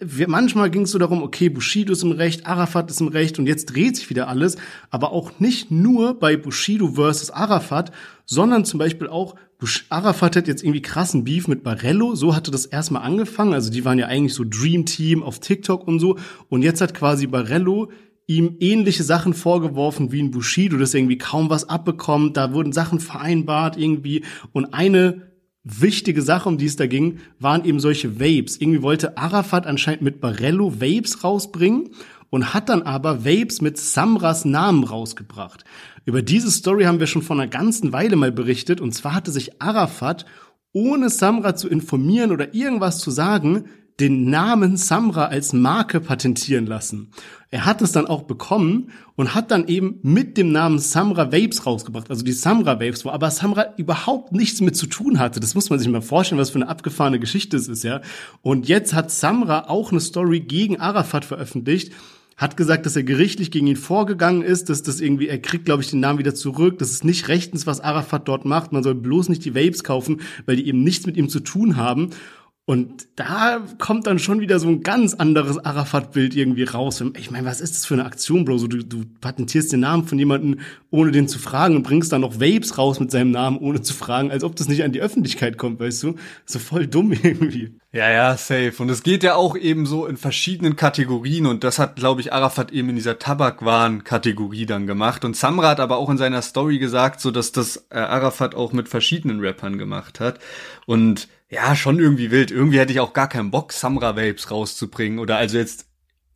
wir, 0.00 0.28
manchmal 0.28 0.70
ging 0.70 0.82
es 0.82 0.90
so 0.90 0.98
darum, 0.98 1.22
okay, 1.22 1.48
Bushido 1.48 1.92
ist 1.92 2.02
im 2.02 2.10
Recht, 2.12 2.46
Arafat 2.46 2.90
ist 2.90 3.00
im 3.00 3.08
Recht 3.08 3.38
und 3.38 3.46
jetzt 3.46 3.66
dreht 3.66 3.96
sich 3.96 4.10
wieder 4.10 4.28
alles, 4.28 4.56
aber 4.90 5.12
auch 5.12 5.38
nicht 5.38 5.70
nur 5.70 6.18
bei 6.18 6.36
Bushido 6.36 6.92
versus 6.94 7.30
Arafat, 7.30 7.92
sondern 8.26 8.64
zum 8.64 8.78
Beispiel 8.78 9.08
auch 9.08 9.36
Bush 9.58 9.86
Arafat 9.88 10.36
hat 10.36 10.48
jetzt 10.48 10.62
irgendwie 10.62 10.82
krassen 10.82 11.24
Beef 11.24 11.48
mit 11.48 11.62
Barello, 11.62 12.14
so 12.14 12.34
hatte 12.34 12.50
das 12.50 12.66
erstmal 12.66 13.02
angefangen, 13.02 13.54
also 13.54 13.70
die 13.70 13.84
waren 13.84 13.98
ja 13.98 14.06
eigentlich 14.06 14.34
so 14.34 14.44
Dream 14.44 14.84
Team 14.84 15.22
auf 15.22 15.38
TikTok 15.38 15.86
und 15.86 16.00
so 16.00 16.18
und 16.48 16.62
jetzt 16.62 16.80
hat 16.80 16.94
quasi 16.94 17.26
Barello 17.26 17.90
ihm 18.26 18.56
ähnliche 18.60 19.04
Sachen 19.04 19.32
vorgeworfen 19.32 20.12
wie 20.12 20.22
ein 20.22 20.30
Bushido, 20.30 20.76
das 20.76 20.94
irgendwie 20.94 21.18
kaum 21.18 21.50
was 21.50 21.68
abbekommt, 21.68 22.36
da 22.36 22.52
wurden 22.52 22.72
Sachen 22.72 23.00
vereinbart 23.00 23.76
irgendwie 23.76 24.24
und 24.52 24.74
eine 24.74 25.27
wichtige 25.68 26.22
Sache, 26.22 26.48
um 26.48 26.58
die 26.58 26.66
es 26.66 26.76
da 26.76 26.86
ging, 26.86 27.18
waren 27.38 27.64
eben 27.64 27.80
solche 27.80 28.18
Vapes. 28.20 28.60
Irgendwie 28.60 28.82
wollte 28.82 29.18
Arafat 29.18 29.66
anscheinend 29.66 30.02
mit 30.02 30.20
Barello 30.20 30.80
Vapes 30.80 31.24
rausbringen 31.24 31.90
und 32.30 32.54
hat 32.54 32.68
dann 32.68 32.82
aber 32.82 33.24
Vapes 33.24 33.60
mit 33.60 33.78
Samras 33.78 34.44
Namen 34.44 34.84
rausgebracht. 34.84 35.64
Über 36.04 36.22
diese 36.22 36.50
Story 36.50 36.84
haben 36.84 37.00
wir 37.00 37.06
schon 37.06 37.22
vor 37.22 37.36
einer 37.36 37.48
ganzen 37.48 37.92
Weile 37.92 38.16
mal 38.16 38.32
berichtet 38.32 38.80
und 38.80 38.92
zwar 38.92 39.14
hatte 39.14 39.30
sich 39.30 39.60
Arafat 39.60 40.24
ohne 40.72 41.10
Samra 41.10 41.56
zu 41.56 41.68
informieren 41.68 42.30
oder 42.30 42.54
irgendwas 42.54 42.98
zu 42.98 43.10
sagen, 43.10 43.64
den 44.00 44.30
Namen 44.30 44.76
Samra 44.76 45.26
als 45.26 45.52
Marke 45.52 46.00
patentieren 46.00 46.66
lassen. 46.66 47.10
Er 47.50 47.64
hat 47.64 47.80
es 47.82 47.92
dann 47.92 48.06
auch 48.06 48.22
bekommen 48.22 48.90
und 49.16 49.34
hat 49.34 49.50
dann 49.50 49.66
eben 49.66 49.98
mit 50.02 50.36
dem 50.36 50.52
Namen 50.52 50.78
Samra 50.78 51.32
Vapes 51.32 51.64
rausgebracht, 51.64 52.10
also 52.10 52.22
die 52.22 52.32
Samra 52.32 52.78
Vapes, 52.78 53.04
wo 53.04 53.10
aber 53.10 53.30
Samra 53.30 53.74
überhaupt 53.76 54.32
nichts 54.32 54.60
mit 54.60 54.76
zu 54.76 54.86
tun 54.86 55.18
hatte. 55.18 55.40
Das 55.40 55.54
muss 55.54 55.70
man 55.70 55.78
sich 55.78 55.88
mal 55.88 56.02
vorstellen, 56.02 56.40
was 56.40 56.50
für 56.50 56.56
eine 56.56 56.68
abgefahrene 56.68 57.18
Geschichte 57.18 57.56
es 57.56 57.66
ist, 57.66 57.84
ja. 57.84 58.02
Und 58.42 58.68
jetzt 58.68 58.92
hat 58.92 59.10
Samra 59.10 59.68
auch 59.68 59.90
eine 59.90 60.00
Story 60.00 60.40
gegen 60.40 60.78
Arafat 60.78 61.24
veröffentlicht, 61.24 61.92
hat 62.36 62.56
gesagt, 62.56 62.86
dass 62.86 62.94
er 62.94 63.02
gerichtlich 63.02 63.50
gegen 63.50 63.66
ihn 63.66 63.76
vorgegangen 63.76 64.42
ist, 64.42 64.68
dass 64.68 64.84
das 64.84 65.00
irgendwie, 65.00 65.26
er 65.26 65.40
kriegt, 65.40 65.64
glaube 65.64 65.82
ich, 65.82 65.90
den 65.90 66.00
Namen 66.00 66.20
wieder 66.20 66.36
zurück, 66.36 66.78
das 66.78 66.92
ist 66.92 67.04
nicht 67.04 67.26
rechtens, 67.26 67.66
was 67.66 67.80
Arafat 67.80 68.28
dort 68.28 68.44
macht, 68.44 68.72
man 68.72 68.84
soll 68.84 68.94
bloß 68.94 69.28
nicht 69.28 69.44
die 69.44 69.56
Vapes 69.56 69.82
kaufen, 69.82 70.20
weil 70.46 70.54
die 70.54 70.68
eben 70.68 70.84
nichts 70.84 71.04
mit 71.04 71.16
ihm 71.16 71.28
zu 71.28 71.40
tun 71.40 71.76
haben. 71.76 72.10
Und 72.68 73.08
da 73.16 73.64
kommt 73.78 74.06
dann 74.06 74.18
schon 74.18 74.40
wieder 74.40 74.58
so 74.58 74.68
ein 74.68 74.82
ganz 74.82 75.14
anderes 75.14 75.56
Arafat-Bild 75.56 76.36
irgendwie 76.36 76.64
raus. 76.64 77.02
Ich 77.16 77.30
meine, 77.30 77.46
was 77.46 77.62
ist 77.62 77.76
das 77.76 77.86
für 77.86 77.94
eine 77.94 78.04
Aktion, 78.04 78.44
Bro? 78.44 78.58
So, 78.58 78.66
du, 78.66 78.84
du 78.84 79.04
patentierst 79.22 79.72
den 79.72 79.80
Namen 79.80 80.06
von 80.06 80.18
jemandem, 80.18 80.60
ohne 80.90 81.10
den 81.10 81.28
zu 81.28 81.38
fragen 81.38 81.76
und 81.76 81.82
bringst 81.82 82.12
dann 82.12 82.20
noch 82.20 82.40
Vapes 82.40 82.76
raus 82.76 83.00
mit 83.00 83.10
seinem 83.10 83.30
Namen, 83.30 83.56
ohne 83.56 83.80
zu 83.80 83.94
fragen, 83.94 84.30
als 84.30 84.44
ob 84.44 84.54
das 84.54 84.68
nicht 84.68 84.84
an 84.84 84.92
die 84.92 85.00
Öffentlichkeit 85.00 85.56
kommt, 85.56 85.80
weißt 85.80 86.02
du? 86.02 86.16
So 86.44 86.58
voll 86.58 86.86
dumm 86.86 87.12
irgendwie. 87.12 87.78
Ja, 87.90 88.10
ja, 88.10 88.36
safe. 88.36 88.74
Und 88.80 88.90
es 88.90 89.02
geht 89.02 89.22
ja 89.22 89.34
auch 89.34 89.56
eben 89.56 89.86
so 89.86 90.04
in 90.04 90.18
verschiedenen 90.18 90.76
Kategorien 90.76 91.46
und 91.46 91.64
das 91.64 91.78
hat, 91.78 91.96
glaube 91.96 92.20
ich, 92.20 92.34
Arafat 92.34 92.70
eben 92.70 92.90
in 92.90 92.96
dieser 92.96 93.18
Tabakwaren-Kategorie 93.18 94.66
dann 94.66 94.86
gemacht. 94.86 95.24
Und 95.24 95.36
Samra 95.36 95.70
hat 95.70 95.80
aber 95.80 95.96
auch 95.96 96.10
in 96.10 96.18
seiner 96.18 96.42
Story 96.42 96.78
gesagt, 96.78 97.22
so 97.22 97.30
dass 97.30 97.50
das 97.50 97.86
äh, 97.88 97.96
Arafat 97.96 98.54
auch 98.54 98.74
mit 98.74 98.90
verschiedenen 98.90 99.40
Rappern 99.40 99.78
gemacht 99.78 100.20
hat. 100.20 100.38
Und 100.84 101.28
ja, 101.50 101.74
schon 101.74 101.98
irgendwie 101.98 102.30
wild. 102.30 102.50
Irgendwie 102.50 102.78
hätte 102.78 102.92
ich 102.92 103.00
auch 103.00 103.12
gar 103.12 103.28
keinen 103.28 103.50
Bock, 103.50 103.72
Samra 103.72 104.16
Vapes 104.16 104.50
rauszubringen. 104.50 105.18
Oder 105.18 105.36
also 105.38 105.56
jetzt 105.58 105.86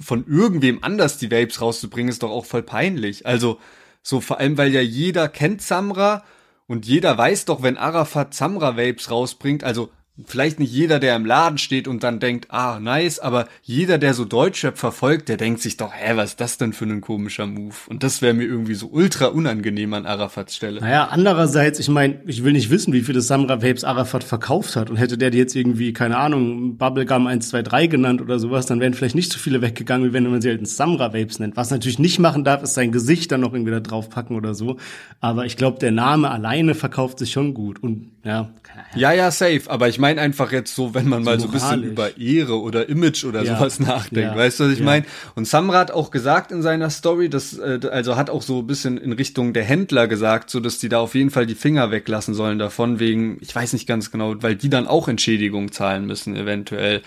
von 0.00 0.26
irgendwem 0.26 0.82
anders 0.82 1.18
die 1.18 1.30
Vapes 1.30 1.60
rauszubringen, 1.60 2.10
ist 2.10 2.22
doch 2.22 2.30
auch 2.30 2.46
voll 2.46 2.62
peinlich. 2.62 3.26
Also, 3.26 3.60
so 4.02 4.20
vor 4.20 4.38
allem, 4.40 4.58
weil 4.58 4.72
ja 4.72 4.80
jeder 4.80 5.28
kennt 5.28 5.62
Samra 5.62 6.24
und 6.66 6.86
jeder 6.86 7.16
weiß 7.16 7.44
doch, 7.44 7.62
wenn 7.62 7.76
Arafat 7.76 8.34
Samra 8.34 8.76
Vapes 8.76 9.10
rausbringt, 9.10 9.62
also 9.64 9.90
vielleicht 10.26 10.60
nicht 10.60 10.72
jeder, 10.72 10.98
der 10.98 11.16
im 11.16 11.26
Laden 11.26 11.58
steht 11.58 11.88
und 11.88 12.02
dann 12.02 12.20
denkt, 12.20 12.46
ah, 12.50 12.78
nice, 12.80 13.18
aber 13.18 13.48
jeder, 13.62 13.98
der 13.98 14.14
so 14.14 14.24
Deutschrap 14.24 14.78
verfolgt, 14.78 15.28
der 15.28 15.36
denkt 15.36 15.60
sich 15.60 15.76
doch, 15.76 15.92
hä, 15.92 16.12
was 16.16 16.30
ist 16.30 16.40
das 16.40 16.58
denn 16.58 16.72
für 16.72 16.84
ein 16.84 17.00
komischer 17.00 17.46
Move? 17.46 17.74
Und 17.88 18.02
das 18.02 18.22
wäre 18.22 18.34
mir 18.34 18.44
irgendwie 18.44 18.74
so 18.74 18.88
ultra 18.88 19.26
unangenehm 19.26 19.94
an 19.94 20.06
Arafats 20.06 20.56
Stelle. 20.56 20.80
Naja, 20.80 21.08
andererseits, 21.10 21.78
ich 21.78 21.88
meine, 21.88 22.20
ich 22.26 22.44
will 22.44 22.52
nicht 22.52 22.70
wissen, 22.70 22.92
wie 22.92 23.02
viele 23.02 23.20
Samra 23.20 23.62
Vapes 23.62 23.84
Arafat 23.84 24.24
verkauft 24.24 24.76
hat 24.76 24.90
und 24.90 24.96
hätte 24.96 25.18
der 25.18 25.30
die 25.30 25.38
jetzt 25.38 25.56
irgendwie, 25.56 25.92
keine 25.92 26.16
Ahnung, 26.18 26.76
Bubblegum 26.76 27.26
123 27.26 27.90
genannt 27.90 28.20
oder 28.20 28.38
sowas, 28.38 28.66
dann 28.66 28.80
wären 28.80 28.94
vielleicht 28.94 29.14
nicht 29.14 29.32
so 29.32 29.38
viele 29.38 29.62
weggegangen, 29.62 30.08
wie 30.08 30.12
wenn 30.12 30.30
man 30.30 30.40
sie 30.40 30.50
halt 30.50 30.66
Samra 30.66 31.12
Vapes 31.12 31.38
nennt. 31.38 31.56
Was 31.56 31.70
natürlich 31.70 31.98
nicht 31.98 32.18
machen 32.18 32.44
darf, 32.44 32.62
ist 32.62 32.74
sein 32.74 32.92
Gesicht 32.92 33.32
dann 33.32 33.40
noch 33.40 33.52
irgendwie 33.52 33.72
da 33.72 33.80
drauf 33.80 34.08
packen 34.08 34.36
oder 34.36 34.54
so. 34.54 34.76
Aber 35.20 35.46
ich 35.46 35.56
glaube, 35.56 35.78
der 35.78 35.90
Name 35.90 36.30
alleine 36.30 36.74
verkauft 36.74 37.18
sich 37.18 37.32
schon 37.32 37.54
gut 37.54 37.82
und 37.82 38.12
ja. 38.24 38.50
Ja, 38.94 39.12
ja, 39.12 39.30
safe. 39.30 39.62
Aber 39.68 39.88
ich 39.88 39.98
meine 39.98 40.11
einfach 40.18 40.52
jetzt 40.52 40.74
so, 40.74 40.94
wenn 40.94 41.08
man 41.08 41.24
so 41.24 41.30
mal 41.30 41.40
so 41.40 41.46
ein 41.46 41.52
bisschen 41.52 41.82
über 41.84 42.18
Ehre 42.18 42.60
oder 42.60 42.88
Image 42.88 43.24
oder 43.24 43.42
ja. 43.42 43.56
sowas 43.56 43.80
nachdenkt. 43.80 44.32
Ja. 44.32 44.36
Weißt 44.36 44.60
du, 44.60 44.64
was 44.64 44.72
ich 44.72 44.78
ja. 44.78 44.84
meine? 44.84 45.06
Und 45.34 45.46
Samra 45.46 45.78
hat 45.78 45.90
auch 45.90 46.10
gesagt 46.10 46.52
in 46.52 46.62
seiner 46.62 46.90
Story, 46.90 47.28
dass, 47.28 47.58
äh, 47.58 47.80
also 47.90 48.16
hat 48.16 48.30
auch 48.30 48.42
so 48.42 48.60
ein 48.60 48.66
bisschen 48.66 48.98
in 48.98 49.12
Richtung 49.12 49.52
der 49.52 49.64
Händler 49.64 50.08
gesagt, 50.08 50.50
so 50.50 50.60
dass 50.60 50.78
die 50.78 50.88
da 50.88 51.00
auf 51.00 51.14
jeden 51.14 51.30
Fall 51.30 51.46
die 51.46 51.54
Finger 51.54 51.90
weglassen 51.90 52.34
sollen 52.34 52.58
davon, 52.58 53.00
wegen, 53.00 53.38
ich 53.40 53.54
weiß 53.54 53.72
nicht 53.72 53.86
ganz 53.86 54.10
genau, 54.10 54.34
weil 54.42 54.56
die 54.56 54.70
dann 54.70 54.86
auch 54.86 55.08
Entschädigung 55.08 55.72
zahlen 55.72 56.06
müssen, 56.06 56.36
eventuell. 56.36 57.02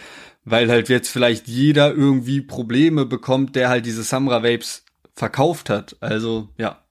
Weil 0.47 0.69
halt 0.69 0.89
jetzt 0.89 1.09
vielleicht 1.09 1.47
jeder 1.47 1.91
irgendwie 1.91 2.39
Probleme 2.41 3.05
bekommt, 3.05 3.55
der 3.55 3.69
halt 3.69 3.85
diese 3.87 4.03
Samra 4.03 4.43
Vapes 4.43 4.83
verkauft 5.15 5.69
hat. 5.71 5.95
Also, 6.01 6.49
ja, 6.57 6.83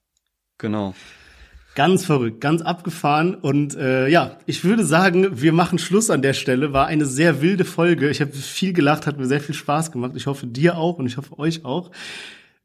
genau. 0.58 0.94
Ganz 1.74 2.04
verrückt, 2.04 2.40
ganz 2.40 2.62
abgefahren. 2.62 3.34
Und 3.34 3.76
äh, 3.76 4.08
ja, 4.08 4.38
ich 4.46 4.64
würde 4.64 4.84
sagen, 4.84 5.40
wir 5.42 5.52
machen 5.52 5.78
Schluss 5.78 6.08
an 6.08 6.22
der 6.22 6.32
Stelle. 6.32 6.72
War 6.72 6.86
eine 6.86 7.04
sehr 7.04 7.42
wilde 7.42 7.64
Folge. 7.64 8.10
Ich 8.10 8.20
habe 8.20 8.32
viel 8.32 8.72
gelacht, 8.72 9.06
hat 9.06 9.18
mir 9.18 9.26
sehr 9.26 9.40
viel 9.40 9.56
Spaß 9.56 9.90
gemacht. 9.90 10.12
Ich 10.14 10.26
hoffe 10.26 10.46
dir 10.46 10.78
auch 10.78 10.98
und 10.98 11.06
ich 11.06 11.16
hoffe 11.16 11.38
euch 11.38 11.64
auch. 11.64 11.90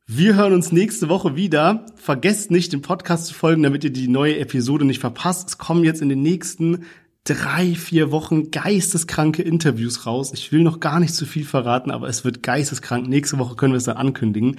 Wir 0.06 0.36
hören 0.36 0.54
uns 0.54 0.72
nächste 0.72 1.10
Woche 1.10 1.36
wieder. 1.36 1.86
Vergesst 1.96 2.52
nicht, 2.52 2.72
dem 2.72 2.82
Podcast 2.82 3.26
zu 3.28 3.34
folgen, 3.34 3.64
damit 3.64 3.84
ihr 3.84 3.94
die 3.94 4.08
neue 4.08 4.38
Episode 4.38 4.86
nicht 4.86 5.00
verpasst. 5.00 5.50
Es 5.50 5.58
kommen 5.58 5.84
jetzt 5.84 6.02
in 6.02 6.10
den 6.10 6.22
nächsten 6.22 6.86
drei, 7.24 7.76
vier 7.76 8.12
Wochen 8.12 8.52
geisteskranke 8.52 9.42
Interviews 9.42 10.06
raus. 10.06 10.32
Ich 10.34 10.52
will 10.52 10.62
noch 10.62 10.80
gar 10.80 11.00
nicht 11.00 11.14
zu 11.14 11.26
viel 11.26 11.46
verraten, 11.46 11.92
aber 11.92 12.08
es 12.10 12.26
wird 12.26 12.44
geisteskrank. 12.44 13.08
Nächste 13.08 13.40
Woche 13.40 13.56
können 13.56 13.74
wir 13.74 13.78
es 13.78 13.84
dann 13.84 13.98
ankündigen. 13.98 14.58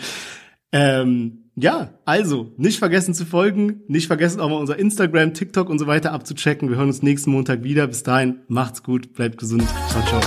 Ähm, 0.72 1.39
ja, 1.54 1.94
also 2.04 2.52
nicht 2.56 2.78
vergessen 2.78 3.14
zu 3.14 3.26
folgen, 3.26 3.82
nicht 3.88 4.06
vergessen 4.06 4.40
auch 4.40 4.48
mal 4.48 4.56
unser 4.56 4.78
Instagram, 4.78 5.34
TikTok 5.34 5.68
und 5.68 5.78
so 5.78 5.86
weiter 5.86 6.12
abzuchecken. 6.12 6.68
Wir 6.68 6.76
hören 6.76 6.88
uns 6.88 7.02
nächsten 7.02 7.30
Montag 7.30 7.62
wieder. 7.64 7.86
Bis 7.86 8.02
dahin, 8.02 8.40
macht's 8.48 8.82
gut, 8.82 9.14
bleibt 9.14 9.38
gesund. 9.38 9.64
Ciao, 9.88 10.04
ciao. 10.06 10.20